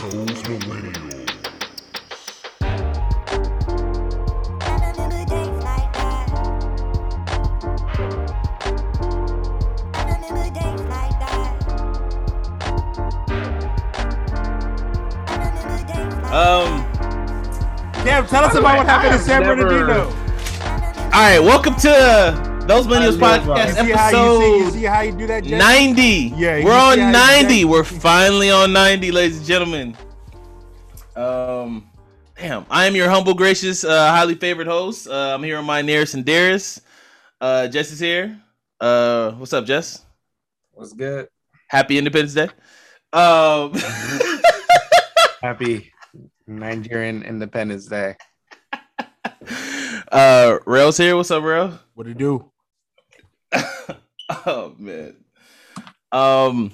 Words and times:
Those 0.00 0.42
millennials. 0.44 1.30
I 4.62 4.74
remember 4.80 5.24
days 5.26 5.56
like 5.62 5.92
that. 5.92 6.26
I 9.94 9.96
remember 10.04 10.46
days 10.54 10.80
like 10.88 11.14
that. 11.20 11.52
I 15.28 15.30
remember 15.36 15.78
days 15.86 16.14
like 16.22 16.32
Um, 16.32 16.70
Cam, 18.02 18.26
tell 18.26 18.44
us 18.44 18.54
about 18.54 18.78
what 18.78 18.86
happened 18.86 19.14
in 19.14 19.20
San 19.20 19.42
never- 19.42 19.56
Bernardino. 19.66 20.06
all 20.06 21.10
right, 21.12 21.40
welcome 21.40 21.74
to 21.76 22.49
those 22.70 22.86
millennials 22.86 23.20
I 23.20 23.38
live, 23.38 23.42
podcast 23.42 23.88
You 23.88 23.96
see 23.96 24.16
you 24.16 24.40
see, 24.40 24.64
you 24.64 24.70
see 24.70 24.84
how 24.84 25.00
you 25.00 25.12
do 25.12 25.26
that, 25.26 25.42
Jeff? 25.42 25.58
90. 25.58 26.02
Yeah, 26.36 26.64
we're 26.64 26.72
on 26.72 27.10
90. 27.10 27.64
We're 27.64 27.82
finally 28.08 28.50
on 28.50 28.72
90, 28.72 29.10
ladies 29.10 29.38
and 29.38 29.46
gentlemen. 29.46 29.96
Um, 31.16 31.90
damn, 32.38 32.64
I 32.70 32.86
am 32.86 32.94
your 32.94 33.10
humble, 33.10 33.34
gracious, 33.34 33.82
uh, 33.82 34.10
highly 34.12 34.36
favored 34.36 34.68
host. 34.68 35.08
Uh, 35.08 35.34
I'm 35.34 35.42
here 35.42 35.56
with 35.56 35.66
my 35.66 35.82
nearest 35.82 36.14
and 36.14 36.24
dearest. 36.24 36.82
Uh, 37.40 37.66
Jess 37.66 37.90
is 37.90 37.98
here. 37.98 38.40
Uh, 38.80 39.32
what's 39.32 39.52
up, 39.52 39.64
Jess? 39.64 40.04
What's 40.70 40.92
good? 40.92 41.28
Happy 41.66 41.98
Independence 41.98 42.34
Day. 42.34 42.48
Um, 43.12 43.72
Happy 45.42 45.92
Nigerian 46.46 47.24
Independence 47.24 47.86
Day. 47.86 48.14
uh, 50.12 50.58
Rail's 50.66 50.96
here. 50.96 51.16
What's 51.16 51.32
up, 51.32 51.42
Rail? 51.42 51.76
What 51.94 52.04
do 52.04 52.10
you 52.10 52.14
do? 52.14 52.50
oh 54.46 54.74
man. 54.78 55.16
Um 56.12 56.72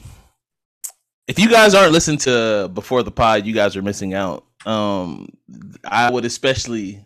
if 1.27 1.39
you 1.39 1.49
guys 1.51 1.75
aren't 1.75 1.93
listening 1.93 2.19
to 2.19 2.71
before 2.73 3.03
the 3.03 3.11
pod, 3.11 3.47
you 3.47 3.55
guys 3.55 3.77
are 3.77 3.83
missing 3.83 4.15
out. 4.15 4.45
Um 4.65 5.29
I 5.85 6.11
would 6.11 6.25
especially 6.25 7.05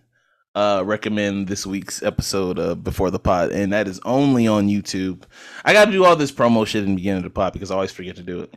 uh 0.54 0.82
recommend 0.84 1.48
this 1.48 1.66
week's 1.66 2.02
episode 2.02 2.58
of 2.58 2.82
Before 2.82 3.10
the 3.10 3.18
Pod, 3.18 3.52
and 3.52 3.72
that 3.72 3.88
is 3.88 4.00
only 4.04 4.48
on 4.48 4.68
YouTube. 4.68 5.22
I 5.64 5.72
gotta 5.72 5.92
do 5.92 6.05
all 6.05 6.16
this 6.16 6.32
promo 6.32 6.66
shit 6.66 6.84
in 6.84 6.90
the 6.90 6.96
beginning 6.96 7.18
of 7.18 7.24
the 7.24 7.30
pod 7.30 7.52
because 7.52 7.70
I 7.70 7.74
always 7.74 7.92
forget 7.92 8.16
to 8.16 8.22
do 8.22 8.40
it. 8.40 8.55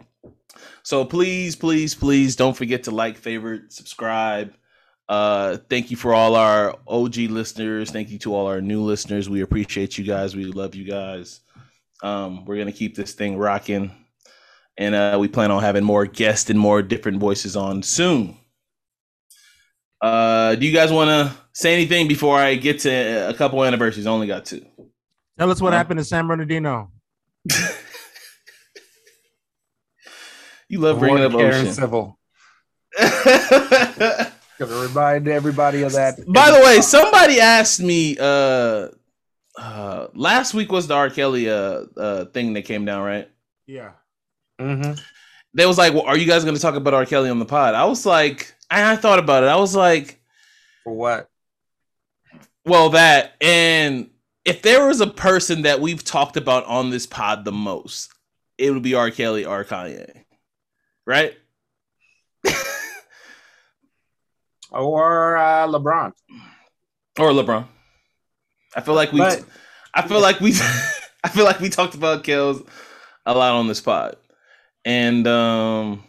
So 0.84 1.06
please, 1.06 1.56
please, 1.56 1.96
please 1.96 2.36
don't 2.36 2.56
forget 2.56 2.84
to 2.84 2.92
like, 2.92 3.18
favorite, 3.18 3.72
subscribe. 3.72 4.54
Uh, 5.10 5.58
thank 5.70 5.92
you 5.92 5.98
for 5.98 6.14
all 6.14 6.36
our 6.36 6.78
OG 6.88 7.16
listeners. 7.30 7.92
Thank 7.92 8.10
you 8.10 8.18
to 8.20 8.34
all 8.34 8.48
our 8.48 8.62
new 8.62 8.82
listeners. 8.82 9.30
We 9.30 9.42
appreciate 9.42 9.98
you 9.98 10.04
guys. 10.06 10.36
We 10.36 10.46
love 10.46 10.76
you 10.76 10.86
guys. 10.86 11.42
Um, 12.02 12.46
we're 12.46 12.58
gonna 12.58 12.72
keep 12.72 12.96
this 12.96 13.14
thing 13.14 13.38
rocking, 13.38 13.92
and 14.78 14.96
uh, 14.96 15.18
we 15.20 15.28
plan 15.28 15.52
on 15.52 15.62
having 15.62 15.84
more 15.84 16.06
guests 16.06 16.50
and 16.50 16.58
more 16.60 16.82
different 16.82 17.20
voices 17.20 17.56
on 17.56 17.84
soon. 17.84 18.38
Uh, 20.02 20.56
do 20.56 20.66
you 20.66 20.74
guys 20.74 20.92
want 20.92 21.10
to 21.10 21.34
say 21.54 21.74
anything 21.74 22.08
before 22.10 22.38
I 22.38 22.56
get 22.56 22.80
to 22.80 23.30
a 23.30 23.34
couple 23.34 23.64
anniversaries? 23.64 24.06
I 24.08 24.12
only 24.12 24.28
got 24.28 24.46
two. 24.46 24.66
Tell 25.38 25.50
us 25.50 25.62
what 25.62 25.72
Huh? 25.74 25.78
happened 25.78 26.00
in 26.00 26.04
San 26.06 26.28
Bernardino. 26.28 26.92
You 30.70 30.80
love 30.80 30.98
bringing 30.98 31.20
up 31.24 31.32
Avoid 31.34 31.42
Karen 31.52 31.62
ocean. 31.68 31.74
Civil. 31.74 32.20
Gonna 34.70 34.88
remind 34.88 35.28
everybody 35.28 35.84
of 35.84 35.94
that. 35.94 36.20
By 36.28 36.52
the 36.52 36.60
way, 36.60 36.82
somebody 36.82 37.40
asked 37.40 37.82
me 37.82 38.18
uh 38.20 38.90
uh 39.58 40.08
last 40.14 40.54
week 40.54 40.72
was 40.72 40.88
the 40.88 40.96
R. 40.96 41.10
Kelly 41.10 41.50
uh, 41.50 41.84
uh 41.98 42.26
thing 42.26 42.54
that 42.54 42.64
came 42.64 42.86
down, 42.86 43.04
right? 43.04 43.30
Yeah. 43.68 43.92
Mm-hmm. 44.60 44.94
They 45.54 45.66
was 45.66 45.78
like, 45.78 45.94
well, 45.94 46.04
are 46.04 46.18
you 46.18 46.26
guys 46.26 46.44
gonna 46.44 46.60
talk 46.60 46.76
about 46.76 46.94
R. 46.94 47.06
Kelly 47.06 47.30
on 47.30 47.40
the 47.40 47.46
pod? 47.46 47.76
I 47.76 47.86
was 47.86 48.06
like, 48.06 48.54
I, 48.70 48.94
I 48.94 48.96
thought 48.96 49.20
about 49.20 49.44
it. 49.44 49.48
I 49.48 49.58
was 49.58 49.76
like, 49.76 50.20
for 50.84 50.94
what? 50.94 51.30
well, 52.66 52.90
that 52.90 53.34
and 53.42 54.10
if 54.46 54.62
there 54.62 54.88
was 54.88 55.02
a 55.02 55.08
person 55.08 55.64
that 55.64 55.80
we've 55.82 56.04
talked 56.04 56.38
about 56.38 56.66
on 56.66 56.90
this 56.90 57.06
pod 57.06 57.46
the 57.46 57.52
most, 57.52 58.12
it 58.58 58.72
would 58.72 58.84
be 58.84 58.96
R. 58.96 59.12
Kelly 59.12 59.46
or 59.46 59.64
Kanye. 59.64 60.24
Right? 61.06 61.36
Or 64.74 65.38
uh, 65.38 65.68
LeBron. 65.68 66.12
Or 67.20 67.30
LeBron. 67.32 67.68
I 68.76 68.82
feel 68.82 68.96
like 68.96 69.12
we 69.12 69.20
But- 69.20 69.44
I 69.94 70.08
feel 70.08 70.20
like 70.20 70.40
we 70.40 70.54
I 71.24 71.30
feel 71.30 71.46
like 71.46 71.60
we 71.60 71.70
talked 71.70 71.94
about 71.96 72.24
Kells 72.24 72.62
a 73.26 73.34
lot 73.34 73.54
on 73.54 73.68
this 73.68 73.80
pod. 73.82 74.16
And 74.86 75.26
um 75.28 76.04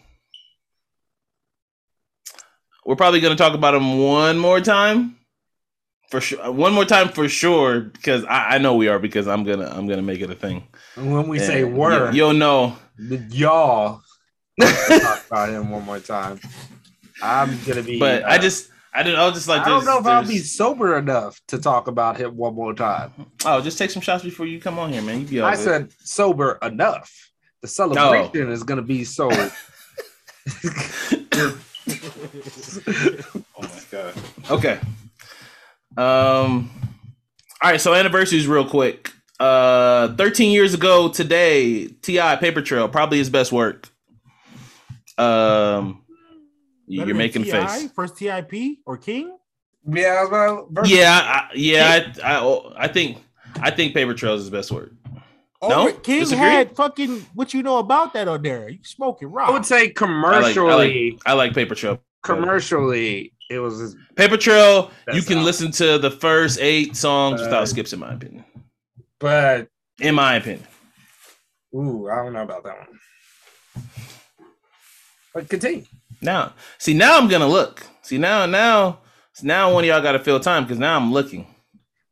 we're 2.86 2.96
probably 2.96 3.20
gonna 3.20 3.36
talk 3.36 3.54
about 3.54 3.74
him 3.74 3.98
one 3.98 4.38
more 4.38 4.60
time. 4.60 5.16
For 6.10 6.20
sure 6.20 6.50
one 6.52 6.72
more 6.72 6.84
time 6.84 7.08
for 7.08 7.28
sure, 7.28 7.80
because 7.80 8.24
I, 8.24 8.54
I 8.54 8.58
know 8.58 8.74
we 8.76 8.88
are 8.88 8.98
because 8.98 9.26
I'm 9.28 9.44
gonna 9.44 9.66
I'm 9.66 9.86
gonna 9.86 10.02
make 10.02 10.20
it 10.20 10.30
a 10.30 10.34
thing. 10.34 10.66
And 10.96 11.12
when 11.12 11.28
we 11.28 11.38
say 11.38 11.62
And 11.62 11.76
were, 11.76 12.10
you, 12.12 12.24
will 12.24 12.32
know. 12.34 12.76
y'all 13.30 14.00
talk 14.60 15.26
about 15.26 15.48
him 15.50 15.70
one 15.70 15.82
more 15.84 15.98
time. 16.00 16.40
I'm 17.22 17.58
gonna 17.64 17.82
be. 17.82 17.98
But 17.98 18.24
I 18.24 18.36
uh, 18.36 18.38
just 18.38 18.70
I 18.92 19.02
didn't 19.02 19.18
I 19.18 19.26
was 19.26 19.34
just 19.34 19.48
like 19.48 19.64
this 19.64 19.66
I 19.66 19.70
don't 19.70 19.84
know 19.84 19.98
if 19.98 20.06
I'll 20.06 20.26
be 20.26 20.38
sober 20.38 20.96
enough 20.98 21.40
to 21.48 21.58
talk 21.58 21.88
about 21.88 22.16
him 22.16 22.36
one 22.36 22.54
more 22.54 22.74
time. 22.74 23.12
Oh, 23.44 23.60
just 23.60 23.78
take 23.78 23.90
some 23.90 24.02
shots 24.02 24.24
before 24.24 24.46
you 24.46 24.60
come 24.60 24.78
on 24.78 24.92
here, 24.92 25.02
man. 25.02 25.20
You 25.20 25.26
be 25.26 25.40
all 25.40 25.48
I 25.48 25.56
good. 25.56 25.64
said 25.64 25.92
sober 26.00 26.58
enough. 26.62 27.30
The 27.62 27.68
celebration 27.68 28.50
is 28.50 28.62
gonna 28.62 28.82
be 28.82 29.04
so. 29.04 29.30
Oh 33.56 33.62
my 33.62 33.80
god. 33.90 34.14
Okay. 34.50 34.78
Um. 35.96 36.70
All 37.62 37.70
right. 37.70 37.80
So 37.80 37.94
anniversaries, 37.94 38.46
real 38.46 38.68
quick. 38.68 39.12
Uh, 39.40 40.14
13 40.14 40.52
years 40.52 40.74
ago 40.74 41.08
today, 41.08 41.88
T.I. 41.88 42.36
Paper 42.36 42.62
Trail, 42.62 42.88
probably 42.88 43.18
his 43.18 43.30
best 43.30 43.52
work. 43.52 43.88
Um, 45.18 46.03
Better 46.88 47.06
you're 47.08 47.14
making 47.16 47.44
T.I., 47.44 47.66
face. 47.66 47.90
First 47.92 48.16
TIP 48.16 48.52
or 48.86 48.96
King? 48.98 49.36
yeah, 49.90 50.18
I 50.20 50.22
was 50.22 50.66
about 50.70 50.88
Yeah, 50.88 51.20
I, 51.22 51.48
yeah. 51.54 52.12
I, 52.22 52.36
I, 52.38 52.72
I 52.84 52.88
think, 52.88 53.18
I 53.60 53.70
think 53.70 53.94
Paper 53.94 54.14
Trail 54.14 54.34
is 54.34 54.44
the 54.50 54.56
best 54.56 54.70
word. 54.70 54.96
Oh, 55.62 55.68
No? 55.68 55.92
King 55.92 56.20
Disagree? 56.20 56.44
had 56.44 56.76
fucking 56.76 57.24
what 57.34 57.54
you 57.54 57.62
know 57.62 57.78
about 57.78 58.12
that 58.14 58.28
on 58.28 58.42
there. 58.42 58.68
You 58.68 58.78
smoking 58.82 59.28
rock. 59.28 59.48
I 59.48 59.52
would 59.52 59.64
say 59.64 59.76
I 59.76 59.80
like, 59.84 59.94
commercially, 59.94 60.68
I 60.70 60.74
like, 60.74 61.20
I 61.26 61.32
like 61.32 61.54
Paper 61.54 61.74
Trail. 61.74 62.00
commercially, 62.22 63.32
it 63.50 63.58
was 63.60 63.78
his, 63.78 63.96
Paper 64.16 64.36
Trail, 64.36 64.90
you 65.12 65.22
can 65.22 65.38
album. 65.38 65.44
listen 65.44 65.70
to 65.72 65.98
the 65.98 66.10
first 66.10 66.58
eight 66.60 66.96
songs 66.96 67.40
Uh, 67.40 67.44
without 67.44 67.68
skips, 67.68 67.92
in 67.94 68.00
my 68.00 68.12
opinion. 68.12 68.44
but 69.18 69.68
In 70.00 70.14
my 70.14 70.34
opinion. 70.36 70.66
ooh, 71.74 72.08
I 72.10 72.16
don't 72.16 72.32
know 72.34 72.42
about 72.42 72.64
that 72.64 72.76
one. 72.78 72.98
But 75.32 75.48
continue. 75.48 75.84
Now, 76.24 76.54
see, 76.78 76.94
now 76.94 77.18
I'm 77.18 77.28
gonna 77.28 77.46
look. 77.46 77.86
See, 78.02 78.18
now, 78.18 78.46
now, 78.46 79.00
now, 79.42 79.72
one 79.72 79.84
of 79.84 79.88
y'all 79.88 80.00
got 80.02 80.12
to 80.12 80.18
fill 80.18 80.40
time 80.40 80.64
because 80.64 80.78
now 80.78 80.96
I'm 80.96 81.12
looking. 81.12 81.46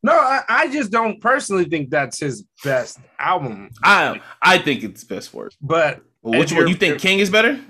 No, 0.03 0.13
I, 0.13 0.43
I 0.49 0.69
just 0.69 0.91
don't 0.91 1.21
personally 1.21 1.65
think 1.65 1.89
that's 1.91 2.19
his 2.21 2.45
best 2.65 2.99
album. 3.19 3.71
I, 3.85 4.21
I 4.43 4.59
think 4.59 4.83
it's 4.83 5.05
best 5.05 5.33
work. 5.33 5.53
But 5.61 6.03
Well, 6.23 6.39
which 6.41 6.53
one 6.53 6.63
you're- 6.63 6.75
think 6.75 6.99
King 7.01 7.21
is 7.21 7.31
better? 7.31 7.61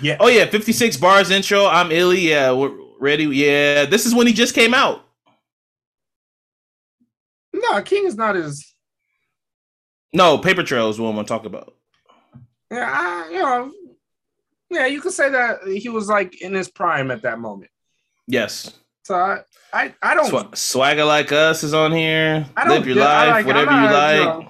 yeah, 0.00 0.16
Oh 0.20 0.28
yeah, 0.28 0.46
56 0.46 0.96
bars 0.98 1.30
intro. 1.30 1.66
I'm 1.66 1.90
illy. 1.90 2.20
Yeah, 2.20 2.52
we're 2.52 2.72
ready. 3.00 3.24
Yeah, 3.24 3.84
this 3.86 4.06
is 4.06 4.14
when 4.14 4.26
he 4.26 4.32
just 4.32 4.54
came 4.54 4.72
out. 4.72 5.04
no, 7.52 7.82
King 7.82 8.06
is 8.06 8.14
not 8.16 8.36
as 8.36 8.64
No, 10.12 10.38
Paper 10.38 10.62
Trail 10.62 10.88
is 10.90 10.98
what 11.00 11.08
I'm 11.08 11.16
gonna 11.16 11.26
talk 11.26 11.44
about. 11.44 11.74
yeah, 12.70 12.88
I, 12.88 13.30
you 13.32 13.38
know, 13.42 13.72
yeah, 14.74 14.86
you 14.86 15.00
could 15.00 15.12
say 15.12 15.30
that 15.30 15.66
he 15.66 15.88
was 15.88 16.08
like 16.08 16.40
in 16.42 16.52
his 16.54 16.68
prime 16.68 17.10
at 17.10 17.22
that 17.22 17.38
moment. 17.38 17.70
Yes, 18.26 18.72
So 19.04 19.14
I, 19.14 19.40
I, 19.72 19.94
I 20.02 20.14
don't. 20.14 20.30
Swa- 20.30 20.56
Swagger 20.56 21.04
like 21.04 21.30
us 21.32 21.62
is 21.62 21.74
on 21.74 21.92
here. 21.92 22.46
I 22.56 22.64
don't 22.64 22.78
Live 22.78 22.86
your 22.86 22.96
life, 23.04 23.30
like- 23.30 23.46
whatever 23.46 23.70
you 23.72 23.80
not, 23.80 23.92
like. 23.92 24.18
you 24.18 24.24
know, 24.24 24.48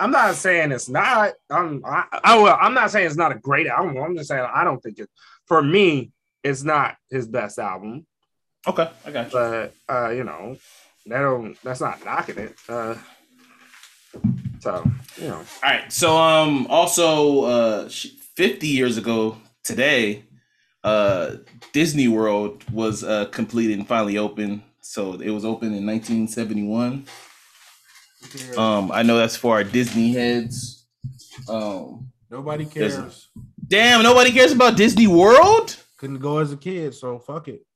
I'm 0.00 0.10
not 0.12 0.34
saying 0.36 0.72
it's 0.72 0.88
not. 0.88 1.32
I'm. 1.50 1.82
I, 1.84 2.04
I 2.24 2.38
well, 2.38 2.56
I'm 2.60 2.74
not 2.74 2.90
saying 2.90 3.06
it's 3.06 3.16
not 3.16 3.32
a 3.32 3.38
great 3.38 3.66
album. 3.66 3.96
I'm 3.96 4.16
just 4.16 4.28
saying 4.28 4.46
I 4.52 4.62
don't 4.64 4.80
think 4.82 4.98
it. 4.98 5.08
For 5.46 5.60
me, 5.62 6.12
it's 6.44 6.62
not 6.62 6.96
his 7.10 7.26
best 7.26 7.58
album. 7.58 8.06
Okay, 8.66 8.88
I 9.06 9.10
got 9.10 9.26
you. 9.26 9.32
But 9.32 9.74
uh, 9.88 10.10
you 10.10 10.22
know, 10.24 10.56
that 11.06 11.20
don't. 11.20 11.56
That's 11.64 11.80
not 11.80 12.04
knocking 12.04 12.38
it. 12.38 12.56
Uh, 12.68 12.94
so 14.60 14.84
you 15.16 15.28
know, 15.28 15.36
All 15.36 15.44
right. 15.62 15.92
So 15.92 16.16
um 16.16 16.66
also 16.68 17.42
uh 17.44 17.88
sh- 17.88 18.08
50 18.38 18.68
years 18.68 18.96
ago 18.96 19.36
today 19.64 20.24
uh 20.84 21.38
Disney 21.72 22.06
World 22.06 22.62
was 22.70 23.02
uh 23.02 23.24
completed 23.38 23.76
and 23.78 23.88
finally 23.88 24.16
open. 24.16 24.62
So 24.80 25.14
it 25.14 25.30
was 25.30 25.44
open 25.44 25.74
in 25.74 25.84
1971. 25.84 27.04
Um 28.56 28.92
I 28.92 29.02
know 29.02 29.18
that's 29.18 29.34
for 29.36 29.54
our 29.56 29.64
Disney 29.64 30.12
heads. 30.12 30.86
Um 31.48 32.12
Nobody 32.30 32.64
There's- 32.64 32.94
cares. 32.94 33.28
Damn, 33.66 34.02
nobody 34.04 34.30
cares 34.30 34.52
about 34.52 34.76
Disney 34.76 35.08
World. 35.08 35.76
Couldn't 35.96 36.20
go 36.20 36.38
as 36.38 36.52
a 36.52 36.56
kid, 36.56 36.94
so 36.94 37.18
fuck 37.18 37.48
it. 37.48 37.66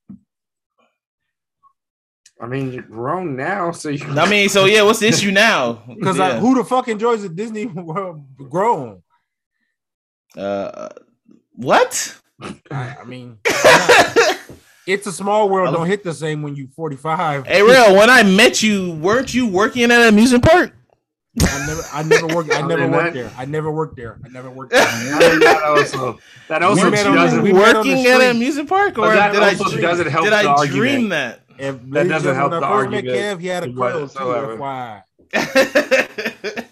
I 2.40 2.46
mean, 2.46 2.72
you're 2.72 2.82
grown 2.82 3.34
now, 3.36 3.72
so 3.72 3.88
you. 3.88 4.06
I 4.06 4.28
mean, 4.30 4.48
so 4.48 4.64
yeah, 4.66 4.82
what's 4.82 5.00
the 5.00 5.08
issue 5.08 5.32
now? 5.32 5.82
Because 5.98 6.18
yeah. 6.18 6.38
who 6.38 6.54
the 6.54 6.64
fuck 6.64 6.86
enjoys 6.88 7.24
a 7.24 7.28
Disney 7.28 7.66
World 7.90 8.24
grown? 8.48 9.02
Uh, 10.36 10.88
what? 11.54 12.18
I, 12.70 12.96
I 13.00 13.04
mean, 13.04 13.38
it's 14.86 15.06
a 15.06 15.12
small 15.12 15.48
world. 15.48 15.74
Don't 15.74 15.86
hit 15.86 16.02
the 16.04 16.12
same 16.14 16.42
when 16.42 16.56
you 16.56 16.68
45. 16.74 17.46
Hey, 17.46 17.62
real. 17.62 17.94
When 17.96 18.10
I 18.10 18.22
met 18.22 18.62
you, 18.62 18.92
weren't 18.94 19.32
you 19.32 19.46
working 19.46 19.84
at 19.84 19.90
an 19.92 20.08
amusement 20.08 20.44
park? 20.44 20.74
I 21.40 21.64
never, 21.66 21.82
I 21.92 22.02
never 22.02 22.26
worked. 22.34 22.50
I 22.52 22.58
I 22.58 22.62
never 22.66 22.90
worked 22.90 23.14
there. 23.14 23.30
I 23.38 23.44
never 23.46 23.70
worked 23.70 23.96
there. 23.96 24.18
I 24.24 24.28
never 24.28 24.50
worked 24.50 24.72
there. 24.72 24.84
That 25.38 25.62
also 25.64 26.18
that 26.48 26.62
also 26.62 26.84
We 26.90 26.90
doesn't 26.90 27.42
we 27.42 27.52
met 27.52 27.74
on 27.76 27.76
working 27.76 27.92
at 28.06 28.14
street. 28.16 28.24
an 28.26 28.36
amusement 28.36 28.68
park, 28.68 28.98
or 28.98 29.14
that 29.14 29.32
did 29.32 29.42
I 29.42 29.54
dream, 29.54 29.80
doesn't 29.80 30.10
help 30.10 30.24
did 30.24 30.32
the 30.32 30.36
I 30.36 30.44
argument. 30.46 30.76
dream 30.76 31.08
that? 31.10 31.40
If 31.58 31.80
That 31.90 32.08
doesn't 32.08 32.34
help 32.34 32.50
when 32.52 32.60
the 32.60 32.66
I 32.66 32.70
argument 32.70 33.06
Kev, 33.06 33.40
he 33.40 33.46
had 33.46 33.62
a 33.64 33.72
crow 33.72 33.92
too. 33.92 34.00
whatsoever. 34.00 34.56
FYI. 34.58 35.02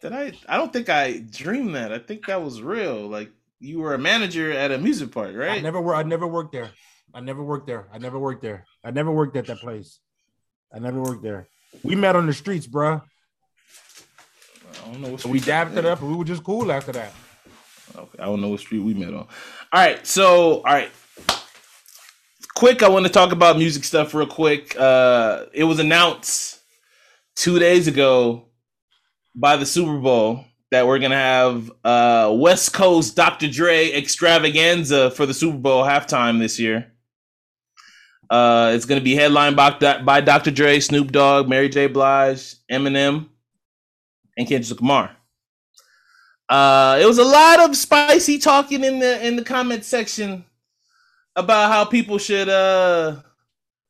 did 0.00 0.12
I? 0.12 0.32
I 0.48 0.56
don't 0.56 0.72
think 0.72 0.88
I 0.88 1.18
dreamed 1.18 1.74
that. 1.74 1.92
I 1.92 1.98
think 1.98 2.26
that 2.26 2.42
was 2.42 2.62
real. 2.62 3.06
Like 3.06 3.30
you 3.58 3.80
were 3.80 3.94
a 3.94 3.98
manager 3.98 4.50
at 4.50 4.70
an 4.70 4.80
amusement 4.80 5.12
park, 5.12 5.32
I 5.34 5.38
right? 5.38 5.62
never 5.62 5.80
wor- 5.80 5.94
I 5.94 6.02
never 6.02 6.26
worked 6.26 6.52
there. 6.52 6.70
I 7.12 7.20
never 7.20 7.42
worked 7.42 7.66
there. 7.66 7.88
I 7.92 7.98
never 7.98 8.18
worked 8.18 8.42
there. 8.42 8.64
I 8.84 8.90
never 8.90 9.10
worked 9.10 9.36
at 9.36 9.46
that 9.46 9.58
place. 9.58 9.98
I 10.72 10.78
never 10.78 11.00
worked 11.02 11.22
there. 11.22 11.48
We 11.82 11.94
met 11.94 12.16
on 12.16 12.26
the 12.26 12.32
streets, 12.32 12.66
bruh. 12.66 13.02
I 14.82 14.92
don't 14.92 15.00
know 15.00 15.08
what 15.10 15.20
So 15.20 15.28
we 15.28 15.40
dapped 15.40 15.76
it 15.76 15.84
up 15.84 16.00
and 16.00 16.10
we 16.10 16.16
were 16.16 16.24
just 16.24 16.44
cool 16.44 16.70
after 16.72 16.92
that. 16.92 17.12
Okay, 17.96 18.18
I 18.20 18.26
don't 18.26 18.40
know 18.40 18.48
what 18.48 18.60
street 18.60 18.78
we 18.80 18.94
met 18.94 19.08
on. 19.08 19.14
All 19.24 19.26
right, 19.72 20.06
so 20.06 20.58
all 20.58 20.62
right, 20.62 20.90
quick. 22.54 22.82
I 22.82 22.88
want 22.88 23.04
to 23.06 23.12
talk 23.12 23.32
about 23.32 23.58
music 23.58 23.82
stuff 23.84 24.14
real 24.14 24.26
quick. 24.26 24.78
Uh, 24.78 25.46
it 25.52 25.64
was 25.64 25.80
announced 25.80 26.60
two 27.34 27.58
days 27.58 27.88
ago 27.88 28.49
by 29.34 29.56
the 29.56 29.66
Super 29.66 29.98
Bowl 29.98 30.44
that 30.70 30.86
we're 30.86 30.98
gonna 30.98 31.16
have 31.16 31.70
uh, 31.84 32.34
West 32.36 32.72
Coast 32.72 33.16
Dr. 33.16 33.48
Dre 33.48 33.92
extravaganza 33.92 35.10
for 35.10 35.26
the 35.26 35.34
Super 35.34 35.58
Bowl 35.58 35.84
halftime 35.84 36.38
this 36.38 36.58
year. 36.58 36.92
Uh, 38.28 38.72
it's 38.74 38.84
gonna 38.84 39.00
be 39.00 39.14
headlined 39.14 39.56
by, 39.56 39.70
by 40.02 40.20
Dr. 40.20 40.50
Dre, 40.50 40.78
Snoop 40.78 41.10
Dogg, 41.10 41.48
Mary 41.48 41.68
J. 41.68 41.88
Blige, 41.88 42.54
Eminem, 42.70 43.28
and 44.36 44.48
Kendrick 44.48 44.80
Lamar. 44.80 45.16
Uh, 46.48 46.98
it 47.00 47.06
was 47.06 47.18
a 47.18 47.24
lot 47.24 47.60
of 47.60 47.76
spicy 47.76 48.38
talking 48.38 48.82
in 48.84 48.98
the 48.98 49.26
in 49.26 49.36
the 49.36 49.44
comment 49.44 49.84
section 49.84 50.44
about 51.36 51.70
how 51.70 51.84
people 51.84 52.18
should 52.18 52.48
uh 52.48 53.16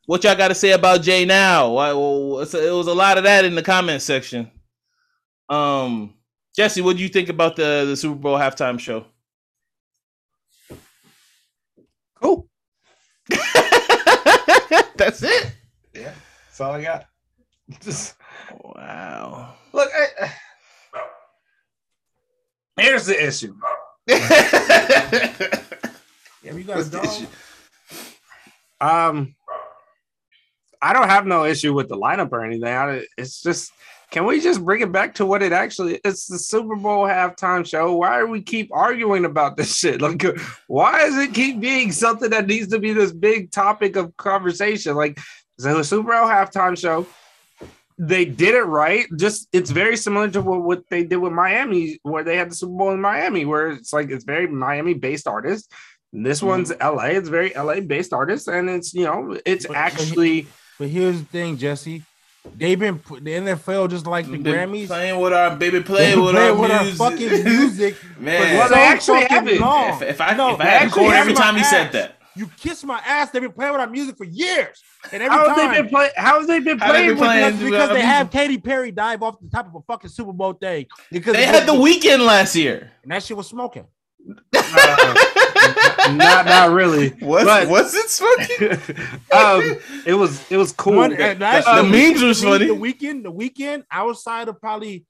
what 0.06 0.24
y'all 0.24 0.36
got 0.36 0.48
to 0.48 0.54
say 0.54 0.72
about 0.72 1.02
Jay 1.02 1.24
now. 1.24 1.68
It 1.88 1.94
was 1.94 2.54
a 2.54 2.94
lot 2.94 3.16
of 3.16 3.24
that 3.24 3.44
in 3.44 3.54
the 3.54 3.62
comment 3.62 4.02
section. 4.02 4.50
Um, 5.50 6.14
Jesse, 6.56 6.80
what 6.80 6.96
do 6.96 7.02
you 7.02 7.08
think 7.08 7.28
about 7.28 7.56
the 7.56 7.84
the 7.86 7.96
Super 7.96 8.14
Bowl 8.18 8.38
halftime 8.38 8.78
show? 8.78 9.04
Cool. 12.14 12.48
That's 14.96 15.22
it. 15.22 15.52
Yeah, 15.94 16.12
that's 16.46 16.60
all 16.60 16.72
I 16.72 16.82
got. 16.82 17.06
Just 17.80 18.14
Wow. 18.62 19.54
look. 19.72 19.88
I, 20.20 20.32
here's 22.76 23.06
the 23.06 23.26
issue. 23.26 23.54
Yeah, 24.06 24.18
you 26.54 26.64
got 26.64 26.74
a 26.74 26.76
What's 26.76 26.88
the 26.90 26.96
dog. 26.98 27.06
issue? 27.06 27.26
Um, 28.80 29.34
I 30.82 30.92
don't 30.92 31.08
have 31.08 31.26
no 31.26 31.44
issue 31.44 31.72
with 31.74 31.88
the 31.88 31.96
lineup 31.96 32.30
or 32.32 32.44
anything. 32.44 32.68
I, 32.72 33.02
it's 33.18 33.42
just, 33.42 33.72
can 34.10 34.26
we 34.26 34.40
just 34.40 34.64
bring 34.64 34.80
it 34.80 34.90
back 34.90 35.14
to 35.14 35.26
what 35.26 35.42
it 35.42 35.52
actually? 35.52 36.00
It's 36.04 36.26
the 36.26 36.38
Super 36.38 36.74
Bowl 36.74 37.04
halftime 37.04 37.64
show. 37.64 37.94
Why 37.94 38.18
do 38.18 38.26
we 38.26 38.42
keep 38.42 38.70
arguing 38.72 39.24
about 39.24 39.56
this 39.56 39.76
shit? 39.76 40.00
Like, 40.10 40.24
why 40.66 41.06
does 41.06 41.16
it 41.18 41.34
keep 41.34 41.60
being 41.60 41.92
something 41.92 42.30
that 42.30 42.46
needs 42.46 42.68
to 42.68 42.80
be 42.80 42.92
this 42.92 43.12
big 43.12 43.50
topic 43.52 43.96
of 43.96 44.16
conversation? 44.16 44.96
Like, 44.96 45.20
so 45.58 45.76
the 45.76 45.84
Super 45.84 46.10
Bowl 46.10 46.26
halftime 46.26 46.76
show. 46.76 47.06
They 47.98 48.24
did 48.24 48.54
it 48.54 48.62
right. 48.62 49.06
Just 49.16 49.46
it's 49.52 49.70
very 49.70 49.96
similar 49.96 50.30
to 50.30 50.40
what, 50.40 50.62
what 50.62 50.88
they 50.88 51.04
did 51.04 51.18
with 51.18 51.32
Miami, 51.32 51.98
where 52.02 52.24
they 52.24 52.36
had 52.36 52.50
the 52.50 52.54
Super 52.54 52.72
Bowl 52.72 52.92
in 52.92 53.00
Miami, 53.00 53.44
where 53.44 53.72
it's 53.72 53.92
like 53.92 54.10
it's 54.10 54.24
very 54.24 54.46
Miami 54.46 54.94
based 54.94 55.28
artists. 55.28 55.68
This 56.12 56.38
mm-hmm. 56.38 56.48
one's 56.48 56.72
LA. 56.80 57.18
It's 57.18 57.28
very 57.28 57.52
LA 57.54 57.80
based 57.80 58.14
artists, 58.14 58.48
and 58.48 58.70
it's 58.70 58.94
you 58.94 59.04
know 59.04 59.38
it's 59.44 59.66
but 59.66 59.76
actually 59.76 60.46
But 60.78 60.88
here's 60.88 61.18
the 61.18 61.26
thing, 61.26 61.58
Jesse. 61.58 62.02
They've 62.56 62.78
been 62.78 62.98
put- 62.98 63.22
the 63.24 63.32
NFL 63.32 63.88
just 63.90 64.06
like 64.06 64.26
the 64.26 64.38
Been 64.38 64.54
Grammys. 64.54 64.86
playing 64.86 65.20
with 65.20 65.32
our 65.32 65.54
baby, 65.56 65.78
They 65.78 65.84
playing 65.84 66.20
with, 66.24 66.34
play 66.34 66.48
our, 66.48 66.54
with 66.54 66.70
our 66.70 66.82
music. 66.82 66.98
fucking 66.98 67.44
music. 67.44 67.96
Man, 68.18 68.56
Well, 68.56 68.68
so 68.68 68.74
they 68.74 68.80
actually 68.82 69.20
fucking 69.22 69.36
haven't. 69.36 69.60
long. 69.60 69.88
if, 69.90 70.02
if 70.02 70.20
I 70.20 70.34
No, 70.34 70.54
if 70.54 70.60
I 70.60 70.64
had 70.64 70.82
actually 70.84 71.06
every 71.08 71.34
time 71.34 71.56
he 71.56 71.64
said 71.64 71.92
that. 71.92 72.16
You 72.36 72.48
kiss 72.58 72.84
my 72.84 72.98
ass. 73.04 73.30
They've 73.30 73.42
been 73.42 73.52
playing 73.52 73.72
with 73.72 73.80
our 73.80 73.88
music 73.88 74.16
for 74.16 74.24
years, 74.24 74.82
and 75.12 75.20
every 75.22 75.36
how 75.36 75.48
have 75.48 75.56
time 75.56 75.72
they 75.74 75.80
been 75.82 75.90
playing? 75.90 76.10
How 76.16 76.38
have 76.38 76.46
they 76.46 76.60
been 76.60 76.78
How 76.78 76.92
they 76.92 76.92
playing 76.92 77.08
been 77.08 77.18
with 77.18 77.26
playing? 77.26 77.44
us? 77.44 77.52
because, 77.54 77.70
because 77.70 77.88
they 77.88 77.94
music. 77.94 78.08
have 78.10 78.30
Katy 78.30 78.58
Perry 78.58 78.90
dive 78.92 79.22
off 79.24 79.40
the 79.40 79.48
top 79.50 79.66
of 79.66 79.74
a 79.74 79.80
fucking 79.82 80.10
Super 80.10 80.32
Bowl 80.32 80.52
thing 80.52 80.86
because 81.10 81.34
They 81.34 81.44
had 81.44 81.66
the 81.66 81.72
Weeknd 81.72 82.24
last 82.24 82.54
year. 82.54 82.92
and 83.02 83.10
that 83.12 83.22
shit 83.24 83.36
was 83.36 83.48
smoking. 83.48 83.84
Uh, 84.54 85.14
not 86.14 86.46
not 86.46 86.70
really. 86.70 87.12
Was 87.20 87.44
But- 87.44 87.68
was 87.68 87.94
it 87.94 88.08
smoking? 88.08 88.96
um, 89.32 89.76
it 90.06 90.14
was 90.14 90.50
it 90.50 90.56
was 90.56 90.72
cool. 90.72 90.94
One- 90.96 91.12
and 91.12 91.40
that 91.40 91.64
the 91.64 91.82
shit 91.82 91.90
memes 91.90 92.22
was- 92.22 92.42
was 92.42 92.42
funny. 92.44 92.66
The 92.66 92.74
Weeknd, 92.74 93.22
the 93.22 93.32
Weeknd, 93.32 93.84
outside 93.90 94.48
of 94.48 94.60
probably 94.60 95.04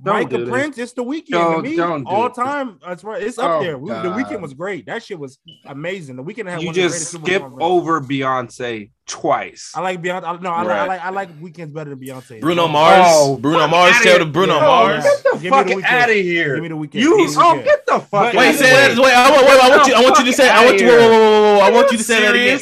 Don't 0.00 0.14
Mike 0.14 0.28
do 0.30 0.38
this. 0.44 0.48
Prince, 0.48 0.78
it's 0.78 0.92
the 0.92 1.02
Weeknd. 1.04 1.28
Don't- 1.30 1.56
to 1.64 1.70
me, 1.70 1.76
don't 1.76 2.04
do 2.04 2.08
all 2.10 2.28
this. 2.28 2.36
time. 2.36 2.78
That's 2.86 3.02
right. 3.02 3.20
It's 3.22 3.36
up 3.38 3.50
Oh, 3.50 3.62
there. 3.62 3.76
We, 3.76 3.90
the 3.90 3.96
Weeknd 4.14 4.40
was 4.40 4.54
great. 4.54 4.86
That 4.86 5.02
shit 5.02 5.18
was 5.18 5.38
amazing. 5.66 6.14
The 6.16 6.22
Weeknd 6.22 6.48
had 6.48 6.60
you 6.62 6.68
one 6.68 6.72
of 6.72 6.74
the 6.76 6.88
just 6.88 7.10
skip 7.12 7.42
over 7.60 8.00
Beyonce 8.00 8.90
twice. 9.06 9.72
I 9.74 9.80
like 9.80 10.00
Beyonce. 10.00 10.22
I, 10.22 10.36
no, 10.40 10.50
I, 10.50 10.62
like, 10.62 10.68
I 10.70 10.78
Right. 10.78 10.88
like 10.88 11.04
I 11.04 11.10
like 11.10 11.28
weekends 11.40 11.74
better 11.74 11.90
than 11.90 11.98
Beyonce. 11.98 12.40
Bruno 12.40 12.68
Mars. 12.68 13.06
Oh, 13.08 13.36
Bruno 13.38 13.66
Mars. 13.66 13.96
Tell 14.02 14.20
the 14.20 14.26
Bruno 14.26 14.54
Yeah. 14.56 14.60
Mars. 14.66 15.02
Get 15.04 15.22
the 15.24 15.38
Give 15.40 15.50
fuck 15.50 15.66
the 15.66 15.82
out 15.84 16.10
of 16.10 16.14
here. 16.14 16.54
Give 16.54 16.62
me 16.62 16.68
the 16.68 16.76
Weeknd. 16.76 16.94
You 16.94 17.26
the 17.26 17.40
oh 17.40 17.62
get 17.64 17.84
the 17.86 17.98
fuck 17.98 18.08
But- 18.10 18.34
Wait, 18.36 18.54
say 18.54 18.68
here. 18.68 18.94
that. 18.94 18.98
Wait, 19.02 19.12
I 19.12 19.30
want, 19.32 19.46
wait, 19.46 19.60
I 19.60 19.68
want 19.76 19.88
you. 19.88 19.94
I 19.94 20.00
want 20.02 20.18
you 20.20 20.24
to 20.26 20.32
say. 20.32 20.48
I 20.48 20.64
want 20.64 20.80
you. 20.80 20.86
Whoa, 20.86 20.96
whoa, 20.96 21.08
whoa, 21.08 21.18
whoa, 21.18 21.58
whoa, 21.58 21.60
I 21.64 21.70
want 21.72 21.90
you 21.90 21.98
to 21.98 22.04
say 22.04 22.20
that 22.20 22.34
again. 22.36 22.60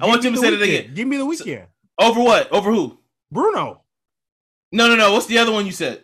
I 0.00 0.06
want 0.06 0.24
you 0.24 0.30
to 0.30 0.36
say 0.38 0.50
the 0.50 0.56
that 0.56 0.64
again. 0.64 0.94
Give 0.94 1.06
me 1.06 1.18
the 1.18 1.24
Weeknd. 1.24 1.66
Over 2.00 2.20
what? 2.22 2.50
Over 2.50 2.72
who? 2.72 2.98
Bruno 3.30 3.82
No, 4.72 4.88
no, 4.88 4.96
no. 4.96 5.12
What's 5.12 5.26
the 5.26 5.36
other 5.38 5.52
one 5.52 5.66
you 5.66 5.72
said? 5.72 6.00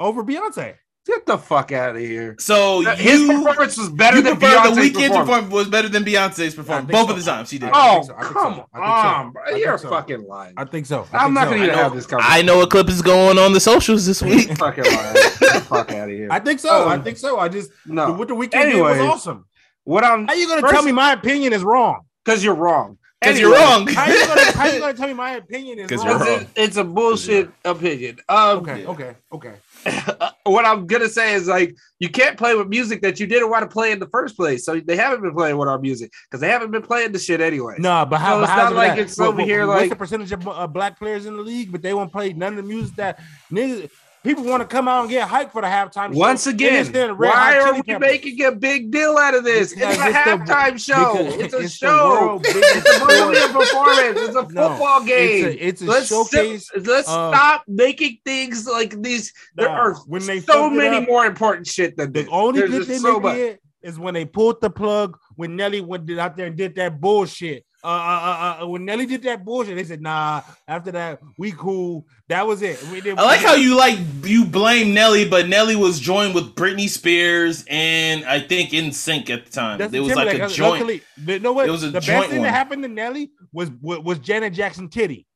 Over 0.00 0.22
Beyonce. 0.24 0.74
Get 1.06 1.24
the 1.24 1.38
fuck 1.38 1.72
out 1.72 1.96
of 1.96 2.02
here. 2.02 2.36
So 2.38 2.80
His 2.82 3.20
you, 3.22 3.28
performance 3.32 3.78
was 3.78 3.88
better 3.88 4.20
than 4.20 4.36
Beyonce's 4.36 4.76
the 4.76 4.82
Weeknd's 4.82 4.92
performance. 5.08 5.16
performance 5.18 5.52
was 5.54 5.68
better 5.68 5.88
than 5.88 6.04
Beyonce's 6.04 6.54
performance. 6.54 6.90
Both 6.92 7.06
so. 7.08 7.14
of 7.14 7.24
the 7.24 7.30
times 7.30 7.48
she 7.48 7.58
did. 7.58 7.70
I- 7.72 7.96
Oh 7.96 8.02
so. 8.02 8.14
I 8.14 8.20
think 8.22 8.32
come 8.34 8.54
so. 8.56 8.66
I 8.74 8.76
think 8.76 8.86
so. 8.86 9.08
on, 9.08 9.30
bro! 9.32 9.42
I 9.42 9.50
think 9.52 9.64
You're 9.64 9.78
so. 9.78 9.88
fucking 9.88 10.22
lying. 10.26 10.54
I 10.58 10.64
think 10.66 10.84
so. 10.84 11.06
I 11.12 11.24
I'm 11.24 11.32
not 11.32 11.44
so. 11.44 11.50
gonna 11.52 11.62
even 11.64 11.74
have 11.76 11.94
this 11.94 12.04
conversation. 12.04 12.38
I 12.38 12.42
know 12.42 12.60
a 12.60 12.66
clip 12.66 12.90
is 12.90 13.00
going 13.00 13.38
on 13.38 13.54
the 13.54 13.60
socials 13.60 14.04
this 14.04 14.20
week. 14.20 14.48
You're 14.48 14.56
fucking 14.56 14.84
lying. 14.84 15.14
Get 15.14 15.38
the 15.40 15.60
fuck 15.66 15.90
out 15.92 16.10
of 16.10 16.14
here. 16.14 16.28
I 16.30 16.40
think 16.40 16.60
so. 16.60 16.86
I 16.88 16.94
Um, 16.96 17.02
think 17.02 17.16
so. 17.16 17.38
I 17.38 17.48
just 17.48 17.70
no. 17.86 18.12
what 18.12 18.28
the 18.28 18.34
Weeknd 18.34 18.50
did 18.50 18.66
Anyway. 18.74 18.98
was 18.98 19.08
awesome. 19.08 19.46
What 19.84 20.04
I'm 20.04 20.26
How 20.26 20.34
you 20.34 20.46
gonna 20.46 20.68
tell 20.68 20.82
me 20.82 20.92
my 20.92 21.12
opinion 21.12 21.54
is 21.54 21.64
wrong? 21.64 22.02
because 22.22 22.44
you're 22.44 22.54
wrong. 22.54 22.98
Because 23.20 23.40
you're 23.40 23.52
wrong. 23.52 23.86
How 23.88 24.06
you 24.06 24.26
gonna 24.26 24.52
how 24.52 24.66
you 24.66 24.78
gonna 24.78 24.94
tell 24.96 25.08
me 25.08 25.14
my 25.14 25.32
opinion 25.32 25.80
is 25.80 25.90
wrong? 25.90 26.06
you're 26.06 26.16
It's, 26.16 26.24
wrong. 26.30 26.46
a, 26.56 26.62
it's 26.62 26.76
a 26.76 26.84
bullshit 26.84 27.50
opinion. 27.64 28.18
Um, 28.28 28.58
Okay, 28.58 28.86
okay, 28.86 29.16
okay. 29.32 29.54
what 30.44 30.64
I'm 30.64 30.86
gonna 30.86 31.08
say 31.08 31.34
is 31.34 31.48
like 31.48 31.74
you 31.98 32.08
can't 32.08 32.36
play 32.38 32.54
with 32.54 32.68
music 32.68 33.02
that 33.02 33.18
you 33.18 33.26
didn't 33.26 33.50
want 33.50 33.62
to 33.62 33.68
play 33.72 33.90
in 33.90 33.98
the 33.98 34.06
first 34.08 34.36
place. 34.36 34.64
So 34.64 34.78
they 34.80 34.94
haven't 34.96 35.22
been 35.22 35.34
playing 35.34 35.56
with 35.56 35.68
our 35.68 35.78
music 35.80 36.12
because 36.30 36.40
they 36.40 36.48
haven't 36.48 36.70
been 36.70 36.82
playing 36.82 37.10
the 37.12 37.18
shit 37.18 37.40
anyway. 37.40 37.74
No, 37.78 38.06
but 38.06 38.18
how? 38.18 38.34
No, 38.34 38.40
but 38.40 38.42
it's 38.44 38.52
how's 38.52 38.70
not 38.70 38.76
like 38.76 38.90
that? 38.96 38.98
it's 39.00 39.18
over 39.18 39.42
here 39.42 39.66
what's 39.66 39.80
like- 39.80 39.90
the 39.90 39.96
percentage 39.96 40.30
of 40.32 40.46
uh, 40.46 40.66
black 40.68 40.96
players 40.98 41.26
in 41.26 41.36
the 41.36 41.42
league? 41.42 41.72
But 41.72 41.82
they 41.82 41.94
won't 41.94 42.12
play 42.12 42.32
none 42.32 42.52
of 42.52 42.56
the 42.56 42.62
music 42.62 42.94
that 42.96 43.20
niggas. 43.50 43.90
People 44.24 44.44
want 44.44 44.60
to 44.62 44.66
come 44.66 44.88
out 44.88 45.02
and 45.02 45.10
get 45.10 45.28
hyped 45.28 45.52
for 45.52 45.62
the 45.62 45.68
halftime. 45.68 46.12
show. 46.12 46.18
Once 46.18 46.44
They 46.44 46.50
again, 46.50 46.76
understand 46.78 47.10
the 47.10 47.14
Red 47.14 47.28
why 47.30 47.58
are 47.60 47.74
we 47.74 47.82
Peppers. 47.82 48.00
making 48.00 48.44
a 48.44 48.52
big 48.52 48.90
deal 48.90 49.16
out 49.16 49.34
of 49.34 49.44
this? 49.44 49.72
Because 49.72 49.94
it's 49.96 50.02
a 50.02 50.08
it's 50.08 50.14
the- 50.24 50.52
halftime 50.52 50.78
show. 50.84 51.14
It's 51.40 51.54
a 51.54 51.58
it's 51.58 51.72
show. 51.74 52.40
It's 52.44 52.88
a 52.88 53.52
performance. 53.52 54.18
It's 54.20 54.36
a 54.36 54.52
No, 54.52 54.68
football 54.70 55.04
game. 55.04 55.44
It's 55.46 55.54
a, 55.54 55.66
it's 55.68 55.82
a 55.82 55.84
let's 55.86 56.08
showcase. 56.08 56.70
let's 56.74 57.08
of- 57.08 57.34
stop 57.34 57.62
making 57.68 58.18
things 58.24 58.66
like 58.66 59.00
these. 59.02 59.32
There 59.54 59.68
are 59.68 59.94
when 60.06 60.26
they 60.26 60.40
so 60.40 60.68
many 60.68 60.96
up, 60.98 61.06
more 61.08 61.24
important 61.24 61.66
shit 61.66 61.96
than 61.96 62.12
The 62.12 62.22
this. 62.22 62.28
only 62.32 62.60
There's 62.60 62.70
good 62.72 62.86
thing 62.86 62.98
so 62.98 63.14
they 63.14 63.20
much. 63.20 63.34
did 63.36 63.58
is 63.82 63.98
when 63.98 64.14
they 64.14 64.24
pulled 64.24 64.60
the 64.60 64.70
plug 64.70 65.16
when 65.36 65.54
Nelly 65.54 65.80
went 65.80 66.10
out 66.18 66.36
there 66.36 66.46
and 66.48 66.56
did 66.56 66.74
that 66.74 67.00
bullshit 67.00 67.64
uh, 67.84 67.86
uh, 67.86 68.58
uh, 68.62 68.66
when 68.66 68.84
Nelly 68.84 69.06
did 69.06 69.22
that 69.22 69.44
bullshit, 69.44 69.76
they 69.76 69.84
said, 69.84 70.02
"Nah." 70.02 70.42
After 70.66 70.90
that, 70.92 71.20
we 71.38 71.52
cool. 71.52 72.06
That 72.28 72.46
was 72.46 72.60
it. 72.62 72.82
We 72.90 73.00
did, 73.00 73.18
I 73.18 73.22
like 73.24 73.40
how 73.40 73.54
you 73.54 73.76
like 73.76 73.98
you 74.24 74.44
blame 74.44 74.92
Nelly, 74.92 75.28
but 75.28 75.48
Nelly 75.48 75.76
was 75.76 75.98
joined 76.00 76.34
with 76.34 76.54
Britney 76.54 76.88
Spears 76.88 77.64
and 77.68 78.24
I 78.24 78.40
think 78.40 78.70
NSYNC 78.70 79.30
at 79.30 79.46
the 79.46 79.50
time. 79.52 79.80
It 79.80 80.00
was 80.00 80.14
like 80.14 80.34
a 80.34 80.48
joint. 80.48 80.72
luckily- 80.72 81.02
you 81.26 81.38
know 81.38 81.52
what? 81.52 81.68
it 81.68 81.70
was 81.70 81.84
a 81.84 81.90
the 81.90 82.00
joint 82.00 82.18
best 82.20 82.30
thing 82.30 82.38
one. 82.40 82.46
that 82.46 82.52
happened 82.54 82.82
to 82.82 82.88
Nelly 82.88 83.30
was 83.52 83.70
was, 83.80 84.00
was 84.00 84.18
Janet 84.18 84.52
Jackson 84.52 84.88
titty. 84.88 85.26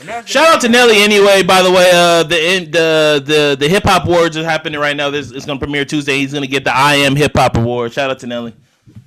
And 0.00 0.08
that's 0.08 0.26
the- 0.26 0.32
Shout 0.32 0.54
out 0.54 0.60
to 0.62 0.68
Nelly 0.68 1.02
anyway. 1.02 1.42
By 1.42 1.62
the 1.62 1.70
way, 1.70 1.90
uh, 1.92 2.22
the 2.22 2.36
the 2.70 3.22
the 3.26 3.56
the 3.60 3.68
hip 3.68 3.82
hop 3.82 4.06
awards 4.06 4.36
are 4.36 4.44
happening 4.44 4.80
right 4.80 4.96
now. 4.96 5.10
This 5.10 5.30
it's 5.32 5.44
gonna 5.44 5.58
premiere 5.58 5.84
Tuesday. 5.84 6.16
He's 6.18 6.32
gonna 6.32 6.46
get 6.46 6.64
the 6.64 6.74
I 6.74 6.94
Am 6.94 7.14
Hip 7.16 7.32
Hop 7.36 7.56
Award. 7.56 7.92
Shout 7.92 8.10
out 8.10 8.18
to 8.20 8.26
Nelly. 8.26 8.54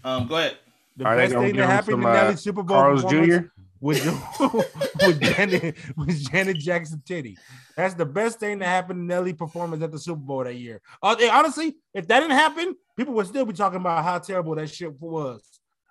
Um, 0.04 0.28
go 0.28 0.36
ahead. 0.36 0.58
The 0.98 1.06
Are 1.06 1.16
best 1.16 1.34
thing 1.34 1.56
that 1.58 1.66
happened 1.66 1.94
some, 1.94 2.02
to 2.02 2.08
uh, 2.08 2.14
Nelly's 2.14 2.40
Super 2.40 2.64
Bowl 2.64 2.78
Carl's 2.78 3.06
Jr.? 3.06 3.48
was 3.82 4.04
was 4.40 5.20
Janet 5.20 5.76
was 5.96 6.24
Janet 6.24 6.58
Jackson 6.58 7.02
titty. 7.06 7.38
That's 7.76 7.94
the 7.94 8.06
best 8.06 8.40
thing 8.40 8.60
that 8.60 8.68
happened 8.68 9.00
to 9.00 9.04
Nelly 9.04 9.34
performance 9.34 9.84
at 9.84 9.92
the 9.92 10.00
Super 10.00 10.22
Bowl 10.22 10.44
that 10.44 10.56
year. 10.56 10.82
Uh, 11.04 11.16
honestly, 11.32 11.76
if 11.94 12.08
that 12.08 12.20
didn't 12.22 12.38
happen, 12.38 12.76
people 12.96 13.14
would 13.16 13.28
still 13.28 13.46
be 13.46 13.54
talking 13.54 13.80
about 13.80 14.04
how 14.04 14.18
terrible 14.20 14.56
that 14.56 14.70
shit 14.70 15.00
was. 15.00 15.42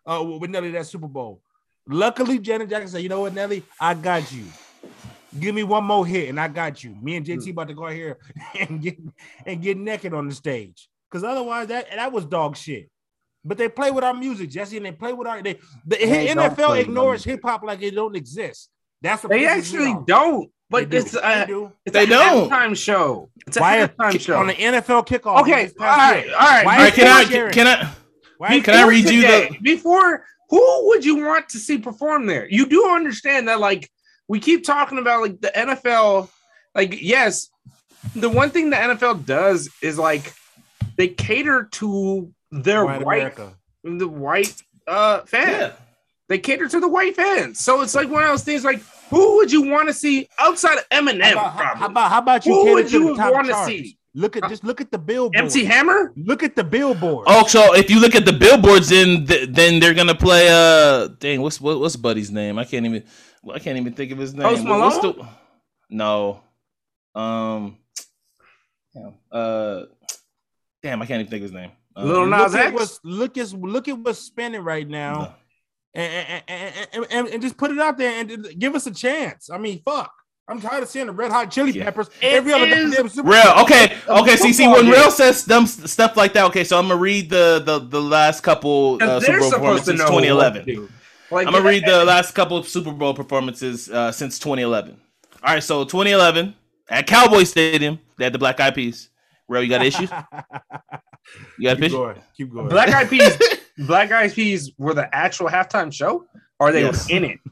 Uh, 0.06 0.23
with 0.23 0.50
Nelly 0.50 0.70
that 0.73 0.87
Super 0.87 1.08
Bowl. 1.08 1.40
Luckily, 1.87 2.38
Janet 2.38 2.68
Jackson 2.68 2.88
said, 2.88 3.02
"You 3.02 3.08
know 3.08 3.20
what, 3.20 3.34
Nelly, 3.34 3.62
I 3.80 3.94
got 3.94 4.32
you. 4.32 4.44
Give 5.38 5.54
me 5.54 5.62
one 5.62 5.84
more 5.84 6.06
hit, 6.06 6.28
and 6.28 6.38
I 6.38 6.49
got 6.49 6.82
you. 6.84 6.96
Me 7.02 7.16
and 7.16 7.26
JT 7.26 7.50
about 7.50 7.68
to 7.68 7.75
go 7.75 7.87
out 7.87 7.92
here 7.92 8.18
and 8.58 8.80
get 8.80 8.99
and 9.46 9.62
get 9.62 9.76
naked 9.76 10.14
on 10.14 10.28
the 10.28 10.34
stage. 10.34 10.88
Because 11.11 11.25
otherwise, 11.25 11.68
that 11.68 11.87
that 11.94 12.12
was 12.12 12.25
dog 12.25 12.56
shit. 12.56 12.90
But 13.45 13.59
they 13.59 13.69
play 13.69 13.91
with 13.91 14.05
our 14.05 14.15
music, 14.15 14.51
Jesse, 14.51 14.77
and 14.79 14.87
they 14.87 14.93
play 14.93 15.13
with 15.13 15.29
our 15.29 15.43
they 15.43 15.55
the 15.87 15.97
They 15.97 16.29
NFL 16.29 16.81
ignores 16.81 17.25
hip 17.25 17.41
hop 17.45 17.63
like 17.63 17.83
it 17.83 17.95
don't 17.95 18.17
exist. 18.17 18.71
That's 19.03 19.23
what 19.23 19.31
They 19.31 19.47
actually 19.47 19.95
don't. 20.07 20.51
But 20.71 20.89
They 20.91 20.97
do. 20.99 21.03
it's 21.05 21.13
They 21.13 21.43
a 21.43 21.47
do. 21.47 21.73
it's 21.85 21.93
They 21.93 22.05
a 22.05 22.07
don't. 22.07 22.51
halftime 22.51 22.77
show. 22.77 23.29
It's 23.47 23.59
a 23.59 23.61
Why 23.61 23.77
halftime 23.87 24.19
show. 24.19 24.39
on 24.39 24.47
the 24.47 24.55
NFL 24.55 25.07
kickoff. 25.07 25.43
okay, 25.43 25.65
this 25.65 25.75
all 25.79 25.85
past 25.87 25.99
right, 26.15 26.25
year. 26.27 26.35
all 26.35 26.41
right. 26.41 26.65
Why 26.67 26.77
All 26.79 26.83
right, 26.85 26.93
can 26.95 27.07
I 27.07 27.25
Sharon. 27.25 27.53
can 27.53 27.67
I 27.67 27.93
Why 28.39 28.61
Can 28.61 28.75
I 28.75 28.89
read 28.89 29.09
you 29.11 29.23
the- 29.23 29.57
before 29.63 30.25
who 30.49 30.89
would 30.89 31.05
you 31.05 31.17
want 31.25 31.49
to 31.51 31.59
see 31.59 31.79
perform 31.79 32.27
there? 32.27 32.49
You 32.49 32.65
do 32.67 32.89
understand 32.89 33.49
that 33.49 33.61
like 33.61 33.91
we 34.27 34.41
keep 34.41 34.65
talking 34.65 34.99
about 34.99 35.21
like 35.21 35.41
the 35.41 35.49
NFL, 35.55 36.31
like 36.75 36.99
yes, 37.03 37.51
the 38.17 38.31
one 38.31 38.49
thing 38.51 38.71
the 38.71 38.77
NFL 38.77 39.27
does 39.27 39.69
is 39.83 39.99
like 39.99 40.33
they 40.97 41.09
cater 41.09 41.69
to 41.73 42.33
their 42.62 42.84
White 42.84 43.04
white 43.04 43.16
America. 43.18 43.52
the 43.82 44.08
white 44.08 44.62
uh 44.87 45.20
fan. 45.23 45.49
yeah. 45.49 45.73
They 46.28 46.38
cater 46.38 46.68
to 46.68 46.80
the 46.80 46.88
white 46.88 47.16
fans. 47.16 47.61
So 47.61 47.82
it's 47.82 47.94
like 47.94 48.08
one 48.08 48.23
of 48.23 48.30
those 48.30 48.44
things 48.44 48.64
like 48.64 48.80
who 49.11 49.37
would 49.37 49.52
you 49.52 49.62
want 49.70 49.88
to 49.88 49.94
see 49.94 50.28
outside 50.38 50.78
of 50.78 50.88
Eminem? 50.88 51.23
How 51.23 51.32
about, 51.32 51.52
how, 51.52 51.75
how 51.75 51.87
about 51.87 52.11
how 52.11 52.18
about 52.18 52.46
you 52.46 52.52
Who 52.54 52.73
would 52.75 52.90
you 52.92 53.14
wanna 53.14 53.49
charts? 53.50 53.66
see? 53.66 53.99
Look 54.16 54.37
at 54.37 54.49
just 54.49 54.62
look 54.64 54.80
at 54.80 54.90
the 54.92 54.99
billboard. 54.99 55.37
MC 55.37 55.64
Hammer? 55.64 56.12
Look 56.16 56.42
at 56.44 56.54
the 56.54 56.62
billboard. 56.64 57.25
Oh, 57.28 57.46
so 57.46 57.75
if 57.75 57.90
you 57.90 57.99
look 58.00 58.14
at 58.14 58.25
the 58.25 58.32
billboards, 58.32 58.88
then 58.88 59.25
then 59.26 59.80
they're 59.80 59.92
gonna 59.94 60.14
play. 60.14 60.46
Uh, 60.49 61.08
dang, 61.18 61.42
what's 61.42 61.61
what, 61.61 61.80
what's 61.80 61.96
Buddy's 61.96 62.30
name? 62.30 62.58
I 62.58 62.64
can't 62.64 62.87
even. 62.87 63.02
I 63.52 63.58
can't 63.58 63.76
even 63.76 63.92
think 63.92 64.12
of 64.12 64.18
his 64.18 64.32
name. 64.32 64.49
Post 64.49 64.64
What- 64.64 64.78
What's 64.80 65.02
Malone? 65.02 65.16
the? 65.18 65.28
No. 65.90 66.40
Um. 67.14 67.76
Damn. 68.94 69.14
Uh. 69.32 69.82
Damn, 70.82 71.02
I 71.02 71.06
can't 71.06 71.20
even 71.20 71.30
think 71.30 71.40
of 71.44 71.50
his 71.50 71.52
name. 71.52 71.73
Um, 71.97 72.09
Lil 72.09 72.27
Nas 72.27 72.53
look 72.53 72.61
at 72.61 72.67
X? 72.67 72.75
what's 72.75 73.01
look 73.05 73.39
at 73.39 73.53
look 73.53 73.89
at 73.89 73.99
what's 73.99 74.19
spinning 74.19 74.63
right 74.63 74.89
now. 74.89 75.35
no. 75.95 76.03
and, 76.03 76.43
and, 76.49 76.89
and, 76.93 77.07
and, 77.11 77.29
and 77.29 77.43
just 77.43 77.57
put 77.57 77.71
it 77.71 77.79
out 77.79 77.99
there 77.99 78.21
and 78.21 78.59
give 78.59 78.75
us 78.75 78.87
a 78.87 78.91
chance. 78.91 79.51
I 79.51 79.59
mean, 79.59 79.81
fuck. 79.85 80.13
I'm 80.47 80.61
tired 80.61 80.83
of 80.83 80.91
seeing 80.91 81.07
the 81.07 81.13
red 81.13 81.31
hot 81.31 81.51
chili 81.51 81.71
Yeah. 81.71 81.85
peppers 81.85 82.09
It 82.21 82.35
every 82.35 82.53
other 82.53 82.67
is 82.67 82.91
goddamn 82.91 83.09
Super 83.09 83.31
Real 83.31 83.55
okay, 83.63 83.97
okay. 84.07 84.37
See, 84.37 84.53
see, 84.53 84.69
when. 84.69 84.89
Real 84.89 85.11
says 85.11 85.45
dumb 85.45 85.67
stuff 85.67 86.17
like 86.19 86.35
that. 86.35 86.45
Okay, 86.47 86.65
so 86.65 86.79
I'm 86.79 86.89
gonna 86.89 87.01
read 87.01 87.31
the 87.31 87.63
the 87.65 87.79
the 87.79 88.01
last 88.03 88.43
couple 88.43 88.99
uh, 89.01 89.21
Super 89.21 89.41
Bowl 89.41 89.51
performances 89.51 89.89
know. 89.89 89.95
since 89.95 90.11
2011. 90.11 90.89
Like, 91.31 91.47
I'm 91.47 91.53
gonna 91.55 91.67
read 91.67 91.85
the 91.87 92.05
last 92.05 92.35
couple 92.35 92.59
of 92.59 92.69
Super 92.69 92.93
Bowl 92.93 93.15
performances 93.15 93.91
uh, 93.91 94.13
since 94.13 94.39
2011. 94.39 95.01
All 95.43 95.55
right, 95.55 95.63
so 95.63 95.85
2011 95.85 96.55
at 96.91 97.07
Cowboy 97.07 97.45
Stadium, 97.45 97.99
they 98.19 98.25
had 98.25 98.35
the 98.35 98.39
Black 98.39 98.61
Eyed 98.61 98.75
Peas. 98.75 99.09
Real, 99.49 99.63
you 99.63 99.71
got 99.71 99.81
an 99.81 99.87
issue? 99.87 100.07
You 101.59 101.64
got 101.69 101.73
a 101.73 101.76
Keep 101.76 101.85
issue? 101.85 101.97
going. 101.97 102.16
Keep 102.37 102.52
going. 102.52 102.69
Black 102.69 102.88
Eyed 102.90 103.09
Peas. 103.11 103.38
Black 103.78 104.12
Eyed 104.12 104.33
Peas 104.33 104.71
were 104.78 104.95
the 104.95 105.12
actual 105.14 105.49
halftime 105.49 105.93
show, 105.93 106.25
or 106.61 106.71
they 106.73 106.83
Yes. 106.83 107.09
were 107.09 107.16
in 107.16 107.25
it. 107.25 107.38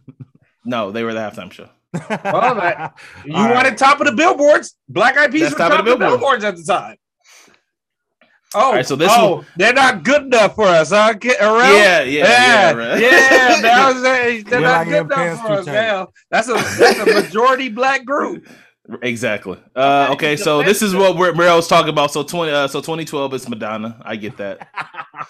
No, 0.65 0.93
they 0.93 1.03
were 1.03 1.13
the 1.13 1.19
halftime 1.19 1.51
show. 1.51 1.69
Well, 1.93 2.55
that- 2.55 2.95
You 3.25 3.35
All 3.35 3.47
right. 3.47 3.55
wanted 3.55 3.77
top 3.77 4.01
of 4.01 4.07
the 4.07 4.13
billboards. 4.13 4.77
Black 4.89 5.17
Eyed 5.19 5.33
Peas 5.33 5.41
That's 5.43 5.55
were 5.55 5.59
top 5.59 5.71
top, 5.73 5.81
of 5.81 5.87
the 5.87 5.93
of 5.95 5.99
the 5.99 6.07
billboards 6.07 6.45
at 6.45 6.57
the 6.57 6.63
time. 6.63 6.97
Oh, 8.55 8.73
right, 8.75 8.87
so 8.87 8.97
this 8.97 9.09
oh, 9.11 9.45
they're 9.57 9.73
not 9.73 10.05
good 10.05 10.23
enough 10.25 10.55
for 10.57 10.67
us, 10.67 10.91
huh? 10.91 11.15
Get 11.15 11.41
around. 11.41 11.73
Yeah, 11.75 12.03
yeah, 12.03 12.03
yeah. 12.03 12.27
yeah, 12.27 12.73
right. 12.73 13.01
yeah. 13.01 13.61
That 13.63 13.93
was 13.95 14.03
they're 14.03 14.61
We're 14.61 14.67
not 14.67 14.87
good 14.87 15.07
enough 15.11 15.41
for 15.41 15.53
us. 15.53 15.65
tight. 15.65 15.73
Yeah, 15.73 16.05
that's 16.31 16.49
a 16.49 16.53
that's 16.53 16.99
a 16.99 17.07
majority 17.07 17.71
black 17.71 18.05
group. 18.05 18.47
Exactly. 19.03 19.59
Uh, 19.77 20.09
okay, 20.13 20.35
the 20.35 20.43
so 20.43 20.63
this 20.63 20.83
is 20.83 20.95
what 20.95 21.17
we're, 21.17 21.33
Muriel 21.33 21.57
was 21.57 21.69
talking 21.69 21.91
about. 21.91 22.11
So 22.13 22.23
20, 22.25 22.53
uh, 22.53 22.67
so 22.69 22.81
2012 22.81 23.35
is 23.35 23.49
Madonna. 23.49 24.01
I 24.05 24.17
get 24.17 24.37
that. 24.39 24.69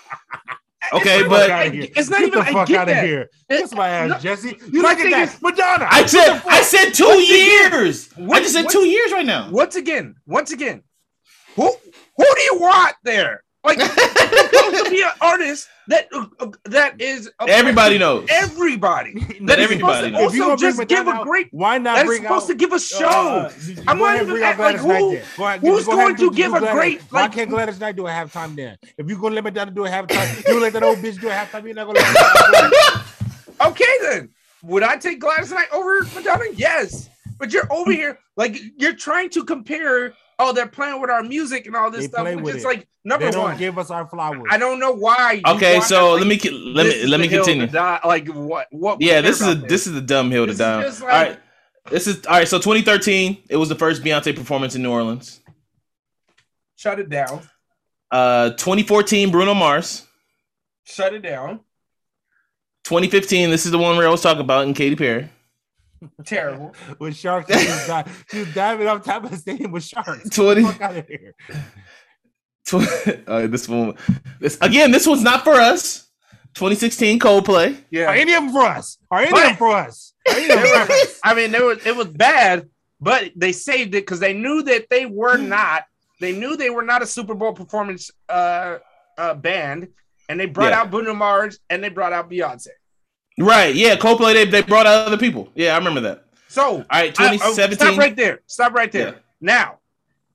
Okay, 0.95 1.21
It's 1.21 1.29
but 1.29 1.49
not- 1.49 1.67
it's 1.75 2.11
not 2.11 2.19
Get 2.19 2.27
even. 2.29 2.39
the 2.41 2.45
I 2.45 2.53
fuck 2.53 2.69
get 2.69 2.77
out 2.81 2.89
of 2.89 2.95
that. 2.97 3.05
here. 3.07 3.31
It- 3.49 3.61
Kiss 3.63 3.73
my 3.73 3.89
ass, 3.89 4.11
no, 4.11 4.19
Jesse. 4.19 4.59
You 4.71 4.83
my 4.83 4.91
look 4.91 4.99
at 4.99 5.03
thing 5.03 5.11
that, 5.13 5.29
is- 5.35 5.41
Madonna. 5.41 5.89
I 5.91 6.05
said 6.05 6.43
I 6.47 6.61
said 6.63 6.91
two 6.91 7.05
Once 7.07 7.23
again- 7.31 7.73
years. 7.73 8.11
I 8.15 8.21
once- 8.21 8.43
just 8.43 8.53
said 8.55 8.63
once- 8.65 8.73
two 8.75 8.87
years 8.87 9.11
right 9.13 9.25
now. 9.25 9.49
Once 9.51 9.75
again, 9.77 10.17
once 10.27 10.53
again, 10.53 10.83
who 11.57 11.63
who 12.17 12.25
do 12.35 12.41
you 12.43 12.59
want 12.61 12.95
there? 13.05 13.43
Like 13.65 13.81
supposed 13.81 14.85
to 14.85 14.91
be 14.91 15.03
an 15.03 15.11
artist 15.21 15.69
that 15.87 16.09
uh, 16.13 16.49
that 16.65 17.01
is 17.01 17.31
a- 17.41 17.49
Everybody 17.49 17.97
knows. 17.99 18.27
Everybody 18.29 19.15
That 19.21 19.47
that 19.47 19.59
is 19.61 19.65
everybody 19.65 20.11
knows. 20.11 20.21
to 20.21 20.27
If 20.29 20.35
you 20.35 20.51
also 20.51 20.57
bring 20.61 20.77
just 20.77 20.89
give 20.89 21.07
a 21.07 21.11
out, 21.11 21.25
great. 21.27 21.49
Why 21.53 21.79
not 21.79 21.95
That 21.97 22.03
is 22.05 22.09
bring 22.09 22.23
supposed 22.23 22.45
out? 22.45 22.49
to 22.49 22.55
give 22.57 22.73
a 22.73 22.81
show. 22.81 23.07
Uh, 23.09 23.53
I'm 23.87 23.99
not 23.99 24.17
even 24.17 24.29
bring 24.29 24.43
out 24.43 24.59
act 24.59 24.59
like 24.61 24.77
who- 24.77 24.89
Go 25.37 25.45
ahead, 25.45 25.61
who's 25.61 25.85
go 25.87 25.93
going 25.93 26.17
to 26.17 26.31
give 26.33 26.55
a 26.55 26.59
Gladys. 26.59 26.75
great, 26.75 27.03
Why 27.11 27.23
like- 27.23 27.33
can't 27.33 27.51
Gladys 27.51 27.79
Knight 27.79 27.95
do 27.97 28.07
a 28.07 28.11
halftime 28.11 28.57
then? 28.57 28.77
If 28.99 29.07
you're 29.09 29.19
gonna 29.19 29.37
let 29.37 29.45
Madonna 29.45 29.71
do 29.71 29.85
a 29.87 29.89
halftime, 29.89 30.49
you 30.49 30.61
let 30.61 30.73
that 30.73 30.83
old 30.83 30.99
bitch 30.99 31.21
do 31.21 31.29
a 31.29 31.33
halftime. 31.33 31.65
You're 31.65 31.75
not 31.75 31.87
gonna 31.87 32.01
let 32.01 32.73
her. 32.73 33.69
Okay, 33.69 33.95
then 34.03 34.29
would 34.65 34.83
I 34.83 34.97
take 34.97 35.21
Gladys 35.21 35.53
Knight 35.53 35.69
over 35.73 36.03
Madonna? 36.15 36.45
Yes, 36.55 37.09
but 37.39 37.53
you're 37.53 37.73
over 37.73 37.93
here 37.93 38.19
like 38.37 38.61
you're 38.77 38.95
trying 38.95 39.31
to 39.31 39.45
compare. 39.45 40.15
Oh, 40.45 40.53
they're 40.53 40.67
playing 40.67 41.01
with 41.01 41.11
our 41.11 41.23
music 41.23 41.67
and 41.67 41.77
all 41.77 41.91
this 41.91 42.03
They 42.03 42.09
stuff, 42.09 42.23
play 42.23 42.35
which 42.37 42.45
with 42.45 42.57
is 42.57 42.65
it. 42.65 42.67
like 42.67 42.89
number 43.05 43.27
They 43.27 43.31
don't 43.33 43.43
one. 43.45 43.59
give 43.59 43.79
us 43.79 43.91
our 43.91 44.07
flowers. 44.09 44.43
I 44.51 44.59
don't 44.59 44.81
know 44.81 44.93
why. 44.93 45.41
Okay, 45.47 45.75
wanna, 45.75 45.87
so 45.87 46.15
let 46.15 46.27
me 46.27 46.39
let 46.51 46.87
me 46.87 47.07
let 47.07 47.21
me 47.21 47.29
the 47.29 47.35
hill 47.35 47.45
to 47.45 47.51
continue. 47.53 47.67
die- 47.69 48.01
Like 48.05 48.27
what? 48.29 48.67
What? 48.71 49.01
Yeah, 49.01 49.21
this 49.21 49.41
is 49.41 49.47
a 49.47 49.53
about 49.53 49.69
this 49.69 49.87
is 49.87 49.97
a 49.97 50.01
dumb 50.01 50.31
hill 50.31 50.47
to 50.47 50.55
die. 50.55 50.83
just 50.83 51.01
like- 51.03 51.11
right, 51.13 51.39
this 51.91 52.07
is 52.07 52.27
all 52.27 52.35
right. 52.35 52.49
So 52.49 52.59
2013, 52.59 53.45
it 53.49 53.57
was 53.57 53.69
the 53.69 53.75
first 53.77 54.03
Beyonce 54.03 54.35
performance 54.35 54.75
in 54.75 54.83
New 54.83 54.91
Orleans. 54.91 55.41
Shut 56.77 56.99
it 56.99 57.09
down. 57.09 57.49
Uh, 58.11 58.51
2014, 58.51 59.31
Bruno 59.31 59.55
Mars. 59.55 60.05
Shut 60.85 61.15
it 61.15 61.23
down. 61.23 61.61
2015, 62.85 63.51
this 63.51 63.65
is 63.65 63.71
the 63.73 63.79
one 63.79 63.97
where 63.97 64.09
I 64.09 64.11
was 64.11 64.21
talking 64.21 64.41
about, 64.41 64.67
in 64.67 64.75
Katy 64.75 64.97
Perry. 64.97 65.31
Terrible. 66.25 66.75
with 66.99 67.17
sharks. 67.17 67.49
She 67.53 67.67
was, 67.67 67.87
di- 67.87 68.11
she 68.31 68.39
was 68.41 68.55
diving 68.55 68.87
off 68.89 69.05
top 69.05 69.25
of 69.25 69.31
the 69.31 69.37
stadium 69.37 69.73
with 69.73 69.85
sharks. 69.85 70.29
20 70.31 70.63
Fuck 70.63 70.81
out 70.81 70.97
of 70.97 71.07
here. 71.09 71.35
Tw- 72.65 73.29
uh, 73.29 73.47
this 73.49 73.69
one, 73.69 73.95
this 74.41 74.57
again, 74.61 74.91
this 74.93 75.07
one's 75.07 75.23
not 75.23 75.43
for 75.45 75.55
us. 75.55 76.09
2016, 76.55 77.19
Coldplay. 77.19 77.75
Are 77.75 77.85
Yeah. 77.91 78.13
any 78.13 78.33
of 78.35 78.43
them 78.45 78.53
for 78.53 78.63
us? 78.63 78.99
Are 79.11 79.21
any 79.21 79.29
of 79.29 79.33
But- 79.35 79.43
them 79.43 79.57
for 79.57 79.75
us? 79.77 80.13
Are 80.29 80.35
any 80.35 80.51
of 80.51 80.61
them 80.63 80.87
for 80.87 80.93
us? 80.93 81.21
I 81.25 81.35
mean, 81.35 81.55
it 81.55 81.63
was 81.65 81.85
it 81.87 81.97
was 81.97 82.09
bad, 82.09 82.69
but 83.01 83.31
they 83.35 83.53
saved 83.53 83.95
it 83.95 84.03
because 84.03 84.21
they 84.21 84.33
knew 84.35 84.63
that 84.65 84.89
they 84.91 85.07
were 85.07 85.37
not. 85.39 85.85
They 86.21 86.33
knew 86.33 86.57
they 86.57 86.71
were 86.71 86.83
not 86.85 87.03
a 87.03 87.07
Super 87.07 87.35
Bowl 87.35 87.53
performance 87.53 88.11
uh, 88.29 88.79
uh 89.19 89.35
band, 89.35 89.89
and 90.29 90.39
they 90.39 90.47
brought 90.47 90.71
Yeah. 90.71 90.83
out 90.83 90.91
Bruno 90.91 91.15
Mars 91.15 91.59
and 91.69 91.83
they 91.83 91.89
brought 91.89 92.13
out 92.13 92.31
Beyonce. 92.31 92.69
Right, 93.39 93.75
yeah, 93.75 93.97
Coldplay. 93.97 94.35
They, 94.35 94.45
they 94.45 94.63
brought 94.63 94.87
out 94.87 95.07
other 95.07 95.17
people. 95.17 95.51
Yeah, 95.55 95.75
I 95.75 95.79
remember 95.79 96.01
that. 96.03 96.25
So 96.49 96.63
All 96.63 96.79
right, 96.93 97.19
I- 97.19 97.29
I- 97.29 97.37
2017. 97.39 97.77
stop 97.79 97.97
right 97.99 98.17
there. 98.17 98.41
Stop 98.47 98.73
right 98.75 98.93
there. 98.93 99.07
Yeah. 99.09 99.15
Now, 99.41 99.79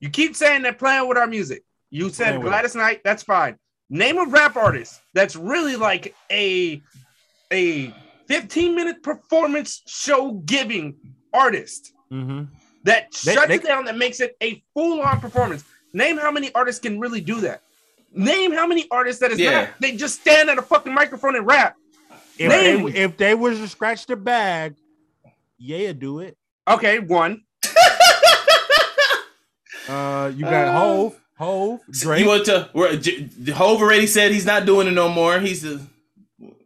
you 0.00 0.10
keep 0.10 0.34
saying 0.36 0.62
they're 0.62 0.72
playing 0.72 1.08
with 1.08 1.16
our 1.18 1.26
music. 1.26 1.62
You 1.90 2.10
said 2.10 2.32
Playing 2.34 2.42
Gladys 2.42 2.74
Knight. 2.74 3.00
That's 3.04 3.22
fine. 3.22 3.56
Name 3.88 4.18
a 4.18 4.26
rap 4.26 4.56
artist 4.56 5.00
that's 5.14 5.34
really 5.36 5.76
like 5.76 6.14
a 6.30 6.82
a 7.52 7.94
15 8.26 8.74
minute 8.74 9.02
performance 9.02 9.82
show 9.86 10.32
giving 10.44 10.96
artist 11.32 11.92
Mm-hmm. 12.12 12.44
that 12.84 13.12
They- 13.24 13.34
shuts 13.34 13.48
they- 13.48 13.54
it 13.56 13.64
down 13.64 13.84
that 13.86 13.96
makes 13.96 14.20
it 14.20 14.36
a 14.42 14.62
full 14.74 15.00
on 15.02 15.20
performance. 15.20 15.62
Name 15.92 16.16
how 16.18 16.30
many 16.30 16.52
artists 16.54 16.80
can 16.80 16.98
really 17.00 17.20
do 17.20 17.40
that. 17.42 17.62
Name 18.12 18.52
how 18.52 18.66
many 18.66 18.86
artists 18.90 19.20
that 19.20 19.30
is 19.30 19.38
Yeah. 19.38 19.62
not 19.62 19.68
they 19.80 19.92
just 19.92 20.20
stand 20.20 20.48
at 20.50 20.58
a 20.58 20.62
fucking 20.62 20.92
microphone 20.94 21.36
and 21.36 21.46
rap. 21.46 21.76
If 22.38 22.48
Name. 22.50 22.84
they 22.84 22.98
if 22.98 23.16
they 23.16 23.34
was 23.34 23.58
to 23.58 23.68
scratch 23.68 24.06
the 24.06 24.16
bag, 24.16 24.74
yeah, 25.58 25.92
do 25.92 26.20
it. 26.20 26.36
Okay, 26.68 26.98
one. 27.00 27.42
Uh, 29.88 30.30
you 30.36 30.44
got 30.44 30.68
Uh, 30.68 30.72
Hove, 30.78 31.20
Hove, 31.38 31.80
Drake. 31.90 32.20
You 32.20 32.28
want 32.28 32.44
to? 32.46 32.68
We're, 32.74 32.96
J- 32.96 33.26
Hove 33.54 33.80
already 33.80 34.06
said 34.06 34.32
he's 34.32 34.44
not 34.44 34.66
doing 34.66 34.86
it 34.86 34.90
no 34.90 35.08
more. 35.08 35.40
He's 35.40 35.62
the 35.62 35.80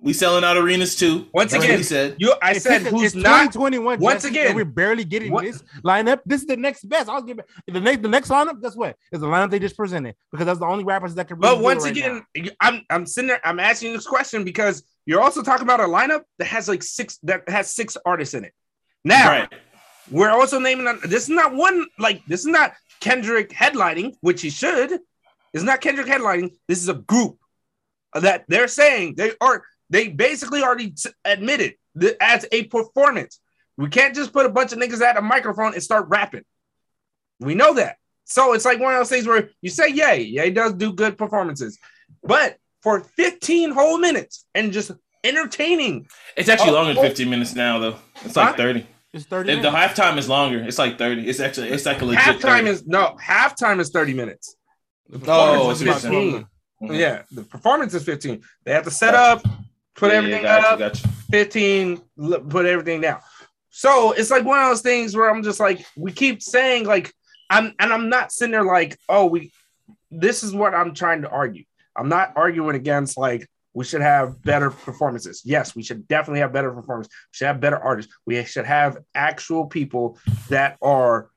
we 0.00 0.12
selling 0.12 0.42
out 0.42 0.56
arenas 0.56 0.96
too. 0.96 1.28
Once 1.32 1.52
That's 1.52 1.62
again, 1.62 1.78
he 1.78 1.84
said. 1.84 2.16
You, 2.18 2.34
I 2.42 2.50
It's- 2.50 2.64
said 2.64 2.82
it's, 2.82 2.90
who's 2.90 3.02
it's 3.04 3.14
not. 3.14 3.52
2021. 3.52 4.00
Once 4.00 4.22
Jesse, 4.24 4.36
again, 4.36 4.56
we're 4.56 4.64
barely 4.64 5.04
getting 5.04 5.30
what- 5.30 5.44
this 5.44 5.62
lineup. 5.84 6.18
This 6.26 6.40
is 6.40 6.48
the 6.48 6.56
next 6.56 6.88
best. 6.88 7.08
I'll 7.08 7.22
give 7.22 7.38
it 7.38 7.46
the 7.68 7.80
next 7.80 8.02
the 8.02 8.08
next 8.08 8.28
lineup. 8.28 8.60
Guess 8.60 8.74
what? 8.74 8.96
Is 9.12 9.20
the 9.20 9.26
lineup 9.28 9.50
they 9.50 9.60
just 9.60 9.76
presented 9.76 10.16
because 10.32 10.46
that's 10.46 10.58
the 10.58 10.66
only 10.66 10.82
rappers 10.82 11.14
that 11.14 11.28
can. 11.28 11.38
Really 11.38 11.48
But 11.48 11.54
do 11.54 11.60
it 11.60 11.64
once 11.64 11.84
right 11.84 11.96
again, 11.96 12.26
now. 12.34 12.50
I'm 12.60 12.84
I'm 12.90 13.06
sitting 13.06 13.28
there. 13.28 13.40
I'm 13.46 13.60
asking 13.60 13.92
this 13.92 14.06
question 14.06 14.42
because 14.42 14.82
you're 15.06 15.20
also 15.20 15.42
talking 15.42 15.64
about 15.64 15.80
a 15.80 15.84
lineup 15.84 16.22
that 16.38 16.46
has 16.46 16.68
like 16.68 16.82
six 16.82 17.18
that 17.24 17.48
has 17.48 17.72
six 17.72 17.96
artists 18.04 18.34
in 18.34 18.44
it. 18.44 18.52
Now 19.04 19.30
Right. 19.30 19.52
we're 20.10 20.30
also 20.30 20.58
naming 20.58 20.86
this 21.04 21.24
is 21.24 21.28
not 21.28 21.54
one 21.54 21.86
like 21.98 22.24
this 22.26 22.40
is 22.40 22.46
not 22.46 22.72
Kendrick 23.00 23.50
headlining, 23.50 24.14
which 24.20 24.42
he 24.42 24.50
should. 24.50 25.00
It's 25.52 25.64
not 25.64 25.80
Kendrick 25.80 26.06
headlining. 26.06 26.52
This 26.68 26.80
is 26.80 26.88
a 26.88 26.94
group 26.94 27.38
that 28.14 28.44
they're 28.48 28.68
saying 28.68 29.14
they 29.16 29.32
are. 29.40 29.64
They 29.90 30.08
basically 30.08 30.62
already 30.62 30.90
t- 30.92 31.10
admitted 31.24 31.74
that 31.96 32.16
as 32.22 32.46
a 32.52 32.64
performance. 32.64 33.40
We 33.76 33.88
can't 33.88 34.14
just 34.14 34.32
put 34.32 34.46
a 34.46 34.50
bunch 34.50 34.72
of 34.72 34.78
niggas 34.78 35.02
at 35.02 35.16
a 35.16 35.22
microphone 35.22 35.74
and 35.74 35.82
start 35.82 36.08
rapping. 36.08 36.44
We 37.40 37.54
know 37.54 37.74
that. 37.74 37.96
So 38.24 38.52
it's 38.52 38.64
like 38.64 38.78
one 38.78 38.94
of 38.94 39.00
those 39.00 39.08
things 39.10 39.26
where 39.26 39.50
you 39.60 39.68
say, 39.68 39.88
"Yay, 39.88 40.22
Yay 40.22 40.50
does 40.50 40.72
do 40.74 40.92
good 40.92 41.18
performances," 41.18 41.78
but 42.22 42.56
for 42.82 43.00
15 43.00 43.70
whole 43.70 43.98
minutes 43.98 44.44
and 44.54 44.72
just 44.72 44.90
entertaining, 45.24 46.06
It's 46.36 46.48
actually 46.48 46.70
Oh, 46.70 46.74
longer 46.74 46.94
than 46.94 47.04
oh. 47.04 47.08
15 47.08 47.30
minutes 47.30 47.54
now, 47.54 47.78
though. 47.78 47.96
It's 48.24 48.36
like 48.36 48.56
30. 48.56 48.86
it's 49.12 49.24
30. 49.26 49.56
The, 49.56 49.62
the 49.62 49.70
halftime 49.70 50.18
is 50.18 50.28
longer. 50.28 50.58
It's 50.62 50.78
like 50.78 50.98
30. 50.98 51.28
It's 51.28 51.40
actually 51.40 51.68
it's 51.68 51.86
like 51.86 52.02
a 52.02 52.04
legit. 52.04 52.22
halftime 52.22 52.40
30. 52.64 52.70
is 52.70 52.86
no 52.86 53.16
halftime 53.22 53.78
is 53.80 53.90
30 53.90 54.14
minutes. 54.14 54.56
The 55.08 55.18
Oh, 55.18 55.18
performance 55.20 55.66
I 55.66 55.70
is 55.72 55.78
see 55.78 55.84
what 55.84 56.02
you're 56.02 56.22
15. 56.32 56.46
Mhm. 56.82 56.98
Yeah, 56.98 57.22
the 57.30 57.42
performance 57.42 57.94
is 57.94 58.02
15. 58.02 58.42
They 58.64 58.72
have 58.72 58.84
to 58.84 58.90
set 58.90 59.12
Gotcha. 59.12 59.44
up, 59.44 59.46
put 59.94 60.10
Yeah, 60.10 60.18
everything 60.18 60.42
yeah, 60.42 60.60
gotcha, 60.60 60.72
up, 60.72 60.78
gotcha. 60.80 61.08
15, 61.30 61.98
put 62.48 62.66
everything 62.66 63.00
down. 63.00 63.20
So 63.70 64.12
it's 64.12 64.30
like 64.30 64.44
one 64.44 64.58
of 64.60 64.68
those 64.68 64.80
things 64.82 65.16
where 65.16 65.30
I'm 65.30 65.42
just 65.44 65.60
like, 65.60 65.84
we 65.96 66.10
keep 66.10 66.42
saying, 66.42 66.86
like, 66.86 67.12
I'm 67.48 67.72
and 67.78 67.92
I'm 67.92 68.08
not 68.08 68.32
sitting 68.32 68.50
there 68.52 68.64
like, 68.64 68.98
oh, 69.08 69.26
we 69.26 69.52
this 70.10 70.42
is 70.42 70.52
what 70.54 70.74
I'm 70.74 70.92
trying 70.94 71.22
to 71.22 71.28
argue. 71.30 71.64
I'm 71.96 72.08
not 72.08 72.32
arguing 72.36 72.76
against 72.76 73.16
like 73.18 73.48
we 73.74 73.84
should 73.84 74.02
have 74.02 74.42
better 74.42 74.70
performances. 74.70 75.42
Yes, 75.44 75.74
we 75.74 75.82
should 75.82 76.06
definitely 76.06 76.40
have 76.40 76.52
better 76.52 76.70
performance. 76.72 77.08
We 77.08 77.36
should 77.36 77.46
have 77.46 77.60
better 77.60 77.78
artists. 77.78 78.12
We 78.26 78.44
should 78.44 78.66
have 78.66 78.98
actual 79.14 79.66
people 79.66 80.18
that 80.50 80.76
are 80.82 81.30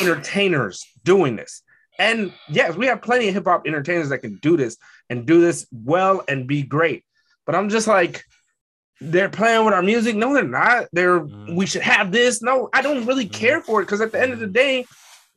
entertainers 0.00 0.86
doing 1.04 1.36
this. 1.36 1.62
And 1.98 2.32
yes, 2.48 2.76
we 2.76 2.86
have 2.86 3.02
plenty 3.02 3.28
of 3.28 3.34
hip 3.34 3.44
hop 3.44 3.66
entertainers 3.66 4.08
that 4.08 4.18
can 4.18 4.36
do 4.36 4.56
this 4.56 4.76
and 5.08 5.26
do 5.26 5.40
this 5.40 5.66
well 5.72 6.22
and 6.28 6.46
be 6.46 6.62
great. 6.62 7.04
But 7.46 7.54
I'm 7.54 7.68
just 7.68 7.86
like, 7.86 8.24
they're 9.00 9.28
playing 9.30 9.64
with 9.64 9.74
our 9.74 9.82
music. 9.82 10.14
No, 10.16 10.32
they're 10.34 10.44
not. 10.44 10.88
They're 10.92 11.20
Mm. 11.20 11.56
we 11.56 11.66
should 11.66 11.82
have 11.82 12.12
this. 12.12 12.42
No, 12.42 12.68
I 12.72 12.82
don't 12.82 13.06
really 13.06 13.26
Mm. 13.26 13.32
care 13.32 13.60
for 13.60 13.80
it 13.80 13.86
because 13.86 14.00
at 14.00 14.12
the 14.12 14.20
end 14.20 14.32
of 14.32 14.38
the 14.40 14.46
day, 14.46 14.86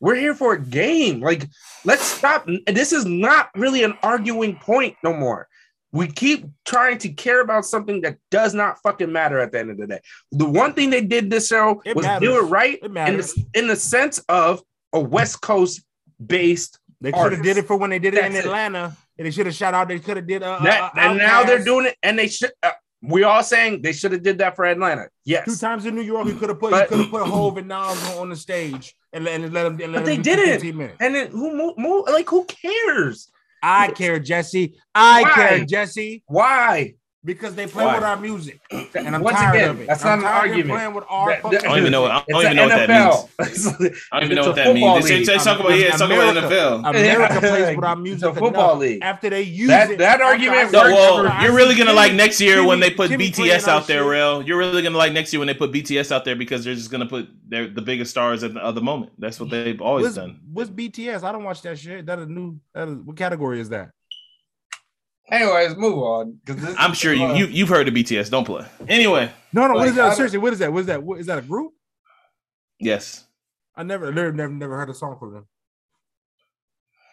we're 0.04 0.16
here 0.16 0.34
for 0.34 0.52
a 0.52 0.60
game. 0.60 1.20
Like, 1.20 1.46
let's 1.86 2.02
stop. 2.02 2.46
This 2.66 2.92
is 2.92 3.06
not 3.06 3.48
really 3.56 3.82
an 3.84 3.94
arguing 4.02 4.56
point 4.56 4.96
no 5.02 5.14
more. 5.14 5.48
We 5.92 6.08
keep 6.08 6.44
trying 6.66 6.98
to 6.98 7.08
care 7.08 7.40
about 7.40 7.64
something 7.64 8.02
that 8.02 8.18
does 8.30 8.52
not 8.52 8.82
fucking 8.82 9.10
matter 9.10 9.38
at 9.38 9.50
the 9.52 9.60
end 9.60 9.70
of 9.70 9.78
the 9.78 9.86
day. 9.86 10.00
The 10.30 10.44
one 10.44 10.74
thing 10.74 10.90
they 10.90 11.00
did 11.00 11.30
this 11.30 11.46
show 11.48 11.80
It 11.86 11.96
was 11.96 12.04
matters. 12.04 12.28
do 12.28 12.36
it 12.36 12.42
right 12.50 12.74
It 12.74 12.84
in 12.84 12.92
matters. 12.92 13.32
the, 13.34 13.46
in 13.54 13.66
the 13.66 13.76
sense 13.76 14.18
of 14.28 14.62
a 14.92 15.00
West 15.00 15.40
Coast 15.40 15.82
based 16.24 16.78
They 17.00 17.10
should 17.10 17.32
have 17.32 17.42
did 17.42 17.56
it 17.56 17.66
for 17.66 17.76
when 17.78 17.88
they 17.88 17.98
did 17.98 18.12
it 18.14 18.24
in 18.26 18.32
That's 18.34 18.44
it. 18.44 18.48
Atlanta, 18.48 18.94
and 19.16 19.26
they 19.26 19.30
should 19.30 19.46
have 19.46 19.54
shout 19.54 19.72
out. 19.72 19.88
They 19.88 20.00
could 20.00 20.18
have 20.18 20.26
did. 20.26 20.42
Uh, 20.42 20.58
that, 20.64 20.82
uh, 20.82 21.00
and 21.00 21.16
now 21.16 21.44
they're 21.44 21.64
doing 21.64 21.86
it, 21.86 21.96
and 22.02 22.18
they 22.18 22.26
should. 22.28 22.50
Uh, 22.62 22.72
we 23.00 23.22
all 23.22 23.42
saying 23.42 23.80
they 23.82 23.92
should 23.92 24.12
have 24.12 24.22
did 24.22 24.38
that 24.38 24.56
for 24.56 24.64
Atlanta. 24.64 25.08
Yes, 25.24 25.44
Two 25.44 25.56
times 25.56 25.86
in 25.86 25.94
New 25.94 26.02
York, 26.02 26.26
you 26.26 26.34
could 26.34 26.48
have 26.48 26.58
put 26.58 26.72
But- 26.72 26.90
you 26.90 26.96
could 26.96 26.98
have 27.04 27.10
put 27.10 27.22
Hove 27.22 27.56
and 27.58 27.68
Nas 27.68 28.16
on 28.16 28.30
the 28.30 28.36
stage 28.36 28.96
and 29.14 29.24
let, 29.24 29.40
and 29.40 29.52
let 29.52 29.62
them. 29.62 29.80
And 29.80 29.92
let 29.92 30.00
But 30.00 30.04
they 30.06 30.16
didn't. 30.18 30.94
and 31.00 31.14
then 31.14 31.30
who 31.30 31.56
mo- 31.56 31.74
mo- 31.78 32.04
like 32.12 32.28
who 32.28 32.44
cares? 32.44 33.30
I 33.62 33.92
care, 33.92 34.18
Jesse. 34.18 34.74
I 34.94 35.22
Why? 35.22 35.30
care, 35.34 35.64
Jesse, 35.64 36.22
Why? 36.26 36.94
Because 37.24 37.54
they 37.54 37.66
play 37.66 37.84
Why? 37.86 37.94
with 37.94 38.04
our 38.04 38.16
music, 38.18 38.60
and 38.70 39.14
I'm 39.16 39.22
Once 39.22 39.36
tired 39.38 39.54
again, 39.56 39.70
of 39.70 39.80
it. 39.80 39.86
that's 39.86 40.04
I'm 40.04 40.20
not 40.20 40.26
an 40.26 40.32
tired 40.32 40.44
of 40.44 40.50
argument. 40.50 40.70
Playing 40.78 40.94
with 40.94 41.04
our 41.08 41.28
That- 41.30 41.42
that- 41.50 41.64
I 41.64 41.68
don't 41.68 41.78
even 41.78 41.92
know 41.92 42.02
what 42.02 42.10
I 42.10 42.24
don't 42.28 42.40
even 42.40 42.50
an 42.50 42.56
know 42.56 42.66
what 42.68 42.86
that 42.86 43.38
means. 43.38 43.66
I 44.12 44.20
don't 44.20 44.24
even 44.24 44.36
know 44.36 44.46
what 44.46 44.56
that 44.56 44.74
means. 44.74 45.04
They, 45.08 45.16
league. 45.18 45.26
they 45.26 45.36
talk 45.38 45.60
about 45.60 45.78
yeah, 45.78 45.90
talk 45.90 46.10
about 46.10 46.36
America. 46.36 46.54
NFL. 46.54 46.88
America 46.90 47.34
Yeah. 47.34 47.40
plays 47.40 47.76
with 47.76 47.84
our 47.84 47.92
It's 47.94 48.00
music 48.02 48.28
a 48.30 48.34
football 48.34 48.70
enough. 48.70 48.78
league. 48.78 49.02
After 49.02 49.30
they 49.30 49.42
use 49.42 49.68
That- 49.68 49.90
it, 49.90 49.98
that 49.98 50.20
argument 50.20 50.58
I 50.58 50.64
works 50.64 50.72
well, 50.74 51.42
you're 51.42 51.54
really 51.54 51.74
gonna 51.76 51.92
like 51.92 52.12
next 52.12 52.40
year 52.40 52.64
when 52.66 52.80
they 52.80 52.90
put 52.90 53.10
Kimmy 53.10 53.30
BTS 53.32 53.68
out 53.68 53.86
there, 53.86 54.02
shit. 54.02 54.10
real. 54.10 54.42
You're 54.42 54.58
really 54.58 54.82
gonna 54.82 54.98
like 54.98 55.12
next 55.12 55.32
year 55.32 55.40
when 55.40 55.46
they 55.48 55.54
put 55.54 55.72
BTS 55.72 56.12
out 56.12 56.24
there 56.24 56.36
because 56.36 56.64
they're 56.64 56.74
just 56.74 56.90
gonna 56.90 57.06
put 57.06 57.28
their 57.48 57.68
the 57.68 57.82
biggest 57.82 58.10
stars 58.10 58.42
at 58.44 58.52
the 58.54 58.62
other 58.64 58.80
moment. 58.80 59.12
That's 59.18 59.40
what 59.40 59.50
they've 59.50 59.80
always 59.80 60.04
What's, 60.04 60.16
done. 60.16 60.40
what's 60.52 60.70
BTS? 60.70 61.22
I 61.22 61.32
don't 61.32 61.44
watch 61.44 61.62
that 61.62 61.78
shit. 61.78 62.04
That 62.06 62.18
a 62.18 62.26
new. 62.26 62.58
That 62.74 62.88
is, 62.88 62.94
what 62.98 63.16
category 63.16 63.60
is 63.60 63.68
that? 63.70 63.90
Anyways, 65.30 65.76
move 65.76 65.98
on. 65.98 66.38
'cause 66.46 66.56
this 66.56 66.74
I'm 66.78 66.92
sure 66.92 67.12
you, 67.14 67.24
uh, 67.24 67.34
you 67.34 67.46
you've 67.46 67.68
heard 67.70 67.88
of 67.88 67.94
BTS. 67.94 68.28
Don't 68.30 68.44
play. 68.44 68.66
Anyway, 68.88 69.30
No, 69.52 69.62
no. 69.66 69.74
what 69.74 69.78
Like, 69.80 69.90
is 69.92 69.98
I 69.98 70.08
that? 70.08 70.16
Seriously, 70.16 70.38
what 70.38 70.52
is 70.52 70.58
that? 70.58 70.72
What 70.72 70.80
is 70.80 70.86
that? 70.86 71.02
What 71.02 71.18
is 71.20 71.26
that? 71.26 71.38
A 71.38 71.42
group? 71.42 71.72
yes, 72.78 73.24
I 73.76 73.82
never, 73.84 74.12
never, 74.12 74.32
never, 74.32 74.52
never 74.52 74.76
heard 74.76 74.90
a 74.90 74.94
song 74.94 75.16
from 75.18 75.32
them. 75.32 75.46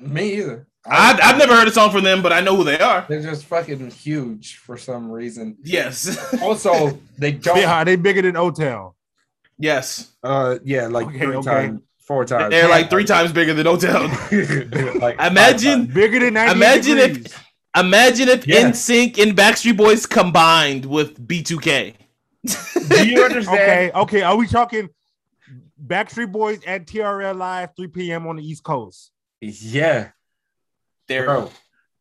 Me 0.01 0.33
either. 0.35 0.67
I, 0.85 1.17
I've 1.21 1.37
never 1.37 1.53
heard 1.55 1.67
a 1.67 1.71
song 1.71 1.91
from 1.91 2.03
them, 2.03 2.23
but 2.23 2.33
I 2.33 2.41
know 2.41 2.55
who 2.55 2.63
they 2.63 2.79
are. 2.79 3.05
They're 3.07 3.21
just 3.21 3.45
fucking 3.45 3.91
huge 3.91 4.57
for 4.57 4.75
some 4.75 5.11
reason. 5.11 5.57
Yes, 5.63 6.17
Also, 6.41 6.99
they 7.19 7.31
don't. 7.33 7.57
Yeah, 7.57 7.83
they 7.83 7.95
bigger 7.97 8.23
than 8.23 8.35
O 8.35 8.49
Town. 8.51 8.91
yes, 9.59 10.11
Uh, 10.23 10.57
yeah, 10.63 10.87
like 10.87 11.07
Okay, 11.07 11.19
three 11.19 11.35
okay. 11.35 11.49
times, 11.49 11.81
four 11.99 12.25
times. 12.25 12.49
they're 12.49 12.67
like 12.67 12.89
three 12.89 13.03
times 13.05 13.31
bigger 13.31 13.53
than 13.53 13.67
O-Town. 13.67 14.09
like, 14.99 15.19
Imagine, 15.21 15.85
Bigger 15.85 16.19
than 16.19 16.33
98 16.33 16.55
Imagine 16.55 16.97
if- 16.97 17.13
degrees. 17.13 17.33
Imagine 17.77 18.29
if 18.29 18.45
Yeah. 18.47 18.61
NSYNC 18.69 19.21
and 19.21 19.35
Backstreet 19.37 19.77
Boys 19.77 20.05
combined 20.05 20.85
with 20.85 21.25
B2K. 21.27 21.95
Do 22.89 23.07
you 23.07 23.23
understand? 23.23 23.59
Okay, 23.59 23.91
okay. 23.93 24.21
Are 24.21 24.35
we 24.35 24.47
talking 24.47 24.89
Backstreet 25.85 26.31
Boys 26.31 26.59
at 26.65 26.85
TRL 26.87 27.35
Live 27.37 27.69
3 27.75 27.87
p.m. 27.87 28.27
on 28.27 28.37
the 28.37 28.43
East 28.47 28.63
Coast? 28.63 29.11
Yeah, 29.41 30.09
They're 31.07 31.25
bro, 31.25 31.49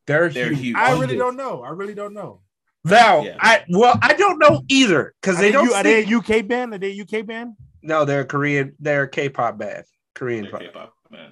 they're, 0.07 0.29
they're 0.29 0.49
huge. 0.49 0.59
huge. 0.59 0.75
I 0.77 0.99
really 0.99 1.17
don't 1.17 1.35
know. 1.37 1.63
I 1.63 1.69
really 1.69 1.95
don't 1.95 2.13
know. 2.13 2.41
Now, 2.83 3.21
Yeah. 3.23 3.37
I 3.39 3.63
well, 3.69 3.97
I 4.01 4.13
don't 4.13 4.39
know 4.39 4.63
either 4.67 5.13
because 5.21 5.37
they 5.37 5.45
they, 5.47 5.51
don't. 5.51 5.65
U- 5.65 5.73
are 5.73 5.83
they 5.83 6.03
a 6.03 6.17
UK 6.17 6.47
band? 6.47 6.73
Are 6.73 6.77
they 6.79 6.97
a 6.99 7.01
UK 7.03 7.25
band? 7.25 7.53
no, 7.83 8.05
they're 8.05 8.25
Korean. 8.25 8.75
They're 8.79 9.03
a 9.03 9.09
K-pop 9.09 9.57
band. 9.57 9.85
Korean 10.15 10.43
They're 10.43 10.51
pop. 10.51 10.61
K-pop, 10.61 10.93
man. 11.09 11.31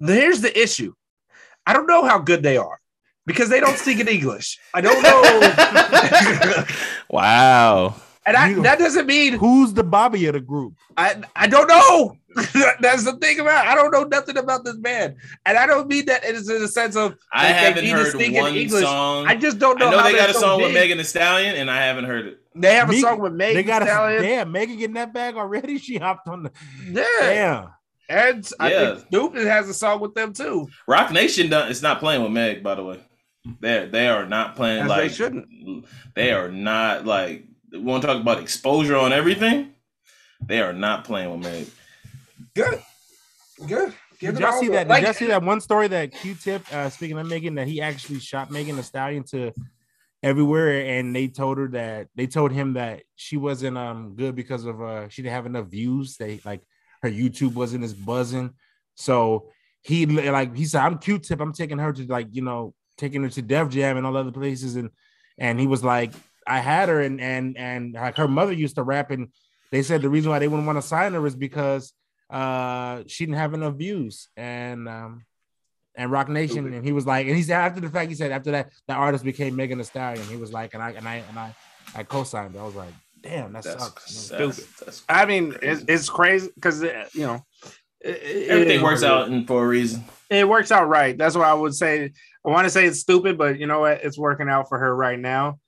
Here's 0.00 0.40
the 0.40 0.60
issue. 0.60 0.92
I 1.66 1.72
don't 1.72 1.86
know 1.86 2.04
how 2.04 2.18
good 2.18 2.42
they 2.42 2.56
are 2.56 2.78
because 3.26 3.48
they 3.48 3.60
don't 3.60 3.78
speak 3.78 4.00
in 4.00 4.08
English. 4.08 4.58
I 4.74 4.80
don't 4.80 5.02
know, 5.02 6.64
wow. 7.10 7.94
and 8.26 8.36
I, 8.36 8.52
that 8.62 8.78
doesn't 8.78 9.06
mean 9.06 9.34
Who's 9.34 9.72
the 9.72 9.84
Bobby 9.84 10.26
of 10.26 10.34
the 10.34 10.40
group? 10.40 10.74
I, 10.96 11.22
I 11.36 11.46
don't 11.46 11.68
know. 11.68 12.16
That's 12.80 13.04
the 13.04 13.16
thing 13.20 13.40
about 13.40 13.66
I 13.66 13.74
don't 13.74 13.90
know 13.90 14.04
nothing 14.04 14.38
about 14.38 14.64
this 14.64 14.76
band, 14.76 15.16
and 15.44 15.58
I 15.58 15.66
don't 15.66 15.86
mean 15.88 16.06
that 16.06 16.22
it's 16.24 16.48
in 16.48 16.60
the 16.60 16.68
sense 16.68 16.96
of 16.96 17.16
I 17.32 17.44
like, 17.44 17.54
they 17.54 17.60
haven't 17.82 17.86
heard 17.86 18.12
speak 18.12 18.34
one 18.34 18.56
English. 18.56 18.82
song. 18.82 19.26
I 19.26 19.36
just 19.36 19.58
don't 19.58 19.78
know. 19.78 19.88
I 19.88 19.90
know 19.90 19.98
how 19.98 20.04
they 20.10 20.16
got 20.16 20.30
a 20.30 20.34
so 20.34 20.40
song 20.40 20.62
with. 20.62 20.72
Megan 20.72 20.96
Thee 20.98 21.04
Stallion, 21.04 21.56
and 21.56 21.70
I 21.70 21.84
haven't 21.84 22.04
heard 22.06 22.26
it. 22.26 22.38
They 22.54 22.74
have 22.74 22.88
a 22.88 22.92
Me- 22.92 23.00
song 23.00 23.20
with 23.20 23.32
Megan 23.34 23.56
they 23.56 23.62
got 23.62 23.80
Thee 23.80 23.88
a 23.88 23.92
Stallion. 23.92 24.22
damn 24.22 24.52
Megan 24.52 24.76
getting 24.78 24.94
that 24.94 25.12
bag 25.12 25.36
already. 25.36 25.78
She 25.82 25.96
hopped 25.98 26.26
on 26.28 26.44
the 26.44 26.52
Yeah, 26.90 27.04
damn. 27.20 27.68
and 28.08 28.48
I 28.60 28.70
Yeah. 28.72 28.94
think 28.94 29.08
Snoop 29.08 29.34
has 29.36 29.68
a 29.68 29.74
song 29.74 30.00
with 30.00 30.14
them 30.14 30.32
too. 30.32 30.68
Roc 30.88 31.10
Nation 31.12 31.50
done, 31.50 31.70
it's 31.70 31.82
not 31.82 31.98
playing 31.98 32.22
with 32.22 32.30
Meg, 32.32 32.62
by 32.62 32.74
the 32.76 32.84
way. 32.84 33.00
They 33.60 33.86
they 33.86 34.08
are 34.08 34.26
not 34.26 34.54
playing 34.56 34.84
As 34.84 34.88
like 34.88 35.02
they 35.02 35.08
shouldn't. 35.14 35.84
They 36.14 36.32
are 36.32 36.50
not 36.50 37.04
like 37.04 37.44
we 37.72 37.78
want 37.78 38.02
to 38.02 38.08
talk 38.08 38.20
about 38.20 38.40
exposure 38.40 38.96
on 38.96 39.12
everything. 39.12 39.74
They 40.46 40.60
are 40.60 40.72
not 40.72 41.04
playing 41.04 41.30
with 41.30 41.40
Meg. 41.40 41.66
good. 42.54 42.82
Good. 43.66 43.94
Give 44.18 44.34
Did 44.34 44.40
y'all 44.40 44.60
see 44.60 44.66
the- 44.66 44.72
that? 44.74 44.84
Did 44.84 44.88
like, 44.90 45.04
y'all 45.04 45.12
see 45.12 45.26
that 45.26 45.42
one 45.42 45.60
story 45.60 45.88
that 45.88 46.12
Q-Tip, 46.12 46.72
uh, 46.72 46.88
speaking 46.90 47.18
of 47.18 47.26
Megan, 47.26 47.56
that 47.56 47.66
he 47.66 47.80
actually 47.80 48.20
shot 48.20 48.50
Megan 48.52 48.76
Thee 48.76 48.82
Stallion 48.82 49.24
to 49.24 49.52
everywhere, 50.22 50.98
and 50.98 51.14
they 51.14 51.26
told 51.26 51.58
her 51.58 51.68
that 51.68 52.08
they 52.14 52.28
told 52.28 52.52
him 52.52 52.74
that 52.74 53.02
she 53.16 53.36
wasn't 53.36 53.76
um 53.76 54.14
good 54.16 54.36
because 54.36 54.64
of 54.64 54.80
uh 54.80 55.08
she 55.08 55.22
didn't 55.22 55.34
have 55.34 55.46
enough 55.46 55.66
views. 55.66 56.16
They 56.16 56.40
like 56.44 56.62
her 57.02 57.10
YouTube 57.10 57.54
wasn't 57.54 57.82
as 57.82 57.94
buzzing, 57.94 58.50
so 58.94 59.50
he 59.82 60.06
like 60.06 60.56
he 60.56 60.64
said, 60.64 60.82
"I'm 60.82 60.98
Q-Tip. 60.98 61.40
I'm 61.40 61.52
taking 61.52 61.78
her 61.78 61.92
to 61.92 62.06
like 62.06 62.28
you 62.30 62.42
know 62.42 62.74
taking 63.02 63.22
her 63.24 63.28
to 63.30 63.42
Def 63.42 63.68
Jam 63.68 63.96
and 63.96 64.06
all 64.06 64.16
other 64.16 64.30
places, 64.32 64.76
and 64.76 64.88
and 65.36 65.58
he 65.58 65.66
was 65.66 65.82
like, 65.82 66.12
I 66.46 66.58
had 66.60 66.88
her, 66.88 67.00
and 67.00 67.20
and 67.20 67.56
and 67.58 67.94
like 67.94 68.16
her 68.16 68.28
mother 68.28 68.52
used 68.52 68.76
to 68.76 68.82
rap, 68.84 69.10
and 69.10 69.28
they 69.72 69.82
said 69.82 70.02
the 70.02 70.08
reason 70.08 70.30
why 70.30 70.38
they 70.38 70.48
wouldn't 70.48 70.66
want 70.66 70.78
to 70.80 70.86
sign 70.86 71.12
her 71.14 71.26
is 71.26 71.34
because 71.34 71.92
uh 72.30 73.02
she 73.06 73.26
didn't 73.26 73.38
have 73.38 73.54
enough 73.54 73.74
views, 73.74 74.28
and 74.36 74.88
um 74.88 75.24
and 75.94 76.10
Roc 76.10 76.28
Nation, 76.28 76.62
Stupid. 76.64 76.74
and 76.74 76.84
he 76.86 76.92
was 76.92 77.06
like, 77.06 77.26
and 77.26 77.36
he 77.36 77.42
said 77.42 77.56
after 77.60 77.80
the 77.80 77.90
fact, 77.90 78.08
he 78.08 78.14
said 78.14 78.30
after 78.32 78.52
that, 78.52 78.70
the 78.86 78.94
artist 78.94 79.24
became 79.24 79.56
Megan 79.56 79.78
Thee 79.78 79.84
Stallion. 79.84 80.26
He 80.28 80.36
was 80.36 80.52
like, 80.52 80.72
and 80.74 80.82
I 80.82 80.90
and 80.92 81.06
I 81.08 81.16
and 81.28 81.38
I 81.38 81.54
I 81.94 82.04
co-signed. 82.04 82.54
it. 82.54 82.58
I 82.58 82.64
was 82.64 82.74
like, 82.76 82.94
damn, 83.20 83.52
that 83.52 83.64
That's, 83.64 83.82
sucks. 83.84 84.04
that's, 84.04 84.56
Stupid. 84.56 84.64
that's- 84.80 85.02
I 85.08 85.26
mean, 85.26 85.56
it's, 85.60 85.84
it's 85.88 86.08
crazy 86.08 86.48
because 86.54 86.82
you 87.14 87.26
know 87.26 87.44
it- 88.04 88.22
it- 88.22 88.48
everything 88.48 88.80
it- 88.80 88.82
works 88.82 89.02
out 89.02 89.28
in, 89.28 89.46
for 89.46 89.64
a 89.64 89.66
reason. 89.66 90.04
It 90.30 90.48
works 90.48 90.70
out 90.72 90.88
right. 90.88 91.16
That's 91.16 91.36
why 91.36 91.44
I 91.48 91.54
would 91.54 91.74
say. 91.74 92.10
I 92.44 92.50
want 92.50 92.64
to 92.64 92.70
say 92.70 92.86
it's 92.86 92.98
stupid, 93.00 93.38
but 93.38 93.58
you 93.60 93.66
know 93.66 93.80
what? 93.80 94.02
It's 94.02 94.18
working 94.18 94.48
out 94.48 94.68
for 94.68 94.78
her 94.78 94.94
right 94.96 95.18
now. 95.18 95.58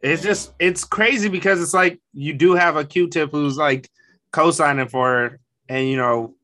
It's 0.00 0.22
just 0.22 0.52
it's 0.58 0.84
crazy 0.84 1.28
because 1.28 1.60
it's 1.62 1.74
like 1.74 2.00
you 2.12 2.32
do 2.34 2.54
have 2.54 2.76
a 2.76 2.84
Q-tip 2.84 3.30
who's 3.32 3.56
like 3.56 3.88
co-signing 4.32 4.88
for 4.88 5.08
her, 5.08 5.40
and 5.68 5.88
you 5.88 5.96
know, 5.96 6.34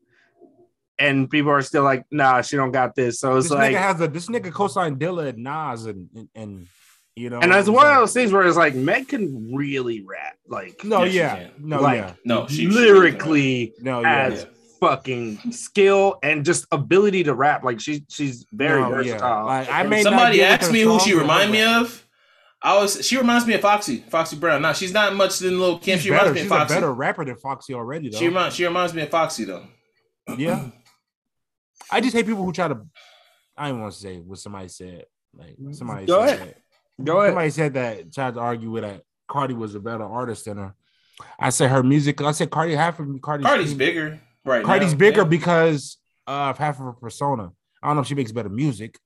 and 0.98 1.28
people 1.30 1.50
are 1.52 1.62
still 1.62 1.84
like, 1.84 2.04
nah, 2.10 2.40
she 2.42 2.56
don't 2.56 2.72
got 2.72 2.94
this. 2.94 3.20
So 3.20 3.36
it's 3.36 3.46
This 3.48 3.52
like, 3.58 3.74
nigga 3.74 3.78
has 3.78 4.00
a 4.00 4.08
this 4.08 4.26
nigga 4.28 4.52
co-signed 4.52 4.98
Dilla 4.98 5.28
and 5.28 5.38
Nas 5.38 5.86
and 5.86 6.08
and, 6.14 6.28
and 6.34 6.66
you 7.14 7.30
know, 7.30 7.38
and 7.40 7.52
it's 7.52 7.68
one 7.68 7.86
of 7.86 7.94
those 7.96 8.12
things 8.12 8.32
where 8.32 8.42
it's 8.46 8.56
like 8.56 8.74
Meg 8.74 9.08
can 9.08 9.54
really 9.54 10.02
rap, 10.02 10.36
like 10.48 10.82
No, 10.84 11.04
Yeah, 11.04 11.38
yeah, 11.40 11.48
no, 11.58 11.80
Like, 11.80 11.98
yeah, 11.98 12.12
No, 12.24 12.46
she 12.46 12.66
lyrically 12.66 13.72
no, 13.80 14.00
yeah. 14.02 14.24
has 14.30 14.46
fucking 14.80 15.52
skill 15.52 16.18
and 16.22 16.44
just 16.44 16.66
ability 16.72 17.24
to 17.24 17.34
rap. 17.34 17.64
Like 17.64 17.80
she 17.80 18.04
she's 18.08 18.46
very 18.52 18.80
No, 18.80 18.88
yeah. 18.90 18.94
versatile. 18.96 19.46
Like 19.46 19.68
I 19.70 19.80
And 19.80 19.90
may 19.90 20.02
Somebody 20.02 20.42
asked 20.42 20.72
me 20.72 20.80
who 20.82 20.98
she 21.00 21.12
but 21.14 21.20
remind 21.22 21.52
me 21.52 21.62
of. 21.62 22.02
I 22.62 22.76
was. 22.78 23.06
She 23.06 23.16
reminds 23.16 23.46
me 23.46 23.54
of 23.54 23.60
Foxy, 23.60 23.98
Foxy 24.08 24.36
Brown. 24.36 24.62
Now 24.62 24.72
she's 24.72 24.92
not 24.92 25.14
much 25.14 25.38
than 25.38 25.60
Lil 25.60 25.78
Kim. 25.78 25.98
She's 25.98 26.04
she 26.04 26.10
better. 26.10 26.30
reminds 26.32 26.36
me 26.36 26.42
She's 26.42 26.50
of 26.62 26.70
a 26.70 26.74
better 26.74 26.92
rapper 26.94 27.24
than 27.24 27.36
Foxy 27.36 27.74
already, 27.74 28.08
though. 28.08 28.18
She 28.18 28.26
reminds. 28.28 28.56
She 28.56 28.64
reminds 28.64 28.94
me 28.94 29.02
of 29.02 29.10
Foxy 29.10 29.44
though. 29.44 29.64
yeah. 30.36 30.70
I 31.90 32.00
just 32.00 32.16
hate 32.16 32.26
people 32.26 32.44
who 32.44 32.52
try 32.52 32.68
to. 32.68 32.80
I 33.56 33.68
don't 33.68 33.80
want 33.80 33.92
to 33.92 33.98
say 33.98 34.18
what 34.18 34.38
somebody 34.38 34.68
said. 34.68 35.04
Like 35.34 35.56
somebody 35.72 36.06
Go 36.06 36.26
said 36.26 36.36
ahead. 36.40 36.48
that- 36.48 37.04
Go 37.04 37.18
ahead. 37.20 37.30
Somebody 37.32 37.50
said 37.50 37.74
that 37.74 38.12
tried 38.14 38.34
to 38.34 38.40
argue 38.40 38.70
with 38.70 38.82
that 38.82 39.02
Cardi 39.28 39.52
was 39.54 39.74
a 39.74 39.80
better 39.80 40.04
artist 40.04 40.46
than 40.46 40.56
her. 40.56 40.74
I 41.38 41.50
said 41.50 41.70
her 41.70 41.82
music. 41.82 42.20
I 42.22 42.32
said 42.32 42.50
Cardi 42.50 42.74
half 42.74 42.98
of 42.98 43.06
Cardi's 43.20 43.46
Cardi's 43.46 43.74
bigger 43.74 44.18
right 44.46 44.64
Cardi's 44.64 44.92
now. 44.92 44.98
bigger 44.98 45.22
Yeah. 45.22 45.28
because 45.28 45.98
of 46.26 46.56
half 46.58 46.78
of 46.78 46.84
her 46.86 46.92
persona. 46.92 47.50
I 47.82 47.88
don't 47.88 47.96
know 47.96 48.02
if 48.02 48.08
she 48.08 48.14
makes 48.14 48.32
better 48.32 48.48
music. 48.48 48.98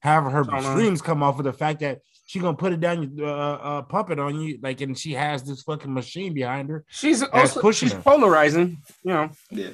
Half 0.00 0.26
of 0.26 0.32
her 0.32 0.44
Persona. 0.44 0.76
streams 0.76 1.02
come 1.02 1.22
off 1.22 1.38
of 1.38 1.44
the 1.44 1.52
fact 1.52 1.80
that 1.80 2.00
she 2.26 2.38
gonna 2.38 2.56
put 2.56 2.72
it 2.72 2.80
down, 2.80 3.16
uh, 3.20 3.24
uh, 3.24 3.82
pump 3.82 4.10
it 4.10 4.18
on 4.20 4.40
you, 4.40 4.58
like, 4.62 4.80
and 4.80 4.96
she 4.98 5.12
has 5.14 5.42
this 5.42 5.62
fucking 5.62 5.92
machine 5.92 6.34
behind 6.34 6.68
her. 6.68 6.84
She's 6.88 7.22
also 7.22 7.60
pushing 7.60 7.88
she's 7.88 7.96
her. 7.96 8.02
polarizing, 8.02 8.82
you 9.02 9.12
know. 9.12 9.30
Yeah. 9.50 9.70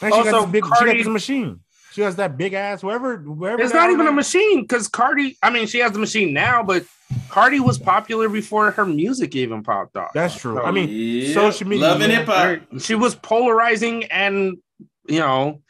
And 0.00 0.14
she 0.14 0.22
got 0.24 0.42
this 0.42 0.50
big, 0.50 0.64
she 0.64 0.84
got 0.86 0.96
this 0.96 1.06
machine. 1.06 1.60
She 1.98 2.02
has 2.04 2.14
that 2.14 2.36
big 2.36 2.52
ass, 2.52 2.82
whoever, 2.82 3.16
whoever. 3.16 3.60
It's 3.60 3.74
not 3.74 3.90
even 3.90 4.06
a 4.06 4.12
machine 4.12 4.62
because 4.62 4.86
Cardi. 4.86 5.36
I 5.42 5.50
mean, 5.50 5.66
she 5.66 5.80
has 5.80 5.90
the 5.90 5.98
machine 5.98 6.32
now, 6.32 6.62
but 6.62 6.84
Cardi 7.28 7.58
was 7.58 7.76
popular 7.76 8.28
before 8.28 8.70
her 8.70 8.86
music 8.86 9.34
even 9.34 9.64
popped 9.64 9.96
off. 9.96 10.12
That's 10.14 10.36
true. 10.40 10.62
I 10.62 10.70
mean, 10.70 10.88
Yeah. 10.90 11.34
social 11.34 11.66
media- 11.66 11.88
love 11.88 12.00
and 12.00 12.12
hip 12.12 12.26
hop. 12.26 12.60
She 12.78 12.94
was 12.94 13.16
polarizing 13.16 14.04
and 14.12 14.58
you 15.08 15.18
know, 15.18 15.60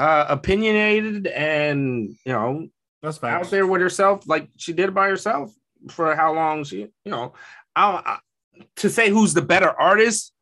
uh, 0.00 0.24
opinionated 0.28 1.28
and 1.28 2.16
you 2.26 2.32
know, 2.32 2.66
that's 3.00 3.22
out 3.22 3.48
there 3.50 3.64
with 3.64 3.80
herself, 3.80 4.26
like 4.26 4.48
she 4.56 4.72
did 4.72 4.92
by 4.92 5.06
herself 5.06 5.52
for 5.88 6.16
how 6.16 6.34
long 6.34 6.64
she, 6.64 6.78
you 6.78 7.12
know, 7.12 7.32
I, 7.76 8.02
I 8.04 8.18
to 8.78 8.90
say 8.90 9.08
who's 9.08 9.34
the 9.34 9.42
better 9.42 9.70
artist. 9.70 10.32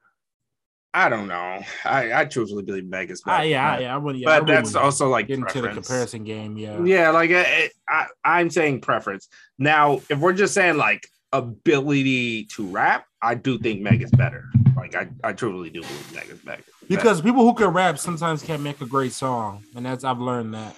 I 0.99 1.09
don't 1.09 1.29
know. 1.29 1.63
I, 1.85 2.13
I 2.13 2.25
truthfully 2.25 2.65
believe 2.65 2.89
Meg 2.89 3.13
is 3.13 3.23
better. 3.23 3.39
Ah, 3.39 3.43
yeah, 3.43 3.77
but, 3.77 3.83
yeah, 3.83 3.95
I 3.95 3.99
wouldn't. 3.99 4.25
Yeah, 4.25 4.31
I 4.31 4.41
but 4.41 4.49
that's 4.49 4.71
wouldn't 4.71 4.85
also 4.85 5.09
like 5.09 5.29
get 5.29 5.39
into 5.39 5.63
the 5.63 5.69
comparison 5.69 6.25
game. 6.25 6.57
Yeah, 6.59 6.83
Yeah, 6.83 7.11
like 7.11 7.31
I, 7.31 7.71
I, 7.89 8.07
I'm 8.25 8.51
saying 8.51 8.81
preference. 8.81 9.29
Now, 9.61 10.01
if 10.11 10.19
we're 10.19 10.33
just 10.33 10.55
saying 10.55 10.77
like 10.77 11.07
ability 11.33 12.47
to 12.47 12.67
rap, 12.67 13.05
I 13.23 13.37
do 13.37 13.61
think 13.61 13.81
Meg 13.81 14.03
is 14.03 14.11
better. 14.11 14.51
Like 14.77 14.97
I, 14.97 15.07
I 15.23 15.35
truly 15.35 15.71
do 15.71 15.83
believe 15.83 16.15
Meg 16.17 16.31
is 16.31 16.41
better. 16.41 16.65
because 16.89 17.21
people 17.21 17.45
who 17.45 17.55
can 17.55 17.69
rap 17.69 17.97
sometimes 18.01 18.43
can't 18.43 18.63
make 18.63 18.81
a 18.81 18.87
great 18.87 19.13
song, 19.13 19.63
and 19.77 19.87
that's 19.87 20.03
I've 20.03 20.19
learned 20.19 20.55
that. 20.55 20.75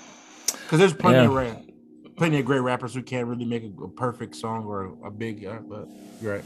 Because 0.53 0.81
there's 0.81 0.93
plenty 0.93 1.25
of 1.25 1.33
rap, 1.33 1.63
plenty 2.19 2.39
of 2.41 2.45
great 2.45 2.61
rappers 2.61 2.93
who 2.93 3.03
can't 3.03 3.27
really 3.27 3.47
make 3.47 3.63
a, 3.63 3.85
a 3.85 3.89
perfect 3.89 4.37
song 4.37 4.67
or 4.67 4.93
a, 5.03 5.11
big. 5.11 5.47
Uh, 5.47 5.61
but 5.67 5.89
you're 6.21 6.35
right. 6.35 6.45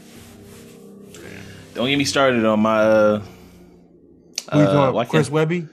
Don't 1.73 1.89
get 1.89 1.97
me 1.97 2.05
started 2.05 2.45
on 2.45 2.61
my. 2.61 2.79
Uh, 2.79 3.23
Who 4.51 4.59
you 4.59 4.65
uh, 4.65 4.91
talking? 4.91 5.09
Chris 5.09 5.27
can't- 5.27 5.33
Webby. 5.33 5.67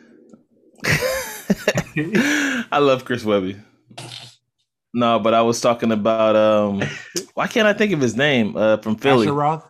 I 2.73 2.79
love 2.79 3.05
Chris 3.05 3.25
Webby. 3.25 3.57
No, 4.95 5.19
but 5.19 5.35
I 5.35 5.43
was 5.43 5.61
talking 5.61 5.93
about 5.93 6.37
um 6.37 6.83
why 7.35 7.47
can't 7.47 7.67
I 7.67 7.73
think 7.73 7.93
of 7.93 8.01
his 8.01 8.17
name? 8.17 8.57
Uh 8.57 8.77
from 8.79 8.97
Philly. 8.97 9.27
Asher 9.27 9.35
Roth. 9.35 9.69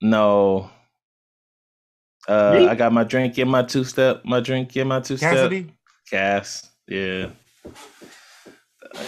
No. 0.00 0.70
Uh 2.26 2.54
Me? 2.58 2.68
I 2.68 2.74
got 2.74 2.92
my 2.92 3.04
drink 3.04 3.38
in 3.38 3.48
my 3.48 3.62
two 3.62 3.84
step, 3.84 4.24
my 4.24 4.40
drink 4.40 4.76
in 4.76 4.88
my 4.88 5.00
two 5.00 5.16
step. 5.16 5.34
Cassidy. 5.34 5.72
Cass. 6.10 6.70
Yeah. 6.86 7.30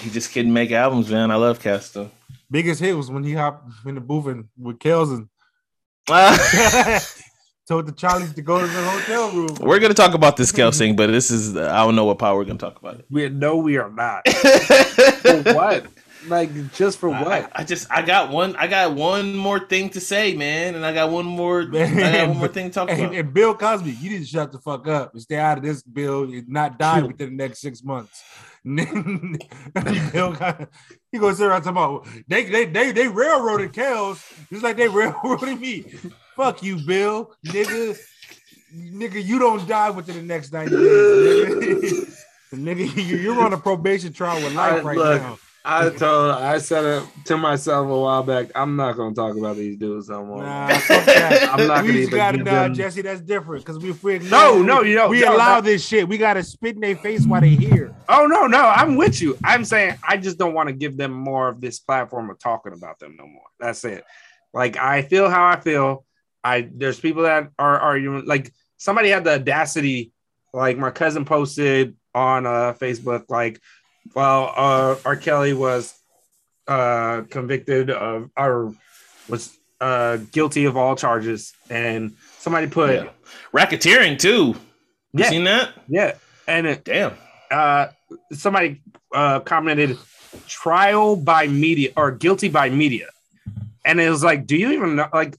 He 0.00 0.10
just 0.10 0.32
couldn't 0.32 0.52
make 0.52 0.70
albums, 0.70 1.10
man. 1.10 1.30
I 1.30 1.36
love 1.36 1.60
Cass 1.60 1.90
though. 1.90 2.10
Biggest 2.50 2.80
hit 2.80 2.96
was 2.96 3.10
when 3.10 3.24
he 3.24 3.32
hopped 3.34 3.70
in 3.86 3.94
the 3.94 4.00
booth 4.00 4.26
and 4.26 4.48
with 4.58 4.78
Kels 4.78 5.10
and 5.16 5.28
told 7.70 7.86
the 7.86 7.92
Charlies 7.92 8.34
to 8.34 8.42
go 8.42 8.58
to 8.60 8.66
the 8.66 8.82
hotel 8.90 9.30
room. 9.30 9.56
we're 9.60 9.78
gonna 9.78 9.94
talk 9.94 10.14
about 10.14 10.36
this 10.36 10.48
scale 10.48 10.72
thing, 10.72 10.96
but 10.96 11.06
this 11.06 11.30
is 11.30 11.56
I 11.56 11.84
don't 11.84 11.94
know 11.94 12.04
what 12.04 12.18
power 12.18 12.36
we're 12.36 12.44
gonna 12.44 12.58
talk 12.58 12.78
about 12.80 13.04
We 13.08 13.28
no, 13.28 13.58
we 13.58 13.76
are 13.78 13.88
not. 13.90 14.28
for 14.28 15.42
what? 15.54 15.86
Like 16.26 16.50
just 16.72 16.98
for 16.98 17.10
I, 17.14 17.22
what? 17.22 17.52
I 17.54 17.62
just 17.62 17.86
I 17.88 18.02
got 18.02 18.30
one 18.30 18.56
I 18.56 18.66
got 18.66 18.94
one 18.94 19.36
more 19.36 19.60
thing 19.60 19.88
to 19.90 20.00
say, 20.00 20.34
man, 20.34 20.74
and 20.74 20.84
I 20.84 20.92
got 20.92 21.10
one 21.10 21.24
more 21.26 21.60
I 21.62 21.64
got 21.94 22.28
one 22.28 22.38
more 22.38 22.48
thing 22.48 22.66
to 22.70 22.74
talk 22.74 22.90
And, 22.90 23.00
about. 23.00 23.14
and 23.14 23.32
Bill 23.32 23.54
Cosby, 23.54 23.92
you 23.92 24.10
need 24.10 24.18
to 24.18 24.26
shut 24.26 24.50
the 24.50 24.58
fuck 24.58 24.88
up 24.88 25.12
and 25.14 25.22
stay 25.22 25.36
out 25.36 25.58
of 25.58 25.62
this 25.64 25.82
bill 25.84 26.24
and 26.24 26.48
not 26.48 26.76
die 26.76 27.02
within 27.02 27.30
the 27.30 27.36
next 27.36 27.60
six 27.60 27.84
months. 27.84 28.22
Bill 28.64 30.34
Cosby, 30.34 30.66
he 31.12 31.18
goes 31.18 31.38
sit 31.38 31.46
around 31.46 31.62
talking 31.62 31.70
about 31.78 32.06
they 32.28 32.44
they 32.44 32.64
they 32.66 32.92
they 32.92 33.08
railroaded 33.08 33.72
Kels 33.72 34.20
just 34.50 34.62
like 34.64 34.76
they 34.76 34.88
railroaded 35.00 35.58
me. 35.60 35.84
Fuck 36.40 36.62
you, 36.62 36.76
Bill, 36.78 37.34
nigga. 37.46 37.98
Nigga, 38.74 39.22
you 39.22 39.38
don't 39.38 39.68
die 39.68 39.90
within 39.90 40.16
the 40.16 40.22
next 40.22 40.52
90 40.54 40.70
days. 40.74 42.24
Nigga, 42.54 42.54
nigga 42.54 42.96
you- 43.08 43.16
you're 43.18 43.38
on 43.42 43.52
a 43.52 43.58
probation 43.58 44.10
trial 44.10 44.42
with 44.42 44.54
life 44.54 44.72
I- 44.72 44.80
right 44.80 44.96
look, 44.96 45.20
now. 45.20 45.38
I 45.62 45.90
told 45.90 46.30
I 46.30 46.56
said 46.56 46.82
it 46.86 47.04
to 47.26 47.36
myself 47.36 47.90
a 47.90 47.98
while 48.00 48.22
back. 48.22 48.46
I'm 48.54 48.76
not 48.76 48.96
gonna 48.96 49.14
talk 49.14 49.36
about 49.36 49.56
these 49.56 49.76
dudes 49.76 50.08
no 50.08 50.24
more. 50.24 50.42
Nah. 50.42 50.68
I'm 50.88 51.66
not 51.68 51.82
we 51.84 51.88
gonna 51.88 52.00
just 52.00 52.10
gotta 52.12 52.38
nah, 52.38 52.44
them- 52.62 52.74
Jesse. 52.74 53.02
That's 53.02 53.20
different 53.20 53.62
because 53.66 53.78
we 53.78 53.92
free. 53.92 54.20
No, 54.20 54.62
no, 54.62 54.80
you 54.80 54.94
don't. 54.94 55.10
We 55.10 55.20
No, 55.20 55.36
allow 55.36 55.56
no. 55.56 55.60
this 55.60 55.86
shit. 55.86 56.08
We 56.08 56.16
gotta 56.16 56.42
spit 56.42 56.76
in 56.76 56.80
their 56.80 56.96
face 56.96 57.26
while 57.26 57.42
they 57.42 57.50
here. 57.50 57.94
Oh 58.08 58.24
no, 58.26 58.46
no, 58.46 58.58
I'm 58.62 58.96
with 58.96 59.20
you. 59.20 59.36
I'm 59.44 59.66
saying 59.66 59.98
I 60.08 60.16
just 60.16 60.38
don't 60.38 60.54
want 60.54 60.68
to 60.70 60.72
give 60.72 60.96
them 60.96 61.12
more 61.12 61.48
of 61.50 61.60
this 61.60 61.78
platform 61.78 62.30
of 62.30 62.38
talking 62.38 62.72
about 62.72 62.98
them 62.98 63.16
no 63.18 63.26
more. 63.26 63.44
That's 63.58 63.84
it. 63.84 64.02
Like 64.54 64.78
I 64.78 65.02
feel 65.02 65.28
how 65.28 65.44
I 65.46 65.60
feel. 65.60 66.06
I 66.42 66.68
there's 66.72 66.98
people 67.00 67.24
that 67.24 67.50
are 67.58 67.78
arguing. 67.78 68.26
Like 68.26 68.52
somebody 68.76 69.08
had 69.10 69.24
the 69.24 69.34
audacity. 69.34 70.12
Like 70.52 70.78
my 70.78 70.90
cousin 70.90 71.24
posted 71.24 71.96
on 72.14 72.46
uh, 72.46 72.74
Facebook. 72.74 73.24
Like, 73.28 73.60
well, 74.14 74.52
uh, 74.56 74.96
R. 75.04 75.16
Kelly 75.16 75.52
was 75.52 75.94
uh, 76.66 77.22
convicted 77.30 77.90
of 77.90 78.30
or 78.36 78.74
was 79.28 79.56
uh, 79.80 80.16
guilty 80.32 80.64
of 80.64 80.76
all 80.76 80.96
charges, 80.96 81.52
and 81.68 82.14
somebody 82.38 82.66
put 82.66 82.94
Yeah. 82.94 83.10
Racketeering 83.54 84.18
too. 84.18 84.56
You 85.12 85.24
yeah, 85.24 85.28
seen 85.28 85.44
that? 85.44 85.70
yeah, 85.88 86.14
and 86.46 86.66
it, 86.66 86.84
Damn. 86.84 87.14
uh, 87.50 87.88
somebody 88.32 88.80
uh, 89.14 89.40
commented 89.40 89.98
trial 90.46 91.16
by 91.16 91.48
media 91.48 91.90
or 91.96 92.12
guilty 92.12 92.48
by 92.48 92.70
media. 92.70 93.08
And 93.84 94.00
it 94.00 94.10
was 94.10 94.22
like, 94.22 94.46
do 94.46 94.56
you 94.56 94.72
even 94.72 94.96
know? 94.96 95.08
Like, 95.12 95.36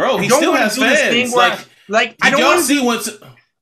Bro, 0.00 0.18
he 0.18 0.28
still 0.28 0.52
has 0.52 0.74
do 0.74 0.80
this 0.80 1.00
thing 1.00 1.26
fans. 1.26 1.34
Like, 1.34 1.58
like 1.88 2.16
I 2.22 2.30
don't 2.30 2.40
y'all 2.40 2.60
see 2.60 2.82
once 2.82 3.10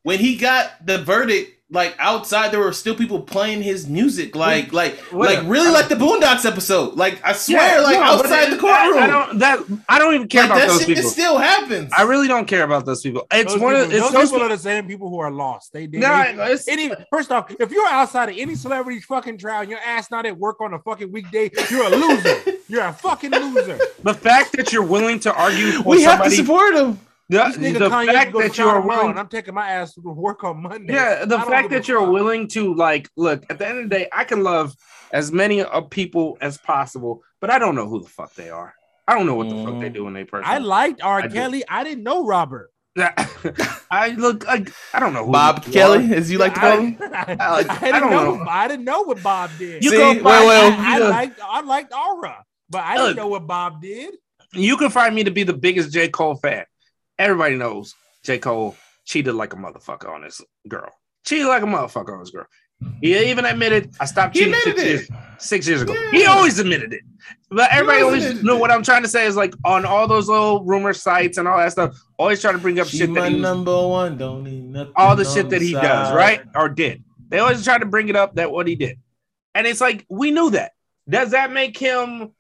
when 0.02 0.18
he 0.18 0.36
got 0.36 0.86
the 0.86 0.98
verdict 0.98 1.57
like 1.70 1.94
outside 1.98 2.50
there 2.50 2.60
were 2.60 2.72
still 2.72 2.94
people 2.94 3.20
playing 3.20 3.62
his 3.62 3.86
music, 3.86 4.34
like 4.34 4.72
like 4.72 4.98
What 5.10 5.28
like 5.28 5.44
a- 5.44 5.48
really 5.48 5.70
like 5.70 5.88
the 5.88 5.96
Boondocks 5.96 6.46
episode. 6.46 6.94
Like 6.94 7.20
I 7.22 7.34
swear, 7.34 7.74
Yeah, 7.76 7.80
like 7.82 7.96
no, 7.96 8.02
outside 8.02 8.44
it- 8.44 8.50
the 8.52 8.56
courtroom. 8.56 8.98
I, 8.98 9.04
I 9.04 9.06
don't 9.06 9.38
that 9.40 9.58
I 9.88 9.98
don't 9.98 10.14
even 10.14 10.28
care 10.28 10.42
like 10.44 10.50
about 10.52 10.58
that 10.60 10.68
those 10.68 10.78
shit 10.80 10.88
people. 10.88 11.04
it 11.04 11.12
still 11.12 11.36
happens. 11.38 11.92
I 11.96 12.02
really 12.02 12.26
don't 12.26 12.46
care 12.46 12.62
about 12.64 12.86
those 12.86 13.02
people. 13.02 13.26
It's 13.30 13.52
Those 13.52 13.60
one 13.60 13.74
of 13.76 13.92
it's 13.92 14.00
those, 14.00 14.12
those 14.12 14.30
people 14.30 14.46
are 14.46 14.48
the 14.48 14.56
same 14.58 14.86
people 14.86 15.10
who 15.10 15.18
are 15.18 15.30
lost. 15.30 15.72
They 15.74 15.86
did. 15.86 16.00
No, 16.00 16.08
they- 16.22 16.30
it's- 16.52 16.68
any 16.68 16.90
first 17.10 17.30
off, 17.30 17.50
if 17.60 17.70
you're 17.70 17.86
outside 17.86 18.30
of 18.30 18.36
any 18.38 18.54
celebrity's 18.54 19.04
fucking 19.04 19.36
trial, 19.36 19.60
and 19.60 19.70
your 19.70 19.80
ass 19.80 20.10
not 20.10 20.24
at 20.24 20.38
work 20.38 20.60
on 20.62 20.72
a 20.72 20.78
fucking 20.78 21.12
weekday, 21.12 21.50
you're 21.70 21.84
a 21.84 21.90
loser. 21.90 22.36
you're 22.68 22.82
a 22.84 22.92
fucking 22.94 23.30
loser. 23.30 23.78
the 24.02 24.14
fact 24.14 24.52
that 24.56 24.72
you're 24.72 24.82
willing 24.82 25.20
to 25.20 25.34
argue 25.34 25.82
we 25.84 26.02
have 26.02 26.22
to 26.24 26.30
support 26.30 26.74
him. 26.74 26.98
The 27.28 27.76
the 27.78 27.90
fact 27.90 28.32
go 28.32 28.40
that 28.40 28.56
you 28.56 28.66
are 28.66 28.80
willing 28.80 29.18
I'm 29.18 29.28
taking 29.28 29.54
my 29.54 29.68
ass 29.70 29.94
to 29.94 30.00
work 30.00 30.44
on 30.44 30.62
Monday. 30.62 30.94
Yeah, 30.94 31.24
the 31.24 31.38
fact 31.38 31.70
that 31.70 31.86
you're 31.88 32.00
fuck. 32.00 32.12
willing 32.12 32.48
to 32.48 32.74
like 32.74 33.08
look 33.16 33.44
at 33.50 33.58
the 33.58 33.66
end 33.68 33.78
of 33.78 33.88
the 33.88 33.96
day, 33.96 34.08
I 34.12 34.24
can 34.24 34.42
love 34.42 34.74
as 35.12 35.30
many 35.30 35.62
of 35.62 35.90
people 35.90 36.38
as 36.40 36.58
possible, 36.58 37.22
but 37.40 37.50
I 37.50 37.58
don't 37.58 37.74
know 37.74 37.88
who 37.88 38.02
the 38.02 38.08
fuck 38.08 38.34
they 38.34 38.50
are. 38.50 38.74
I 39.06 39.14
don't 39.14 39.26
know 39.26 39.34
what 39.34 39.48
the 39.48 39.56
fuck 39.64 39.80
they 39.80 39.88
mm. 39.90 39.94
do 39.94 40.06
in 40.08 40.14
their 40.14 40.26
person. 40.26 40.50
I 40.50 40.58
liked 40.58 41.02
R. 41.02 41.20
I 41.20 41.26
do. 41.28 41.34
Kelly. 41.34 41.64
I 41.68 41.84
didn't 41.84 42.04
know 42.04 42.24
Robert. 42.26 42.70
I 43.90 44.14
look 44.16 44.46
like 44.46 44.72
I 44.92 44.98
don't 44.98 45.12
know 45.12 45.24
who 45.24 45.32
Bob 45.32 45.64
Kelly, 45.64 46.10
are. 46.10 46.14
as 46.14 46.30
you 46.30 46.38
like 46.38 46.54
to 46.54 46.60
call 46.60 46.80
him. 46.80 46.98
I, 47.00 47.36
I 47.38 47.50
like- 47.50 47.70
I 47.70 47.76
I 47.76 47.78
didn't 47.80 48.00
don't 48.00 48.10
know. 48.10 48.36
know. 48.36 48.50
I 48.50 48.68
didn't 48.68 48.84
know 48.84 49.02
what 49.02 49.22
Bob 49.22 49.50
did. 49.58 49.84
You 49.84 49.90
See, 49.90 49.96
go 49.96 50.12
wait, 50.12 50.22
find- 50.22 50.48
wait. 50.48 50.72
I, 50.72 50.96
I 50.96 50.98
liked 50.98 51.40
I 51.42 51.60
liked 51.60 51.92
Aura, 51.92 52.44
but 52.68 52.84
I 52.84 52.96
Look. 52.96 53.06
didn't 53.08 53.16
know 53.16 53.28
what 53.28 53.46
Bob 53.46 53.80
did. 53.80 54.14
You 54.52 54.76
can 54.76 54.90
find 54.90 55.14
me 55.14 55.24
to 55.24 55.30
be 55.30 55.42
the 55.42 55.52
biggest 55.52 55.92
J. 55.92 56.08
Cole 56.08 56.36
fan. 56.36 56.64
Everybody 57.18 57.56
knows 57.56 57.94
J. 58.24 58.38
Cole 58.38 58.76
cheated 59.04 59.34
like 59.34 59.52
a 59.52 59.56
motherfucker 59.56 60.08
on 60.08 60.22
this 60.22 60.40
girl. 60.68 60.90
Cheated 61.24 61.46
like 61.46 61.62
a 61.62 61.66
motherfucker 61.66 62.12
on 62.12 62.20
this 62.20 62.30
girl. 62.30 62.46
He 63.00 63.30
even 63.30 63.44
admitted 63.44 63.92
I 63.98 64.04
stopped 64.04 64.36
He 64.36 64.44
cheating 64.44 64.60
six 64.60 64.82
years, 64.84 65.08
six 65.38 65.68
years 65.68 65.82
ago. 65.82 65.94
Yeah. 65.94 66.10
He 66.12 66.26
always 66.26 66.58
admitted 66.60 66.92
it. 66.92 67.02
But 67.50 67.70
everybody 67.72 68.02
always 68.02 68.24
always 68.24 68.44
it. 68.44 68.58
what 68.58 68.70
I'm 68.70 68.84
trying 68.84 69.02
to 69.02 69.08
say 69.08 69.26
is 69.26 69.34
like 69.34 69.52
on 69.64 69.84
all 69.84 70.06
those 70.06 70.28
little 70.28 70.64
rumor 70.64 70.92
sites 70.92 71.38
and 71.38 71.48
all 71.48 71.58
that 71.58 71.72
stuff, 71.72 72.00
always 72.18 72.40
trying 72.40 72.54
to 72.54 72.60
bring 72.60 72.78
up 72.78 72.86
She 72.86 72.98
shit 72.98 73.14
that 73.14 73.32
he 73.32 73.40
number 73.40 73.88
one. 73.88 74.16
Don't 74.16 74.44
need 74.44 74.64
nothing. 74.64 74.92
all 74.94 75.16
the 75.16 75.24
shit 75.24 75.50
that 75.50 75.60
he 75.60 75.72
side. 75.72 75.82
does, 75.82 76.14
right? 76.14 76.42
Or 76.54 76.68
did. 76.68 77.02
They 77.28 77.40
always 77.40 77.64
try 77.64 77.78
to 77.78 77.86
bring 77.86 78.08
it 78.08 78.16
up 78.16 78.36
that 78.36 78.52
what 78.52 78.68
he 78.68 78.76
did. 78.76 78.98
And 79.54 79.66
it's 79.66 79.80
like, 79.80 80.06
we 80.08 80.30
knew 80.30 80.50
that. 80.50 80.72
Does 81.08 81.32
that 81.32 81.50
make 81.50 81.76
him 81.76 82.32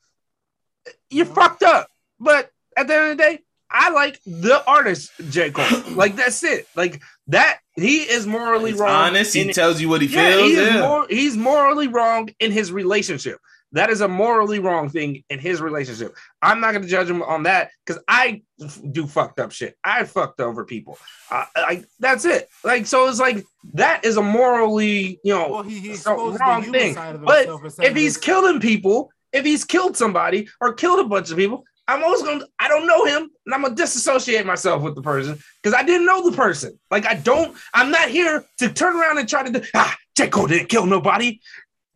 you're 1.10 1.26
fucked 1.26 1.62
up? 1.62 1.90
But 2.20 2.50
at 2.76 2.86
the 2.86 2.94
end 2.94 3.10
of 3.12 3.16
the 3.18 3.22
day, 3.22 3.40
I 3.70 3.90
like 3.90 4.20
the 4.24 4.64
artist 4.66 5.10
J. 5.30 5.50
Cole. 5.50 5.82
like 5.94 6.16
that's 6.16 6.42
it. 6.42 6.66
Like 6.74 7.02
that 7.28 7.58
he 7.74 7.98
is 7.98 8.26
morally 8.26 8.70
He's 8.72 8.80
wrong. 8.80 8.90
honest. 8.90 9.34
He 9.34 9.52
tells 9.52 9.80
you 9.80 9.88
what 9.88 10.00
he 10.02 10.08
yeah, 10.08 10.30
feels. 10.36 10.50
he 10.50 10.56
yeah. 10.56 10.80
mor- 10.80 11.06
he's 11.08 11.36
morally 11.36 11.88
wrong 11.88 12.30
in 12.40 12.50
his 12.52 12.72
relationship. 12.72 13.38
That 13.72 13.90
is 13.90 14.00
a 14.00 14.08
morally 14.08 14.60
wrong 14.60 14.88
thing 14.88 15.24
in 15.28 15.38
his 15.38 15.60
relationship. 15.60 16.16
I'm 16.40 16.60
not 16.60 16.70
going 16.72 16.84
to 16.84 16.88
judge 16.88 17.10
him 17.10 17.22
on 17.22 17.42
that 17.42 17.70
because 17.84 18.02
I 18.08 18.40
f- 18.62 18.80
do 18.90 19.06
fucked 19.06 19.38
up 19.38 19.52
shit. 19.52 19.76
I 19.84 20.04
fucked 20.04 20.40
over 20.40 20.64
people. 20.64 20.96
Uh, 21.30 21.44
I, 21.54 21.84
that's 22.00 22.24
it. 22.24 22.48
Like 22.64 22.86
so, 22.86 23.08
it's 23.08 23.20
like 23.20 23.44
that 23.74 24.06
is 24.06 24.16
a 24.16 24.22
morally, 24.22 25.20
you 25.22 25.34
know, 25.34 25.50
Well, 25.50 25.62
he, 25.64 25.80
he 25.80 25.94
so 25.96 26.30
wrong 26.38 26.62
thing. 26.72 26.94
But 26.94 27.48
if 27.80 27.94
he's 27.94 28.16
killing 28.16 28.58
people, 28.58 29.10
if 29.34 29.44
he's 29.44 29.66
killed 29.66 29.98
somebody 29.98 30.48
or 30.62 30.72
killed 30.72 31.00
a 31.00 31.04
bunch 31.04 31.30
of 31.30 31.36
people, 31.36 31.64
I'm 31.88 32.04
always 32.04 32.22
gonna. 32.22 32.44
I 32.60 32.68
don't 32.68 32.86
know 32.86 33.04
him, 33.06 33.30
and 33.46 33.54
I'm 33.54 33.62
gonna 33.62 33.74
disassociate 33.74 34.44
myself 34.44 34.82
with 34.82 34.94
the 34.94 35.02
person 35.02 35.38
because 35.62 35.74
I 35.74 35.82
didn't 35.82 36.06
know 36.06 36.28
the 36.30 36.36
person. 36.36 36.78
Like 36.90 37.06
I 37.06 37.14
don't. 37.14 37.56
I'm 37.72 37.90
not 37.90 38.10
here 38.10 38.44
to 38.58 38.68
turn 38.68 38.94
around 38.94 39.18
and 39.18 39.28
try 39.28 39.42
to. 39.42 39.50
Do, 39.50 39.66
ah, 39.74 39.96
J 40.14 40.28
didn't 40.28 40.68
kill 40.68 40.84
nobody. 40.84 41.40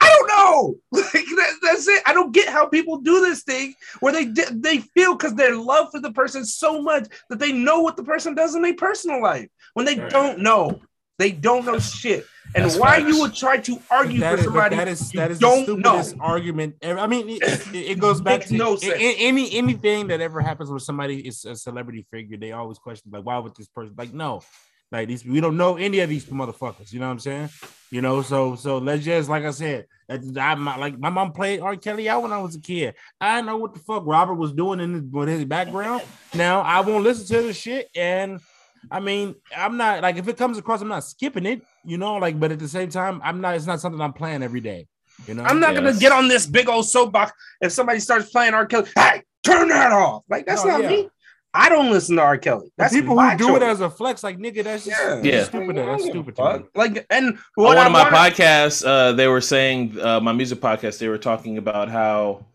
I 0.01 0.09
don't 0.09 0.29
know. 0.29 0.75
Like 1.15 1.27
that, 1.37 1.53
that's 1.63 1.87
it. 1.89 2.03
I 2.07 2.15
don't 2.15 2.33
get 2.33 2.49
how 2.49 2.67
people 2.67 2.99
do 2.99 3.21
this 3.21 3.43
thing 3.43 3.75
where 4.01 4.13
they 4.13 4.25
they 4.25 4.79
feel 4.79 5.15
because 5.15 5.35
their 5.35 5.55
love 5.57 5.89
for 5.93 6.01
the 6.01 6.13
person 6.13 6.45
so 6.45 6.81
much 6.81 7.09
that 7.29 7.39
they 7.39 7.53
know 7.53 7.81
what 7.81 7.97
the 7.97 8.03
person 8.03 8.35
does 8.35 8.55
in 8.55 8.63
their 8.63 8.75
personal 8.75 9.21
life 9.23 9.49
when 9.75 9.85
they 9.85 9.99
Right. 9.99 10.11
don't 10.11 10.39
know. 10.41 10.81
They 11.19 11.31
don't 11.31 11.65
know 11.65 11.79
shit. 11.79 12.27
And 12.55 12.65
That's 12.65 12.77
why 12.77 13.01
facts. 13.01 13.09
you 13.15 13.21
would 13.21 13.35
try 13.35 13.59
to 13.59 13.79
argue 13.91 14.21
That 14.21 14.33
for 14.35 14.39
is, 14.41 14.45
somebody 14.45 14.77
that 14.77 14.89
is 14.89 15.11
that 15.13 15.31
is 15.31 15.39
the 15.39 15.47
don't 15.47 15.59
know. 15.81 16.03
stupidest 16.03 16.17
argument. 16.21 16.75
ever. 16.83 16.99
I 16.99 17.07
mean, 17.07 17.29
it, 17.29 17.43
it, 17.43 17.75
it 17.75 17.99
goes 18.01 18.21
back 18.21 18.45
to 18.47 18.55
no 18.55 18.77
any 18.83 19.55
anything 19.55 20.09
that 20.09 20.21
ever 20.21 20.41
happens 20.41 20.71
with 20.71 20.83
somebody 20.83 21.27
is 21.27 21.45
a 21.45 21.55
celebrity 21.55 22.07
figure. 22.11 22.37
They 22.37 22.53
always 22.53 22.79
question 22.79 23.11
like, 23.13 23.25
why 23.25 23.39
would 23.39 23.55
this 23.57 23.69
person 23.69 23.95
like 23.97 24.13
no, 24.13 24.43
like 24.91 25.09
these 25.09 25.25
we 25.25 25.41
don't 25.41 25.57
know 25.57 25.77
any 25.77 26.01
of 26.01 26.09
these 26.11 26.25
motherfuckers. 26.27 26.93
You 26.93 27.01
know 27.01 27.07
what 27.07 27.13
I'm 27.13 27.19
saying? 27.21 27.49
You 27.91 28.03
know, 28.03 28.21
so 28.23 28.57
so 28.57 28.79
let's 28.79 29.05
just 29.05 29.31
like 29.31 29.45
I 29.45 29.51
said, 29.53 29.87
I 30.11 30.55
my, 30.57 30.77
like 30.77 30.99
my 30.99 31.11
mom 31.11 31.33
played 31.33 31.61
R. 31.61 31.77
Kelly 31.77 32.09
out 32.09 32.23
when 32.23 32.33
I 32.33 32.39
was 32.39 32.57
a 32.57 32.61
kid. 32.61 32.95
I 33.21 33.41
know 33.41 33.57
what 33.57 33.73
the 33.75 33.81
fuck 33.81 34.03
Robert 34.05 34.35
was 34.35 34.53
doing 34.53 34.81
in 34.81 34.95
his, 34.95 35.03
with 35.05 35.29
his 35.29 35.45
background. 35.45 36.03
Now 36.35 36.61
I 36.63 36.81
won't 36.81 37.05
listen 37.05 37.27
to 37.37 37.43
the 37.47 37.53
shit 37.55 37.89
and. 37.97 38.41
I 38.91 39.01
mean, 39.01 39.35
I'm 39.57 39.77
not 39.77 40.03
like 40.03 40.17
if 40.17 40.27
it 40.29 40.37
comes 40.37 40.59
across, 40.59 40.81
I'm 40.83 40.89
not 40.89 41.05
skipping 41.05 41.47
it, 41.47 41.63
you 41.85 41.99
know. 41.99 42.17
Like, 42.17 42.39
but 42.41 42.53
at 42.53 42.59
the 42.59 42.69
same 42.69 42.89
time, 42.91 43.21
I'm 43.25 43.41
not. 43.41 43.55
It's 43.55 43.67
not 43.67 43.81
something 43.81 44.01
I'm 44.01 44.13
playing 44.13 44.43
every 44.43 44.61
day, 44.61 44.87
you 45.27 45.35
know. 45.35 45.45
I'm 45.45 45.61
not 45.61 45.75
gonna 45.75 45.95
get 45.95 46.13
on 46.13 46.29
this 46.29 46.47
big 46.47 46.69
old 46.69 46.87
soapbox 46.89 47.33
if 47.61 47.73
somebody 47.73 48.01
starts 48.01 48.31
playing 48.31 48.55
R. 48.55 48.67
Kelly. 48.67 48.89
Hey, 48.97 49.23
turn 49.45 49.69
that 49.69 49.93
off. 49.93 50.25
Like 50.29 50.47
that's 50.47 50.65
No, 50.65 50.73
not 50.73 50.83
yeah. 50.83 50.89
me. 50.91 51.09
I 51.55 51.69
don't 51.69 51.91
listen 51.91 52.17
to 52.17 52.23
R. 52.23 52.39
Kelly. 52.39 52.69
The 52.79 52.85
That's 52.85 52.95
people 52.95 53.21
who 53.21 53.37
do 53.37 53.57
it 53.57 53.63
as 53.63 53.81
a 53.83 53.91
flex, 53.91 54.23
like 54.25 54.39
nigga, 54.39 54.65
that's 54.65 54.87
just 54.87 54.99
Yeah. 54.99 55.15
that's 55.17 55.27
Yeah. 55.27 55.45
stupid. 55.45 55.77
That's 55.77 56.05
stupid. 56.05 56.37
To 56.37 56.59
me. 56.61 56.65
Like 56.75 57.07
and 57.11 57.39
On 57.59 57.65
one 57.65 57.77
I 57.77 57.87
of 57.87 57.93
my 57.93 58.05
wanna- 58.05 58.17
podcasts, 58.17 58.83
uh, 58.87 59.13
they 59.13 59.29
were 59.29 59.43
saying 59.43 59.99
uh, 60.01 60.19
my 60.21 60.33
music 60.33 60.61
podcast. 60.61 60.99
They 60.99 61.09
were 61.09 61.19
talking 61.19 61.59
about 61.59 61.89
how 61.91 62.47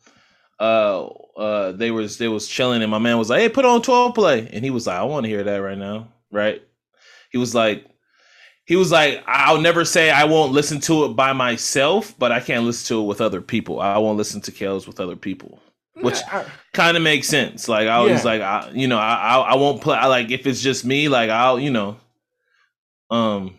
uh, 0.59 1.05
uh, 1.37 1.71
they 1.73 1.91
was 1.91 2.17
they 2.17 2.27
was 2.27 2.47
chilling, 2.47 2.81
and 2.81 2.89
my 2.89 2.97
man 2.97 3.19
was 3.19 3.29
like, 3.29 3.41
"Hey, 3.41 3.49
put 3.49 3.65
on 3.65 3.83
twelve 3.83 4.15
play," 4.15 4.49
and 4.51 4.63
he 4.63 4.71
was 4.71 4.87
like, 4.87 4.97
"I 4.97 5.03
want 5.03 5.25
to 5.25 5.29
hear 5.29 5.43
that 5.43 5.57
right 5.57 5.77
now." 5.77 6.07
Right? 6.31 6.61
He 7.31 7.37
was 7.37 7.53
like, 7.55 7.85
he 8.65 8.75
was 8.75 8.91
like, 8.91 9.23
"I'll 9.27 9.61
never 9.61 9.85
say 9.85 10.09
I 10.11 10.25
won't 10.25 10.51
listen 10.51 10.79
to 10.81 11.05
it 11.05 11.09
by 11.15 11.31
myself, 11.33 12.13
but 12.19 12.31
I 12.31 12.39
can't 12.41 12.65
listen 12.65 12.87
to 12.95 13.01
it 13.01 13.05
with 13.05 13.21
other 13.21 13.41
people. 13.41 13.79
I 13.79 13.97
won't 13.97 14.17
listen 14.17 14.41
to 14.41 14.51
Kels 14.51 14.87
with 14.87 14.99
other 14.99 15.15
people." 15.15 15.59
Which 16.01 16.17
I- 16.31 16.45
kind 16.73 16.95
of 16.95 17.01
makes 17.01 17.27
sense. 17.27 17.67
Like 17.67 17.87
I 17.87 17.99
was 18.01 18.23
Yeah. 18.23 18.31
like, 18.31 18.41
I, 18.41 18.69
you 18.73 18.87
know, 18.87 18.99
I, 18.99 19.15
I 19.15 19.37
I 19.39 19.55
won't 19.55 19.81
play. 19.81 19.97
I 19.97 20.05
like 20.07 20.29
if 20.31 20.45
it's 20.45 20.61
just 20.61 20.85
me, 20.85 21.07
like 21.09 21.29
I'll, 21.31 21.59
you 21.59 21.71
know, 21.71 21.97
um, 23.09 23.55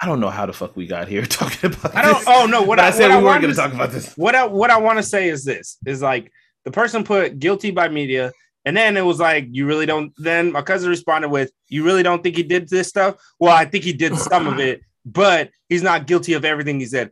I 0.00 0.06
don't 0.06 0.20
know 0.20 0.30
how 0.30 0.46
the 0.46 0.52
fuck 0.52 0.76
we 0.76 0.86
got 0.86 1.08
here 1.08 1.24
talking 1.26 1.72
about. 1.72 1.94
I 1.94 2.02
don't. 2.02 2.18
this. 2.18 2.24
Oh 2.26 2.46
no. 2.46 2.62
What 2.62 2.80
I, 2.80 2.88
I 2.88 2.90
said 2.90 3.08
what 3.10 3.18
we 3.18 3.24
weren't 3.24 3.42
going 3.42 3.54
to 3.54 3.60
to- 3.60 3.62
talk 3.68 3.72
about 3.74 3.90
this. 3.90 4.14
What 4.16 4.34
I 4.34 4.44
what 4.46 4.70
I 4.70 4.78
want 4.78 4.98
to 4.98 5.02
say 5.02 5.28
is 5.28 5.44
this: 5.44 5.76
is 5.86 6.02
like 6.02 6.32
the 6.64 6.70
person 6.70 7.04
put 7.04 7.38
guilty 7.38 7.70
by 7.70 7.88
media, 7.88 8.32
and 8.68 8.76
then 8.76 8.96
it 8.98 9.04
was 9.04 9.18
like 9.18 9.48
you 9.50 9.64
really 9.66 9.86
don't. 9.86 10.12
Then 10.18 10.52
my 10.52 10.60
cousin 10.62 10.90
responded 10.90 11.30
with, 11.30 11.50
"You 11.68 11.84
really 11.84 12.02
don't 12.02 12.22
think 12.22 12.36
he 12.36 12.42
did 12.42 12.68
this 12.68 12.88
stuff?" 12.88 13.16
Well, 13.40 13.54
I 13.56 13.64
think 13.64 13.82
he 13.82 13.94
did 13.94 14.14
some 14.16 14.46
of 14.46 14.58
it, 14.60 14.82
but 15.06 15.50
he's 15.70 15.82
not 15.82 16.06
guilty 16.06 16.34
of 16.34 16.44
everything 16.44 16.78
he 16.78 16.86
said. 16.86 17.10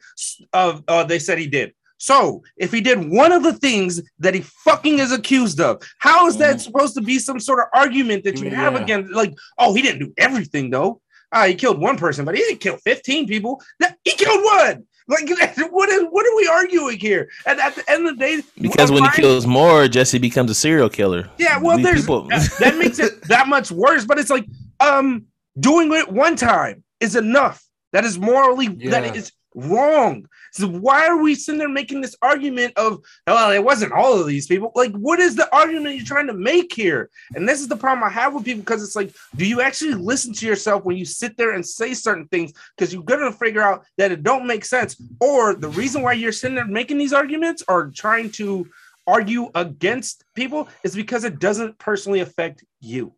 Of 0.52 0.84
uh, 0.86 1.04
they 1.04 1.18
said 1.18 1.38
he 1.38 1.46
did. 1.46 1.72
So 1.98 2.42
if 2.58 2.70
he 2.72 2.82
did 2.82 3.08
one 3.10 3.32
of 3.32 3.42
the 3.42 3.54
things 3.54 4.02
that 4.18 4.34
he 4.34 4.42
fucking 4.66 4.98
is 4.98 5.12
accused 5.12 5.60
of, 5.60 5.80
how 5.98 6.26
is 6.26 6.36
that 6.36 6.56
Mhm. 6.56 6.60
supposed 6.60 6.94
to 6.96 7.00
be 7.00 7.18
some 7.18 7.40
sort 7.40 7.58
of 7.60 7.66
argument 7.72 8.24
that 8.24 8.38
you 8.38 8.50
Yeah. 8.50 8.56
have 8.64 8.74
against? 8.76 9.12
Like, 9.12 9.32
oh, 9.56 9.72
he 9.74 9.80
didn't 9.80 10.00
do 10.00 10.12
everything 10.18 10.68
though. 10.70 11.00
Ah, 11.32 11.46
he 11.46 11.54
killed 11.54 11.80
one 11.80 11.96
person, 11.96 12.24
but 12.26 12.34
he 12.36 12.42
didn't 12.42 12.60
kill 12.60 12.76
15 12.76 13.26
people. 13.26 13.62
He 14.04 14.12
killed 14.12 14.44
one. 14.44 14.84
Like, 15.08 15.28
what 15.70 15.88
is 15.88 16.02
what 16.10 16.26
are 16.26 16.36
we 16.36 16.48
arguing 16.48 16.98
here? 16.98 17.28
And 17.46 17.60
at 17.60 17.74
the 17.76 17.88
end 17.90 18.08
of 18.08 18.18
the 18.18 18.24
day, 18.24 18.42
Because 18.60 18.90
when 18.90 19.04
he 19.04 19.10
kills 19.10 19.46
more, 19.46 19.86
Jesse 19.88 20.18
becomes 20.18 20.50
a 20.50 20.54
serial 20.54 20.88
killer. 20.88 21.30
yeah, 21.38 21.58
well, 21.58 21.76
We 21.76 21.82
there's 21.84 22.00
people- 22.02 22.28
that, 22.28 22.48
that 22.58 22.76
makes 22.76 22.98
it 22.98 23.22
that 23.28 23.46
much 23.48 23.70
worse. 23.70 24.04
But 24.04 24.18
it's 24.18 24.30
like, 24.30 24.46
um, 24.80 25.26
doing 25.58 25.92
it 25.92 26.10
one 26.10 26.34
time 26.36 26.82
is 27.00 27.14
enough. 27.16 27.62
That 27.92 28.04
is 28.04 28.18
morally 28.18 28.68
Yeah. 28.78 28.90
that 28.90 29.16
is 29.16 29.32
wrong. 29.56 30.28
So 30.52 30.68
why 30.68 31.06
are 31.06 31.16
we 31.16 31.34
sitting 31.34 31.58
there 31.58 31.68
making 31.68 32.02
this 32.02 32.14
argument 32.22 32.74
of, 32.76 33.00
well, 33.26 33.50
it 33.50 33.64
wasn't 33.64 33.92
all 33.92 34.20
of 34.20 34.26
these 34.26 34.46
people? 34.46 34.70
Like, 34.74 34.92
what 34.92 35.18
is 35.18 35.34
the 35.34 35.52
argument 35.54 35.96
you're 35.96 36.04
trying 36.04 36.28
to 36.28 36.34
make 36.34 36.72
here? 36.72 37.10
And 37.34 37.48
this 37.48 37.60
is 37.60 37.68
the 37.68 37.76
problem 37.76 38.04
I 38.04 38.10
have 38.10 38.34
with 38.34 38.44
people 38.44 38.62
because 38.62 38.84
it's 38.84 38.94
like, 38.94 39.14
do 39.34 39.46
you 39.46 39.60
actually 39.60 39.94
listen 39.94 40.32
to 40.34 40.46
yourself 40.46 40.84
when 40.84 40.96
you 40.96 41.04
sit 41.04 41.36
there 41.36 41.52
and 41.52 41.66
say 41.66 41.94
certain 41.94 42.28
things? 42.28 42.52
Because 42.76 42.92
you're 42.92 43.02
gonna 43.02 43.32
figure 43.32 43.62
out 43.62 43.84
that 43.96 44.12
it 44.12 44.22
don't 44.22 44.46
make 44.46 44.64
sense, 44.64 45.00
or 45.20 45.54
the 45.54 45.68
reason 45.70 46.02
why 46.02 46.12
you're 46.12 46.32
sitting 46.32 46.54
there 46.54 46.66
making 46.66 46.98
these 46.98 47.12
arguments 47.12 47.62
or 47.66 47.90
trying 47.90 48.30
to 48.32 48.68
argue 49.06 49.50
against 49.54 50.24
people 50.34 50.68
is 50.84 50.94
because 50.94 51.24
it 51.24 51.38
doesn't 51.38 51.78
personally 51.78 52.20
affect 52.20 52.64
you. 52.80 53.12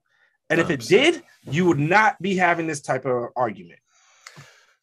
And 0.50 0.60
if 0.60 0.70
it 0.70 0.80
did, 0.80 1.22
you 1.44 1.66
would 1.66 1.78
not 1.78 2.20
be 2.22 2.36
having 2.36 2.66
this 2.66 2.80
type 2.80 3.04
of 3.04 3.30
argument. 3.36 3.80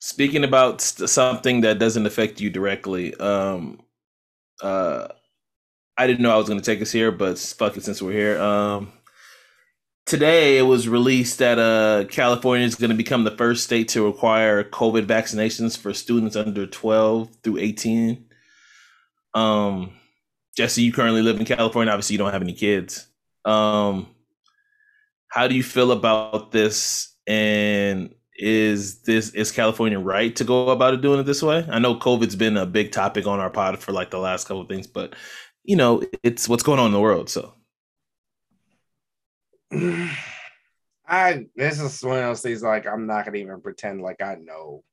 Speaking 0.05 0.43
about 0.43 0.81
something 0.81 1.61
that 1.61 1.79
doesn't 1.79 2.05
affect 2.05 2.39
you 2.39 2.51
directly, 2.51 3.15
um, 3.15 3.81
uh, 4.61 5.07
I 5.97 6.05
didn't 6.05 6.21
know 6.21 6.29
I 6.29 6.37
was 6.37 6.47
going 6.47 6.59
to 6.59 6.63
take 6.65 6.79
us 6.83 6.91
here, 6.91 7.11
but 7.11 7.39
fuck 7.39 7.75
it, 7.75 7.83
since 7.83 8.03
we're 8.03 8.11
here, 8.11 8.39
um, 8.39 8.93
today 10.05 10.59
it 10.59 10.61
was 10.61 10.87
released 10.87 11.39
that 11.39 11.57
uh 11.57 12.05
California 12.07 12.67
is 12.67 12.75
going 12.75 12.91
to 12.91 12.95
become 12.95 13.23
the 13.23 13.35
first 13.35 13.63
state 13.63 13.87
to 13.87 14.05
require 14.05 14.63
COVID 14.63 15.07
vaccinations 15.07 15.75
for 15.75 15.91
students 15.91 16.35
under 16.35 16.67
12 16.67 17.37
through 17.41 17.57
18. 17.57 18.25
Um 19.33 19.93
Jesse, 20.55 20.83
you 20.83 20.93
currently 20.93 21.23
live 21.23 21.39
in 21.39 21.47
California. 21.47 21.91
Obviously, 21.91 22.13
you 22.13 22.19
don't 22.19 22.31
have 22.31 22.43
any 22.43 22.53
kids. 22.53 23.07
Um 23.43 24.07
how 25.29 25.47
do 25.47 25.55
you 25.55 25.63
feel 25.63 25.91
about 25.91 26.51
this 26.51 27.11
and 27.25 28.14
is 28.37 28.99
this 29.01 29.29
is 29.31 29.51
California 29.51 29.99
right 29.99 30.35
to 30.35 30.43
go 30.43 30.69
about 30.69 30.93
it 30.93 31.01
doing 31.01 31.19
it 31.19 31.23
this 31.23 31.41
way? 31.41 31.65
I 31.69 31.79
know 31.79 31.95
COVID's 31.95 32.35
been 32.35 32.57
a 32.57 32.65
big 32.65 32.91
topic 32.91 33.25
on 33.27 33.39
our 33.39 33.49
pod 33.49 33.79
for 33.79 33.91
like 33.91 34.11
the 34.11 34.19
last 34.19 34.47
couple 34.47 34.61
of 34.61 34.67
things, 34.67 34.87
but 34.87 35.15
you 35.63 35.75
know, 35.75 36.03
it's 36.21 36.47
what's 36.47 36.63
going 36.63 36.79
on 36.79 36.87
in 36.87 36.91
the 36.91 36.99
world, 36.99 37.29
so 37.29 37.53
I 41.07 41.45
this 41.55 41.79
is 41.79 42.03
one 42.03 42.19
of 42.19 42.25
those 42.25 42.41
things 42.41 42.63
like 42.63 42.87
I'm 42.87 43.07
not 43.07 43.25
gonna 43.25 43.37
even 43.37 43.61
pretend 43.61 44.01
like 44.01 44.21
I 44.21 44.35
know 44.35 44.83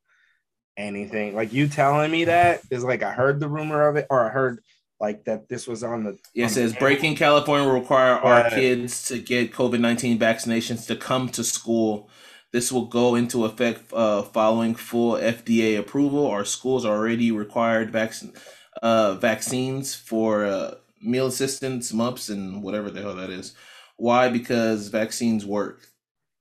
anything. 0.76 1.35
Like 1.35 1.52
you 1.52 1.68
telling 1.68 2.11
me 2.11 2.24
that 2.24 2.62
is 2.70 2.85
like 2.85 3.02
I 3.02 3.12
heard 3.12 3.40
the 3.40 3.48
rumor 3.48 3.88
of 3.88 3.96
it 3.96 4.07
or 4.11 4.24
I 4.24 4.28
heard 4.28 4.61
like 5.00 5.24
that 5.24 5.48
this 5.48 5.66
was 5.66 5.83
on 5.83 6.05
the 6.05 6.18
Yeah, 6.35 6.44
it 6.44 6.48
on 6.48 6.48
the 6.48 6.55
says 6.55 6.74
breaking 6.74 7.16
California 7.16 7.66
will 7.66 7.78
require 7.78 8.14
our 8.14 8.50
kids 8.50 9.09
to 9.09 9.18
get 9.18 9.52
COVID 9.52 9.81
19 9.81 10.18
vaccinations 10.18 10.87
to 10.87 10.96
come 10.96 11.28
to 11.31 11.42
school. 11.42 12.11
This 12.53 12.71
will 12.71 12.85
go 12.87 13.15
into 13.15 13.45
effect 13.47 13.93
uh, 13.93 14.23
following 14.23 14.75
full 14.75 15.15
FDA 15.15 15.79
approval. 15.79 16.27
Our 16.27 16.45
schools 16.45 16.85
already 16.85 17.33
required 17.33 17.91
vaccine, 17.91 18.35
uh, 18.83 19.15
vaccines 19.15 19.95
for 19.95 20.45
uh, 20.45 20.75
meal 21.01 21.27
assistance, 21.27 21.93
mumps, 21.93 22.29
and 22.29 22.62
whatever 22.62 22.91
the 22.91 23.01
hell 23.01 23.17
that 23.17 23.31
is. 23.31 23.55
Why? 23.97 24.29
Because 24.29 24.88
vaccines 24.88 25.47
work. 25.47 25.88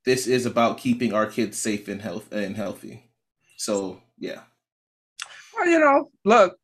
This 0.03 0.27
is 0.27 0.45
about 0.45 0.79
keeping 0.79 1.13
our 1.13 1.27
kids 1.27 1.57
safe 1.57 1.87
and 1.87 2.01
health 2.01 2.31
and 2.33 2.57
healthy. 2.57 3.09
So 3.57 4.01
yeah, 4.17 4.41
Well, 5.55 5.67
you 5.67 5.79
know, 5.79 6.09
look, 6.25 6.57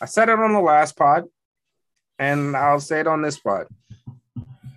I 0.00 0.06
said 0.06 0.28
it 0.28 0.38
on 0.38 0.52
the 0.52 0.60
last 0.60 0.96
pod, 0.96 1.24
and 2.18 2.56
I'll 2.56 2.80
say 2.80 3.00
it 3.00 3.06
on 3.06 3.22
this 3.22 3.38
pod. 3.38 3.66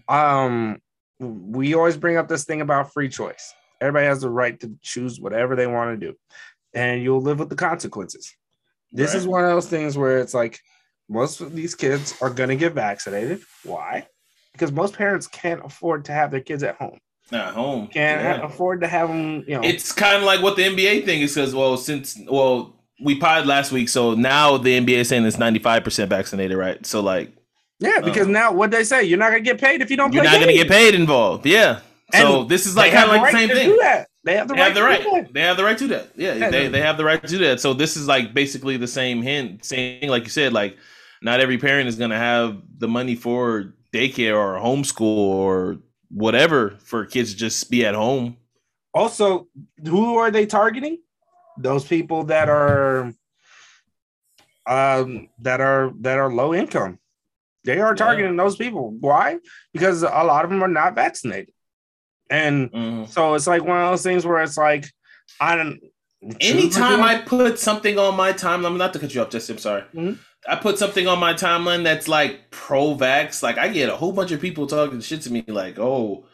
Um, 0.09 0.81
we 1.19 1.73
always 1.73 1.97
bring 1.97 2.17
up 2.17 2.27
this 2.27 2.45
thing 2.45 2.61
about 2.61 2.93
free 2.93 3.09
choice. 3.09 3.53
Everybody 3.81 4.07
has 4.07 4.21
the 4.21 4.29
right 4.29 4.59
to 4.61 4.75
choose 4.81 5.19
whatever 5.19 5.55
they 5.55 5.67
want 5.67 5.99
to 5.99 6.07
do, 6.07 6.15
and 6.73 7.01
you'll 7.01 7.21
live 7.21 7.39
with 7.39 7.49
the 7.49 7.55
consequences. 7.55 8.35
This 8.91 9.13
is 9.13 9.27
one 9.27 9.43
of 9.43 9.49
those 9.49 9.67
things 9.67 9.97
where 9.97 10.19
it's 10.19 10.33
like 10.33 10.59
most 11.09 11.41
of 11.41 11.53
these 11.53 11.75
kids 11.75 12.15
are 12.21 12.29
going 12.29 12.49
to 12.49 12.55
get 12.55 12.73
vaccinated. 12.73 13.41
Why? 13.63 14.07
Because 14.53 14.71
most 14.71 14.95
parents 14.95 15.27
can't 15.27 15.63
afford 15.63 16.05
to 16.05 16.11
have 16.13 16.31
their 16.31 16.41
kids 16.41 16.63
at 16.63 16.75
home. 16.75 16.99
not 17.29 17.53
home. 17.53 17.87
Can't 17.87 18.21
Yeah. 18.21 18.45
afford 18.45 18.79
to 18.81 18.87
have 18.87 19.09
them. 19.09 19.43
You 19.45 19.55
know, 19.55 19.61
It's 19.61 19.91
kind 19.91 20.15
of 20.15 20.23
like 20.23 20.41
what 20.41 20.55
the 20.55 20.63
NBA 20.63 21.01
thing 21.05 21.21
is 21.21 21.35
because, 21.35 21.53
well, 21.53 21.75
since, 21.75 22.17
well, 22.29 22.79
we 23.03 23.19
pod 23.19 23.45
last 23.45 23.73
week, 23.73 23.89
so 23.89 24.13
now 24.13 24.57
the 24.57 24.77
NBA 24.79 24.99
is 24.99 25.09
saying 25.09 25.25
it's 25.25 25.35
95% 25.37 26.07
vaccinated, 26.09 26.57
right? 26.57 26.83
So, 26.85 27.01
like, 27.01 27.33
yeah. 27.79 27.99
Because 28.01 28.27
um, 28.27 28.31
now 28.31 28.51
what 28.51 28.71
they 28.71 28.83
say, 28.83 29.03
you're 29.03 29.17
not 29.19 29.31
going 29.31 29.43
to 29.43 29.49
get 29.49 29.59
paid 29.59 29.81
if 29.81 29.89
you 29.89 29.97
don't. 29.97 30.13
you're 30.13 30.23
not 30.23 30.35
going 30.35 30.47
to 30.47 30.53
get 30.53 30.67
paid 30.67 30.95
involved. 30.95 31.45
Yeah. 31.45 31.79
So, 32.13 32.41
And 32.41 32.49
this 32.49 32.65
is 32.65 32.77
like 32.77 32.93
kind 32.93 33.09
of 33.09 33.17
like 33.17 33.31
the 33.31 33.37
same 33.37 33.49
thing. 33.49 33.77
They 34.23 34.35
have 34.35 34.47
the 34.47 34.55
They 34.55 34.59
right. 34.61 34.65
have 34.67 34.75
the 34.75 34.79
to 34.81 34.85
right. 34.85 35.03
do 35.03 35.11
that. 35.11 35.33
They 35.33 35.41
have 35.41 35.57
the 35.57 35.63
right 35.63 35.77
to 35.77 35.83
do 35.87 35.93
that. 35.93 36.09
Yeah, 36.15 36.33
Yeah, 36.35 36.49
they, 36.49 36.67
they- 36.67 36.81
have 36.81 36.97
the 36.97 37.05
right 37.05 37.21
to 37.21 37.27
do 37.27 37.37
that. 37.39 37.59
So 37.59 37.73
this 37.73 37.95
is 37.95 38.07
like 38.07 38.33
basically 38.33 38.77
the 38.77 38.87
same 38.87 39.21
hint, 39.21 39.63
same 39.65 40.01
thing, 40.01 40.09
like 40.09 40.23
you 40.23 40.29
said. 40.29 40.53
Like, 40.53 40.77
not 41.21 41.39
every 41.39 41.57
parent 41.57 41.87
is 41.87 41.95
gonna 41.95 42.17
have 42.17 42.61
the 42.77 42.87
money 42.87 43.15
for 43.15 43.73
daycare 43.93 44.35
or 44.37 44.59
homeschool 44.59 45.01
or 45.01 45.77
whatever 46.09 46.77
for 46.79 47.05
kids 47.05 47.31
to 47.31 47.37
just 47.37 47.69
be 47.71 47.85
at 47.85 47.95
home. 47.95 48.37
Also, 48.93 49.47
who 49.85 50.17
are 50.17 50.29
they 50.31 50.45
targeting? 50.45 50.99
Those 51.57 51.85
people 51.85 52.23
that 52.25 52.49
are, 52.49 53.13
um, 54.67 55.29
that 55.39 55.59
are 55.61 55.91
that 56.01 56.17
are 56.19 56.31
low 56.31 56.53
income. 56.53 56.99
They 57.67 57.79
are 57.79 57.91
Yeah. 57.91 57.95
targeting 58.05 58.37
those 58.37 58.55
people. 58.55 58.95
Why? 58.99 59.37
Because 59.73 60.01
a 60.01 60.07
lot 60.07 60.45
of 60.45 60.49
them 60.49 60.63
are 60.63 60.69
not 60.69 60.95
vaccinated, 60.95 61.53
and 62.29 62.71
Mhm. 62.71 63.09
so 63.09 63.33
it's 63.35 63.45
like 63.45 63.63
one 63.63 63.77
of 63.81 63.89
those 63.91 64.03
things 64.03 64.25
where 64.25 64.41
it's 64.41 64.57
like, 64.57 64.85
I 65.39 65.55
don't. 65.57 65.79
Anytime 66.39 67.03
I 67.03 67.19
put 67.19 67.59
something 67.59 67.99
on 67.99 68.15
my 68.15 68.31
timeline, 68.33 68.65
I'm 68.67 68.77
not 68.77 68.93
to 68.93 68.99
cut 68.99 69.13
you 69.13 69.21
off, 69.21 69.29
Jesse, 69.29 69.53
I'm 69.53 69.59
sorry. 69.59 69.83
Mhm. 69.93 70.17
I 70.47 70.55
put 70.55 70.79
something 70.79 71.07
on 71.07 71.19
my 71.19 71.33
timeline 71.33 71.83
that's 71.83 72.07
like 72.07 72.49
pro-vax, 72.51 73.43
like 73.43 73.57
I 73.57 73.67
get 73.67 73.89
a 73.89 73.97
whole 73.97 74.13
bunch 74.13 74.31
of 74.31 74.39
people 74.41 74.65
talking 74.65 75.01
shit 75.01 75.21
to 75.23 75.31
me, 75.31 75.43
like, 75.47 75.77
"Oh, 75.77 76.25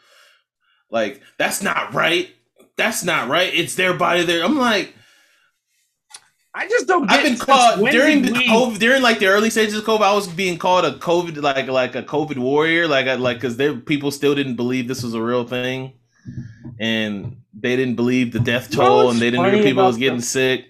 like 0.90 1.20
that's 1.36 1.62
not 1.62 1.92
right. 1.92 2.28
That's 2.76 3.02
not 3.04 3.28
right. 3.28 3.52
It's 3.52 3.74
their 3.74 3.92
body. 3.92 4.22
There." 4.22 4.44
I'm 4.44 4.56
like, 4.58 4.94
I 6.56 6.68
just 6.68 6.86
don't. 6.86 7.08
Get 7.08 7.18
I've 7.18 7.24
been 7.24 7.36
called 7.36 7.80
during 7.90 8.22
the 8.22 8.32
we- 8.32 8.46
COVID, 8.46 8.78
during 8.78 9.02
like 9.02 9.18
the 9.18 9.26
early 9.26 9.50
stages 9.50 9.74
of 9.74 9.84
COVID. 9.84 10.02
I 10.02 10.14
was 10.14 10.28
being 10.28 10.56
called 10.56 10.84
a 10.84 10.92
COVID 10.92 11.42
like 11.42 11.66
like 11.66 11.96
a 11.96 12.02
COVID 12.02 12.38
warrior, 12.38 12.86
like 12.86 13.06
I, 13.08 13.14
like 13.14 13.38
because 13.38 13.56
there 13.56 13.74
people 13.74 14.12
still 14.12 14.34
didn't 14.36 14.54
believe 14.54 14.86
this 14.86 15.02
was 15.02 15.14
a 15.14 15.22
real 15.22 15.44
thing, 15.44 15.94
and 16.78 17.38
they 17.58 17.74
didn't 17.74 17.96
believe 17.96 18.32
the 18.32 18.38
death 18.38 18.70
toll, 18.70 19.10
and 19.10 19.18
they 19.18 19.30
didn't 19.30 19.52
know 19.52 19.62
people 19.62 19.84
was 19.84 19.96
getting 19.96 20.18
the- 20.18 20.24
sick. 20.24 20.66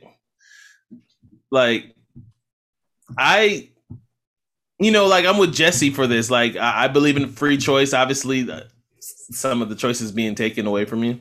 Like, 1.51 1.95
I, 3.17 3.69
you 4.81 4.91
know, 4.91 5.07
like 5.07 5.27
I'm 5.27 5.39
with 5.39 5.55
Jesse 5.55 5.91
for 5.91 6.07
this. 6.07 6.31
Like, 6.31 6.57
I, 6.57 6.85
I 6.85 6.89
believe 6.89 7.17
in 7.17 7.29
free 7.29 7.59
choice. 7.59 7.93
Obviously, 7.93 8.51
uh, 8.51 8.63
some 9.01 9.63
of 9.63 9.69
the 9.69 9.77
choices 9.77 10.11
being 10.13 10.35
taken 10.35 10.67
away 10.67 10.85
from 10.85 11.05
you. 11.05 11.21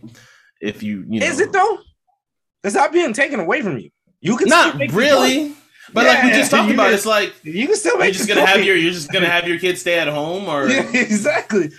If 0.61 0.81
you, 0.81 1.05
you 1.09 1.19
know, 1.19 1.25
Is 1.25 1.39
it 1.39 1.51
though? 1.51 1.79
It's 2.63 2.75
not 2.75 2.93
being 2.93 3.13
taken 3.13 3.41
away 3.41 3.61
from 3.61 3.77
you. 3.77 3.89
You 4.23 4.37
can 4.37 4.47
still 4.47 4.73
not 4.79 4.91
really? 4.93 5.53
But 5.93 6.05
like 6.07 6.23
we 6.23 6.29
just 6.31 6.49
talked 6.49 6.71
about, 6.71 6.85
can- 6.85 6.93
it's 6.95 7.05
like 7.05 7.33
You 7.43 7.67
can 7.67 7.75
still 7.75 7.97
make. 7.97 8.05
you're 8.07 8.13
just 8.13 8.27
gonna 8.29 8.45
have 8.45 8.63
your 8.63 8.75
you're 8.75 8.91
just 8.93 9.11
gonna 9.11 9.29
have 9.29 9.47
your 9.47 9.59
kids 9.59 9.81
stay 9.81 9.99
at 9.99 10.07
home 10.07 10.47
or 10.49 10.67
Yeah, 10.69 10.89
exactly. 10.93 11.69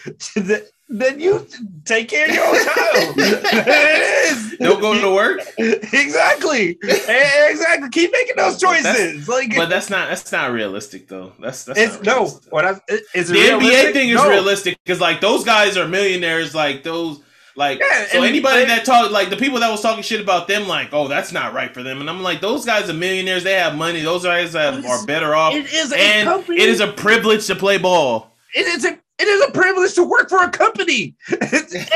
Then 0.87 1.19
you 1.19 1.47
take 1.87 2.09
care 2.11 2.29
of 2.29 2.35
your 2.35 2.45
own 2.45 2.55
child. 2.55 3.15
it 3.17 4.33
is. 4.33 4.59
don't 4.59 4.81
go 4.81 5.01
to 5.01 5.15
work. 5.15 5.41
exactly. 5.59 6.77
Exactly. 6.83 7.89
Keep 7.91 8.13
making 8.13 8.37
those 8.37 8.61
choices. 8.61 9.27
like 9.27 9.57
But 9.57 9.71
that's 9.71 9.89
not 9.91 10.11
that's 10.11 10.31
not 10.31 10.53
realistic 10.53 11.09
though. 11.09 11.33
That's 11.41 11.65
that's 11.65 11.79
it's 11.81 11.95
not 12.03 12.05
no. 12.05 12.27
What 12.51 12.65
I, 12.67 12.71
is 13.15 13.31
it 13.31 13.35
the 13.35 13.67
NBA 13.67 13.93
thing 13.95 14.11
is 14.11 14.17
No. 14.17 14.29
realistic 14.29 14.77
because 14.85 15.01
like 15.01 15.21
those 15.23 15.43
guys 15.45 15.77
are 15.79 15.89
millionaires. 15.89 16.55
Like 16.55 16.83
those, 16.85 17.21
like 17.57 17.79
Yeah, 17.81 18.07
so 18.09 18.23
anybody 18.23 18.61
they- 18.61 18.67
that 18.67 18.85
talk 18.85 19.11
like 19.11 19.31
the 19.31 19.37
people 19.37 19.61
that 19.61 19.71
was 19.71 19.81
talking 19.81 20.03
shit 20.03 20.21
about 20.21 20.49
them, 20.49 20.67
like 20.69 20.89
oh 20.93 21.09
that's 21.09 21.33
not 21.33 21.53
right 21.55 21.73
for 21.73 21.83
them, 21.83 22.01
and 22.01 22.09
I'm 22.11 22.23
like 22.23 22.41
those 22.41 22.65
guys 22.65 22.89
are 22.91 22.95
millionaires. 22.95 23.45
They 23.45 23.55
have 23.55 23.77
money. 23.77 24.03
Those 24.03 24.25
guys 24.25 24.53
have, 24.55 24.85
are 24.85 25.05
better 25.07 25.35
off, 25.35 25.55
It 25.55 25.73
is 25.73 25.93
a 25.93 25.99
and 25.99 26.29
company. 26.29 26.61
it 26.61 26.69
is 26.69 26.81
a 26.81 26.89
privilege 26.93 27.47
to 27.47 27.55
play 27.55 27.79
ball. 27.79 28.33
it 28.55 28.67
is 28.67 28.85
a 28.85 28.99
it 29.19 29.29
is 29.29 29.49
a 29.49 29.53
privilege 29.53 29.95
to 29.95 30.03
work 30.03 30.29
for 30.29 30.43
a 30.43 30.51
company. 30.51 31.15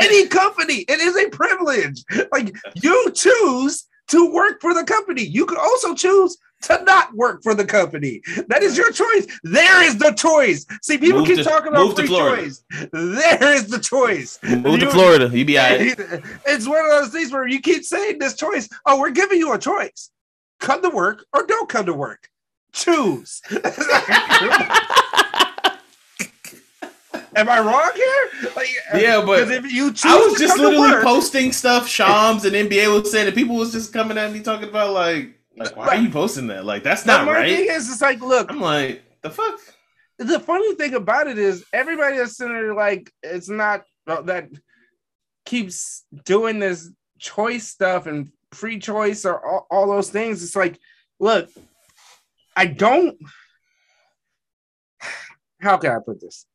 Any 0.01 0.27
company. 0.27 0.85
It 0.87 0.99
is 1.01 1.17
a 1.17 1.29
privilege. 1.29 2.03
Like 2.31 2.55
you 2.75 3.11
choose 3.13 3.85
to 4.07 4.31
work 4.33 4.61
for 4.61 4.73
the 4.73 4.83
company. 4.85 5.23
You 5.23 5.45
could 5.45 5.57
also 5.57 5.93
choose 5.93 6.37
to 6.61 6.83
not 6.83 7.13
work 7.15 7.41
for 7.43 7.53
the 7.55 7.63
company. 7.65 8.21
That 8.47 8.61
is 8.63 8.77
your 8.77 8.91
choice. 8.91 9.27
There 9.43 9.83
is 9.83 9.97
the 9.97 10.11
choice. 10.11 10.65
See, 10.81 10.97
people 10.97 11.19
Move 11.19 11.27
keep 11.27 11.37
to- 11.37 11.43
talking 11.43 11.69
about 11.69 11.95
free 11.95 12.07
choice. 12.07 12.63
There 12.91 13.53
is 13.53 13.67
the 13.67 13.79
choice. 13.79 14.39
Move 14.43 14.79
to 14.81 14.89
Florida, 14.91 15.29
you 15.31 15.45
be 15.45 15.57
all 15.59 15.69
right. 15.69 15.95
It's 16.45 16.67
one 16.67 16.83
of 16.85 16.91
those 16.91 17.09
things 17.09 17.31
where 17.31 17.47
you 17.47 17.61
keep 17.61 17.83
saying 17.83 18.19
this 18.19 18.35
choice. 18.35 18.67
Oh, 18.85 18.99
we're 18.99 19.11
giving 19.11 19.39
you 19.39 19.53
a 19.53 19.57
choice. 19.59 20.09
Come 20.59 20.81
to 20.81 20.89
work 20.89 21.25
or 21.33 21.45
don't 21.45 21.69
come 21.69 21.85
to 21.85 21.93
work. 21.93 22.29
Choose. 22.73 23.41
Am 27.35 27.47
I 27.47 27.59
wrong 27.59 27.91
here? 27.95 28.51
Like, 28.55 28.69
uh, 28.93 28.97
Yeah, 28.97 29.23
but 29.25 29.49
if 29.51 29.71
you 29.71 29.91
choose 29.91 30.05
I 30.05 30.15
was 30.15 30.37
just 30.39 30.57
literally 30.57 30.89
work- 30.91 31.03
posting 31.03 31.51
stuff, 31.51 31.87
Shams 31.87 32.43
and 32.43 32.53
NBA 32.55 32.93
was 32.93 33.11
saying, 33.11 33.27
and 33.27 33.35
people 33.35 33.55
was 33.55 33.71
just 33.71 33.93
coming 33.93 34.17
at 34.17 34.31
me 34.33 34.41
talking 34.41 34.67
about 34.67 34.93
like, 34.93 35.38
like 35.57 35.75
why 35.75 35.87
are 35.87 35.95
you 35.95 36.09
posting 36.09 36.47
that? 36.47 36.65
Like 36.65 36.83
that's 36.83 37.05
not 37.05 37.25
my 37.25 37.33
right. 37.33 37.57
thing 37.57 37.67
is, 37.69 37.91
it's 37.91 38.01
like, 38.01 38.21
look, 38.21 38.49
I'm 38.49 38.61
like, 38.61 39.03
the 39.21 39.29
fuck? 39.29 39.59
the 40.19 40.39
funny 40.39 40.75
thing 40.75 40.95
about 40.95 41.27
it 41.27 41.37
is 41.37 41.63
everybody 41.73 42.17
that's 42.17 42.35
sitting 42.35 42.53
there 42.53 42.73
like 42.73 43.09
it's 43.23 43.47
not 43.47 43.83
that 44.05 44.49
keeps 45.45 46.05
doing 46.25 46.59
this 46.59 46.91
choice 47.19 47.67
stuff 47.67 48.05
and 48.05 48.29
free 48.51 48.79
choice 48.79 49.25
or 49.25 49.45
all, 49.45 49.67
all 49.71 49.87
those 49.87 50.09
things. 50.09 50.43
It's 50.43 50.55
like, 50.55 50.79
look, 51.19 51.49
I 52.55 52.65
don't. 52.65 53.17
How 55.61 55.77
can 55.77 55.91
I 55.91 55.99
put 56.05 56.21
this? 56.21 56.45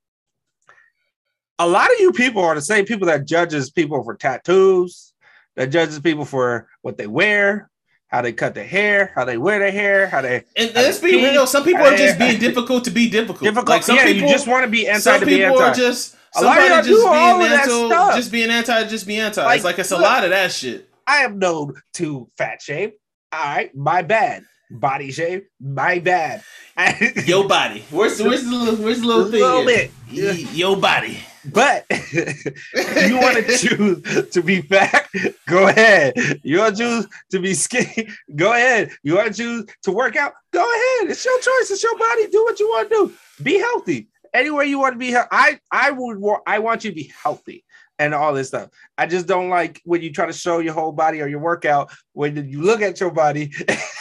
A 1.59 1.67
lot 1.67 1.91
of 1.91 2.01
you 2.01 2.13
people 2.13 2.43
are 2.43 2.55
the 2.55 2.63
same 2.63 2.85
people 2.85 3.07
that 3.07 3.27
judges 3.27 3.71
people 3.71 4.03
for 4.03 4.15
tattoos, 4.15 5.15
that 5.57 5.71
judges 5.71 6.01
people 6.01 6.25
for 6.25 6.69
what 6.83 6.99
they 6.99 7.07
wear, 7.07 7.71
how 8.15 8.23
they 8.23 8.33
cut 8.33 8.55
their 8.55 8.65
hair, 8.65 9.11
how 9.17 9.25
they 9.25 9.37
wear 9.37 9.59
their 9.59 9.73
hair, 9.73 10.07
how 10.07 10.21
they 10.23 10.45
And 10.55 10.71
I 10.79 10.83
let's 10.83 11.01
be 11.01 11.17
real. 11.17 11.49
Some 11.49 11.65
people 11.65 11.83
are 11.85 11.97
just 11.97 12.17
being 12.17 12.39
difficult 12.39 12.85
to 12.85 12.93
be 12.93 13.11
difficult. 13.11 13.41
difficult. 13.41 13.69
Like 13.69 13.83
some 13.83 13.97
yeah, 13.97 14.05
people, 14.05 14.29
just 14.29 14.47
want 14.47 14.65
to 14.65 14.71
be 14.71 14.87
anti 14.87 15.01
some 15.01 15.19
to 15.19 15.27
be 15.27 15.39
people 15.39 15.61
anti. 15.61 15.65
are 15.65 15.75
just 15.75 16.15
A 16.37 16.43
lot 16.45 16.59
of 16.59 16.63
Somebody 16.65 16.89
just 16.91 17.03
being 17.03 17.09
all 17.09 17.43
of 17.43 17.51
that 17.51 17.61
anti, 17.69 17.87
stuff. 17.89 18.15
just 18.15 18.31
being 18.31 18.51
anti, 18.51 18.85
just 18.85 19.07
be 19.09 19.17
anti. 19.19 19.45
Like, 19.45 19.57
it's 19.57 19.65
like 19.65 19.79
it's 19.81 19.91
a 19.91 19.99
lot 19.99 20.23
of 20.23 20.31
that 20.31 20.53
shit. 20.53 20.89
I 21.09 21.25
am 21.25 21.41
known 21.41 21.75
to 21.95 22.31
fat 22.39 22.63
shame. 22.63 22.93
All 23.33 23.45
right, 23.45 23.75
my 23.75 24.03
bad. 24.03 24.45
Body 24.71 25.11
shame, 25.11 25.43
my 25.61 25.99
bad. 25.99 26.45
Yo 27.27 27.49
body. 27.49 27.83
Where's 27.91 28.23
where's 28.23 28.45
the 28.45 28.51
little 28.51 28.77
where's 28.77 29.01
the 29.01 29.07
little 29.09 29.29
thing? 29.29 29.41
little 29.41 29.65
bit. 29.65 29.91
Y- 30.13 30.49
Yo 30.53 30.77
body. 30.77 31.19
But 31.53 31.85
you 31.91 33.17
want 33.19 33.37
to 33.47 33.57
choose 33.59 34.31
to 34.31 34.43
be 34.43 34.63
fat? 34.63 35.09
Go 35.47 35.69
ahead. 35.69 36.15
You 36.43 36.59
want 36.59 36.77
to 36.77 36.83
choose 36.83 37.07
to 37.33 37.39
be 37.41 37.55
skinny? 37.55 38.09
Go 38.37 38.53
ahead. 38.53 38.91
You 39.03 39.17
want 39.17 39.35
to 39.35 39.43
choose 39.43 39.67
to 39.83 39.93
work 39.93 40.17
out? 40.17 40.33
Go 40.53 40.61
ahead. 40.63 41.11
It's 41.11 41.25
your 41.25 41.39
choice. 41.39 41.71
It's 41.71 41.83
your 41.83 41.99
body. 41.99 42.29
Do 42.29 42.43
what 42.45 42.59
you 42.61 42.69
want 42.69 42.89
to 42.91 42.95
do. 42.95 43.13
Be 43.43 43.59
healthy. 43.59 44.09
Anywhere 44.33 44.65
you 44.65 44.79
want 44.79 44.95
to 44.95 44.99
be. 44.99 45.15
I 45.17 45.61
I 45.71 45.91
would. 45.91 46.19
wa- 46.19 46.41
I 46.47 46.59
want 46.61 46.85
you 46.85 46.91
to 46.91 46.95
be 46.97 47.13
healthy 47.23 47.65
and 48.01 48.13
all 48.15 48.33
this 48.35 48.49
stuff. 48.49 48.71
I 48.99 49.07
just 49.07 49.27
don't 49.29 49.49
like 49.51 49.81
when 49.85 50.03
you 50.03 50.13
try 50.13 50.27
to 50.27 50.33
show 50.33 50.59
your 50.59 50.75
whole 50.75 50.91
body 50.93 51.21
or 51.23 51.29
your 51.29 51.39
workout 51.39 51.93
when 52.15 52.49
you 52.49 52.61
look 52.63 52.83
at 52.83 52.99
your 52.99 53.11
body. 53.13 53.53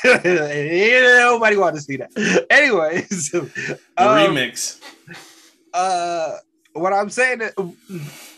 Nobody 0.04 1.58
want 1.58 1.76
to 1.76 1.82
see 1.82 1.98
that. 1.98 2.46
Anyways, 2.50 3.30
The 3.32 3.42
um, 3.98 4.08
remix. 4.36 4.80
uh 5.74 6.38
what 6.74 6.94
I'm 6.94 7.10
saying 7.10 7.42
is, 7.42 7.54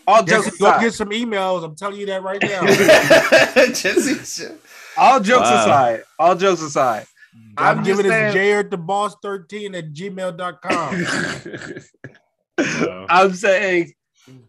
all 0.07 0.23
jokes 0.23 0.45
Jesse, 0.45 0.57
go 0.59 0.79
get 0.79 0.93
some 0.93 1.09
emails. 1.09 1.63
I'm 1.63 1.75
telling 1.75 1.97
you 1.99 2.05
that 2.07 2.21
right 2.23 2.41
now. 2.41 2.65
Jesse. 3.73 4.45
all 4.97 5.19
jokes 5.19 5.49
Wow. 5.49 5.61
aside, 5.63 6.03
all 6.19 6.35
jokes 6.35 6.61
aside, 6.61 7.05
I'm, 7.57 7.79
I'm 7.79 7.83
giving 7.83 8.05
it 8.05 8.09
saying- 8.09 8.33
to 8.33 8.39
J 8.39 8.53
at 8.53 8.69
the 8.71 8.77
boss 8.77 9.15
13 9.21 9.75
at 9.75 9.93
gmail.com. 9.93 11.05
I'm 13.09 13.33
saying, 13.33 13.93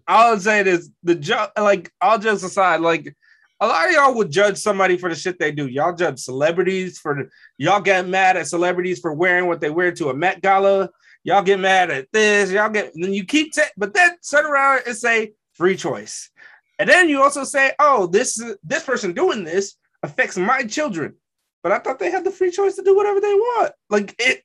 all 0.07 0.33
I'm 0.35 0.41
saying 0.41 0.67
is 0.67 0.91
the 1.03 1.15
joke, 1.15 1.51
like 1.59 1.91
all 2.01 2.19
jokes 2.19 2.43
aside, 2.43 2.81
like 2.81 3.15
a 3.61 3.67
lot 3.67 3.87
of 3.89 3.93
y'all 3.95 4.15
would 4.15 4.31
judge 4.31 4.59
somebody 4.59 4.97
for 4.99 5.09
the 5.09 5.15
shit 5.15 5.39
they 5.39 5.51
do. 5.51 5.67
Y'all 5.67 5.95
judge 5.95 6.19
celebrities 6.21 6.99
for 6.99 7.29
y'all 7.59 7.81
get 7.81 8.07
mad 8.07 8.37
at 8.37 8.47
celebrities 8.47 9.01
for 9.01 9.13
wearing 9.15 9.47
what 9.47 9.61
they 9.61 9.71
wear 9.71 9.91
to 9.93 10.11
a 10.11 10.15
Met 10.15 10.43
Gala. 10.43 10.91
Y'all 11.27 11.43
get 11.43 11.59
mad 11.59 11.91
at 11.91 12.07
this. 12.13 12.53
Y'all 12.53 12.71
get 12.71 12.93
then 12.95 13.13
you 13.13 13.25
keep 13.25 13.53
ta- 13.53 13.63
but 13.77 13.93
then 13.93 14.17
turn 14.31 14.47
around 14.47 14.83
and 14.87 14.97
say 14.97 15.33
free 15.55 15.75
choice, 15.75 16.31
and 16.79 16.89
then 16.89 17.09
you 17.09 17.21
also 17.21 17.43
say, 17.43 17.73
oh, 17.81 18.07
this 18.07 18.41
this 18.63 18.85
person 18.85 19.13
doing 19.13 19.43
this 19.43 19.75
affects 20.05 20.37
my 20.37 20.63
children, 20.63 21.17
but 21.65 21.73
I 21.73 21.81
thought 21.81 21.99
they 21.99 22.13
had 22.13 22.23
the 22.23 22.31
free 22.31 22.53
choice 22.53 22.77
to 22.77 22.83
do 22.83 22.95
whatever 22.95 23.21
they 23.21 23.35
want. 23.35 23.73
Like 23.91 24.15
it. 24.21 24.45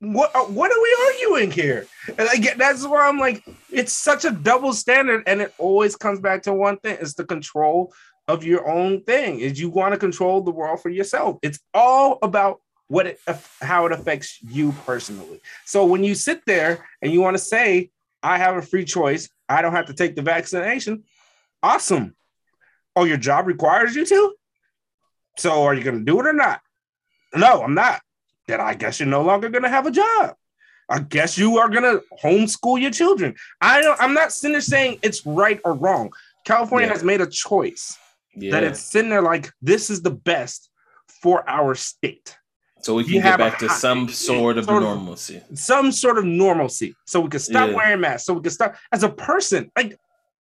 What 0.00 0.36
uh, 0.36 0.44
what 0.44 0.70
are 0.70 0.82
we 0.82 0.96
arguing 1.06 1.50
here? 1.50 1.86
And 2.06 2.28
again, 2.34 2.58
that's 2.58 2.86
why 2.86 3.08
I'm 3.08 3.18
like, 3.18 3.42
it's 3.70 3.94
such 3.94 4.26
a 4.26 4.32
double 4.32 4.74
standard, 4.74 5.22
and 5.26 5.40
it 5.40 5.54
always 5.56 5.96
comes 5.96 6.20
back 6.20 6.42
to 6.42 6.52
one 6.52 6.76
thing: 6.76 6.98
it's 7.00 7.14
the 7.14 7.24
control 7.24 7.94
of 8.28 8.44
your 8.44 8.68
own 8.68 9.02
thing. 9.04 9.40
Is 9.40 9.58
you 9.58 9.70
want 9.70 9.94
to 9.94 9.98
control 9.98 10.42
the 10.42 10.50
world 10.50 10.82
for 10.82 10.90
yourself. 10.90 11.38
It's 11.40 11.60
all 11.72 12.18
about 12.22 12.60
what 12.88 13.06
it 13.06 13.20
how 13.60 13.86
it 13.86 13.92
affects 13.92 14.38
you 14.42 14.72
personally. 14.84 15.40
So 15.64 15.86
when 15.86 16.04
you 16.04 16.14
sit 16.14 16.44
there 16.46 16.86
and 17.00 17.12
you 17.12 17.20
want 17.20 17.36
to 17.36 17.42
say, 17.42 17.90
"I 18.22 18.38
have 18.38 18.56
a 18.56 18.62
free 18.62 18.84
choice. 18.84 19.28
I 19.48 19.62
don't 19.62 19.72
have 19.72 19.86
to 19.86 19.94
take 19.94 20.14
the 20.16 20.22
vaccination," 20.22 21.04
awesome. 21.62 22.14
Oh, 22.94 23.04
your 23.04 23.16
job 23.16 23.46
requires 23.46 23.94
you 23.96 24.04
to. 24.04 24.34
So 25.38 25.62
are 25.64 25.74
you 25.74 25.82
going 25.82 25.98
to 25.98 26.04
do 26.04 26.20
it 26.20 26.26
or 26.26 26.34
not? 26.34 26.60
No, 27.34 27.62
I'm 27.62 27.74
not. 27.74 28.02
Then 28.46 28.60
I 28.60 28.74
guess 28.74 29.00
you're 29.00 29.08
no 29.08 29.22
longer 29.22 29.48
going 29.48 29.62
to 29.62 29.68
have 29.70 29.86
a 29.86 29.90
job. 29.90 30.36
I 30.88 30.98
guess 30.98 31.38
you 31.38 31.56
are 31.56 31.70
gonna 31.70 32.00
homeschool 32.22 32.78
your 32.78 32.90
children. 32.90 33.34
I 33.62 33.80
don't. 33.80 33.98
I'm 33.98 34.12
not 34.12 34.30
sitting 34.30 34.52
there 34.52 34.60
saying 34.60 34.98
it's 35.00 35.24
right 35.24 35.58
or 35.64 35.72
wrong. 35.72 36.12
California 36.44 36.88
Yeah. 36.88 36.92
has 36.92 37.02
made 37.04 37.22
a 37.22 37.26
choice 37.26 37.96
Yeah. 38.34 38.50
that 38.50 38.64
it's 38.64 38.80
sitting 38.80 39.08
there 39.08 39.22
like 39.22 39.50
this 39.62 39.88
is 39.88 40.02
the 40.02 40.10
best 40.10 40.68
for 41.22 41.48
our 41.48 41.74
state. 41.74 42.36
So 42.82 42.94
we 42.94 43.04
you 43.04 43.12
can 43.20 43.22
get 43.22 43.38
back 43.38 43.58
to 43.60 43.68
some 43.68 44.08
sort 44.08 44.58
of 44.58 44.64
sort 44.66 44.82
of- 44.82 44.88
normalcy. 44.88 45.42
Some 45.54 45.92
sort 45.92 46.18
of 46.18 46.24
normalcy, 46.24 46.94
so 47.06 47.20
we 47.20 47.28
can 47.28 47.40
stop 47.40 47.70
Yeah. 47.70 47.76
wearing 47.76 48.00
masks. 48.00 48.26
So 48.26 48.34
we 48.34 48.42
can 48.42 48.50
stop 48.50 48.74
as 48.92 49.02
a 49.02 49.08
person. 49.08 49.70
Like 49.76 49.96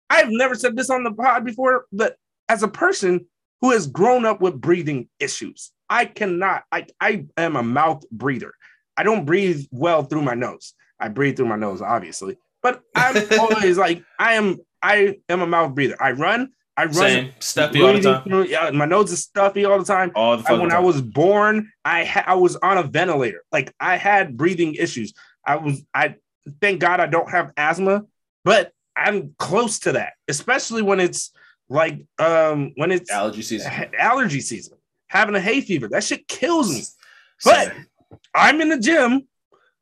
I've 0.10 0.30
never 0.30 0.56
said 0.56 0.76
this 0.76 0.90
on 0.90 1.04
the 1.04 1.12
pod 1.12 1.46
before, 1.46 1.86
but 1.92 2.18
as 2.50 2.62
a 2.64 2.68
person 2.68 3.26
who 3.62 3.72
has 3.72 3.88
grown 3.88 4.26
up 4.26 4.42
with 4.42 4.60
breathing 4.60 5.08
issues, 5.20 5.72
I 5.90 6.06
cannot. 6.06 6.64
I 6.72 6.86
I 7.00 7.26
am 7.38 7.56
a 7.56 7.64
mouth 7.64 8.04
breather. 8.12 8.54
I 8.98 9.04
don't 9.04 9.26
breathe 9.26 9.66
well 9.72 10.04
through 10.04 10.22
my 10.24 10.34
nose. 10.36 10.74
I 11.00 11.08
breathe 11.10 11.38
through 11.38 11.48
my 11.48 11.56
nose, 11.56 11.82
obviously, 11.82 12.38
but 12.62 12.82
I'm 12.96 13.16
always 13.40 13.78
like 13.78 14.04
I 14.20 14.34
am. 14.34 14.58
I 14.82 15.18
am 15.30 15.42
a 15.42 15.48
mouth 15.48 15.74
breather. 15.74 15.96
I 16.02 16.12
run. 16.12 16.50
I 16.76 16.86
run. 16.86 16.94
Same 16.94 17.32
stuffy 17.40 17.82
all 17.82 17.94
the 17.94 18.02
time. 18.02 18.46
yeah, 18.48 18.72
my 18.72 18.86
nose 18.86 19.12
is 19.12 19.22
stuffy 19.22 19.66
all 19.66 19.78
the 19.78 19.86
time. 19.86 20.12
All 20.16 20.38
the 20.38 20.50
I, 20.50 20.54
when 20.54 20.72
I 20.72 20.80
was 20.80 21.02
born, 21.02 21.72
I 21.86 22.04
ha- 22.04 22.24
I 22.26 22.36
was 22.36 22.56
on 22.58 22.78
a 22.78 22.84
ventilator. 22.84 23.44
Like 23.52 23.74
I 23.80 23.98
had 23.98 24.38
breathing 24.38 24.76
issues. 24.76 25.14
I 25.46 25.58
was 25.58 25.84
I 25.94 26.16
thank 26.62 26.80
God 26.80 27.00
I 27.00 27.06
don't 27.06 27.30
have 27.30 27.52
asthma, 27.58 28.06
but 28.44 28.72
I'm 28.96 29.36
close 29.38 29.80
to 29.80 29.94
that, 29.94 30.14
especially 30.28 30.82
when 30.82 31.00
it's 31.00 31.32
like 31.70 32.06
um 32.20 32.74
when 32.76 32.92
it's 32.92 33.12
allergy 33.12 33.44
season. 33.44 33.72
allergy 33.98 34.42
season. 34.42 34.78
Having 35.08 35.36
a 35.36 35.42
hay 35.42 35.62
fever, 35.62 35.88
that 35.90 36.04
shit 36.04 36.28
kills 36.28 36.72
me. 36.72 36.82
But 37.46 37.68
Same. 37.68 37.86
I'm 38.34 38.62
in 38.62 38.70
the 38.70 38.80
gym 38.80 39.28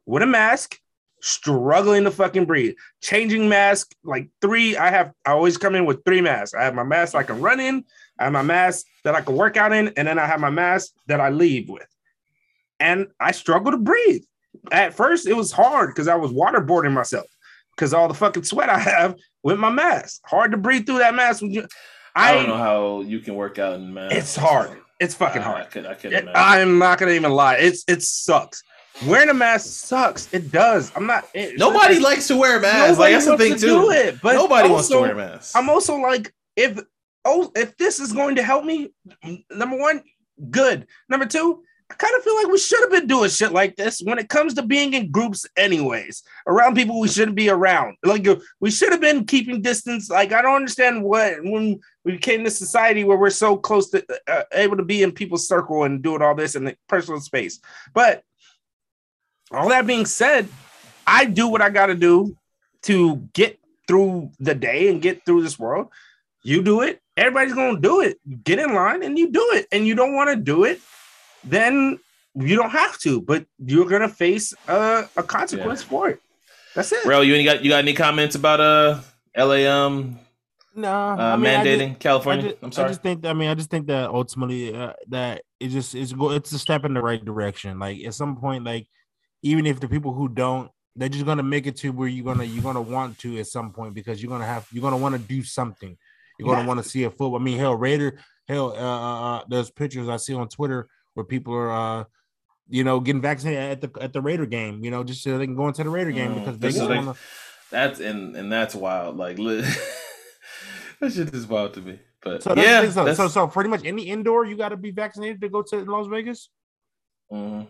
with 0.05 0.23
a 0.23 0.25
mask, 0.25 0.77
struggling 1.21 2.03
to 2.03 2.11
fucking 2.11 2.45
breathe. 2.45 2.75
Changing 3.01 3.47
mask 3.47 3.93
like 4.03 4.29
three. 4.41 4.75
I 4.77 4.89
have 4.89 5.11
I 5.25 5.31
always 5.31 5.57
come 5.57 5.75
in 5.75 5.85
with 5.85 6.03
three 6.03 6.21
masks. 6.21 6.53
I 6.53 6.63
have 6.63 6.75
my 6.75 6.83
mask 6.83 7.15
I 7.15 7.23
can 7.23 7.41
run 7.41 7.59
in, 7.59 7.85
I 8.19 8.25
have 8.25 8.33
my 8.33 8.41
mask 8.41 8.85
that 9.03 9.15
I 9.15 9.21
can 9.21 9.35
work 9.35 9.57
out 9.57 9.73
in, 9.73 9.89
and 9.97 10.07
then 10.07 10.19
I 10.19 10.25
have 10.25 10.39
my 10.39 10.49
mask 10.49 10.91
that 11.07 11.21
I 11.21 11.29
leave 11.29 11.69
with. 11.69 11.87
And 12.79 13.07
I 13.19 13.31
struggle 13.31 13.71
to 13.71 13.77
breathe. 13.77 14.23
At 14.71 14.93
first, 14.93 15.27
it 15.27 15.33
was 15.33 15.51
hard 15.51 15.89
because 15.89 16.07
I 16.07 16.15
was 16.15 16.31
waterboarding 16.31 16.93
myself 16.93 17.27
because 17.75 17.93
all 17.93 18.07
the 18.07 18.13
fucking 18.13 18.43
sweat 18.43 18.69
I 18.69 18.79
have 18.79 19.15
with 19.43 19.59
my 19.59 19.69
mask. 19.69 20.21
Hard 20.25 20.51
to 20.51 20.57
breathe 20.57 20.85
through 20.85 20.99
that 20.99 21.15
mask. 21.15 21.41
When 21.41 21.51
you, 21.51 21.67
I 22.15 22.33
don't 22.33 22.47
know 22.47 22.57
how 22.57 23.01
you 23.01 23.19
can 23.19 23.35
work 23.35 23.59
out 23.59 23.75
in 23.75 23.93
mask. 23.93 24.15
It's 24.15 24.35
hard. 24.35 24.77
It's 24.99 25.15
fucking 25.15 25.41
hard. 25.41 25.63
I 25.63 25.65
could 25.65 25.85
I 25.87 25.93
could 25.95 26.13
I'm 26.35 26.77
not 26.77 26.99
gonna 26.99 27.13
even 27.13 27.31
lie. 27.31 27.55
It's 27.55 27.83
it 27.87 28.03
sucks. 28.03 28.61
Wearing 29.07 29.29
a 29.29 29.33
mask 29.33 29.67
sucks. 29.87 30.31
It 30.33 30.51
does. 30.51 30.91
I'm 30.95 31.07
not. 31.07 31.27
it- 31.33 31.57
Nobody 31.57 31.95
it- 31.95 32.01
likes 32.01 32.27
to 32.27 32.37
wear 32.37 32.59
masks. 32.59 32.89
nobody 32.97 32.99
Like 32.99 33.13
that's 33.13 33.25
the 33.25 33.37
thing 33.37 33.53
to 33.55 33.59
too. 33.59 33.67
do 33.67 33.91
it, 33.91 34.21
but 34.21 34.33
Nobody 34.35 34.69
wants 34.69 34.89
to 34.89 34.95
also, 34.95 35.05
wear 35.07 35.15
masks. 35.15 35.55
I'm 35.55 35.69
also 35.69 35.95
like, 35.95 36.33
if 36.55 36.79
oh, 37.25 37.51
if 37.55 37.77
this 37.77 37.99
is 37.99 38.13
going 38.13 38.35
to 38.35 38.43
help 38.43 38.63
me, 38.65 38.89
number 39.49 39.77
one, 39.77 40.01
good. 40.49 40.87
Number 41.09 41.25
two, 41.25 41.63
I 41.89 41.93
kind 41.95 42.15
of 42.15 42.23
feel 42.23 42.35
like 42.35 42.47
we 42.47 42.57
should 42.57 42.79
have 42.81 42.91
been 42.91 43.07
doing 43.07 43.29
shit 43.29 43.51
like 43.51 43.75
this 43.75 44.01
when 44.01 44.17
it 44.19 44.29
comes 44.29 44.53
to 44.53 44.61
being 44.61 44.93
in 44.93 45.11
groups, 45.11 45.45
anyways, 45.57 46.23
around 46.47 46.75
people 46.75 46.99
we 46.99 47.07
shouldn't 47.07 47.35
be 47.35 47.49
around. 47.49 47.97
Like 48.03 48.25
we 48.59 48.71
should 48.71 48.91
have 48.91 49.01
been 49.01 49.25
keeping 49.25 49.61
distance. 49.61 50.09
Like 50.09 50.31
I 50.31 50.41
don't 50.41 50.55
understand 50.55 51.03
what 51.03 51.43
when 51.43 51.79
we 52.05 52.11
became 52.13 52.43
this 52.43 52.57
society 52.57 53.03
where 53.03 53.17
we're 53.17 53.29
so 53.29 53.57
close 53.57 53.89
to 53.91 54.05
uh, 54.27 54.43
able 54.53 54.77
to 54.77 54.83
be 54.85 55.01
in 55.03 55.11
people's 55.11 55.47
circle 55.47 55.83
and 55.85 56.01
doing 56.03 56.21
all 56.21 56.35
this 56.35 56.55
in 56.55 56.65
the 56.65 56.75
personal 56.87 57.19
space. 57.19 57.59
But 57.93 58.23
all 59.51 59.69
that 59.69 59.85
being 59.87 60.05
said, 60.05 60.47
I 61.05 61.25
do 61.25 61.47
what 61.47 61.61
I 61.61 61.69
got 61.69 61.87
to 61.87 61.95
do 61.95 62.35
to 62.83 63.17
get 63.33 63.59
through 63.87 64.31
the 64.39 64.55
day 64.55 64.89
and 64.89 65.01
get 65.01 65.25
through 65.25 65.43
this 65.43 65.59
world. 65.59 65.87
You 66.43 66.63
do 66.63 66.81
it. 66.81 67.01
Everybody's 67.17 67.53
going 67.53 67.75
to 67.75 67.81
do 67.81 68.01
it. 68.01 68.17
Get 68.43 68.59
in 68.59 68.73
line 68.73 69.03
and 69.03 69.17
you 69.17 69.31
do 69.31 69.45
it. 69.53 69.67
And 69.71 69.85
you 69.85 69.95
don't 69.95 70.15
want 70.15 70.29
to 70.29 70.35
do 70.35 70.63
it, 70.63 70.79
then 71.43 71.99
you 72.35 72.55
don't 72.55 72.69
have 72.69 72.97
to. 72.99 73.21
But 73.21 73.45
you're 73.63 73.87
going 73.87 74.01
to 74.01 74.09
face 74.09 74.53
a, 74.67 75.09
a 75.17 75.23
consequence 75.23 75.83
for 75.83 76.09
it. 76.09 76.21
That's 76.73 76.91
it. 76.91 77.03
Bro, 77.03 77.21
you 77.21 77.35
ain't 77.35 77.45
got 77.45 77.63
you 77.63 77.69
got 77.69 77.79
any 77.79 77.93
comments 77.93 78.35
about 78.35 78.61
uh 78.61 79.01
LA 79.37 79.69
um 79.69 80.17
No, 80.73 80.89
uh, 80.89 81.15
I 81.17 81.35
mean, 81.35 81.47
I 81.47 81.63
mandating 81.65 81.89
just- 81.89 81.99
California? 81.99 82.45
I 82.45 82.49
just, 82.51 82.63
I'm 82.63 82.71
sorry. 82.71 82.85
I 82.85 82.89
just 82.91 83.01
think. 83.03 83.25
I 83.25 83.33
mean, 83.33 83.49
I 83.49 83.55
just 83.55 83.69
think 83.69 83.87
that 83.87 84.09
ultimately 84.09 84.73
uh, 84.73 84.93
that 85.09 85.41
it 85.59 85.67
just 85.67 85.93
it's 85.95 86.13
go. 86.13 86.31
It's 86.31 86.53
a 86.53 86.59
step 86.59 86.85
in 86.85 86.93
the 86.93 87.01
right 87.01 87.23
direction. 87.23 87.77
Like 87.77 88.01
at 88.05 88.13
some 88.13 88.37
point, 88.37 88.63
like 88.63 88.87
even 89.43 89.65
if 89.65 89.79
the 89.79 89.87
people 89.87 90.13
who 90.13 90.27
don't, 90.27 90.69
they're 90.95 91.09
just 91.09 91.25
gonna 91.25 91.43
make 91.43 91.67
it 91.67 91.77
to 91.77 91.89
where 91.91 92.07
you're 92.07 92.25
gonna 92.25 92.43
you're 92.43 92.63
gonna 92.63 92.81
want 92.81 93.17
to 93.19 93.39
at 93.39 93.47
some 93.47 93.71
point 93.71 93.93
because 93.93 94.21
you're 94.21 94.29
gonna 94.31 94.45
have 94.45 94.67
you're 94.71 94.81
gonna 94.81 94.97
want 94.97 95.13
to 95.15 95.19
do 95.19 95.43
something. 95.43 95.97
You're 96.37 96.47
gonna 96.49 96.61
Yeah. 96.61 96.67
want 96.67 96.83
to 96.83 96.89
see 96.89 97.03
a 97.03 97.09
football. 97.09 97.37
I 97.37 97.39
mean, 97.39 97.57
hell, 97.57 97.75
Raider, 97.75 98.19
hell, 98.47 98.71
uh, 98.71 98.75
uh, 98.75 99.37
uh, 99.37 99.43
there's 99.49 99.69
pictures 99.71 100.09
I 100.09 100.17
see 100.17 100.33
on 100.33 100.47
Twitter 100.49 100.87
where 101.13 101.25
people 101.25 101.53
are. 101.53 101.71
uh 101.71 102.03
you 102.73 102.85
know, 102.85 103.01
getting 103.01 103.21
vaccinated 103.21 103.59
at 103.59 103.81
the 103.81 104.01
at 104.01 104.13
the 104.13 104.21
Raider 104.21 104.45
game, 104.45 104.81
you 104.81 104.91
know, 104.91 105.03
just 105.03 105.21
so 105.23 105.37
they 105.37 105.45
can 105.45 105.57
go 105.57 105.67
into 105.67 105.83
the 105.83 105.89
Raider 105.89 106.11
game 106.11 106.31
Mm, 106.31 106.39
because 106.39 106.57
they 106.57 106.69
just 106.69 106.79
like- 106.79 106.99
wanna, 106.99 107.15
That's 107.69 107.99
and 107.99 108.33
and 108.37 108.49
that's 108.49 108.73
wild. 108.73 109.17
Like 109.17 109.37
li- 109.39 109.61
that 111.01 111.11
shit 111.11 111.33
is 111.33 111.47
wild 111.47 111.73
to 111.73 111.81
me. 111.81 111.99
But 112.23 112.43
so 112.43 112.55
yeah, 112.55 112.89
so, 112.89 113.13
so 113.13 113.27
so 113.27 113.47
pretty 113.47 113.69
much 113.69 113.81
any 113.83 114.03
indoor 114.03 114.45
you 114.45 114.55
got 114.55 114.69
to 114.69 114.77
be 114.77 114.91
vaccinated 114.91 115.41
to 115.41 115.49
go 115.49 115.63
to 115.63 115.83
Las 115.83 116.07
Vegas. 116.07 116.49
Mhm. 117.31 117.67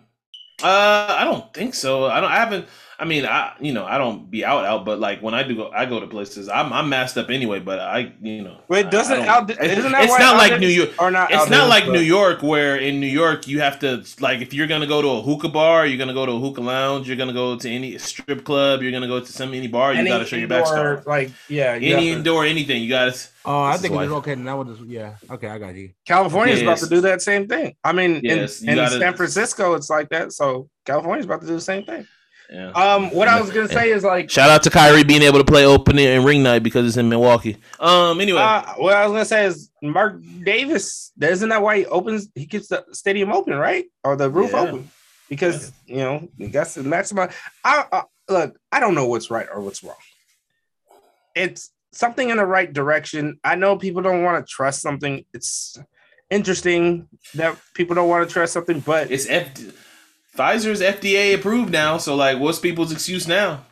Uh, 0.63 1.15
I 1.17 1.23
don't 1.23 1.51
think 1.53 1.73
so. 1.73 2.05
I 2.05 2.21
don't. 2.21 2.31
I 2.31 2.35
haven't. 2.37 2.67
I 3.01 3.05
mean, 3.05 3.25
I 3.25 3.53
you 3.59 3.73
know 3.73 3.83
I 3.83 3.97
don't 3.97 4.29
be 4.29 4.45
out 4.45 4.63
out, 4.63 4.85
but 4.85 4.99
like 4.99 5.21
when 5.23 5.33
I 5.33 5.41
do 5.41 5.55
go, 5.55 5.71
I 5.73 5.87
go 5.87 5.99
to 5.99 6.05
places. 6.05 6.47
I'm 6.47 6.71
I'm 6.71 6.87
masked 6.87 7.17
up 7.17 7.31
anyway, 7.31 7.59
but 7.59 7.79
I 7.79 8.13
you 8.21 8.43
know. 8.43 8.57
Wait, 8.67 8.91
doesn't 8.91 9.13
I 9.13 9.25
don't- 9.25 9.27
out? 9.27 9.49
it's- 9.49 9.77
Isn't 9.79 9.91
that 9.91 10.03
it's 10.03 10.11
why 10.11 10.19
not 10.19 10.37
like 10.37 10.59
New 10.59 10.67
York. 10.67 10.91
or 11.01 11.09
not? 11.09 11.31
It's 11.31 11.49
not 11.49 11.67
like 11.67 11.85
but- 11.87 11.93
New 11.93 11.99
York, 12.17 12.43
where 12.43 12.77
in 12.77 12.99
New 12.99 13.07
York 13.07 13.47
you 13.47 13.59
have 13.59 13.79
to 13.79 14.03
like 14.19 14.41
if 14.41 14.53
you're 14.53 14.67
gonna 14.67 14.85
go 14.85 15.01
to 15.01 15.07
a 15.07 15.21
hookah 15.23 15.49
bar, 15.49 15.87
you're 15.87 15.97
gonna 15.97 16.13
go 16.13 16.27
to 16.27 16.33
a 16.33 16.39
hookah 16.39 16.61
lounge, 16.61 17.07
you're 17.07 17.17
gonna 17.17 17.33
go 17.33 17.57
to 17.57 17.67
any 17.67 17.97
strip 17.97 18.43
club, 18.45 18.83
you're 18.83 18.91
gonna 18.91 19.07
go 19.07 19.19
to 19.19 19.25
some 19.31 19.51
any 19.55 19.67
bar, 19.67 19.93
you 19.93 19.99
Any 20.01 20.09
gotta 20.09 20.25
show 20.25 20.35
your 20.35 20.47
back 20.47 20.67
indoor, 20.67 21.01
scar. 21.01 21.03
Like, 21.07 21.31
yeah, 21.49 21.71
Any 21.73 21.89
have 21.89 21.99
to- 22.01 22.07
indoor, 22.07 22.45
anything, 22.45 22.83
you 22.83 22.89
gotta. 22.89 23.17
Oh, 23.45 23.63
I 23.63 23.77
think 23.77 23.95
it 23.95 23.97
was 23.97 24.11
okay. 24.11 24.35
Now 24.35 24.59
with 24.59 24.77
this, 24.77 24.87
yeah. 24.87 25.15
Okay, 25.31 25.47
I 25.47 25.57
got 25.57 25.73
you. 25.73 25.89
California's 26.05 26.61
about 26.61 26.77
to 26.77 26.87
do 26.87 27.01
that 27.01 27.23
same 27.23 27.47
thing. 27.47 27.73
I 27.83 27.93
mean, 27.93 28.21
Yes, 28.23 28.61
in, 28.61 28.69
in 28.69 28.75
gotta- 28.75 28.99
San 28.99 29.15
Francisco, 29.15 29.73
it's 29.73 29.89
like 29.89 30.09
that. 30.09 30.31
So 30.33 30.69
California's 30.85 31.25
about 31.25 31.41
to 31.41 31.47
do 31.47 31.53
the 31.55 31.61
same 31.61 31.83
thing. 31.83 32.05
Yeah. 32.51 32.71
Um, 32.71 33.11
what 33.11 33.29
I 33.29 33.39
was 33.39 33.49
gonna 33.49 33.69
say 33.69 33.91
is 33.91 34.03
like, 34.03 34.29
Shout 34.29 34.49
out 34.49 34.61
to 34.63 34.69
Kyrie 34.69 35.05
being 35.05 35.21
able 35.21 35.37
to 35.39 35.45
play 35.45 35.65
opening 35.65 36.05
and 36.05 36.25
ring 36.25 36.43
night 36.43 36.63
because 36.63 36.85
it's 36.85 36.97
in 36.97 37.07
Milwaukee. 37.07 37.55
Um. 37.79 38.19
Anyway, 38.19 38.41
uh, 38.41 38.73
what 38.75 38.93
I 38.93 39.05
was 39.05 39.13
gonna 39.13 39.25
say 39.25 39.45
is 39.45 39.69
Mark 39.81 40.21
Davis. 40.43 41.13
Isn't 41.21 41.47
that 41.49 41.61
why 41.61 41.77
he 41.77 41.85
opens? 41.85 42.27
He 42.35 42.45
keeps 42.45 42.67
the 42.67 42.83
stadium 42.91 43.31
open, 43.31 43.53
right, 43.53 43.85
or 44.03 44.17
the 44.17 44.29
roof 44.29 44.51
Yeah. 44.51 44.59
open, 44.61 44.89
because 45.29 45.71
you 45.87 45.97
know 45.97 46.27
he 46.37 46.47
got 46.47 46.67
to 46.67 46.81
maximize. 46.81 47.33
I, 47.63 47.85
I 47.89 48.03
look. 48.27 48.59
I 48.69 48.81
don't 48.81 48.95
know 48.95 49.05
what's 49.07 49.31
right 49.31 49.47
or 49.49 49.61
what's 49.61 49.81
wrong. 49.81 49.95
It's 51.35 51.71
something 51.93 52.29
in 52.29 52.37
the 52.37 52.45
right 52.45 52.71
direction. 52.71 53.39
I 53.45 53.55
know 53.55 53.77
people 53.77 54.01
don't 54.01 54.23
want 54.23 54.45
to 54.45 54.49
trust 54.51 54.81
something. 54.81 55.23
It's 55.33 55.77
interesting 56.29 57.07
that 57.35 57.57
people 57.73 57.95
don't 57.95 58.09
want 58.09 58.27
to 58.27 58.33
trust 58.33 58.53
something, 58.53 58.81
but 58.81 59.09
it's 59.11 59.27
F- 59.29 59.53
Pfizer's 60.35 60.81
FDA 60.81 61.35
approved 61.35 61.71
now, 61.71 61.97
so 61.97 62.15
like, 62.15 62.39
what's 62.39 62.59
people's 62.59 62.91
excuse 62.91 63.27
now? 63.27 63.65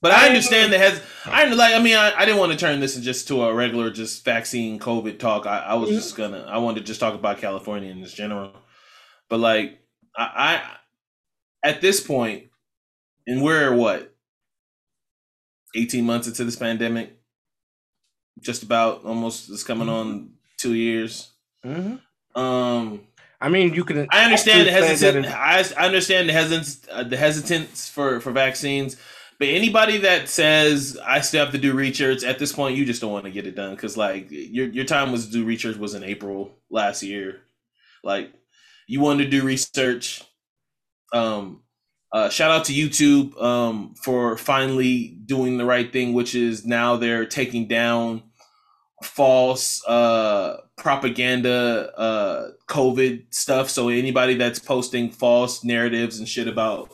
But 0.00 0.12
I 0.12 0.28
understand 0.28 0.72
that 0.72 0.78
has 0.78 1.02
I 1.24 1.46
like 1.46 1.74
I 1.74 1.80
mean 1.82 1.96
I, 1.96 2.14
I 2.16 2.24
didn't 2.24 2.38
want 2.38 2.52
to 2.52 2.58
turn 2.58 2.78
this 2.78 2.96
just 2.96 3.26
to 3.28 3.42
a 3.42 3.54
regular 3.54 3.90
just 3.90 4.24
vaccine 4.24 4.78
COVID 4.78 5.18
talk. 5.18 5.44
I, 5.44 5.58
I 5.58 5.74
was 5.74 5.90
just 5.90 6.16
gonna 6.16 6.42
I 6.48 6.58
wanted 6.58 6.80
to 6.80 6.86
just 6.86 7.00
talk 7.00 7.14
about 7.14 7.38
California 7.38 7.90
in 7.90 8.00
this 8.00 8.12
general. 8.12 8.52
But 9.28 9.40
like 9.40 9.80
I, 10.16 10.62
I 11.64 11.68
at 11.68 11.80
this 11.80 12.00
point, 12.00 12.44
and 13.26 13.42
we're 13.42 13.74
what, 13.74 14.14
eighteen 15.74 16.06
months 16.06 16.28
into 16.28 16.44
this 16.44 16.56
pandemic, 16.56 17.18
just 18.40 18.62
about 18.62 19.04
almost 19.04 19.50
it's 19.50 19.64
coming 19.64 19.88
on 19.88 20.30
two 20.58 20.74
years. 20.74 21.32
Mhm. 21.64 22.00
Um 22.36 23.07
I 23.40 23.48
mean, 23.48 23.72
you 23.74 23.84
can. 23.84 24.08
I 24.10 24.24
understand 24.24 24.66
the 24.66 24.72
that 24.72 24.82
hesitant. 24.82 25.26
I, 25.26 25.64
I 25.76 25.86
understand 25.86 26.28
the 26.28 26.32
hesitance, 26.32 26.80
uh, 26.90 27.04
the 27.04 27.16
hesitance 27.16 27.88
for 27.88 28.20
for 28.20 28.32
vaccines. 28.32 28.96
But 29.38 29.48
anybody 29.48 29.98
that 29.98 30.28
says 30.28 30.98
I 31.04 31.20
still 31.20 31.44
have 31.44 31.52
to 31.52 31.58
do 31.58 31.72
research 31.72 32.24
at 32.24 32.40
this 32.40 32.52
point, 32.52 32.76
you 32.76 32.84
just 32.84 33.00
don't 33.00 33.12
want 33.12 33.26
to 33.26 33.30
get 33.30 33.46
it 33.46 33.54
done 33.54 33.76
because 33.76 33.96
like 33.96 34.26
your 34.30 34.66
your 34.66 34.84
time 34.84 35.12
was 35.12 35.26
to 35.26 35.32
do 35.32 35.44
research 35.44 35.76
was 35.76 35.94
in 35.94 36.02
April 36.02 36.56
last 36.70 37.02
year. 37.04 37.42
Like 38.02 38.32
you 38.88 39.00
wanted 39.00 39.24
to 39.24 39.30
do 39.30 39.44
research. 39.44 40.24
Um, 41.12 41.62
uh, 42.12 42.30
shout 42.30 42.50
out 42.50 42.64
to 42.64 42.72
YouTube 42.72 43.40
um, 43.40 43.94
for 44.02 44.36
finally 44.36 45.08
doing 45.26 45.58
the 45.58 45.64
right 45.64 45.92
thing, 45.92 46.14
which 46.14 46.34
is 46.34 46.66
now 46.66 46.96
they're 46.96 47.26
taking 47.26 47.68
down 47.68 48.22
false 49.02 49.84
uh 49.86 50.56
propaganda 50.76 51.92
uh 51.96 52.50
covid 52.66 53.32
stuff. 53.32 53.70
So 53.70 53.88
anybody 53.88 54.34
that's 54.34 54.58
posting 54.58 55.10
false 55.10 55.64
narratives 55.64 56.18
and 56.18 56.28
shit 56.28 56.48
about 56.48 56.92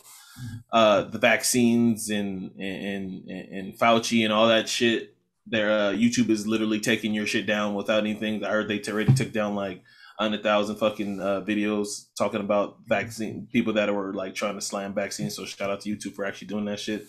uh 0.73 1.03
the 1.03 1.19
vaccines 1.19 2.11
and 2.11 2.51
and 2.59 3.29
and, 3.29 3.79
fauci 3.79 4.25
and 4.25 4.33
all 4.33 4.49
that 4.49 4.69
shit 4.69 5.15
their 5.47 5.71
uh 5.71 5.93
youtube 5.93 6.29
is 6.31 6.47
literally 6.47 6.81
taking 6.81 7.15
your 7.15 7.27
shit 7.27 7.47
down 7.47 7.75
without 7.75 8.01
anything. 8.01 8.45
I 8.45 8.51
heard 8.51 8.69
they 8.69 8.83
already 8.89 9.15
took 9.15 9.33
down 9.33 9.55
like 9.55 9.83
hundred 10.19 10.43
thousand 10.43 10.77
fucking 10.77 11.21
uh 11.21 11.41
videos 11.41 12.07
talking 12.19 12.41
about 12.41 12.79
vaccine 12.87 13.49
people 13.53 13.73
that 13.75 13.93
were 13.95 14.13
like 14.13 14.35
trying 14.35 14.55
to 14.55 14.61
slam 14.61 14.95
vaccines. 14.95 15.35
So 15.37 15.45
shout 15.45 15.71
out 15.71 15.81
to 15.83 15.97
youtube 15.97 16.15
for 16.15 16.25
actually 16.25 16.49
doing 16.49 16.67
that 16.67 16.81
shit 16.81 17.07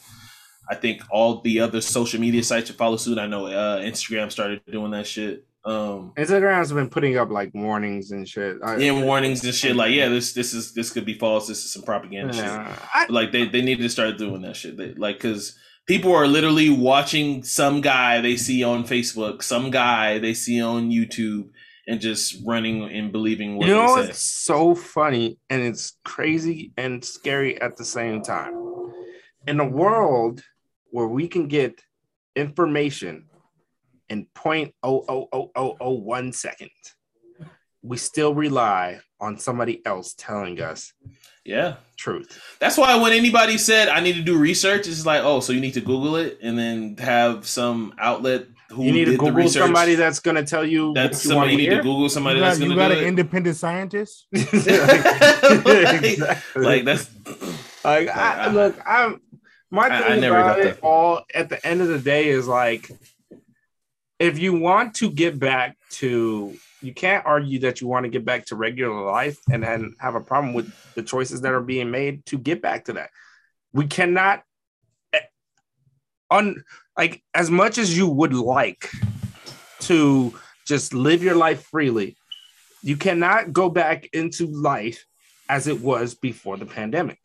I 0.69 0.75
think 0.75 1.01
all 1.11 1.41
the 1.41 1.59
other 1.59 1.81
social 1.81 2.19
media 2.19 2.43
sites 2.43 2.67
should 2.67 2.75
follow 2.77 2.97
suit. 2.97 3.17
I 3.17 3.27
know 3.27 3.47
uh, 3.47 3.79
Instagram 3.81 4.31
started 4.31 4.61
doing 4.71 4.91
that 4.91 5.07
shit. 5.07 5.45
Um, 5.63 6.13
Instagram's 6.15 6.71
been 6.71 6.89
putting 6.89 7.17
up 7.17 7.31
like 7.31 7.51
warnings 7.55 8.11
and 8.11 8.27
shit. 8.29 8.57
I- 8.63 8.75
and 8.75 9.03
warnings 9.03 9.43
and 9.43 9.53
shit 9.53 9.75
like, 9.75 9.93
yeah, 9.93 10.09
this 10.09 10.33
this 10.33 10.53
is 10.53 10.73
this 10.73 10.91
could 10.91 11.05
be 11.05 11.15
false. 11.15 11.47
This 11.47 11.65
is 11.65 11.71
some 11.73 11.81
propaganda 11.83 12.33
shit. 12.33 12.43
I, 12.45 13.05
Like 13.09 13.31
they 13.31 13.47
they 13.47 13.61
need 13.63 13.79
to 13.79 13.89
start 13.89 14.17
doing 14.17 14.41
that 14.43 14.55
shit. 14.55 14.77
They, 14.77 14.93
like 14.93 15.17
because 15.17 15.57
people 15.87 16.13
are 16.13 16.27
literally 16.27 16.69
watching 16.69 17.43
some 17.43 17.81
guy 17.81 18.21
they 18.21 18.37
see 18.37 18.63
on 18.63 18.83
Facebook, 18.83 19.41
some 19.41 19.71
guy 19.71 20.19
they 20.19 20.35
see 20.35 20.61
on 20.61 20.91
YouTube, 20.91 21.49
and 21.87 21.99
just 21.99 22.43
running 22.45 22.83
and 22.83 23.11
believing 23.11 23.57
what 23.57 23.67
you 23.67 23.73
know 23.73 24.05
say. 24.05 24.11
so 24.13 24.75
funny 24.75 25.37
and 25.49 25.63
it's 25.63 25.97
crazy 26.03 26.73
and 26.77 27.03
scary 27.03 27.59
at 27.59 27.75
the 27.77 27.85
same 27.85 28.21
time. 28.21 28.53
In 29.47 29.59
a 29.59 29.67
world 29.67 30.43
where 30.95 31.07
we 31.07 31.27
can 31.27 31.45
get 31.49 31.81
information 32.37 33.25
in 34.07 34.25
point 34.33 34.73
oh 34.81 35.03
oh 35.09 35.27
oh 35.33 35.51
oh 35.53 35.75
oh 35.81 35.91
one 35.91 36.31
second, 36.31 36.69
we 37.81 37.97
still 37.97 38.33
rely 38.33 38.99
on 39.19 39.37
somebody 39.37 39.85
else 39.85 40.13
telling 40.17 40.61
us 40.61 40.93
Yeah, 41.43 41.75
truth. 41.97 42.39
that's 42.59 42.77
why 42.77 42.95
when 42.95 43.11
anybody 43.11 43.57
said 43.57 43.89
I 43.89 43.99
need 43.99 44.15
to 44.15 44.21
do 44.21 44.37
research, 44.37 44.87
it's 44.87 45.05
like, 45.05 45.21
oh, 45.21 45.41
so 45.41 45.51
you 45.51 45.59
need 45.59 45.73
to 45.73 45.81
Google 45.81 46.15
it 46.15 46.39
and 46.41 46.57
then 46.57 46.95
have 46.99 47.45
some 47.45 47.93
outlet 47.99 48.45
who 48.69 48.85
You 48.85 48.93
need 48.93 49.05
to 49.05 49.11
did 49.11 49.19
the 49.19 49.23
Google 49.25 49.35
research. 49.43 49.61
somebody 49.63 49.95
that's 49.95 50.19
going 50.19 50.35
to 50.37 50.43
tell 50.45 50.65
you 50.65 50.93
That's 50.93 51.17
what 51.17 51.23
you 51.25 51.29
somebody 51.29 51.51
you 51.51 51.57
need 51.57 51.69
hear. 51.71 51.77
to 51.77 51.83
Google 51.83 52.07
somebody 52.09 52.37
you 52.37 52.41
got, 52.41 52.47
that's 52.51 52.59
you 52.61 52.67
gonna 52.69 52.79
got 52.79 52.87
do 52.93 52.99
an 52.99 53.03
it. 53.03 53.07
independent 53.07 53.57
scientist. 53.57 54.27
exactly. 54.31 56.15
like 56.55 56.85
that's 56.85 57.09
Like, 57.83 58.07
Like, 58.07 58.15
I, 58.15 58.45
I- 58.45 58.47
look, 58.47 58.75
I'm 58.87 59.19
my 59.71 59.87
I- 59.87 60.01
thing 60.01 60.23
about 60.23 60.59
it 60.59 60.79
all 60.81 61.23
at 61.33 61.49
the 61.49 61.65
end 61.65 61.81
of 61.81 61.87
the 61.87 61.99
day 61.99 62.29
is 62.29 62.47
like, 62.47 62.89
if 64.19 64.39
you 64.39 64.53
want 64.53 64.95
to 64.95 65.09
get 65.09 65.39
back 65.39 65.75
to, 65.91 66.55
you 66.81 66.93
can't 66.93 67.25
argue 67.25 67.59
that 67.59 67.81
you 67.81 67.87
want 67.87 68.05
to 68.05 68.09
get 68.09 68.23
back 68.23 68.45
to 68.45 68.55
regular 68.55 69.01
life 69.03 69.37
and 69.51 69.63
then 69.63 69.95
have 69.99 70.15
a 70.15 70.21
problem 70.21 70.53
with 70.53 70.71
the 70.93 71.03
choices 71.03 71.41
that 71.41 71.51
are 71.51 71.61
being 71.61 71.91
made 71.91 72.25
to 72.27 72.37
get 72.37 72.61
back 72.61 72.85
to 72.85 72.93
that. 72.93 73.09
We 73.73 73.87
cannot, 73.87 74.43
eh, 75.11 75.19
on 76.31 76.63
like 76.97 77.21
as 77.33 77.49
much 77.51 77.77
as 77.77 77.97
you 77.97 78.07
would 78.07 78.33
like 78.33 78.89
to 79.81 80.33
just 80.65 80.93
live 80.93 81.21
your 81.21 81.35
life 81.35 81.65
freely, 81.65 82.15
you 82.81 82.95
cannot 82.95 83.51
go 83.51 83.69
back 83.69 84.07
into 84.13 84.47
life 84.47 85.05
as 85.49 85.67
it 85.67 85.81
was 85.81 86.15
before 86.15 86.55
the 86.55 86.65
pandemic 86.65 87.19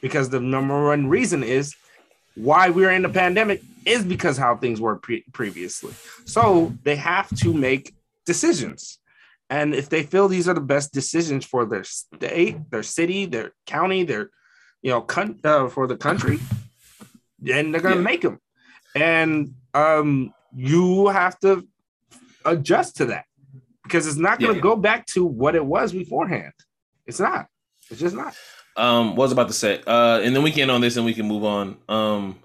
because 0.00 0.28
the 0.30 0.40
number 0.40 0.86
one 0.86 1.08
reason 1.08 1.42
is 1.42 1.74
why 2.34 2.70
we're 2.70 2.90
in 2.90 3.02
the 3.02 3.08
pandemic 3.08 3.62
is 3.84 4.04
because 4.04 4.36
how 4.36 4.56
things 4.56 4.80
were 4.80 4.96
pre- 4.96 5.24
previously. 5.32 5.92
So 6.24 6.72
they 6.84 6.96
have 6.96 7.28
to 7.38 7.52
make 7.52 7.94
decisions. 8.26 8.98
And 9.50 9.74
if 9.74 9.88
they 9.88 10.02
feel 10.02 10.28
these 10.28 10.46
are 10.48 10.54
the 10.54 10.60
best 10.60 10.92
decisions 10.92 11.44
for 11.44 11.64
their 11.64 11.84
state, 11.84 12.70
their 12.70 12.82
city, 12.82 13.24
their 13.26 13.52
county, 13.66 14.04
their, 14.04 14.30
you 14.82 14.90
know, 14.90 15.00
con- 15.00 15.40
uh, 15.42 15.68
for 15.68 15.86
the 15.86 15.96
country, 15.96 16.38
then 17.38 17.72
they're 17.72 17.80
going 17.80 17.94
to 17.96 18.00
Yeah. 18.00 18.04
make 18.04 18.20
them. 18.20 18.38
And 18.94 19.54
um, 19.74 20.32
you 20.54 21.08
have 21.08 21.38
to 21.40 21.66
adjust 22.44 22.96
to 22.96 23.06
that 23.06 23.24
because 23.84 24.06
it's 24.06 24.16
not 24.16 24.38
going 24.38 24.52
to 24.52 24.56
Yeah. 24.58 24.62
go 24.62 24.76
back 24.76 25.06
to 25.06 25.24
what 25.24 25.54
it 25.54 25.64
was 25.64 25.92
beforehand. 25.92 26.52
It's 27.06 27.20
not. 27.20 27.46
It's 27.90 28.00
just 28.00 28.14
not. 28.14 28.34
Um 28.78 29.10
what 29.10 29.24
was 29.24 29.32
about 29.32 29.48
to 29.48 29.54
say. 29.54 29.82
Uh 29.86 30.20
and 30.22 30.34
then 30.34 30.42
we 30.42 30.50
can 30.50 30.62
end 30.62 30.70
on 30.70 30.80
this 30.80 30.96
and 30.96 31.04
we 31.04 31.14
can 31.14 31.26
move 31.26 31.44
on. 31.44 31.76
Um 31.88 32.38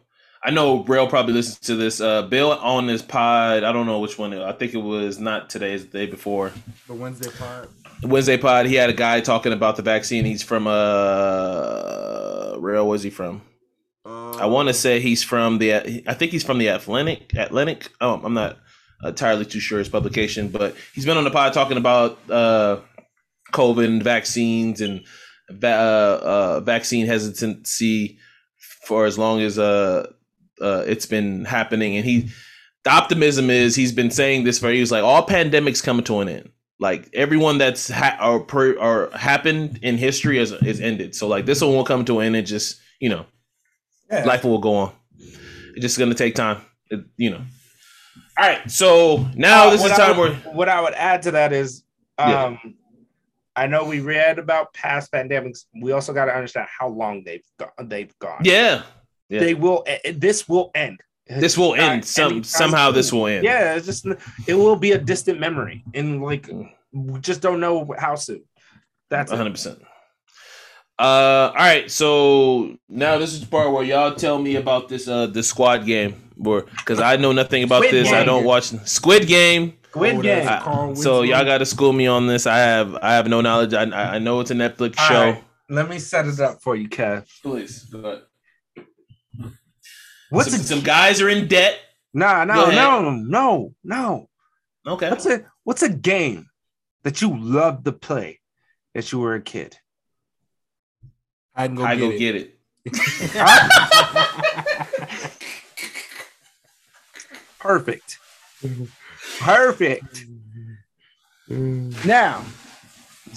I 0.46 0.52
know 0.52 0.80
Braille 0.80 1.08
probably 1.08 1.34
listens 1.34 1.60
to 1.68 1.76
this. 1.76 2.02
Uh 2.02 2.24
Bill 2.24 2.52
on 2.52 2.88
this 2.88 3.02
pod, 3.02 3.64
I 3.64 3.72
don't 3.72 3.86
know 3.86 4.00
which 4.00 4.18
one. 4.18 4.34
I 4.34 4.52
think 4.52 4.74
it 4.74 4.78
was 4.78 5.20
not 5.20 5.50
today, 5.50 5.74
it's 5.74 5.86
the 5.86 5.98
day 6.00 6.06
before. 6.08 6.52
The 6.88 6.94
Wednesday 6.94 7.30
pod. 7.38 7.70
Wednesday 8.02 8.38
pod, 8.38 8.66
he 8.66 8.76
had 8.76 8.90
a 8.90 8.94
guy 8.94 9.22
talking 9.22 9.54
about 9.54 9.78
the 9.78 9.82
vaccine. 9.84 10.26
He's 10.26 10.44
from 10.44 10.68
uh 10.68 12.58
Real, 12.58 12.88
where's 12.88 13.04
he 13.04 13.10
from? 13.10 13.42
I 14.06 14.48
want 14.48 14.68
to 14.68 14.74
say 14.74 15.00
he's 15.00 15.24
from 15.24 15.60
the. 15.60 16.04
I 16.08 16.14
think 16.14 16.32
he's 16.32 16.44
from 16.44 16.58
the 16.58 16.68
Atlantic. 16.68 17.34
Atlantic. 17.36 17.90
Oh, 18.02 18.20
I'm 18.24 18.34
not 18.34 18.58
entirely 19.04 19.46
too 19.46 19.60
sure 19.60 19.80
his 19.80 19.90
publication, 19.90 20.50
but 20.50 20.76
he's 20.94 21.06
been 21.06 21.18
on 21.18 21.24
the 21.24 21.32
pod 21.32 21.54
talking 21.54 21.78
about 21.78 22.18
uh, 22.30 22.80
COVID 23.54 23.86
and 23.86 24.04
vaccines 24.04 24.82
and 24.82 25.06
va- 25.50 25.68
uh, 25.68 26.26
uh, 26.26 26.60
vaccine 26.62 27.06
hesitancy 27.06 28.18
for 28.86 29.06
as 29.06 29.18
long 29.18 29.42
as 29.42 29.58
uh, 29.60 30.08
uh, 30.62 30.84
it's 30.88 31.06
been 31.06 31.46
happening. 31.46 31.96
And 31.98 32.06
he, 32.06 32.30
the 32.84 32.92
optimism 32.92 33.50
is 33.50 33.76
he's 33.76 33.92
been 33.92 34.12
saying 34.12 34.44
this 34.44 34.60
for. 34.60 34.70
He 34.70 34.80
was 34.82 34.92
like, 34.92 35.04
all 35.04 35.26
pandemics 35.26 35.82
coming 35.84 36.04
to 36.06 36.20
an 36.20 36.30
end. 36.30 36.50
Like 36.80 37.10
everyone 37.14 37.58
that's 37.60 37.90
ha- 37.90 38.18
or, 38.22 38.42
per- 38.44 38.78
or 38.78 39.10
happened 39.16 39.80
in 39.84 39.98
history 39.98 40.38
is 40.40 40.52
is 40.52 40.82
ended. 40.82 41.16
So 41.16 41.28
like 41.28 41.46
this 41.46 41.62
one 41.62 41.72
will 41.72 41.86
come 41.86 42.04
to 42.06 42.20
an 42.20 42.26
end 42.28 42.36
and 42.36 42.48
just 42.48 42.80
you 43.00 43.10
know 43.10 43.26
Yeah. 44.12 44.26
life 44.26 44.44
will 44.44 44.58
go 44.60 44.74
on. 44.76 44.92
It's 45.76 45.82
just 45.82 45.98
gonna 45.98 46.14
take 46.16 46.36
time, 46.36 46.62
It- 46.90 47.06
you 47.16 47.30
know. 47.30 47.42
All 48.38 48.48
right, 48.50 48.70
so 48.70 49.26
now 49.36 49.68
Uh, 49.68 49.70
this 49.72 49.86
is 49.86 49.92
I 49.92 49.96
time 49.98 50.18
would- 50.18 50.44
where 50.44 50.54
what 50.56 50.68
I 50.68 50.82
would 50.82 50.94
add 50.96 51.22
to 51.24 51.32
that 51.32 51.54
is, 51.54 51.84
Yeah. 52.20 52.58
I 53.56 53.68
know 53.68 53.84
we 53.84 54.00
read 54.00 54.40
about 54.40 54.74
past 54.74 55.12
pandemics. 55.12 55.66
We 55.80 55.92
also 55.92 56.14
got 56.14 56.26
to 56.26 56.34
understand 56.36 56.68
how 56.80 56.88
long 56.90 57.24
they've 57.24 57.46
gone. 57.60 57.88
They've 57.90 58.14
gone. 58.20 58.42
yeah, 58.44 58.84
yeah. 59.30 59.40
they 59.40 59.54
will. 59.54 59.84
eh, 59.86 60.14
This 60.16 60.48
will 60.50 60.72
end. 60.74 61.00
this 61.28 61.58
will 61.58 61.76
end. 61.76 62.04
Some 62.06 62.44
somehow 62.44 62.88
soon. 62.88 62.96
this 62.96 63.14
will 63.14 63.28
end. 63.28 63.44
Yeah, 63.46 63.76
it's 63.76 63.86
just 63.86 64.06
it 64.48 64.56
will 64.56 64.76
be 64.76 64.92
a 64.94 64.98
distant 64.98 65.40
memory, 65.40 65.84
and 65.94 66.22
like 66.22 66.50
we 66.92 67.20
just 67.20 67.42
don't 67.42 67.60
know 67.60 67.94
how 67.98 68.16
soon. 68.16 68.44
That's 69.10 69.32
hundred 69.32 69.52
percent. 69.52 69.80
Uh, 71.00 71.50
all 71.50 71.54
right. 71.56 71.90
So 71.90 72.78
now 72.88 73.18
this 73.18 73.34
is 73.34 73.42
the 73.42 73.48
part 73.48 73.72
where 73.72 73.84
y'all 73.84 74.14
tell 74.16 74.40
me 74.40 74.56
about 74.56 74.90
this 74.90 75.08
uh 75.08 75.28
the 75.28 75.44
squad 75.44 75.86
game, 75.86 76.32
or 76.44 76.62
because 76.64 77.00
I 77.00 77.16
know 77.18 77.32
nothing 77.32 77.64
about 77.64 77.84
Squid 77.84 77.94
this. 77.94 78.12
I 78.12 78.24
don't 78.24 78.44
watch 78.46 78.66
Squid 78.86 79.28
Game. 79.28 79.74
Squid 79.94 80.16
Oh, 80.16 80.22
Game. 80.24 80.46
that's 80.46 80.66
I- 80.68 80.94
so 80.96 81.22
y'all 81.22 81.46
got 81.46 81.60
to 81.60 81.68
school 81.68 81.94
me 81.94 82.08
on 82.08 82.26
this. 82.26 82.48
I 82.48 82.58
have 82.58 82.96
I 82.96 83.14
have 83.14 83.28
no 83.28 83.42
knowledge. 83.42 83.76
I 83.76 83.84
I 83.84 84.16
I 84.16 84.20
know 84.20 84.40
it's 84.40 84.50
a 84.50 84.56
Netflix 84.56 84.98
All 85.00 85.08
show. 85.08 85.22
right, 85.34 85.44
Let 85.70 85.88
me 85.88 86.00
set 86.00 86.26
it 86.26 86.40
up 86.40 86.64
for 86.64 86.76
you, 86.76 86.90
Kev. 86.90 87.28
Please. 87.44 87.84
Go 87.84 88.00
ahead. 88.00 88.24
What's 90.32 90.50
some, 90.50 90.62
a 90.62 90.64
some 90.64 90.82
guys 90.82 91.22
are 91.22 91.30
in 91.30 91.48
debt. 91.48 91.78
nah, 92.12 92.44
Go 92.44 92.72
no, 92.72 93.02
no, 93.02 93.12
no, 93.12 93.76
no. 93.84 94.30
Okay. 94.88 95.12
What's 95.12 95.28
a 95.28 95.46
what's 95.64 95.84
a 95.84 95.90
game 95.90 96.50
that 97.04 97.22
you 97.22 97.38
loved 97.38 97.86
to 97.86 97.92
play 97.92 98.40
that 98.96 99.12
you 99.12 99.20
were 99.20 99.36
a 99.36 99.42
kid? 99.42 99.78
I 101.56 101.68
can 101.68 101.76
go 101.76 101.84
I 101.86 101.96
get 101.96 102.02
go 102.02 102.10
it. 102.10 102.18
get 102.18 102.36
it. 102.36 102.58
Perfect. 107.60 108.18
Perfect. 109.44 110.26
Now, 111.50 112.44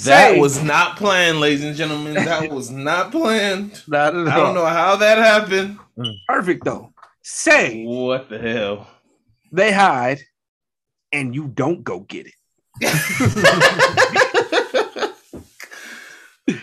That 0.05 0.33
say- 0.33 0.41
was 0.41 0.63
not 0.63 0.97
planned, 0.97 1.41
ladies 1.41 1.65
and 1.65 1.77
gentlemen. 1.77 2.15
That 2.15 2.51
was 2.53 2.71
not 2.71 3.11
planned. 3.11 3.83
Not 3.89 4.15
at 4.17 4.29
I 4.29 4.37
don't 4.37 4.55
know 4.55 4.67
how 4.67 4.97
that 4.97 5.19
happened. 5.19 5.79
Perfect 6.29 6.65
though. 6.65 6.93
Say 7.23 7.85
What 7.85 8.29
the 8.29 8.39
hell? 8.39 8.89
they 9.53 9.73
hide 9.73 10.21
and 11.13 11.35
you 11.35 11.49
don't 11.49 11.83
go 11.83 12.01
get 12.01 12.27
it. 12.27 12.35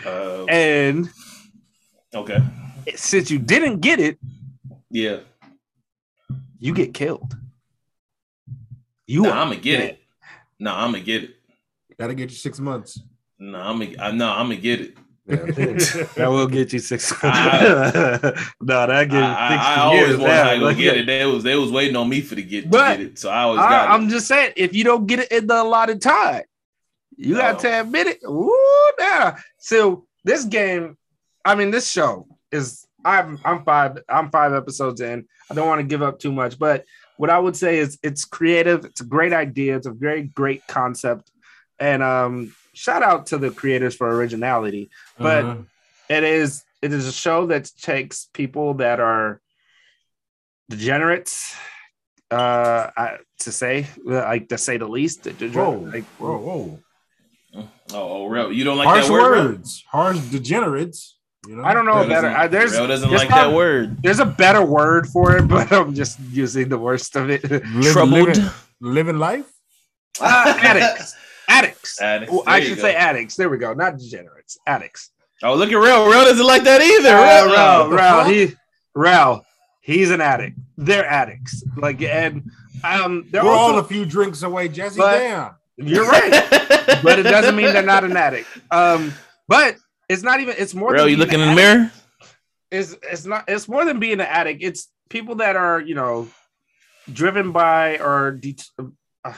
Uh, 0.06 0.44
And 0.48 1.10
okay. 2.14 2.38
since 2.96 3.30
you 3.30 3.38
didn't 3.38 3.80
get 3.80 4.00
it, 4.00 4.18
Yeah. 4.90 5.18
you 6.58 6.72
get 6.72 6.94
killed. 6.94 7.36
You 9.06 9.22
No, 9.22 9.30
are 9.30 9.38
I'm 9.38 9.48
gonna 9.48 9.60
get 9.60 9.78
dead. 9.78 9.90
it. 9.90 9.98
No, 10.58 10.74
I'm 10.74 10.92
gonna 10.92 11.04
get 11.04 11.24
it. 11.24 11.36
Gotta 11.98 12.14
get 12.14 12.30
you 12.30 12.36
six 12.36 12.58
months. 12.58 13.00
No, 13.38 13.58
I'm 13.58 13.78
gonna. 13.78 14.12
No, 14.12 14.30
I'm 14.30 14.46
gonna 14.46 14.56
get 14.56 14.80
it. 14.80 14.96
that 15.26 16.26
will 16.28 16.46
get 16.46 16.72
you 16.72 16.78
six. 16.78 17.10
no, 17.22 17.30
I- 17.30 18.16
that 18.60 18.90
I, 18.90 19.02
I, 19.02 19.56
I 19.76 19.80
always 19.80 20.16
wanted 20.18 20.54
to 20.54 20.60
go 20.60 20.74
get 20.74 20.96
it. 20.98 21.06
They 21.06 21.24
was 21.24 21.42
they 21.42 21.56
was 21.56 21.70
waiting 21.70 21.96
on 21.96 22.08
me 22.08 22.20
for 22.20 22.34
the 22.34 22.42
get 22.42 22.64
to 22.64 22.68
But 22.68 22.98
get 22.98 23.06
it, 23.06 23.18
so 23.18 23.30
I 23.30 23.42
always 23.42 23.60
got 23.60 23.88
I, 23.88 23.92
it. 23.92 23.94
am 24.02 24.08
just 24.10 24.26
saying, 24.28 24.52
if 24.56 24.74
you 24.74 24.84
don't 24.84 25.06
get 25.06 25.20
it 25.20 25.32
in 25.32 25.46
the 25.46 25.62
allotted 25.62 26.02
time, 26.02 26.42
you 27.16 27.36
got 27.36 27.58
to 27.60 27.80
admit 27.80 28.06
it. 28.06 28.18
Woo, 28.22 28.52
now. 28.98 29.36
So 29.58 30.06
this 30.24 30.44
game, 30.44 30.96
I 31.44 31.54
mean, 31.54 31.70
this 31.70 31.88
show 31.90 32.26
is. 32.52 32.86
I'm 33.06 33.38
I'm 33.44 33.64
five. 33.64 33.98
I'm 34.08 34.30
five 34.30 34.54
episodes 34.54 35.02
in. 35.02 35.26
I 35.50 35.54
don't 35.54 35.68
want 35.68 35.78
to 35.80 35.86
give 35.86 36.00
up 36.02 36.18
too 36.18 36.32
much, 36.32 36.58
but 36.58 36.86
what 37.16 37.30
I 37.30 37.38
would 37.38 37.56
say 37.56 37.78
is 37.78 37.98
it's 38.02 38.24
creative. 38.24 38.84
It's 38.84 39.00
a 39.00 39.04
great 39.04 39.32
idea. 39.32 39.76
It's 39.76 39.86
a 39.86 39.92
very 39.92 40.22
great 40.22 40.66
concept, 40.66 41.30
and 41.78 42.02
um, 42.02 42.54
shout 42.74 43.02
out 43.02 43.26
to 43.26 43.38
the 43.38 43.50
creators 43.50 43.94
for 43.94 44.08
originality. 44.08 44.90
But 45.18 45.44
Uh-huh. 45.44 45.62
it 46.08 46.24
is 46.24 46.64
it 46.82 46.92
is 46.92 47.06
a 47.06 47.12
show 47.12 47.46
that 47.46 47.70
takes 47.80 48.28
people 48.32 48.74
that 48.74 49.00
are 49.00 49.40
degenerates 50.70 51.54
uh 52.30 52.90
I, 52.96 53.18
to 53.40 53.52
say 53.52 53.86
like 54.04 54.48
to 54.48 54.58
say 54.58 54.76
the 54.78 54.88
least 54.88 55.26
whoa, 55.26 55.72
like 55.92 56.04
whoa, 56.18 56.38
whoa. 56.38 56.80
oh, 57.54 57.68
oh, 57.92 58.26
real. 58.26 58.50
You 58.52 58.64
don't 58.64 58.78
like 58.78 58.88
Harsh 58.88 59.06
that 59.06 59.12
word? 59.12 59.32
Real? 59.34 59.44
words, 59.48 59.84
harsh 59.88 60.18
degenerates. 60.18 61.13
You 61.46 61.56
know, 61.56 61.64
I 61.64 61.74
don't 61.74 61.84
know 61.84 61.94
Real 61.96 62.04
a 62.04 62.08
better 62.08 62.28
doesn't- 62.28 62.40
I, 62.40 62.46
there's 62.48 62.72
Real 62.72 62.86
doesn't 62.86 63.08
there's 63.10 63.20
like 63.22 63.30
not- 63.30 63.48
that 63.50 63.54
word. 63.56 64.02
there's 64.02 64.20
a 64.20 64.24
better 64.26 64.64
word 64.64 65.06
for 65.08 65.36
it 65.36 65.46
but 65.54 65.70
i'm 65.72 65.94
just 65.94 66.18
using 66.30 66.68
the 66.68 66.78
worst 66.78 67.16
of 67.16 67.28
it 67.30 67.42
Liv- 67.50 67.92
Troubled. 67.92 68.28
living, 68.28 68.44
living 68.80 69.18
life. 69.18 69.46
Ah, 70.20 70.58
addicts 70.62 71.14
addicts 71.48 72.00
Addicts, 72.00 72.32
Well, 72.32 72.44
i 72.46 72.60
should 72.60 72.76
go. 72.76 72.82
say 72.82 72.94
addicts 72.94 73.36
there 73.36 73.48
we 73.48 73.58
go 73.58 73.74
not 73.74 73.98
degenerates 73.98 74.56
addicts 74.66 75.10
Oh, 75.42 75.54
look 75.56 75.68
at 75.70 75.74
real. 75.74 76.06
Real 76.06 76.24
doesn't 76.24 76.46
like 76.46 76.62
that 76.62 76.80
either. 76.80 77.14
Uh, 77.16 77.44
Real. 77.44 77.54
Rel, 77.54 77.88
the 77.90 77.96
Rel, 77.96 78.18
fuck? 78.22 78.32
he, 78.32 78.52
Rel, 78.94 79.44
he's 79.82 80.10
an 80.10 80.22
addict. 80.22 80.58
They're 80.78 81.04
addicts. 81.04 81.62
Like, 81.76 82.00
and 82.00 82.50
um, 82.82 83.26
they're 83.30 83.44
We're 83.44 83.50
all 83.52 83.76
a 83.78 83.84
few 83.84 84.06
drinks 84.06 84.42
away, 84.42 84.68
Jesse. 84.68 84.96
But- 84.96 85.18
Damn. 85.18 85.54
you're 85.76 86.06
right, 86.08 86.30
but 87.02 87.18
it 87.18 87.24
doesn't 87.24 87.56
mean 87.56 87.74
they're 87.74 87.82
not 87.82 88.04
an 88.04 88.16
addict. 88.16 88.46
Um, 88.70 89.12
but 89.46 89.76
it's 90.08 90.22
not 90.22 90.40
even. 90.40 90.54
It's 90.58 90.74
more. 90.74 90.92
Real, 90.92 91.04
than 91.04 91.10
you 91.10 91.16
being 91.16 91.26
looking 91.26 91.40
in 91.40 91.48
the 91.48 91.54
mirror? 91.54 91.92
It's 92.70 92.96
it's 93.02 93.24
not. 93.24 93.44
It's 93.48 93.68
more 93.68 93.84
than 93.84 93.98
being 93.98 94.14
an 94.14 94.20
addict. 94.22 94.62
It's 94.62 94.88
people 95.08 95.36
that 95.36 95.56
are 95.56 95.80
you 95.80 95.94
know 95.94 96.28
driven 97.12 97.52
by 97.52 97.98
or 97.98 98.32
de- 98.32 98.56
uh, 99.24 99.32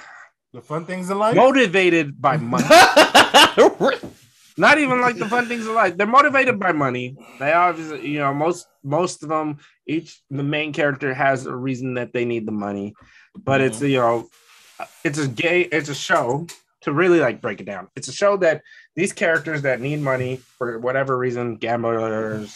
The 0.53 0.61
fun 0.63 0.85
things 0.87 1.11
in 1.11 1.19
life. 1.19 1.37
motivated 1.37 2.21
by 2.21 2.37
money. 2.37 2.65
not 4.57 4.79
even 4.79 5.01
like 5.01 5.17
the 5.17 5.29
fun 5.29 5.47
things 5.47 5.67
in 5.67 5.75
life. 5.75 5.97
They're 5.97 6.07
motivated 6.07 6.59
by 6.59 6.73
money. 6.73 7.17
They 7.39 7.53
obviously, 7.53 8.09
you 8.09 8.19
know, 8.21 8.33
most 8.33 8.67
most 8.83 9.23
of 9.23 9.29
them, 9.29 9.59
each 9.87 10.21
the 10.31 10.43
main 10.43 10.73
character 10.73 11.13
has 11.13 11.47
a 11.47 11.55
reason 11.55 11.95
that 11.95 12.13
they 12.13 12.25
need 12.25 12.47
the 12.47 12.53
money, 12.53 12.95
but 13.37 13.61
it's 13.61 13.81
you 13.83 13.99
know, 13.99 14.29
it's 15.05 15.19
a 15.19 15.29
gay, 15.29 15.63
it's 15.63 15.89
a 15.89 15.95
show 15.95 16.47
to 16.83 16.93
really 16.93 17.21
like 17.21 17.41
break 17.41 17.61
it 17.61 17.67
down. 17.67 17.89
It's 17.97 18.09
a 18.09 18.13
show 18.13 18.37
that 18.39 18.63
these 18.97 19.13
characters 19.13 19.63
that 19.63 19.81
need 19.81 20.01
money 20.01 20.37
for 20.37 20.79
whatever 20.79 21.17
reason, 21.17 21.57
gamblers, 21.57 22.53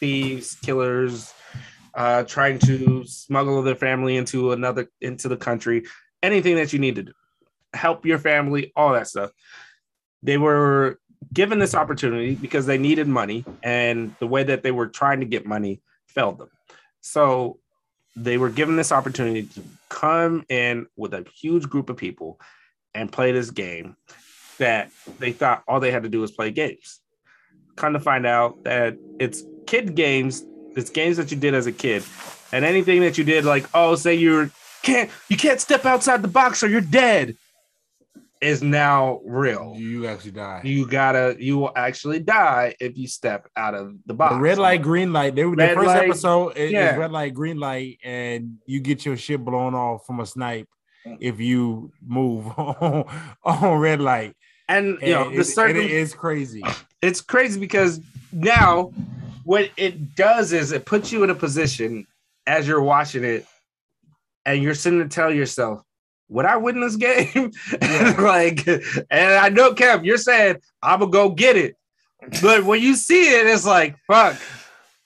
thieves, 0.00 0.56
killers, 0.56 1.32
uh, 1.94 2.24
trying 2.24 2.58
to 2.58 3.04
smuggle 3.04 3.62
their 3.62 3.76
family 3.76 4.16
into 4.16 4.52
another 4.52 4.88
into 5.00 5.28
the 5.28 5.36
country, 5.36 5.84
anything 6.22 6.56
that 6.56 6.72
you 6.72 6.78
need 6.78 6.96
to 6.96 7.02
do, 7.04 7.12
help 7.74 8.04
your 8.04 8.18
family, 8.18 8.72
all 8.74 8.94
that 8.94 9.06
stuff. 9.06 9.30
They 10.22 10.38
were 10.38 10.98
given 11.32 11.58
this 11.58 11.74
opportunity 11.74 12.34
because 12.34 12.66
they 12.66 12.78
needed 12.78 13.06
money, 13.06 13.44
and 13.62 14.14
the 14.18 14.26
way 14.26 14.42
that 14.42 14.62
they 14.62 14.72
were 14.72 14.88
trying 14.88 15.20
to 15.20 15.26
get 15.26 15.46
money 15.46 15.82
failed 16.08 16.38
them. 16.38 16.50
So 17.02 17.58
they 18.16 18.38
were 18.38 18.50
given 18.50 18.76
this 18.76 18.92
opportunity 18.92 19.42
to 19.42 19.62
come 19.90 20.44
in 20.48 20.86
with 20.96 21.12
a 21.12 21.26
huge 21.40 21.68
group 21.68 21.90
of 21.90 21.96
people 21.96 22.40
and 22.94 23.12
play 23.12 23.32
this 23.32 23.50
game 23.50 23.96
that 24.58 24.90
they 25.18 25.32
thought 25.32 25.62
all 25.68 25.80
they 25.80 25.90
had 25.90 26.02
to 26.02 26.08
do 26.08 26.20
was 26.20 26.30
play 26.30 26.50
games. 26.50 27.00
Kind 27.76 27.96
of 27.96 28.02
find 28.02 28.26
out 28.26 28.64
that 28.64 28.96
it's 29.18 29.42
kid 29.66 29.94
games, 29.94 30.44
it's 30.76 30.90
games 30.90 31.16
that 31.16 31.30
you 31.30 31.36
did 31.36 31.54
as 31.54 31.66
a 31.66 31.72
kid, 31.72 32.04
and 32.52 32.64
anything 32.64 33.00
that 33.00 33.18
you 33.18 33.24
did, 33.24 33.44
like 33.44 33.66
oh, 33.74 33.94
say 33.96 34.14
you 34.14 34.50
can't 34.82 35.10
you 35.28 35.36
can't 35.36 35.60
step 35.60 35.84
outside 35.84 36.22
the 36.22 36.28
box 36.28 36.62
or 36.62 36.68
you're 36.68 36.80
dead, 36.80 37.36
is 38.44 38.62
now 38.62 39.20
real. 39.24 39.74
You 39.76 40.06
actually 40.06 40.32
die. 40.32 40.60
You 40.64 40.86
gotta 40.86 41.36
you 41.38 41.58
will 41.58 41.72
actually 41.74 42.20
die 42.20 42.76
if 42.78 42.96
you 42.96 43.08
step 43.08 43.48
out 43.56 43.74
of 43.74 43.94
the 44.06 44.14
box. 44.14 44.34
The 44.34 44.40
red 44.40 44.58
light, 44.58 44.82
green 44.82 45.12
light. 45.12 45.34
They 45.34 45.42
the 45.42 45.48
Red 45.48 45.74
first 45.74 45.86
light, 45.86 46.08
episode 46.08 46.50
is, 46.50 46.66
is 46.66 46.72
yeah. 46.72 46.96
red 46.96 47.10
light, 47.10 47.34
green 47.34 47.58
light, 47.58 47.98
and 48.04 48.58
you 48.66 48.80
get 48.80 49.04
your 49.04 49.16
shit 49.16 49.44
blown 49.44 49.74
off 49.74 50.06
from 50.06 50.20
a 50.20 50.26
snipe 50.26 50.68
if 51.20 51.40
you 51.40 51.92
move 52.04 52.46
on, 52.58 53.04
on 53.44 53.78
red 53.78 54.00
light. 54.00 54.36
And 54.68 54.98
you 55.02 55.10
know 55.12 55.26
And 55.28 55.36
the 55.36 55.40
it- 55.40 55.44
certain 55.44 55.76
and 55.76 55.84
it 55.84 55.90
is 55.90 56.14
crazy. 56.14 56.62
it's 57.02 57.20
crazy 57.20 57.60
because 57.60 58.00
now 58.32 58.92
what 59.44 59.70
it 59.76 60.14
does 60.16 60.52
is 60.52 60.72
it 60.72 60.86
puts 60.86 61.12
you 61.12 61.22
in 61.24 61.30
a 61.30 61.34
position 61.34 62.06
as 62.46 62.66
you're 62.66 62.80
watching 62.82 63.24
it 63.24 63.46
and 64.46 64.62
you're 64.62 64.74
sitting 64.74 65.00
to 65.00 65.08
tell 65.08 65.32
yourself 65.32 65.82
would 66.30 66.46
i 66.46 66.56
win 66.56 66.80
this 66.80 66.96
game? 66.96 67.52
Like 68.18 68.66
and 68.66 69.34
i 69.34 69.48
know 69.50 69.72
kev 69.74 70.04
you're 70.04 70.16
saying 70.16 70.56
i'm 70.82 71.00
gonna 71.00 71.10
go 71.10 71.28
get 71.30 71.56
it. 71.56 71.76
But 72.40 72.64
when 72.64 72.80
you 72.80 72.94
see 72.96 73.34
it 73.38 73.46
it's 73.46 73.66
like 73.66 73.96
fuck. 74.06 74.36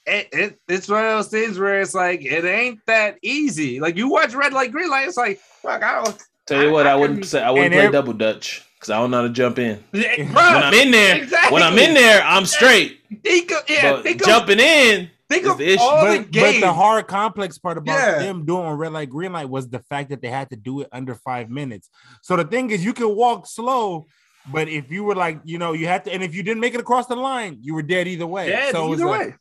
It, 0.07 0.29
it, 0.33 0.59
it's 0.69 0.89
one 0.89 1.05
of 1.05 1.11
those 1.11 1.29
things 1.29 1.59
where 1.59 1.83
it's 1.83 1.95
like 1.95 2.25
it 2.25 2.43
ain't 2.47 2.81
that 2.87 3.19
easy. 3.21 3.79
Like 3.79 3.97
you 3.99 4.09
watch 4.09 4.33
red 4.35 4.55
light 4.55 4.73
green 4.73 4.89
light 4.89 5.07
it's 5.09 5.19
like 5.19 5.39
fuck 5.63 5.83
i 5.83 6.03
don't 6.03 6.19
Tell 6.47 6.63
you 6.65 6.71
what, 6.73 6.87
I 6.87 6.93
I 6.93 6.97
wouldn't 6.97 7.27
say 7.27 7.43
I 7.43 7.51
wouldn't 7.51 7.73
play 7.75 7.87
ev- 7.87 7.93
double 7.93 8.15
dutch 8.15 8.63
because 8.79 8.91
I 8.91 8.99
don't 8.99 9.11
know 9.11 9.19
how 9.19 9.23
to 9.25 9.29
jump 9.31 9.59
in. 9.59 9.83
Bruh, 9.93 10.19
When 10.35 10.37
I'm 10.37 10.75
in 10.75 10.91
there, 10.91 11.27
when 11.51 11.63
I'm 11.63 11.79
in 11.79 11.95
there, 11.95 12.23
I'm 12.23 12.47
straight. 12.47 13.01
think 13.25 13.51
of- 13.51 13.65
yeah, 13.69 13.93
but 13.95 14.03
think 14.05 14.21
of- 14.21 14.27
jumping 14.27 14.61
in, 14.61 15.11
Think 15.29 15.45
Is 15.45 15.51
of 15.51 15.59
the 15.59 15.69
issue. 15.75 15.83
all 15.83 16.05
but, 16.07 16.33
the 16.33 16.41
but 16.41 16.61
the 16.61 16.73
hard 16.73 17.07
complex 17.07 17.59
part 17.59 17.77
about 17.77 17.99
Yeah. 17.99 18.19
them 18.21 18.47
doing 18.47 18.67
red 18.71 18.93
light, 18.93 19.11
green 19.11 19.33
light 19.33 19.47
was 19.51 19.69
the 19.69 19.81
fact 19.81 20.09
that 20.09 20.23
they 20.23 20.29
had 20.29 20.49
to 20.51 20.57
do 20.57 20.81
it 20.81 20.89
under 20.91 21.15
five 21.15 21.51
minutes. 21.51 21.91
So 22.23 22.35
the 22.37 22.45
thing 22.45 22.71
is, 22.71 22.83
you 22.83 22.95
can 22.95 23.15
walk 23.15 23.47
slow, 23.47 24.07
but 24.51 24.69
if 24.71 24.91
you 24.91 25.05
were 25.05 25.15
like, 25.15 25.41
you 25.45 25.59
know, 25.59 25.75
you 25.75 25.87
had 25.87 26.05
to, 26.07 26.13
and 26.15 26.23
if 26.23 26.35
you 26.35 26.43
didn't 26.43 26.61
make 26.61 26.73
it 26.73 26.81
across 26.81 27.07
the 27.09 27.17
line, 27.17 27.59
you 27.61 27.75
were 27.75 27.83
dead 27.83 28.09
either 28.09 28.27
way. 28.27 28.49
yeah, 28.49 28.71
so 28.71 28.91
it's 28.93 29.03
either 29.03 29.11
like, 29.11 29.21
way. 29.29 29.35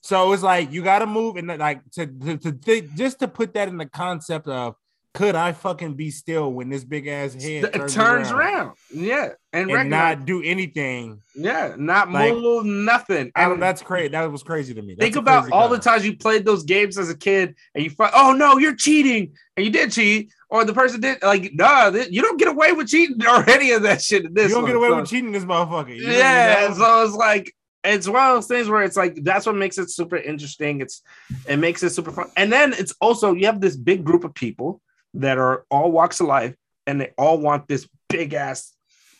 so 0.00 0.32
it's 0.32 0.42
like 0.42 0.72
you 0.72 0.82
got 0.82 1.00
to 1.00 1.06
move 1.06 1.36
and 1.36 1.48
like 1.48 1.82
to 1.90 2.06
to, 2.06 2.38
to 2.38 2.52
think 2.52 2.94
just 2.94 3.18
to 3.18 3.28
put 3.28 3.52
that 3.52 3.68
in 3.68 3.76
the 3.76 3.84
concept 3.86 4.48
of 4.48 4.76
could 5.14 5.36
I 5.36 5.52
fucking 5.52 5.94
be 5.94 6.10
still 6.10 6.52
when 6.52 6.68
this 6.68 6.82
big 6.82 7.06
ass 7.06 7.34
head 7.34 7.72
turns, 7.72 7.94
turns 7.94 8.30
around, 8.32 8.66
around. 8.66 8.72
Yeah. 8.92 9.28
And, 9.52 9.70
and 9.70 9.88
not 9.88 10.24
do 10.24 10.42
anything? 10.42 11.20
yeah, 11.36 11.74
not 11.78 12.10
like- 12.10 12.34
move 12.34 12.66
nothing. 12.66 13.30
I 13.36 13.48
don't, 13.48 13.60
that's 13.60 13.80
crazy. 13.80 14.08
That 14.08 14.30
was 14.32 14.42
crazy 14.42 14.74
to 14.74 14.82
me. 14.82 14.94
That's 14.94 15.04
Think 15.04 15.16
about 15.16 15.52
all 15.52 15.68
the 15.68 15.78
times 15.78 16.04
you 16.04 16.16
played 16.16 16.44
those 16.44 16.64
games 16.64 16.98
as 16.98 17.10
a 17.10 17.16
kid 17.16 17.54
and 17.76 17.84
you 17.84 17.90
find, 17.90 18.10
oh 18.14 18.32
no, 18.32 18.58
you're 18.58 18.74
cheating, 18.74 19.32
and 19.56 19.64
you 19.64 19.70
did 19.70 19.92
cheat, 19.92 20.32
or 20.50 20.64
the 20.64 20.74
person 20.74 21.00
did 21.00 21.22
like, 21.22 21.52
nah, 21.54 21.90
th- 21.90 22.10
you 22.10 22.20
don't 22.20 22.36
get 22.38 22.48
away 22.48 22.72
with 22.72 22.88
cheating 22.88 23.24
or 23.24 23.48
any 23.48 23.70
of 23.70 23.82
that 23.82 24.02
shit 24.02 24.24
in 24.24 24.34
this. 24.34 24.48
You 24.48 24.54
don't 24.56 24.64
one. 24.64 24.72
get 24.72 24.76
away 24.76 24.88
So- 24.88 24.96
with 25.00 25.08
cheating 25.10 25.30
this 25.30 25.44
motherfucker. 25.44 25.96
You 25.96 26.08
yeah, 26.10 26.72
so 26.72 27.04
it's 27.04 27.14
like 27.14 27.54
it's 27.84 28.08
one 28.08 28.30
of 28.30 28.34
those 28.36 28.48
things 28.48 28.68
where 28.68 28.82
it's 28.82 28.96
like 28.96 29.16
that's 29.22 29.46
what 29.46 29.54
makes 29.54 29.78
it 29.78 29.90
super 29.90 30.16
interesting. 30.16 30.80
It's 30.80 31.02
it 31.46 31.58
makes 31.58 31.84
it 31.84 31.90
super 31.90 32.10
fun, 32.10 32.30
and 32.36 32.52
then 32.52 32.72
it's 32.72 32.92
also 33.00 33.32
you 33.32 33.46
have 33.46 33.60
this 33.60 33.76
big 33.76 34.02
group 34.02 34.24
of 34.24 34.34
people 34.34 34.80
that 35.14 35.38
are 35.38 35.64
all 35.70 35.90
walks 35.90 36.20
of 36.20 36.26
life, 36.26 36.54
and 36.86 37.00
they 37.00 37.12
all 37.16 37.38
want 37.38 37.68
this 37.68 37.88
big 38.08 38.34
ass 38.34 38.72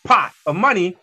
pot 0.04 0.32
of 0.46 0.56
money, 0.56 0.96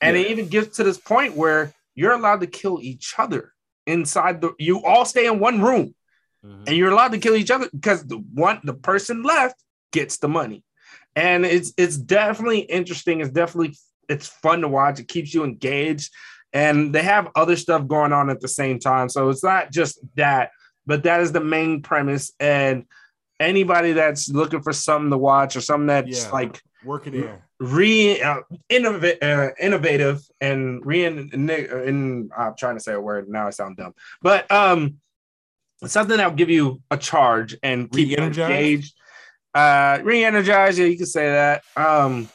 and 0.00 0.16
it 0.16 0.30
even 0.30 0.48
gets 0.48 0.76
to 0.76 0.84
this 0.84 0.98
point 0.98 1.36
where 1.36 1.72
you're 1.94 2.12
allowed 2.12 2.40
to 2.40 2.46
kill 2.46 2.80
each 2.80 3.14
other 3.18 3.52
inside 3.86 4.40
the. 4.40 4.52
You 4.58 4.84
all 4.84 5.04
stay 5.04 5.26
in 5.26 5.38
one 5.38 5.62
room, 5.62 5.94
Mhm. 6.44 6.66
and 6.66 6.76
you're 6.76 6.90
allowed 6.90 7.12
to 7.12 7.18
kill 7.18 7.36
each 7.36 7.50
other 7.50 7.68
because 7.70 8.04
the 8.04 8.16
one 8.16 8.60
the 8.64 8.74
person 8.74 9.22
left 9.22 9.62
gets 9.92 10.18
the 10.18 10.28
money. 10.28 10.64
And 11.14 11.44
it's 11.44 11.72
it's 11.76 11.96
definitely 11.96 12.60
interesting. 12.60 13.20
It's 13.20 13.30
definitely 13.30 13.76
it's 14.08 14.26
fun 14.26 14.62
to 14.62 14.68
watch. 14.68 14.98
It 14.98 15.08
keeps 15.08 15.32
you 15.32 15.44
engaged. 15.44 16.12
And 16.54 16.94
they 16.94 17.02
have 17.02 17.30
other 17.34 17.56
stuff 17.56 17.86
going 17.86 18.12
on 18.12 18.28
at 18.28 18.40
the 18.40 18.48
same 18.48 18.78
time. 18.78 19.08
So 19.08 19.30
it's 19.30 19.44
not 19.44 19.70
just 19.72 19.98
that 20.16 20.50
but 20.84 21.04
that 21.04 21.20
is 21.20 21.30
the 21.32 21.40
main 21.40 21.80
premise. 21.80 22.32
And 22.40 22.86
anybody 23.42 23.92
that's 23.92 24.28
looking 24.28 24.62
for 24.62 24.72
something 24.72 25.10
to 25.10 25.18
watch 25.18 25.56
or 25.56 25.60
something 25.60 25.86
that's 25.88 26.24
Yeah. 26.24 26.30
like 26.30 26.60
working 26.84 27.14
in. 27.14 27.38
re 27.60 28.20
uh, 28.22 28.40
innov- 28.70 29.22
uh, 29.22 29.50
innovative 29.60 30.20
and 30.40 30.84
re 30.84 31.04
in 31.04 32.30
I'm 32.36 32.54
trying 32.58 32.76
to 32.76 32.80
say 32.80 32.92
a 32.94 33.00
word 33.00 33.28
now 33.28 33.46
I 33.46 33.50
sound 33.50 33.76
dumb 33.76 33.94
but 34.20 34.50
um 34.50 34.96
something 35.84 36.16
that'll 36.16 36.32
give 36.34 36.50
you 36.50 36.80
a 36.90 36.96
charge 36.96 37.56
and 37.62 37.90
keep 37.90 38.08
you 38.08 38.16
engaged 38.16 38.94
uh 39.54 39.98
re-energize 40.02 40.78
yeah 40.78 40.86
you 40.86 40.96
can 40.96 41.06
say 41.06 41.28
that 41.28 41.62
um 41.76 42.28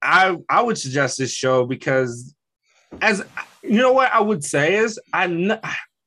I 0.00 0.36
I 0.48 0.62
would 0.62 0.78
suggest 0.78 1.18
this 1.18 1.32
show 1.32 1.66
because 1.66 2.34
as 3.02 3.22
you 3.62 3.78
know 3.78 3.92
what 3.92 4.12
I 4.12 4.20
would 4.20 4.42
say 4.44 4.76
is 4.76 4.98
I 5.12 5.58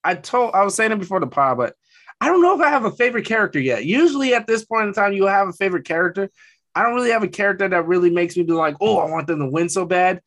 I 0.03 0.15
told 0.15 0.55
I 0.55 0.63
was 0.63 0.75
saying 0.75 0.91
it 0.91 0.99
before 0.99 1.19
the 1.19 1.27
pod 1.27 1.57
but 1.57 1.75
I 2.21 2.27
don't 2.27 2.41
know 2.41 2.55
if 2.55 2.61
I 2.61 2.69
have 2.69 2.85
a 2.85 2.91
favorite 2.91 3.25
character 3.25 3.59
yet. 3.59 3.83
Usually 3.83 4.35
at 4.35 4.45
this 4.45 4.63
point 4.63 4.87
in 4.87 4.93
time 4.93 5.13
you 5.13 5.25
have 5.25 5.47
a 5.47 5.53
favorite 5.53 5.85
character. 5.85 6.29
I 6.75 6.83
don't 6.83 6.93
really 6.93 7.09
have 7.09 7.23
a 7.23 7.27
character 7.27 7.67
that 7.67 7.87
really 7.87 8.11
makes 8.11 8.37
me 8.37 8.43
be 8.43 8.53
like, 8.53 8.75
oh, 8.79 8.99
I 8.99 9.09
want 9.09 9.27
them 9.27 9.39
to 9.39 9.49
win 9.49 9.67
so 9.67 9.85
bad. 9.85 10.21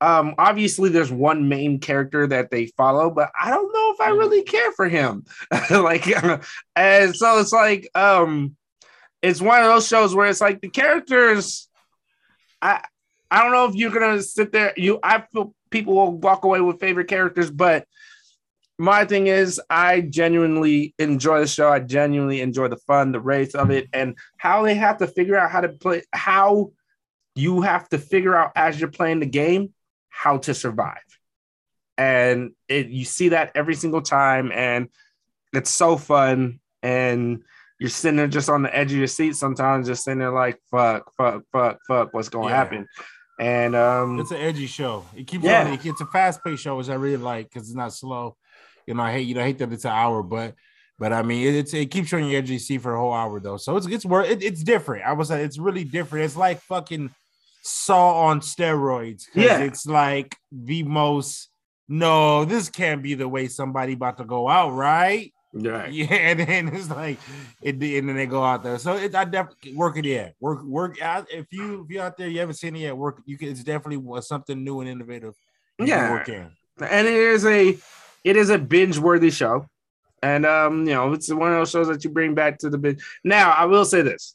Um, 0.00 0.34
obviously, 0.38 0.90
there's 0.90 1.10
one 1.10 1.48
main 1.48 1.80
character 1.80 2.26
that 2.28 2.50
they 2.50 2.66
follow, 2.66 3.10
but 3.10 3.32
I 3.40 3.50
don't 3.50 3.72
know 3.72 3.92
if 3.94 4.00
I 4.00 4.10
really 4.10 4.42
care 4.42 4.70
for 4.72 4.88
him. 4.88 5.24
like, 5.70 6.06
and 6.76 7.16
so 7.16 7.40
it's 7.40 7.52
like, 7.52 7.88
um, 7.96 8.54
it's 9.22 9.40
one 9.40 9.60
of 9.60 9.66
those 9.66 9.88
shows 9.88 10.14
where 10.14 10.28
it's 10.28 10.40
like 10.40 10.60
the 10.60 10.68
characters. 10.68 11.68
I 12.62 12.82
I 13.30 13.42
don't 13.42 13.52
know 13.52 13.66
if 13.66 13.74
you're 13.74 13.90
gonna 13.90 14.22
sit 14.22 14.52
there. 14.52 14.72
You, 14.76 15.00
I 15.02 15.24
feel 15.32 15.54
people 15.70 15.94
will 15.94 16.12
walk 16.12 16.44
away 16.44 16.60
with 16.60 16.78
favorite 16.78 17.08
characters, 17.08 17.50
but 17.50 17.86
my 18.78 19.04
thing 19.04 19.26
is 19.26 19.60
I 19.68 20.02
genuinely 20.02 20.94
enjoy 20.98 21.40
the 21.40 21.46
show. 21.46 21.68
I 21.70 21.80
genuinely 21.80 22.40
enjoy 22.40 22.68
the 22.68 22.76
fun, 22.76 23.12
the 23.12 23.20
race 23.20 23.54
of 23.54 23.70
it, 23.70 23.88
and 23.92 24.16
how 24.36 24.62
they 24.62 24.74
have 24.76 24.98
to 24.98 25.06
figure 25.06 25.36
out 25.36 25.50
how 25.50 25.60
to 25.60 25.68
play, 25.68 26.02
how 26.12 26.70
you 27.34 27.60
have 27.62 27.88
to 27.90 27.98
figure 27.98 28.34
out 28.36 28.52
as 28.56 28.78
you're 28.80 28.90
playing 28.90 29.20
the 29.20 29.26
game 29.26 29.72
how 30.08 30.38
to 30.38 30.54
survive. 30.54 30.96
And 31.96 32.52
it 32.68 32.86
you 32.88 33.04
see 33.04 33.30
that 33.30 33.52
every 33.54 33.74
single 33.74 34.02
time, 34.02 34.52
and 34.52 34.88
it's 35.52 35.70
so 35.70 35.96
fun. 35.96 36.60
And 36.82 37.42
you're 37.80 37.90
sitting 37.90 38.16
there 38.16 38.28
just 38.28 38.48
on 38.48 38.62
the 38.62 38.74
edge 38.76 38.92
of 38.92 38.98
your 38.98 39.06
seat 39.08 39.34
sometimes, 39.36 39.88
just 39.88 40.04
sitting 40.04 40.18
there 40.20 40.30
like, 40.30 40.60
fuck, 40.70 41.12
fuck, 41.16 41.42
fuck, 41.52 41.78
fuck, 41.86 42.14
what's 42.14 42.28
gonna 42.28 42.48
Yeah. 42.48 42.56
happen? 42.56 42.86
And 43.38 43.74
um 43.76 44.18
It's 44.20 44.30
an 44.30 44.38
edgy 44.38 44.66
show. 44.66 45.04
It 45.16 45.26
keeps 45.26 45.44
Yeah. 45.44 45.66
on. 45.68 45.78
It's 45.82 46.00
a 46.00 46.06
fast 46.06 46.42
paced 46.42 46.62
show, 46.62 46.76
which 46.76 46.88
I 46.88 46.94
really 46.94 47.16
like 47.16 47.48
because 47.48 47.68
it's 47.68 47.76
not 47.76 47.92
slow. 47.92 48.36
You 48.86 48.94
know, 48.94 49.02
I 49.02 49.12
hate 49.12 49.26
you 49.28 49.34
know 49.34 49.42
I 49.42 49.44
hate 49.44 49.58
that 49.58 49.72
it's 49.72 49.84
an 49.84 49.92
hour, 49.92 50.22
but 50.22 50.54
but 50.98 51.12
I 51.12 51.22
mean 51.22 51.46
it, 51.46 51.54
it's 51.54 51.74
it 51.74 51.90
keeps 51.90 52.08
showing 52.08 52.26
you 52.28 52.36
edge 52.38 52.50
of 52.50 52.60
your 52.70 52.80
for 52.80 52.94
a 52.94 52.98
whole 52.98 53.12
hour 53.12 53.38
though. 53.40 53.56
So 53.56 53.76
it's 53.76 53.86
it's 53.86 54.04
worth 54.04 54.28
it, 54.28 54.42
it's 54.42 54.62
different. 54.62 55.04
I 55.04 55.12
was 55.12 55.30
it's 55.30 55.58
really 55.58 55.84
different. 55.84 56.24
It's 56.24 56.36
like 56.36 56.60
fucking 56.62 57.10
Saw 57.62 58.26
on 58.26 58.40
steroids. 58.40 59.24
Yeah. 59.34 59.58
it's 59.58 59.84
like 59.86 60.36
the 60.50 60.84
most. 60.84 61.48
No, 61.88 62.44
this 62.44 62.70
can't 62.70 63.02
be 63.02 63.14
the 63.14 63.28
way 63.28 63.48
somebody 63.48 63.94
about 63.94 64.18
to 64.18 64.24
go 64.24 64.48
out, 64.48 64.70
right? 64.70 65.32
Right. 65.52 65.92
Yeah, 65.92 66.06
and 66.12 66.40
then 66.40 66.68
it's 66.68 66.90
like, 66.90 67.18
it, 67.62 67.74
and 67.74 68.08
then 68.08 68.16
they 68.16 68.26
go 68.26 68.42
out 68.44 68.62
there. 68.62 68.78
So 68.78 68.94
it, 68.96 69.14
I 69.14 69.24
definitely 69.24 69.74
work 69.74 69.96
it 69.96 70.06
in. 70.06 70.32
Work, 70.40 70.64
work 70.64 71.00
out. 71.02 71.26
If 71.30 71.46
you 71.52 71.82
if 71.84 71.90
you 71.90 72.00
out 72.00 72.16
there, 72.16 72.28
you 72.28 72.40
haven't 72.40 72.56
seen 72.56 72.76
it 72.76 72.80
yet. 72.80 72.96
Work. 72.96 73.22
You 73.26 73.38
can. 73.38 73.48
It's 73.48 73.64
definitely 73.64 73.98
was 73.98 74.28
something 74.28 74.62
new 74.62 74.80
and 74.80 74.88
innovative. 74.88 75.34
Yeah. 75.78 76.10
work 76.10 76.28
in. 76.28 76.50
and 76.80 77.06
it 77.06 77.14
is 77.14 77.46
a 77.46 77.76
it 78.24 78.36
is 78.36 78.50
a 78.50 78.58
binge 78.58 78.98
worthy 78.98 79.30
show 79.30 79.66
and 80.22 80.44
um 80.44 80.80
you 80.88 80.92
know 80.94 81.12
it's 81.12 81.32
one 81.32 81.52
of 81.52 81.58
those 81.58 81.70
shows 81.70 81.86
that 81.86 82.02
you 82.02 82.10
bring 82.10 82.34
back 82.34 82.58
to 82.58 82.68
the 82.68 82.76
binge 82.76 83.00
now 83.22 83.52
i 83.52 83.64
will 83.64 83.84
say 83.84 84.02
this 84.02 84.34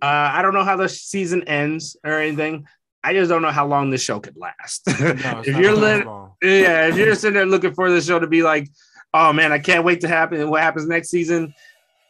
uh 0.00 0.30
i 0.32 0.42
don't 0.42 0.54
know 0.54 0.62
how 0.62 0.76
the 0.76 0.88
season 0.88 1.42
ends 1.48 1.96
or 2.04 2.12
anything 2.20 2.64
i 3.02 3.12
just 3.12 3.28
don't 3.28 3.42
know 3.42 3.50
how 3.50 3.66
long 3.66 3.90
this 3.90 4.00
show 4.02 4.20
could 4.20 4.36
last 4.36 4.86
No, 5.00 5.42
if 5.44 5.56
you're 5.56 5.74
lit- 5.74 6.06
yeah 6.40 6.86
if 6.86 6.96
you're 6.96 7.16
sitting 7.16 7.34
there 7.34 7.46
looking 7.46 7.74
for 7.74 7.90
this 7.90 8.06
show 8.06 8.20
to 8.20 8.28
be 8.28 8.44
like 8.44 8.68
oh 9.14 9.32
man 9.32 9.52
i 9.52 9.58
can't 9.58 9.84
wait 9.84 10.00
to 10.02 10.08
happen 10.08 10.48
what 10.50 10.62
happens 10.62 10.86
next 10.86 11.08
season 11.10 11.54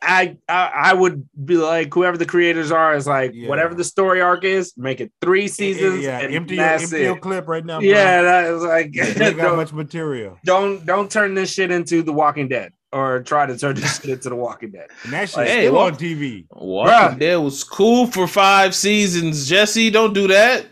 I, 0.02 0.38
I 0.48 0.70
I 0.74 0.94
would 0.94 1.28
be 1.44 1.58
like 1.58 1.92
whoever 1.92 2.16
the 2.16 2.24
creators 2.24 2.70
are 2.72 2.94
is 2.96 3.06
like 3.06 3.32
Yeah. 3.34 3.50
whatever 3.50 3.74
the 3.74 3.84
story 3.84 4.22
arc 4.22 4.44
is, 4.44 4.72
make 4.74 4.98
it 5.02 5.12
three 5.20 5.46
seasons. 5.46 6.02
Yeah, 6.02 6.20
and 6.20 6.34
empty 6.34 6.54
your, 6.56 6.64
empty 6.64 7.00
your 7.02 7.18
clip 7.18 7.46
right 7.46 7.62
now. 7.62 7.80
bro. 7.80 7.86
Yeah, 7.86 8.22
that 8.22 8.44
is 8.46 8.62
like 8.62 8.94
you 8.94 9.02
ain't 9.02 9.36
got 9.36 9.56
much 9.62 9.74
material, 9.74 10.38
don't 10.42 10.86
don't 10.86 11.10
turn 11.10 11.34
this 11.34 11.52
shit 11.52 11.70
into 11.70 12.00
The 12.02 12.14
Walking 12.14 12.48
Dead 12.48 12.72
or 12.90 13.20
try 13.24 13.44
to 13.44 13.58
turn 13.58 13.74
this 13.74 13.96
shit 14.00 14.08
into 14.08 14.30
The 14.30 14.36
Walking 14.36 14.70
Dead. 14.70 14.88
and 15.04 15.12
that 15.12 15.28
shit's 15.28 15.34
Hey, 15.50 15.64
still 15.66 15.74
what- 15.74 15.92
on 15.92 15.98
TV. 15.98 16.46
Walking 16.50 16.94
Bruh. 16.94 17.18
Dead 17.18 17.36
was 17.36 17.62
cool 17.62 18.06
for 18.06 18.26
five 18.26 18.74
seasons. 18.74 19.46
Jesse, 19.50 19.90
don't 19.90 20.14
do 20.14 20.28
that. 20.28 20.64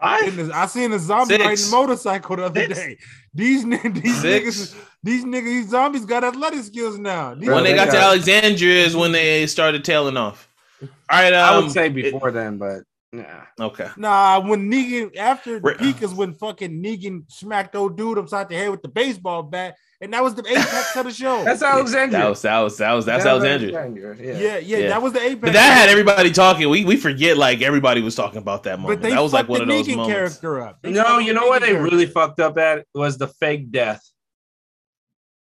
I 0.00 0.30
I 0.54 0.66
seen 0.66 0.92
a 0.92 1.00
zombie 1.00 1.34
Six. 1.38 1.44
riding 1.44 1.64
a 1.66 1.70
motorcycle 1.72 2.36
the 2.36 2.44
other 2.44 2.60
Six. 2.66 2.78
day. 2.78 2.98
These 3.34 3.64
these 3.94 4.20
Six. 4.20 4.46
niggas, 4.74 4.76
these 5.04 5.24
niggas, 5.24 5.44
these 5.44 5.68
zombies 5.68 6.04
got 6.06 6.24
athletic 6.24 6.64
skills 6.64 6.98
now. 6.98 7.34
These 7.34 7.48
when 7.50 7.62
they 7.62 7.70
they 7.72 7.76
got 7.76 7.84
to 7.86 7.92
got- 7.92 8.02
Alexandria 8.04 8.84
is 8.84 8.96
when 8.96 9.12
they 9.12 9.46
started 9.46 9.84
tailing 9.84 10.16
off. 10.16 10.48
All 10.82 10.88
right, 11.12 11.32
um, 11.32 11.54
I 11.54 11.58
would 11.58 11.70
say 11.70 11.86
it- 11.86 11.94
before 11.94 12.30
then, 12.30 12.56
but 12.58 12.80
yeah. 13.12 13.42
okay. 13.60 13.88
Nah, 13.96 14.40
when 14.40 14.70
Negan 14.70 15.16
after 15.16 15.60
the 15.60 15.68
Re- 15.68 15.74
peak 15.78 16.02
is 16.02 16.12
when 16.12 16.32
fucking 16.32 16.82
Negan 16.82 17.24
smacked 17.30 17.76
old 17.76 17.96
dude 17.96 18.18
upside 18.18 18.48
the 18.48 18.56
head 18.56 18.70
with 18.70 18.82
the 18.82 18.88
baseball 18.88 19.42
bat, 19.44 19.76
and 20.00 20.12
that 20.12 20.22
was 20.22 20.34
the 20.34 20.42
apex 20.50 20.96
of 20.96 21.04
the 21.04 21.12
show. 21.22 21.44
That's 21.44 21.62
Alexandria. 21.62 22.22
That 22.22 22.28
was 22.30 22.42
that 22.42 22.60
was 22.60 22.76
that 22.78 22.92
was 22.92 23.04
that's 23.04 23.24
That 23.24 23.34
was 23.34 23.44
Alexandria. 23.44 24.16
Yeah. 24.18 24.32
yeah, 24.38 24.58
yeah, 24.58 24.78
Yeah. 24.78 24.88
that 24.88 25.02
was 25.02 25.12
the 25.12 25.20
apex. 25.20 25.40
But 25.42 25.52
that 25.52 25.72
had 25.78 25.88
everybody 25.90 26.32
talking. 26.32 26.68
We 26.68 26.84
we 26.84 26.96
forget 26.96 27.36
like 27.36 27.62
everybody 27.62 28.00
was 28.02 28.14
talking 28.16 28.38
about 28.38 28.64
that 28.64 28.76
But 28.76 28.82
moment. 28.82 29.02
they 29.02 29.10
That 29.10 29.22
was 29.22 29.32
like 29.32 29.42
fucked 29.42 29.50
one 29.50 29.60
of 29.62 29.68
the 29.68 29.74
those 29.74 29.86
Negan 29.86 29.96
moments. 29.96 30.14
character 30.40 30.60
up. 30.62 30.78
They 30.82 30.90
No, 30.90 31.18
you 31.18 31.34
know 31.34 31.46
what 31.46 31.62
they 31.62 31.74
really 31.76 32.06
fucked 32.06 32.40
up 32.40 32.58
at 32.58 32.84
was 32.94 33.16
the 33.18 33.28
fake 33.28 33.70
death. 33.70 34.02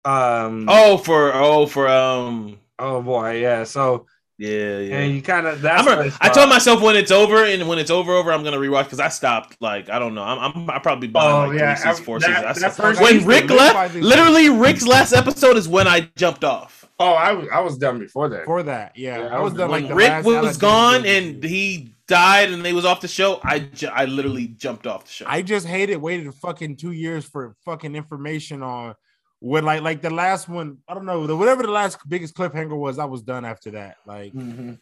Um. 0.06 0.66
Oh, 0.70 0.98
for 0.98 1.34
oh 1.34 1.66
for 1.68 1.88
um 1.88 2.58
Oh 2.80 3.02
boy, 3.02 3.40
yeah. 3.42 3.64
So 3.64 4.08
yeah 4.38 4.80
yeah. 4.80 4.98
and 5.02 5.14
you 5.16 5.22
kind 5.22 5.46
of 5.46 5.58
I'm 5.58 5.62
that's. 5.62 5.88
a- 5.88 5.96
what 5.98 6.06
it's 6.08 6.18
I 6.20 6.30
told 6.30 6.50
myself 6.50 6.82
when 6.82 6.96
it's 6.96 7.12
over 7.12 7.46
and 7.46 7.68
when 7.68 7.78
it's 7.78 7.92
over 7.92 8.12
over 8.14 8.32
I'm 8.32 8.44
gonna 8.44 8.58
rewatch 8.58 8.86
because 8.86 9.00
I 9.00 9.10
stopped 9.10 9.58
like 9.62 9.90
I 9.90 10.00
don't 10.00 10.16
know 10.16 10.24
I'm 10.24 10.40
I'm 10.40 10.70
I 10.70 10.80
probably 10.80 11.08
behind 11.10 11.32
Oh, 11.34 11.48
like 11.52 11.60
yeah, 11.60 11.76
three 11.76 11.84
seasons 11.92 12.06
four 12.06 12.20
that- 12.20 12.56
seasons. 12.56 12.80
I 12.82 12.88
that 12.90 13.02
when 13.02 13.26
Rick 13.26 13.50
left, 13.52 13.94
literally 13.96 14.50
Rick's 14.50 14.88
last 14.88 15.14
episode 15.14 15.58
is 15.58 15.68
when 15.68 15.88
I 15.88 16.10
jumped 16.16 16.44
off. 16.44 16.90
Oh, 17.00 17.14
I 17.14 17.34
was 17.34 17.48
I 17.54 17.60
was 17.62 17.78
done 17.78 18.00
before 18.00 18.30
that. 18.30 18.46
for 18.46 18.64
that. 18.64 18.94
Yeah, 18.98 19.20
Yeah, 19.20 19.36
I 19.38 19.40
was 19.42 19.54
done 19.54 19.70
when 19.70 19.82
like 19.84 19.90
the 19.90 19.96
Rick 19.96 20.10
last 20.10 20.26
was 20.26 20.58
gone 20.58 21.06
and 21.06 21.44
he 21.44 21.94
died 22.08 22.52
and 22.52 22.66
they 22.66 22.74
was 22.74 22.86
off 22.86 23.02
the 23.02 23.08
show, 23.08 23.40
I 23.44 23.60
ju- 23.60 23.90
I 23.94 24.06
literally 24.06 24.48
jumped 24.48 24.88
off 24.88 25.06
the 25.06 25.12
show. 25.12 25.26
I 25.28 25.44
just 25.44 25.66
hated 25.68 25.98
waited 25.98 26.34
fucking 26.36 26.78
two 26.78 26.92
years 26.92 27.26
for 27.26 27.56
fucking 27.66 27.96
information 27.96 28.62
on 28.64 28.96
when 29.42 29.66
like 29.66 29.82
like 29.82 30.02
the 30.02 30.10
last 30.10 30.48
one, 30.48 30.78
I 30.88 30.94
don't 30.94 31.06
know, 31.06 31.28
the, 31.28 31.36
whatever 31.36 31.64
the 31.64 31.72
last 31.72 31.98
biggest 32.08 32.36
cliffhanger 32.36 32.78
was, 32.78 32.98
I 33.00 33.06
was 33.06 33.22
done 33.24 33.44
after 33.44 33.72
that. 33.72 33.98
Like 34.06 34.32
Mhm. 34.34 34.70
Um, 34.70 34.80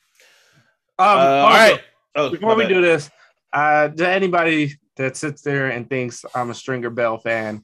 Uh, 1.00 1.04
all 1.04 1.46
also, 1.46 1.58
right. 1.58 1.82
Oh, 2.16 2.30
Before 2.30 2.56
we 2.56 2.64
bad. 2.64 2.70
do 2.70 2.82
this, 2.82 3.10
uh, 3.54 3.88
to 3.88 4.08
anybody 4.08 4.74
that 4.98 5.16
sits 5.16 5.42
there 5.42 5.68
and 5.68 5.90
thinks 5.90 6.26
I'm 6.36 6.50
a 6.50 6.54
Stringer 6.54 6.90
Bell 6.90 7.18
fan, 7.18 7.64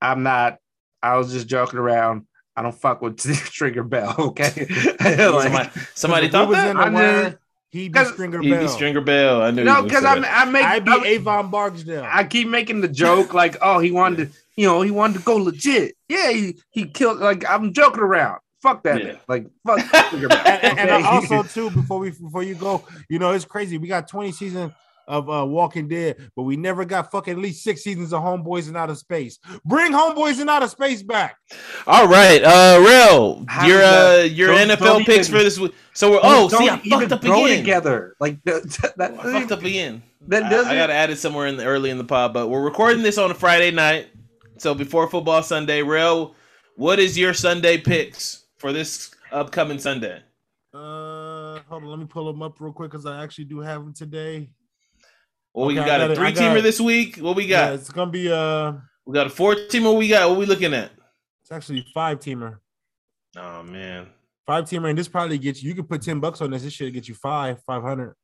I'm 0.00 0.22
not. 0.22 0.56
I 1.02 1.16
was 1.16 1.30
just 1.32 1.46
joking 1.46 1.78
around. 1.78 2.26
I 2.56 2.62
don't 2.62 2.74
fuck 2.74 3.02
with 3.02 3.20
Stringer 3.52 3.82
Bell. 3.84 4.14
Okay, 4.18 4.66
somebody, 5.00 5.50
like, 5.50 5.72
somebody 5.94 6.26
if 6.26 6.32
we 6.32 6.38
thought 6.38 6.48
was 6.48 6.56
that 6.56 6.70
in 6.70 6.76
the 6.76 6.82
I'm 6.82 6.94
just- 6.96 7.36
he 7.70 7.88
be 7.88 7.94
'cause 7.94 8.12
Stringer 8.12 8.40
he'd 8.42 8.50
Bell. 8.50 8.62
be 8.62 8.68
Stringer 8.68 9.00
Bell. 9.00 9.42
I 9.42 9.50
knew. 9.50 9.64
no, 9.64 9.82
because 9.82 10.04
I'm. 10.04 10.24
I 10.24 10.44
make 10.44 10.64
I 10.64 10.78
be 10.80 10.90
I'm- 10.90 11.04
Avon 11.04 11.50
Barksdale. 11.50 12.04
I 12.06 12.24
keep 12.24 12.48
making 12.48 12.80
the 12.80 12.88
joke 12.88 13.32
like, 13.34 13.56
oh, 13.62 13.78
he 13.78 13.90
wanted 13.92 14.32
to, 14.32 14.38
you 14.56 14.66
know, 14.66 14.82
he 14.82 14.90
wanted 14.90 15.18
to 15.18 15.24
go 15.24 15.36
legit. 15.36 15.94
Yeah, 16.08 16.30
he, 16.30 16.56
he 16.70 16.84
killed. 16.86 17.18
Like 17.20 17.48
I'm 17.48 17.72
joking 17.72 18.00
around. 18.02 18.40
Fuck 18.60 18.82
that. 18.82 19.02
Yeah. 19.02 19.12
Like 19.28 19.46
fuck. 19.66 19.80
Stringer 20.06 20.28
Bell, 20.28 20.42
and, 20.46 20.78
and- 20.78 20.90
and 20.90 21.04
also 21.06 21.42
too 21.44 21.70
before 21.70 21.98
we 21.98 22.10
before 22.10 22.42
you 22.42 22.54
go 22.54 22.84
you 23.08 23.18
know 23.18 23.30
it's 23.32 23.44
crazy 23.46 23.78
we 23.78 23.88
got 23.88 24.06
20 24.08 24.32
seasons 24.32 24.72
of 25.10 25.28
uh 25.28 25.44
walking 25.44 25.88
dead 25.88 26.30
but 26.36 26.44
we 26.44 26.56
never 26.56 26.84
got 26.84 27.10
fucking 27.10 27.32
at 27.32 27.38
least 27.38 27.62
six 27.64 27.82
seasons 27.82 28.12
of 28.12 28.22
homeboys 28.22 28.68
in 28.68 28.76
outer 28.76 28.94
space 28.94 29.38
bring 29.64 29.92
homeboys 29.92 30.40
in 30.40 30.48
outer 30.48 30.68
space 30.68 31.02
back 31.02 31.36
All 31.86 32.06
right, 32.06 32.42
uh, 32.44 32.78
Real, 32.80 33.44
How 33.48 33.66
your 33.66 33.82
uh, 33.82 34.22
your 34.22 34.48
don't- 34.48 34.68
NFL 34.68 34.78
don't 34.78 35.04
picks 35.06 35.28
even- 35.28 35.38
for 35.38 35.44
this 35.44 35.58
week. 35.58 35.74
So 35.92 36.12
we're 36.12 36.20
oh, 36.22 36.48
see, 36.48 36.68
I 36.68 36.80
even 36.84 37.00
fucked 37.00 37.12
up 37.12 37.22
go 37.22 37.44
again. 37.46 37.58
together. 37.58 38.14
Like 38.20 38.42
that. 38.44 38.94
that, 38.96 39.12
I 39.18 39.40
fucked 39.40 39.52
up 39.52 39.64
again. 39.64 40.02
That 40.28 40.44
I, 40.44 40.48
doesn't. 40.48 40.70
I 40.72 40.76
got 40.76 40.86
to 40.86 40.92
add 40.94 41.10
it 41.10 41.18
somewhere 41.18 41.46
in 41.48 41.56
the 41.56 41.64
early 41.64 41.90
in 41.90 41.98
the 41.98 42.04
pod, 42.04 42.32
but 42.32 42.48
we're 42.48 42.62
recording 42.62 43.02
this 43.02 43.18
on 43.18 43.30
a 43.30 43.34
Friday 43.34 43.70
night, 43.72 44.08
so 44.58 44.74
before 44.74 45.08
football 45.08 45.42
Sunday. 45.42 45.82
Real, 45.82 46.34
what 46.76 46.98
is 47.00 47.18
your 47.18 47.34
Sunday 47.34 47.76
picks 47.78 48.44
for 48.58 48.72
this 48.72 49.10
upcoming 49.32 49.78
Sunday? 49.78 50.22
uh 50.72 51.58
hold 51.68 51.82
on 51.82 51.86
let 51.86 51.98
me 51.98 52.04
pull 52.06 52.26
them 52.32 52.42
up 52.42 52.60
real 52.60 52.72
quick 52.72 52.92
because 52.92 53.04
i 53.04 53.20
actually 53.24 53.44
do 53.44 53.58
have 53.58 53.82
them 53.82 53.92
today 53.92 54.48
Well, 55.54 55.66
we 55.66 55.78
Okay, 55.78 55.86
got, 55.88 55.98
got 55.98 56.10
a 56.10 56.14
three 56.14 56.32
teamer 56.32 56.62
this 56.62 56.80
week. 56.80 57.16
What 57.16 57.36
we 57.36 57.44
yeah 57.44 57.66
got? 57.66 57.74
it's 57.74 57.90
gonna 57.90 58.10
be 58.10 58.30
uh 58.30 58.72
We 59.04 59.14
got 59.14 59.26
a 59.26 59.30
four 59.30 59.54
teamer. 59.54 59.84
What 59.84 59.96
we 59.98 60.08
got? 60.08 60.28
What 60.28 60.38
we 60.38 60.46
looking 60.46 60.74
at? 60.74 60.92
it's 61.42 61.50
actually 61.52 61.84
five 61.92 62.18
teamer 62.20 62.58
Oh 63.36 63.62
man, 63.62 64.08
five 64.46 64.64
teamer 64.64 64.88
and 64.90 64.98
this 64.98 65.08
probably 65.08 65.38
gets 65.38 65.62
you 65.62 65.70
you 65.70 65.74
can 65.74 65.84
put 65.84 66.02
10 66.02 66.20
bucks 66.20 66.40
on 66.40 66.50
this 66.50 66.62
this 66.62 66.72
should 66.72 66.92
get 66.92 67.08
you 67.08 67.14
five 67.14 67.60
500 67.64 68.14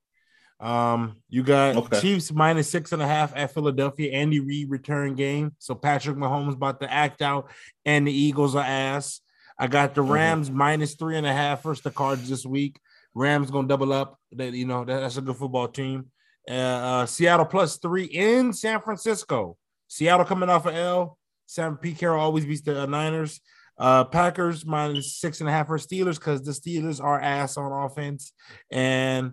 um 0.61 1.17
you 1.29 1.43
got 1.43 1.77
Okay. 1.77 2.01
chiefs 2.01 2.33
minus 2.33 2.71
six 2.71 2.93
and 2.93 3.03
a 3.03 3.07
half 3.07 3.37
at 3.37 3.53
philadelphia 3.53 4.13
andy 4.13 4.41
reid 4.41 4.71
return 4.71 5.15
game 5.15 5.55
so 5.59 5.75
patrick 5.75 6.17
mahomes 6.17 6.55
about 6.55 6.81
to 6.81 6.91
act 6.93 7.21
out 7.21 7.51
and 7.85 8.07
the 8.09 8.13
eagles 8.13 8.55
are 8.57 8.65
ass 8.65 9.21
i 9.59 9.67
got 9.67 9.95
the 9.95 10.01
Mhm. 10.01 10.09
rams 10.11 10.51
minus 10.51 10.95
three 10.95 11.17
and 11.19 11.27
a 11.27 11.33
half 11.33 11.63
versus 11.63 11.83
the 11.85 11.91
cards 11.91 12.29
this 12.31 12.47
week 12.47 12.81
rams 13.15 13.51
gonna 13.51 13.69
double 13.69 13.93
up 13.93 14.19
that 14.33 14.53
you 14.55 14.65
know 14.67 14.83
that, 14.85 15.01
that's 15.01 15.19
a 15.19 15.21
good 15.23 15.37
football 15.37 15.69
team 15.69 16.11
uh, 16.49 16.53
uh 16.53 17.07
seattle 17.07 17.47
plus 17.47 17.77
three 17.79 18.05
in 18.05 18.53
san 18.53 18.81
francisco 18.81 19.57
seattle 19.89 20.25
coming 20.25 20.49
off 20.49 20.67
a 20.67 20.75
l 20.75 21.19
sam 21.47 21.77
p 21.77 21.93
carroll 21.93 22.21
always 22.21 22.45
beats 22.45 22.63
the 22.63 22.83
uh, 22.83 22.87
niners 22.87 23.41
uh, 23.79 24.05
Packers 24.05 24.65
minus 24.65 25.17
six 25.17 25.41
and 25.41 25.49
a 25.49 25.53
half 25.53 25.67
for 25.67 25.79
Steelers 25.79 26.15
because 26.15 26.43
the 26.43 26.53
Steelers 26.53 27.03
are 27.03 27.21
ass 27.21 27.57
on 27.57 27.73
offense, 27.73 28.33
and 28.71 29.33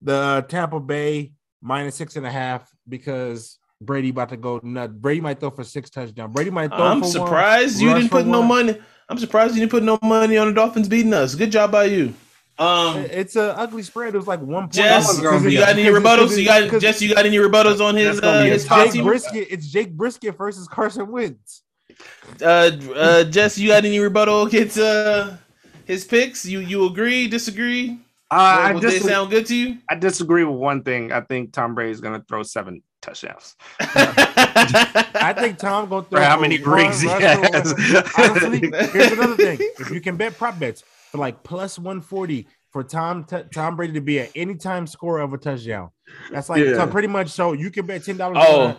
the 0.00 0.44
Tampa 0.48 0.80
Bay 0.80 1.32
minus 1.60 1.94
six 1.94 2.16
and 2.16 2.26
a 2.26 2.30
half 2.30 2.70
because 2.88 3.58
Brady 3.80 4.10
about 4.10 4.30
to 4.30 4.36
go 4.36 4.60
nut. 4.62 5.00
Brady 5.00 5.20
might 5.20 5.40
throw 5.40 5.50
for 5.50 5.64
six 5.64 5.90
touchdowns. 5.90 6.32
Brady 6.32 6.50
might 6.50 6.68
throw. 6.68 6.84
I'm 6.84 7.00
for 7.00 7.06
one, 7.06 7.12
surprised 7.12 7.80
you 7.80 7.92
didn't 7.92 8.10
put 8.10 8.26
no 8.26 8.42
money. 8.42 8.80
I'm 9.08 9.18
surprised 9.18 9.54
you 9.54 9.60
didn't 9.60 9.72
put 9.72 9.82
no 9.82 9.98
money 10.02 10.38
on 10.38 10.46
the 10.48 10.54
Dolphins 10.54 10.88
beating 10.88 11.12
us. 11.12 11.34
Good 11.34 11.52
job 11.52 11.72
by 11.72 11.84
you. 11.84 12.14
Um, 12.58 12.98
It's 13.10 13.34
a 13.36 13.56
ugly 13.58 13.82
spread. 13.82 14.14
It 14.14 14.18
was 14.18 14.26
like 14.26 14.40
one 14.40 14.64
point. 14.64 14.72
Jess, 14.74 15.20
one's 15.20 15.44
you 15.52 15.58
got 15.58 15.70
any 15.70 15.84
rebuttals? 15.84 16.36
You 16.38 16.44
got 16.44 16.80
Jess? 16.80 17.00
You 17.02 17.14
got 17.14 17.24
any 17.26 17.38
rebuttals 17.38 17.80
on 17.80 17.96
his 17.96 18.06
That's 18.06 18.20
gonna 18.20 18.38
uh, 18.38 18.44
his 18.44 18.64
It's 18.64 18.74
Jake 18.74 18.92
team? 18.92 19.04
Brisket. 19.04 19.46
It's 19.50 19.66
Jacoby 19.70 19.96
Brissett 19.96 20.36
versus 20.36 20.68
Carson 20.68 21.10
Wentz. 21.10 21.62
Uh, 22.40 22.70
uh, 22.94 23.24
Jess, 23.24 23.58
you 23.58 23.68
got 23.68 23.84
any 23.84 23.98
rebuttal 23.98 24.42
against 24.46 24.78
uh 24.78 25.32
his 25.84 26.04
picks? 26.04 26.44
You 26.46 26.60
you 26.60 26.86
agree? 26.86 27.26
Disagree? 27.28 27.98
Uh, 28.30 28.34
I, 28.34 28.72
Would 28.72 28.82
they 28.82 28.98
sound 28.98 29.30
good 29.30 29.44
to 29.46 29.54
you? 29.54 29.78
I 29.90 29.94
disagree 29.94 30.42
with 30.44 30.56
one 30.56 30.82
thing. 30.84 31.12
I 31.12 31.20
think 31.20 31.52
Tom 31.52 31.74
Brady 31.74 31.90
is 31.90 32.00
going 32.00 32.18
to 32.18 32.24
throw 32.26 32.42
seven 32.42 32.82
touchdowns. 33.02 33.56
I 33.78 35.34
think 35.38 35.58
Tom 35.58 35.88
gonna 35.90 36.04
throw 36.06 36.18
For 36.20 36.24
how 36.24 36.40
many 36.40 36.58
one 36.62 36.70
rings 36.76 37.00
he 37.02 37.08
rushing- 37.08 37.52
has. 37.52 37.72
Honestly, 38.18 38.58
here's 38.92 39.12
another 39.12 39.36
thing: 39.36 39.58
you 39.92 40.00
can 40.00 40.16
bet 40.16 40.36
prop 40.38 40.58
bets 40.58 40.82
for 41.12 41.18
like 41.18 41.42
plus 41.44 41.78
one 41.78 42.00
forty 42.00 42.48
for 42.72 42.82
Tom 42.82 43.24
T- 43.24 43.36
Tom 43.54 43.76
Brady 43.76 43.92
to 43.92 44.00
be 44.00 44.18
an 44.18 44.28
anytime 44.34 44.86
scorer 44.86 45.20
of 45.20 45.32
a 45.34 45.38
touchdown. 45.38 45.90
That's 46.30 46.48
like 46.48 46.64
Yeah. 46.64 46.74
so 46.76 46.86
pretty 46.86 47.06
much. 47.08 47.28
So 47.28 47.52
you 47.52 47.70
can 47.70 47.84
bet 47.86 48.02
ten 48.04 48.16
dollars. 48.16 48.38
Oh. 48.40 48.76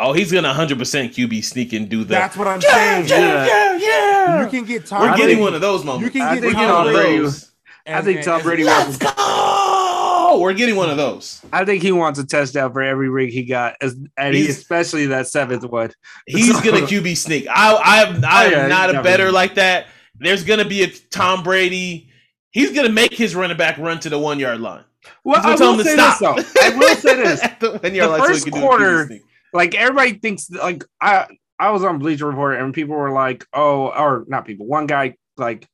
oh, 0.00 0.12
he's 0.12 0.30
gonna 0.32 0.48
100 0.48 0.78
percent 0.78 1.12
QB 1.12 1.44
sneak 1.44 1.72
and 1.72 1.88
do 1.88 2.04
that. 2.04 2.08
that's 2.08 2.36
what 2.36 2.46
I'm 2.46 2.60
saying. 2.60 3.08
yeah, 3.08 3.44
yeah, 3.46 3.76
yeah. 3.76 4.42
You 4.44 4.48
can 4.48 4.64
get 4.64 4.86
Tom. 4.86 5.02
We're 5.02 5.16
getting 5.16 5.40
one 5.40 5.54
of 5.54 5.60
those 5.60 5.84
moments. 5.84 6.04
You 6.14 6.20
can 6.20 6.28
I 6.28 6.34
get 6.36 6.42
think 6.42 6.54
Tom 6.54 6.70
one 6.70 6.86
of 6.88 6.92
Brady. 6.94 7.18
those. 7.18 7.50
I 7.86 8.00
think 8.02 8.22
Tom 8.22 8.40
Brady 8.42 8.64
Let's 8.64 8.98
wants. 8.98 9.14
go. 9.16 10.38
We're 10.40 10.54
getting 10.54 10.74
one 10.74 10.90
of 10.90 10.96
those. 10.96 11.42
I 11.52 11.64
think 11.64 11.82
he 11.82 11.92
wants 11.92 12.18
a 12.18 12.24
touchdown 12.26 12.72
for 12.72 12.82
every 12.82 13.08
ring 13.08 13.28
he 13.30 13.44
got, 13.44 13.76
as, 13.80 13.94
and 14.16 14.34
he, 14.34 14.48
especially 14.48 15.06
that 15.06 15.28
seventh 15.28 15.64
one. 15.64 15.90
He's 16.26 16.52
gonna 16.60 16.78
QB 16.86 17.16
sneak. 17.16 17.46
I, 17.48 18.06
I'm, 18.06 18.24
I'm 18.24 18.46
Oh, 18.46 18.50
yeah, 18.50 18.66
not 18.66 18.92
a 18.94 19.02
better 19.02 19.30
like 19.30 19.54
that. 19.56 19.86
There's 20.18 20.44
gonna 20.44 20.64
be 20.64 20.82
a 20.82 20.88
Tom 21.10 21.42
Brady. 21.42 22.08
He's 22.50 22.72
gonna 22.72 22.88
make 22.88 23.12
his 23.14 23.34
running 23.34 23.56
back 23.56 23.78
run 23.78 23.98
to 24.00 24.08
the 24.10 24.18
one 24.18 24.38
yard 24.38 24.60
line. 24.60 24.84
Well, 25.24 25.40
I 25.44 25.54
will 25.54 25.72
him 25.72 25.78
to 25.78 25.84
say 25.84 25.94
stop. 25.94 26.36
this 26.36 26.52
though. 26.52 26.60
I 26.62 26.76
will 26.76 26.96
say 26.96 27.16
this. 27.22 27.40
The 27.60 27.78
The 27.82 28.00
so 28.00 28.18
first 28.18 28.44
can 28.44 28.52
do 28.54 28.60
the 28.60 28.64
QB 28.66 28.68
quarter- 28.68 29.18
like 29.52 29.74
everybody 29.74 30.14
thinks 30.14 30.50
like 30.50 30.84
I 31.00 31.26
I 31.58 31.70
was 31.70 31.84
on 31.84 31.98
Bleacher 31.98 32.26
Report 32.26 32.58
and 32.60 32.74
people 32.74 32.96
were 32.96 33.12
like, 33.12 33.44
oh, 33.52 33.88
or 33.88 34.24
not 34.28 34.44
people. 34.46 34.66
One 34.66 34.86
guy 34.86 35.16
like 35.36 35.68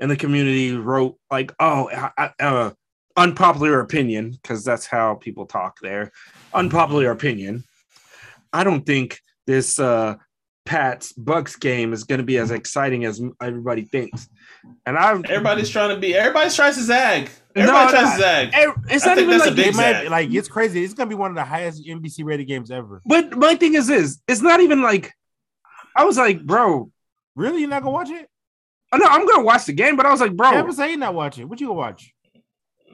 in 0.00 0.08
the 0.08 0.16
community 0.16 0.76
wrote 0.76 1.16
like, 1.30 1.52
oh, 1.60 1.88
I- 2.18 2.30
uh, 2.40 2.70
unpopular 3.16 3.80
opinion 3.80 4.32
because 4.32 4.64
that's 4.64 4.86
how 4.86 5.14
people 5.14 5.46
talk 5.46 5.78
there. 5.80 6.12
Unpopular 6.54 7.10
opinion. 7.10 7.64
I 8.52 8.64
don't 8.64 8.84
think 8.84 9.20
this 9.46 9.78
uh 9.78 10.16
Pat's 10.66 11.12
Bucks 11.12 11.56
game 11.56 11.92
is 11.92 12.04
going 12.04 12.18
to 12.18 12.24
be 12.24 12.36
as 12.38 12.50
exciting 12.50 13.04
as 13.04 13.22
everybody 13.40 13.82
thinks. 13.84 14.28
And 14.84 14.98
I 14.98 15.12
Everybody's 15.12 15.70
trying 15.70 15.94
to 15.94 16.00
be. 16.00 16.14
Everybody's 16.14 16.54
trying 16.54 16.74
to 16.74 16.82
zag. 16.82 17.30
Everybody 17.54 17.84
No, 17.92 17.98
tries 17.98 18.14
to 18.16 18.20
zag. 18.20 18.50
it's 18.90 19.06
not 19.06 19.16
even 19.18 19.38
like 19.38 19.56
It 19.56 19.74
might, 19.74 20.08
like 20.10 20.30
it's 20.32 20.48
crazy. 20.48 20.84
It's 20.84 20.92
gonna 20.92 21.08
be 21.08 21.14
one 21.14 21.30
of 21.30 21.36
the 21.36 21.44
highest 21.44 21.86
NBC 21.86 22.24
rated 22.24 22.46
games 22.48 22.70
ever. 22.70 23.00
But 23.06 23.36
my 23.38 23.54
thing 23.54 23.74
is 23.74 23.86
this: 23.86 24.20
it's 24.28 24.42
not 24.42 24.60
even 24.60 24.82
like 24.82 25.12
I 25.96 26.04
was 26.04 26.18
like, 26.18 26.44
bro. 26.44 26.90
Really, 27.36 27.60
you're 27.60 27.70
not 27.70 27.82
gonna 27.82 27.92
watch 27.92 28.10
it? 28.10 28.28
Oh, 28.92 28.96
I 28.96 28.98
know 28.98 29.06
I'm 29.08 29.26
gonna 29.26 29.44
watch 29.44 29.64
the 29.66 29.72
game, 29.72 29.96
but 29.96 30.04
I 30.04 30.10
was 30.10 30.20
like, 30.20 30.34
bro. 30.36 30.50
Never 30.50 30.72
say 30.72 30.90
you're 30.90 30.98
not 30.98 31.14
watching. 31.14 31.48
What 31.48 31.60
you 31.60 31.68
gonna 31.68 31.78
watch? 31.78 32.12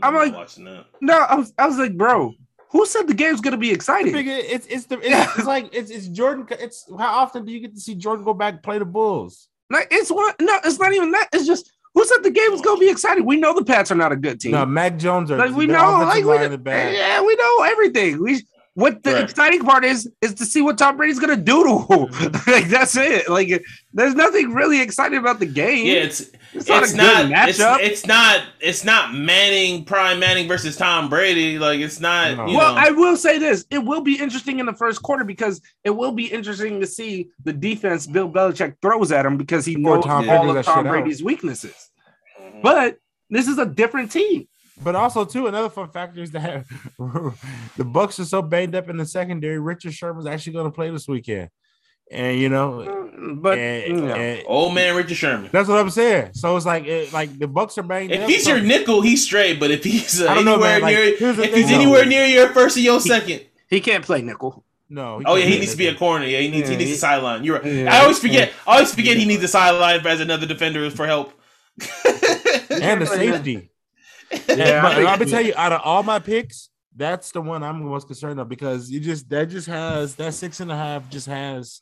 I'm 0.02 0.14
not 0.14 0.20
like- 0.26 0.34
watching 0.34 0.64
that. 0.64 0.86
No, 1.00 1.16
I 1.18 1.34
was, 1.36 1.52
I 1.58 1.66
was 1.66 1.78
like, 1.78 1.96
bro. 1.96 2.34
Who 2.72 2.86
said 2.86 3.06
the 3.06 3.14
game's 3.14 3.40
gonna 3.42 3.58
be 3.58 3.70
exciting? 3.70 4.14
It's 4.16 4.66
it's 4.66 4.86
the 4.86 4.98
it's, 4.98 5.38
it's 5.38 5.46
like 5.54 5.68
it's 5.74 5.90
it's 5.90 6.08
Jordan. 6.08 6.46
It's 6.50 6.86
how 6.98 7.18
often 7.18 7.44
do 7.44 7.52
you 7.52 7.60
get 7.60 7.74
to 7.74 7.80
see 7.80 7.94
Jordan 7.94 8.24
go 8.24 8.32
back 8.34 8.62
play 8.62 8.78
the 8.78 8.86
Bulls? 8.86 9.48
Like, 9.70 9.88
it's 9.90 10.10
one. 10.10 10.32
No, 10.40 10.58
it's 10.64 10.78
not 10.78 10.92
even 10.92 11.10
that. 11.12 11.28
It's 11.32 11.46
just 11.46 11.70
who 11.94 12.04
said 12.04 12.22
the 12.22 12.30
game 12.30 12.50
was 12.50 12.62
gonna 12.62 12.80
be 12.80 12.88
exciting. 12.88 13.26
We 13.26 13.36
know 13.36 13.54
the 13.54 13.64
Pats 13.64 13.92
are 13.92 13.94
not 13.94 14.10
a 14.10 14.16
good 14.16 14.40
team. 14.40 14.52
No, 14.52 14.64
Mac 14.64 14.98
Jones 14.98 15.30
are 15.30 15.36
like 15.36 15.54
we 15.54 15.66
know, 15.66 16.00
like 16.00 16.24
we, 16.24 16.34
line 16.34 16.50
is 16.50 16.56
bad. 16.58 16.94
yeah, 16.94 17.22
we 17.22 17.36
know 17.36 17.62
everything. 17.64 18.22
We 18.22 18.42
what 18.74 19.02
the 19.02 19.12
Right. 19.12 19.24
exciting 19.24 19.62
part 19.62 19.84
is 19.84 20.10
is 20.22 20.34
to 20.34 20.46
see 20.46 20.62
what 20.62 20.78
Tom 20.78 20.96
Brady's 20.96 21.18
gonna 21.18 21.36
do 21.36 21.62
to 21.62 21.70
him. 21.70 22.06
Mm-hmm. 22.08 22.50
like 22.50 22.68
that's 22.68 22.96
it. 22.96 23.28
Like 23.28 23.62
there's 23.92 24.14
nothing 24.14 24.52
really 24.52 24.80
exciting 24.80 25.18
about 25.18 25.40
the 25.40 25.46
game. 25.46 25.86
Yeah, 25.86 26.04
it's 26.04 26.30
it's 26.54 26.68
not 26.68 26.82
it's 26.82 26.92
a 26.94 26.96
not 26.96 27.16
good 27.16 27.32
it's, 27.48 27.58
matchup. 27.58 27.78
it's 27.80 28.06
not 28.06 28.42
it's 28.60 28.84
not 28.84 29.14
Manning 29.14 29.84
prime 29.84 30.18
Manning 30.20 30.48
versus 30.48 30.76
Tom 30.76 31.10
Brady. 31.10 31.58
Like 31.58 31.80
it's 31.80 32.00
not. 32.00 32.36
No. 32.36 32.46
You 32.46 32.56
well, 32.56 32.74
know, 32.74 32.80
I 32.80 32.90
will 32.90 33.16
say 33.16 33.38
this: 33.38 33.66
it 33.70 33.78
will 33.78 34.00
be 34.00 34.18
interesting 34.18 34.58
in 34.58 34.64
the 34.66 34.72
first 34.74 35.02
quarter 35.02 35.24
because 35.24 35.60
it 35.84 35.90
will 35.90 36.12
be 36.12 36.26
interesting 36.26 36.80
to 36.80 36.86
see 36.86 37.28
the 37.44 37.52
defense 37.52 38.06
Bill 38.06 38.30
Belichick 38.30 38.76
throws 38.80 39.12
at 39.12 39.26
him 39.26 39.36
because 39.36 39.66
he 39.66 39.76
knows 39.76 40.04
Tom 40.04 40.30
all 40.30 40.56
of 40.56 40.64
Tom 40.64 40.84
shit 40.84 40.86
out. 40.86 40.90
Brady's 40.90 41.22
weaknesses. 41.22 41.90
But 42.62 42.98
this 43.28 43.48
is 43.48 43.58
a 43.58 43.66
different 43.66 44.12
team. 44.12 44.48
But 44.82 44.94
also 44.96 45.24
too, 45.24 45.46
another 45.48 45.68
fun 45.68 45.90
factor 45.90 46.22
is 46.22 46.30
that 46.32 46.64
the 46.98 47.84
Bucks 47.84 48.18
are 48.20 48.24
so 48.24 48.40
banged 48.42 48.74
up 48.74 48.88
in 48.88 48.96
the 48.96 49.06
secondary. 49.06 49.58
Richard 49.58 49.92
Sherman's 49.94 50.26
actually 50.26 50.54
going 50.54 50.64
to 50.64 50.70
play 50.74 50.90
this 50.90 51.06
weekend, 51.06 51.50
and 52.10 52.38
you 52.40 52.48
know, 52.48 53.10
But 53.36 53.58
and- 53.58 53.86
you 53.86 54.00
know, 54.06 54.14
and 54.14 54.42
old 54.46 54.74
man 54.74 54.96
Richard 54.96 55.14
Sherman. 55.16 55.50
that's 55.52 55.68
what 55.68 55.78
I'm 55.78 55.90
saying. 55.90 56.30
So 56.34 56.56
it's 56.56 56.64
like, 56.66 56.84
it, 56.86 57.12
like 57.12 57.38
the 57.38 57.46
Bucks 57.46 57.76
are 57.78 57.82
banged 57.82 58.12
up 58.12 58.16
If 58.18 58.24
up. 58.24 58.30
he's 58.30 58.44
so- 58.44 58.54
your 58.54 58.64
nickel, 58.64 59.02
he's 59.02 59.22
straight. 59.24 59.60
But 59.60 59.70
if 59.70 59.84
he's 59.84 60.22
uh, 60.22 60.28
I 60.30 60.34
don't 60.34 60.44
know, 60.46 60.54
anywhere 60.54 60.72
man, 60.72 60.82
like, 60.82 60.94
near, 60.96 61.04
if 61.04 61.36
thing, 61.36 61.54
he's 61.54 61.68
though. 61.68 61.74
anywhere 61.74 62.06
near 62.06 62.24
your 62.26 62.48
first 62.48 62.76
or 62.76 62.80
your 62.80 62.98
second, 63.00 63.44
he 63.68 63.80
can't 63.80 64.04
play 64.04 64.22
nickel. 64.22 64.64
No. 64.88 65.22
Oh 65.24 65.36
yeah, 65.36 65.44
he 65.46 65.58
needs 65.58 65.72
to 65.72 65.78
be 65.78 65.86
a 65.88 65.94
corner. 65.94 66.24
Yeah, 66.26 66.40
he 66.40 66.48
needs 66.50 66.68
he 66.68 66.74
Yeah, 66.74 66.78
needs 66.78 66.90
he- 66.90 66.96
a 66.96 66.98
sideline. 66.98 67.44
You're 67.44 67.60
right. 67.60 67.64
Yeah. 67.72 67.94
I 67.94 68.00
always 68.02 68.18
forget. 68.18 68.52
I 68.66 68.74
always 68.74 68.94
forget 68.94 69.16
he 69.18 69.24
needs 69.26 69.42
a 69.44 69.48
sideline 69.48 70.04
as 70.06 70.20
another 70.20 70.46
defender 70.46 70.90
for 70.90 71.06
help. 71.06 71.32
and 72.70 73.00
the 73.00 73.06
safety. 73.06 73.68
Yeah, 74.48 74.82
but 74.82 74.92
I 74.92 74.94
think- 74.96 75.08
I'm 75.08 75.18
gonna 75.18 75.30
tell 75.30 75.40
you, 75.42 75.52
out 75.56 75.72
of 75.72 75.80
all 75.84 76.02
my 76.02 76.18
picks, 76.18 76.70
that's 76.94 77.30
the 77.32 77.40
one 77.40 77.62
I'm 77.62 77.84
most 77.84 78.06
concerned 78.06 78.38
of 78.40 78.48
because 78.48 78.90
you 78.90 79.00
just 79.00 79.28
that 79.30 79.48
just 79.48 79.66
has 79.66 80.14
that 80.16 80.34
six 80.34 80.60
and 80.60 80.70
a 80.70 80.76
half 80.76 81.08
just 81.08 81.26
has 81.26 81.80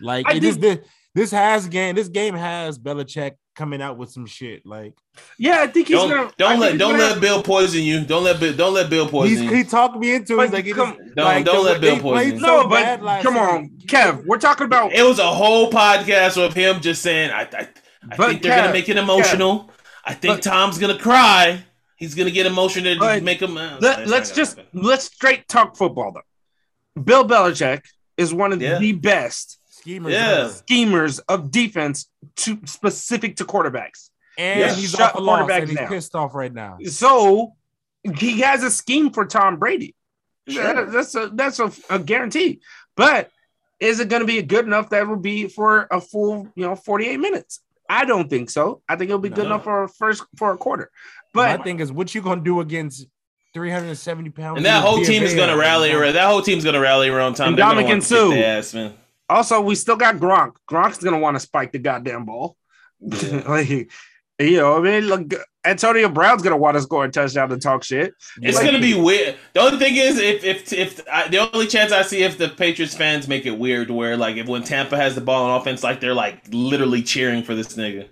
like 0.00 0.26
I 0.28 0.34
it 0.34 0.40
just 0.40 0.60
this, 0.60 0.78
this 1.14 1.30
has 1.32 1.68
game 1.68 1.94
this 1.96 2.08
game 2.08 2.34
has 2.34 2.78
Belichick 2.78 3.32
coming 3.54 3.82
out 3.82 3.98
with 3.98 4.10
some 4.10 4.24
shit 4.24 4.64
like 4.64 4.94
Yeah, 5.38 5.60
I 5.60 5.66
think 5.66 5.88
he's 5.88 5.96
don't 5.96 6.08
gonna. 6.10 6.30
Don't 6.38 6.50
think 6.50 6.60
let 6.60 6.78
don't 6.78 6.92
gonna 6.92 7.02
let 7.02 7.20
Bill 7.20 7.42
poison 7.42 7.82
you. 7.82 8.04
Don't 8.04 8.22
let 8.24 8.38
Bill 8.40 8.54
don't 8.56 8.72
let 8.74 8.88
Bill 8.88 9.08
poison 9.08 9.44
you. 9.44 9.50
he 9.54 9.64
talked 9.64 9.98
me 9.98 10.14
into 10.14 10.34
it. 10.34 10.36
But 10.36 10.42
He's 10.44 10.52
like, 10.52 10.66
it 10.66 10.74
come- 10.74 10.96
just- 10.96 11.14
Don't- 11.16 11.24
like, 11.24 11.44
don't 11.44 11.56
the 11.56 11.60
let 11.62 11.74
way 11.74 11.80
Bill 11.80 11.96
they 11.96 12.00
poison 12.02 12.30
played 12.30 12.34
you. 12.34 12.40
No, 12.40 12.62
so 12.62 12.68
but 12.68 12.82
bad 12.82 13.02
last 13.02 13.22
come 13.24 13.34
night. 13.34 13.42
on, 13.54 13.70
Kev. 13.86 14.24
We're 14.26 14.38
talking 14.38 14.64
about. 14.66 14.92
It 14.92 15.02
was 15.02 15.18
a 15.18 15.26
whole 15.28 15.70
podcast 15.70 16.42
of 16.42 16.54
him 16.54 16.80
just 16.80 17.02
saying, 17.02 17.30
"I, 17.30 17.40
I, 17.42 17.46
I 18.12 18.16
But 18.16 18.28
think 18.28 18.42
they're 18.42 18.56
gonna 18.60 18.72
make 18.72 18.88
it 18.88 18.96
emotional. 18.96 19.70
I 20.04 20.14
think 20.14 20.36
But- 20.36 20.42
Tom's 20.44 20.78
gonna 20.78 20.98
cry. 20.98 21.64
He's 22.02 22.14
gonna 22.16 22.30
get 22.32 22.46
emotional 22.46 22.94
to 22.94 22.98
But 23.00 23.22
make 23.22 23.40
him." 23.40 23.56
Uh, 23.56 23.78
Let, 23.80 24.08
let's 24.08 24.32
just 24.32 24.56
happen. 24.56 24.80
let's 24.82 25.04
straight 25.04 25.46
talk 25.48 25.76
football 25.76 26.12
though. 26.12 27.00
Bill 27.00 27.24
Belichick 27.26 27.82
is 28.16 28.34
one 28.34 28.52
of 28.52 28.60
Yeah. 28.60 28.78
the 28.78 28.92
best 28.92 29.58
schemers. 29.70 30.12
Yeah. 30.12 30.48
schemers 30.48 31.18
of 31.20 31.50
defense 31.52 32.08
to 32.36 32.58
specific 32.66 33.36
to 33.36 33.44
quarterbacks. 33.44 34.10
and 34.38 34.60
Yeah. 34.60 34.74
he's 34.74 34.90
Shut 34.92 35.00
off 35.00 35.14
a 35.14 35.20
loss 35.20 35.40
quarterbacks 35.48 35.58
and 35.60 35.68
he's 35.68 35.78
down. 35.78 35.88
pissed 35.88 36.14
off 36.16 36.34
right 36.34 36.52
now. 36.52 36.78
So 36.86 37.52
he 38.18 38.40
has 38.40 38.62
a 38.64 38.70
scheme 38.70 39.10
for 39.12 39.24
Tom 39.26 39.58
Brady. 39.58 39.94
Sure. 40.48 40.62
That- 40.74 40.90
that's 40.92 41.14
a 41.14 41.30
that's 41.32 41.60
a, 41.60 41.70
a 41.88 41.98
guarantee. 42.00 42.60
But 42.96 43.30
is 43.78 44.00
it 44.00 44.08
going 44.08 44.20
to 44.22 44.26
be 44.26 44.40
good 44.42 44.64
enough 44.66 44.90
that 44.90 45.06
will 45.06 45.16
be 45.16 45.46
for 45.48 45.86
a 45.90 46.00
full, 46.00 46.48
you 46.56 46.64
know, 46.64 46.74
48 46.76 47.18
minutes? 47.20 47.60
I 48.00 48.04
don't 48.04 48.28
think 48.30 48.48
so. 48.50 48.82
I 48.88 48.96
think 48.96 49.10
it'll 49.10 49.18
be 49.20 49.28
good 49.28 49.46
enough 49.46 49.64
for 49.64 49.84
a 49.84 49.88
first 49.88 50.24
for 50.36 50.52
a 50.52 50.56
quarter. 50.56 50.90
my 51.34 51.56
But 51.56 51.64
thing 51.64 51.80
is, 51.80 51.92
what 51.92 52.14
you 52.14 52.22
gonna 52.22 52.40
do 52.42 52.60
against 52.60 53.06
370 53.54 54.30
pounds? 54.30 54.56
And 54.56 54.66
that 54.66 54.82
whole 54.82 54.98
DFA 54.98 55.06
team 55.06 55.22
is 55.24 55.34
gonna 55.34 55.56
rally 55.56 55.92
around. 55.92 56.14
That 56.14 56.26
whole 56.28 56.42
team's 56.42 56.64
gonna 56.64 56.80
rally 56.80 57.08
around 57.10 57.34
Tom. 57.34 57.48
And 57.48 57.58
They're 57.58 57.66
gonna 57.66 57.82
Ndamukong 57.82 57.88
want 57.88 58.02
to 58.02 58.08
kick 58.08 58.18
Suh. 58.18 58.28
their 58.30 58.58
ass, 58.58 58.74
man. 58.74 58.94
also 59.28 59.60
we 59.60 59.74
still 59.74 59.96
got 59.96 60.16
Gronk. 60.16 60.52
Gronk's 60.70 60.98
going 60.98 61.14
to 61.14 61.20
want 61.20 61.36
to 61.36 61.40
spike 61.40 61.72
the 61.72 61.78
goddamn 61.78 62.24
ball. 62.24 62.56
like, 63.00 63.68
you 64.38 64.56
know, 64.56 64.78
I 64.78 64.80
mean, 64.80 65.06
look, 65.06 65.34
Antonio 65.64 66.08
Brown's 66.08 66.42
going 66.42 66.52
to 66.52 66.56
want 66.56 66.76
to 66.76 66.82
score 66.82 67.04
a 67.04 67.10
touchdown 67.10 67.48
to 67.50 67.56
talk 67.56 67.84
shit. 67.84 68.14
It's 68.40 68.56
Like- 68.56 68.66
gonna 68.66 68.80
be 68.80 68.94
weird. 68.94 69.36
The 69.52 69.60
only 69.60 69.78
thing 69.78 69.96
is, 69.96 70.18
if 70.18 70.42
if 70.44 70.72
if 70.72 71.00
I, 71.10 71.28
the 71.28 71.38
only 71.38 71.66
chance 71.68 71.92
I 71.92 72.02
see 72.02 72.22
if 72.22 72.36
the 72.38 72.48
Patriots 72.48 72.96
fans 72.96 73.28
make 73.28 73.46
it 73.46 73.52
weird, 73.58 73.90
where 73.90 74.16
like 74.16 74.36
if 74.36 74.46
when 74.46 74.62
Tampa 74.64 74.96
has 74.96 75.14
the 75.14 75.20
ball 75.20 75.44
on 75.50 75.60
offense, 75.60 75.82
like 75.84 76.00
they're 76.00 76.14
like 76.14 76.42
literally 76.50 77.02
cheering 77.02 77.42
for 77.44 77.54
this 77.54 77.74
nigga. 77.76 78.08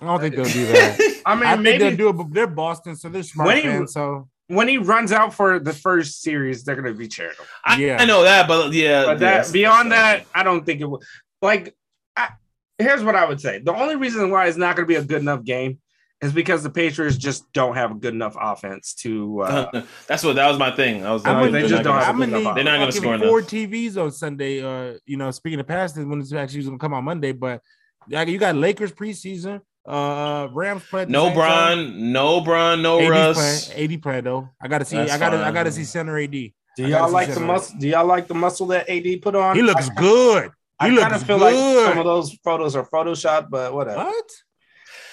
I 0.00 0.04
don't 0.06 0.20
think 0.20 0.34
they'll 0.36 0.44
do 0.44 0.66
that. 0.66 1.20
I 1.26 1.34
mean, 1.34 1.44
I 1.44 1.50
think 1.52 1.62
maybe 1.62 1.78
they'll 1.78 1.96
do 1.96 2.08
it, 2.08 2.12
but 2.14 2.32
they're 2.32 2.46
Boston, 2.46 2.96
so 2.96 3.08
they're 3.08 3.22
smart 3.22 3.48
When 3.48 3.80
he- 3.82 3.86
So 3.86 4.28
when 4.48 4.66
he 4.66 4.78
runs 4.78 5.12
out 5.12 5.34
for 5.34 5.58
the 5.58 5.72
first 5.74 6.22
series, 6.22 6.64
they're 6.64 6.74
going 6.74 6.86
to 6.92 6.98
be 6.98 7.06
cheering 7.06 7.34
him. 7.36 7.44
I, 7.64 7.76
Yeah. 7.76 7.98
I 8.00 8.06
know 8.06 8.22
that, 8.22 8.48
but 8.48 8.72
yeah. 8.72 9.04
But 9.04 9.20
yeah, 9.20 9.42
that 9.42 9.52
beyond 9.52 9.92
that, 9.92 10.24
I 10.34 10.42
don't 10.42 10.64
think 10.64 10.80
it 10.80 10.86
would. 10.88 11.02
Like, 11.42 11.76
I, 12.16 12.30
here's 12.78 13.04
what 13.04 13.14
I 13.14 13.24
would 13.26 13.40
say: 13.40 13.58
the 13.58 13.74
only 13.74 13.96
reason 13.96 14.30
why 14.30 14.46
it's 14.46 14.56
not 14.56 14.74
going 14.74 14.86
to 14.86 14.88
be 14.88 14.94
a 14.96 15.04
good 15.04 15.20
enough 15.20 15.44
game 15.44 15.78
is 16.20 16.32
because 16.32 16.62
the 16.64 16.70
Patriots 16.70 17.16
just 17.16 17.50
don't 17.52 17.74
have 17.76 17.92
a 17.92 17.94
good 17.94 18.12
enough 18.14 18.36
offense 18.40 18.94
to. 18.94 19.40
Uh, 19.42 19.82
that's 20.08 20.24
what 20.24 20.36
that 20.36 20.48
was 20.48 20.58
my 20.58 20.70
thing. 20.74 21.06
I 21.06 21.12
was 21.12 21.24
I 21.24 21.32
like, 21.32 21.42
mean, 21.44 21.52
they're 21.52 21.62
they 21.62 21.68
not 21.68 21.70
just 21.70 21.84
don't 21.84 21.92
gonna- 21.94 22.04
have 22.04 22.14
gonna 22.18 22.26
good 22.26 22.40
enough 22.40 22.54
They're 22.56 22.64
not 22.64 22.72
gonna 22.78 22.86
fucking 22.92 23.00
score 23.02 23.18
four 23.18 23.38
enough. 23.38 23.50
TVs 23.50 23.96
on 24.02 24.10
Sunday. 24.10 24.62
Uh, 24.62 24.98
you 25.06 25.16
know, 25.16 25.30
speaking 25.30 25.60
of 25.60 25.66
past, 25.66 25.96
when 25.96 26.20
it's 26.20 26.32
actually 26.32 26.64
gonna 26.64 26.78
come 26.78 26.92
on 26.94 27.04
Monday, 27.04 27.32
but 27.32 27.62
like 28.08 28.28
you 28.28 28.38
got 28.38 28.54
Lakers 28.56 28.92
preseason. 28.92 29.60
Uh, 29.86 30.48
Rams 30.52 30.82
play. 30.90 31.06
no 31.06 31.28
same 31.28 31.36
time. 31.36 32.12
No 32.12 32.42
Bron, 32.42 32.82
no 32.82 33.00
AD's 33.00 33.08
Russ. 33.10 33.68
playing. 33.72 33.92
AD 33.92 34.02
playing 34.02 34.24
though. 34.24 34.50
I 34.60 34.68
gotta 34.68 34.84
see. 34.84 34.96
That's 34.96 35.12
I 35.12 35.18
gotta. 35.18 35.38
I 35.38 35.50
gotta 35.50 35.72
see 35.72 35.84
center 35.84 36.18
AD. 36.18 36.30
do 36.30 36.52
y'all 36.78 37.10
like 37.10 37.28
the 37.28 37.34
center. 37.34 37.46
muscle? 37.46 37.78
Do 37.78 37.88
y'all 37.88 38.04
like 38.06 38.28
the 38.28 38.34
muscle 38.34 38.66
that 38.66 38.88
AD 38.90 39.22
put 39.22 39.34
on? 39.34 39.56
He 39.56 39.62
looks 39.62 39.88
I, 39.88 39.94
good. 39.94 40.50
I 40.80 40.94
kind 40.94 41.14
of 41.14 41.22
feel 41.22 41.38
like 41.38 41.54
some 41.54 41.98
of 41.98 42.04
those 42.04 42.34
photos 42.44 42.76
are 42.76 42.84
photoshopped, 42.88 43.48
but 43.50 43.72
whatever. 43.72 44.04
What? 44.04 44.24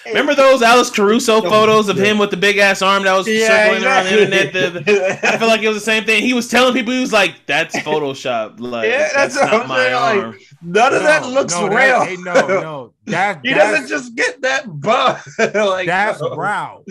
Remember 0.07 0.35
those 0.35 0.61
Alex 0.61 0.89
Caruso 0.89 1.41
photos 1.49 1.89
of 1.89 1.97
him 1.97 2.17
with 2.17 2.29
the 2.31 2.37
big 2.37 2.57
ass 2.57 2.81
arm 2.81 3.03
that 3.03 3.13
was 3.13 3.27
Yeah, 3.27 3.47
circling 3.47 3.83
around 3.83 4.05
the 4.05 4.11
internet? 4.23 4.53
The- 4.53 4.79
the- 4.81 5.19
I 5.33 5.37
feel 5.37 5.47
like 5.47 5.61
it 5.61 5.67
was 5.67 5.77
the 5.77 5.81
same 5.81 6.03
thing. 6.05 6.21
He 6.23 6.33
was 6.33 6.47
telling 6.47 6.73
people 6.73 6.93
he 6.93 6.99
was 7.01 7.13
like, 7.13 7.35
"That's 7.45 7.75
Photoshop. 7.79 8.59
Like, 8.59 8.89
Yeah, 8.89 9.09
that's, 9.15 9.35
that's 9.35 9.51
not 9.51 9.61
I'm 9.63 9.67
my 9.67 9.77
saying, 9.77 9.93
like, 9.95 10.23
arm." 10.25 10.39
None 10.61 10.93
of 10.93 11.03
that 11.03 11.27
looks 11.29 11.53
no, 11.53 11.67
real. 11.67 11.75
that- 11.77 12.07
hey, 12.07 12.15
no, 12.17 12.33
no. 12.47 12.93
That 13.05 13.39
he 13.43 13.53
that's, 13.53 13.71
doesn't 13.71 13.87
just 13.87 14.15
get 14.15 14.41
that 14.41 14.65
buff. 14.81 15.27
like 15.37 15.85
That's 15.87 16.19
no, 16.21 16.35
brow. 16.35 16.83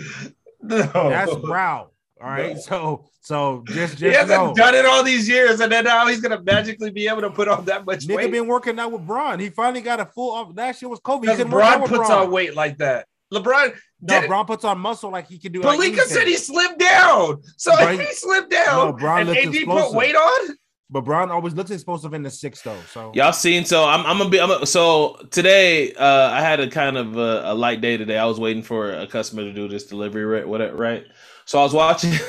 No. 0.61 0.77
That's 1.09 1.35
brow. 1.35 1.89
All 2.21 2.29
right. 2.29 2.55
No. 2.55 2.61
So 2.61 3.05
so 3.25 3.63
just 3.67 3.97
just 3.97 4.03
He 4.03 4.07
hasn't 4.13 4.29
know. 4.29 4.53
done 4.53 4.75
it 4.75 4.85
all 4.85 5.03
these 5.03 5.27
years, 5.27 5.59
and 5.59 5.71
then 5.71 5.83
now 5.85 6.05
he's 6.07 6.21
gonna 6.21 6.41
magically 6.41 6.91
be 6.91 7.07
able 7.07 7.21
to 7.21 7.29
put 7.31 7.47
on 7.47 7.65
that 7.65 7.85
much 7.85 8.07
Nigga 8.07 8.15
weight. 8.15 8.31
been 8.31 8.47
working 8.47 8.79
out 8.79 8.91
with 8.91 9.05
Bron. 9.05 9.39
He 9.39 9.49
finally 9.49 9.81
got 9.81 9.99
a 9.99 10.05
full 10.05 10.31
off. 10.31 10.49
Last 10.55 10.81
year 10.81 10.89
was 10.89 10.99
COVID. 10.99 11.15
He 11.15 11.21
Because 11.21 11.37
couldn't 11.37 11.51
work 11.53 11.63
out 11.63 11.77
LeBron 11.79 11.81
with 11.81 11.91
puts 11.91 12.07
Bron. 12.07 12.23
on 12.27 12.31
weight 12.31 12.55
like 12.55 12.77
that. 12.77 13.07
LeBron 13.33 13.73
No, 14.01 14.21
did. 14.21 14.27
Bron 14.27 14.45
puts 14.45 14.63
on 14.63 14.77
muscle 14.79 15.09
like 15.09 15.27
he 15.27 15.39
can 15.39 15.51
do. 15.51 15.61
like 15.61 15.79
Pelinka 15.79 15.83
anything. 15.87 16.05
said 16.07 16.27
he 16.27 16.35
slipped 16.37 16.79
down. 16.79 17.41
So 17.57 17.71
But 17.75 17.93
if 17.95 17.99
he- 17.99 18.05
he 18.05 18.13
slipped 18.13 18.51
No, 18.51 18.63
down 18.63 18.95
Bron 18.97 19.19
and 19.21 19.29
looks 19.29 19.57
AD 19.57 19.65
put 19.65 19.93
weight 19.93 20.15
on, 20.15 20.55
but 20.91 21.01
Bron 21.01 21.31
always 21.31 21.55
looks 21.55 21.71
explosive 21.71 22.13
in 22.13 22.21
the 22.21 22.29
six 22.29 22.61
though. 22.61 22.77
So 22.93 23.11
Y'all 23.15 23.33
seen? 23.33 23.65
So 23.65 23.83
I'm, 23.85 24.05
I'm 24.05 24.19
gonna 24.19 24.29
be. 24.29 24.39
I'm 24.39 24.51
a, 24.51 24.65
so 24.67 25.17
today, 25.31 25.91
uh, 25.93 26.29
I 26.31 26.41
had 26.41 26.59
a 26.59 26.69
kind 26.69 26.95
of 26.97 27.17
a, 27.17 27.41
a 27.45 27.55
light 27.55 27.81
day 27.81 27.97
today. 27.97 28.19
I 28.19 28.25
was 28.25 28.39
waiting 28.39 28.61
for 28.61 28.91
a 28.93 29.07
customer 29.07 29.41
to 29.41 29.51
do 29.51 29.67
this 29.67 29.85
delivery, 29.85 30.23
right? 30.25 30.47
Whatever, 30.47 30.75
right? 30.77 31.03
So 31.45 31.57
I 31.59 31.63
was 31.63 31.73
watching. 31.73 32.13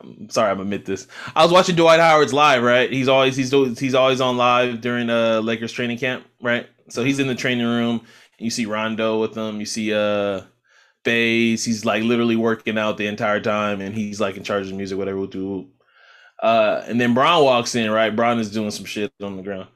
I'm 0.00 0.30
sorry, 0.30 0.50
I'm 0.50 0.60
admit 0.60 0.84
this. 0.84 1.08
I 1.34 1.42
was 1.42 1.52
watching 1.52 1.74
Dwight 1.76 2.00
Howard's 2.00 2.32
live, 2.32 2.62
right? 2.62 2.90
He's 2.90 3.08
always 3.08 3.36
he's 3.36 3.50
he's 3.78 3.94
always 3.94 4.20
on 4.20 4.36
live 4.36 4.80
during 4.80 5.10
uh 5.10 5.40
Lakers 5.40 5.72
training 5.72 5.98
camp, 5.98 6.24
right? 6.40 6.68
So 6.88 7.04
he's 7.04 7.18
in 7.18 7.26
the 7.26 7.34
training 7.34 7.66
room. 7.66 8.02
You 8.38 8.50
see 8.50 8.66
Rondo 8.66 9.20
with 9.20 9.36
him. 9.36 9.58
You 9.60 9.66
see 9.66 9.92
uh 9.92 10.42
Bays. 11.04 11.64
He's 11.64 11.84
like 11.84 12.02
literally 12.02 12.36
working 12.36 12.78
out 12.78 12.96
the 12.96 13.06
entire 13.06 13.40
time, 13.40 13.80
and 13.80 13.94
he's 13.94 14.20
like 14.20 14.36
in 14.36 14.44
charge 14.44 14.62
of 14.62 14.68
the 14.68 14.76
music, 14.76 14.98
whatever. 14.98 15.18
We'll 15.18 15.26
do. 15.26 15.68
Uh, 16.40 16.84
and 16.86 17.00
then 17.00 17.14
Bron 17.14 17.42
walks 17.42 17.74
in, 17.74 17.90
right? 17.90 18.14
Bron 18.14 18.38
is 18.38 18.52
doing 18.52 18.70
some 18.70 18.84
shit 18.84 19.12
on 19.20 19.36
the 19.36 19.42
ground. 19.42 19.68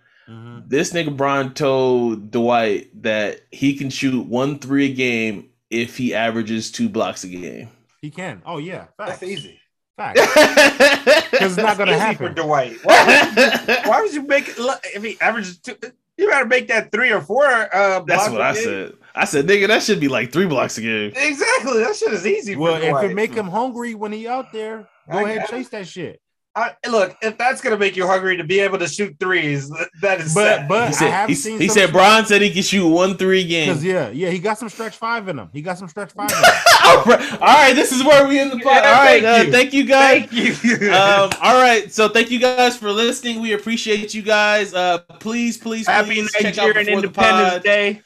This 0.66 0.93
nigga 0.93 1.14
Bron 1.14 1.53
told 1.53 2.31
Dwight 2.31 3.03
that 3.03 3.41
he 3.51 3.75
can 3.77 3.91
shoot 3.91 4.27
one 4.27 4.59
three 4.59 4.87
a 4.91 4.95
game 4.95 5.51
if 5.68 5.97
he 5.97 6.14
averages 6.14 6.70
two 6.70 6.89
blocks 6.89 7.25
a 7.25 7.29
game. 7.29 7.68
he 8.01 8.11
can. 8.11 8.41
Oh 8.47 8.59
yeah, 8.59 8.87
facts. 8.97 9.20
that's 9.20 9.23
easy. 9.25 9.59
Facts. 10.03 11.20
Because 11.32 11.57
it's 11.59 11.66
not 11.66 11.78
gonna 11.78 11.98
happen. 11.98 12.28
for 12.28 12.32
Dwight. 12.34 12.78
Why 12.84 13.05
would, 13.07 13.36
you, 13.68 13.74
why 13.90 14.03
would 14.03 14.12
you 14.14 14.22
make 14.22 14.48
it? 14.48 14.59
Look, 14.59 14.80
if 14.94 15.03
he 15.03 15.18
averages 15.20 15.59
two, 15.59 15.76
you 16.16 16.28
better 16.28 16.44
make 16.46 16.68
that 16.68 16.92
three 16.92 17.11
or 17.11 17.20
four. 17.20 17.44
Uh, 17.46 18.00
That's 18.00 18.30
what 18.30 18.40
I 18.40 18.53
game. 18.55 18.62
said. 18.64 18.92
I 19.14 19.24
said, 19.24 19.46
nigga, 19.46 19.68
that 19.68 19.82
should 19.82 19.98
be 20.00 20.09
like 20.09 20.32
three 20.32 20.46
blocks 20.46 20.78
a 20.78 20.82
game. 20.82 21.12
Exactly. 21.16 21.78
That 21.82 21.96
shit 21.96 22.12
is 22.12 22.26
easy. 22.26 22.57
Well, 22.57 22.78
for 22.80 23.05
if 23.05 23.11
it 23.11 23.14
make 23.14 23.34
him 23.34 23.46
hungry 23.48 23.94
when 23.94 24.12
he 24.12 24.26
out 24.28 24.53
there, 24.53 24.88
go 25.11 25.18
I 25.18 25.22
ahead 25.22 25.38
got 25.40 25.50
chase 25.50 25.68
that 25.70 25.86
shit. 25.86 26.22
I, 26.55 26.74
look, 26.86 27.16
if 27.22 27.38
that's 27.38 27.62
gonna 27.62 27.78
make 27.78 27.96
you 27.96 28.07
hungry 28.07 28.36
to 28.36 28.44
be 28.44 28.61
able 28.61 28.78
to 28.78 28.86
shoot 28.86 29.16
threes, 29.18 29.70
that 30.03 30.20
is. 30.20 30.34
But 30.34 30.59
sad. 30.59 30.68
but 30.68 30.88
He 30.88 30.92
said, 30.94 31.11
I 31.11 31.26
he, 31.26 31.34
seen 31.34 31.59
he 31.59 31.68
some 31.68 31.74
said 31.74 31.92
Bron 31.92 32.26
said 32.26 32.42
he 32.42 32.50
can 32.50 32.62
shoot 32.62 32.86
one 32.86 33.16
three 33.16 33.44
game. 33.44 33.78
Yeah, 33.80 34.11
yeah, 34.11 34.28
he 34.28 34.38
got 34.38 34.59
some 34.59 34.68
stretch 34.68 34.94
five 34.94 35.28
in 35.28 35.38
him. 35.38 35.48
He 35.50 35.62
got 35.62 35.78
some 35.78 35.88
stretch 35.88 36.12
five. 36.12 36.30
In 36.30 36.36
him. 36.36 36.44
all, 36.84 37.05
right, 37.05 37.32
all 37.32 37.38
right, 37.38 37.72
this 37.74 37.90
is 37.90 38.05
where 38.05 38.28
we 38.28 38.38
in 38.38 38.50
the 38.50 38.59
pod. 38.59 38.84
Yeah, 38.84 38.92
all 38.92 39.03
right, 39.03 39.22
thank 39.22 39.40
uh, 39.40 39.44
you. 39.44 39.53
thank 39.53 39.72
you 39.72 39.84
guys. 39.86 40.26
thank 40.26 40.64
you. 40.64 40.92
um, 40.92 41.30
all 41.40 41.59
right, 41.61 41.90
so 41.90 42.09
thank 42.11 42.30
you 42.30 42.38
guys 42.38 42.76
for 42.76 42.92
listening. 42.92 43.40
We 43.40 43.55
appreciate 43.55 44.12
you 44.12 44.20
guys. 44.20 44.74
Uh, 44.74 44.98
please, 45.20 45.57
please, 45.57 45.86
Happy 45.86 46.16
please 46.16 46.32
check 46.32 46.59
out 46.59 46.66
Nigerian 46.66 46.86
the 46.86 46.92
Independence 46.92 47.53
Pod. 47.55 47.62
Day. 47.62 48.03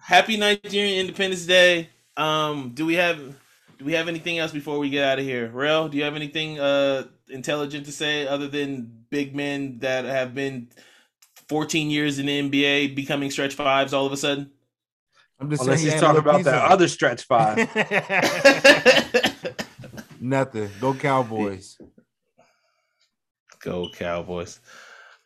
Happy 0.00 0.36
Nigerian 0.36 0.98
Independence 0.98 1.46
Day. 1.46 1.88
Um, 2.18 2.72
do 2.74 2.84
we 2.84 2.94
have 2.94 3.18
do 3.78 3.84
we 3.86 3.94
have 3.94 4.08
anything 4.08 4.38
else 4.38 4.52
before 4.52 4.78
we 4.78 4.90
get 4.90 5.02
out 5.02 5.18
of 5.18 5.24
here? 5.24 5.48
Real, 5.48 5.88
do 5.88 5.96
you 5.96 6.04
have 6.04 6.14
anything 6.14 6.60
uh 6.60 7.04
intelligent 7.28 7.86
to 7.86 7.92
say 7.92 8.26
other 8.26 8.48
than 8.48 9.04
big 9.10 9.34
men 9.34 9.78
that 9.80 10.04
have 10.04 10.34
been 10.34 10.68
14 11.48 11.90
years 11.90 12.18
in 12.18 12.26
the 12.26 12.50
NBA 12.50 12.94
becoming 12.94 13.30
stretch 13.30 13.54
fives 13.54 13.92
all 13.92 14.06
of 14.06 14.12
a 14.12 14.16
sudden? 14.16 14.50
I'm 15.38 15.50
just 15.50 15.62
Unless 15.62 15.80
saying. 15.80 15.92
he's 15.92 16.00
he 16.00 16.06
had 16.06 16.16
a 16.16 16.20
talking 16.20 16.30
about 16.30 16.44
that 16.44 16.70
other 16.70 16.88
stretch 16.88 17.24
five. 17.24 17.58
Nothing. 20.20 20.70
Go 20.80 20.94
Cowboys. 20.94 21.78
Go 23.60 23.90
Cowboys. 23.90 24.60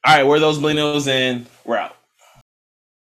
All 0.04 0.16
right, 0.16 0.26
we're 0.26 0.40
those 0.40 0.58
millennials 0.58 1.06
and 1.06 1.46
we're 1.64 1.76
out. 1.76 1.96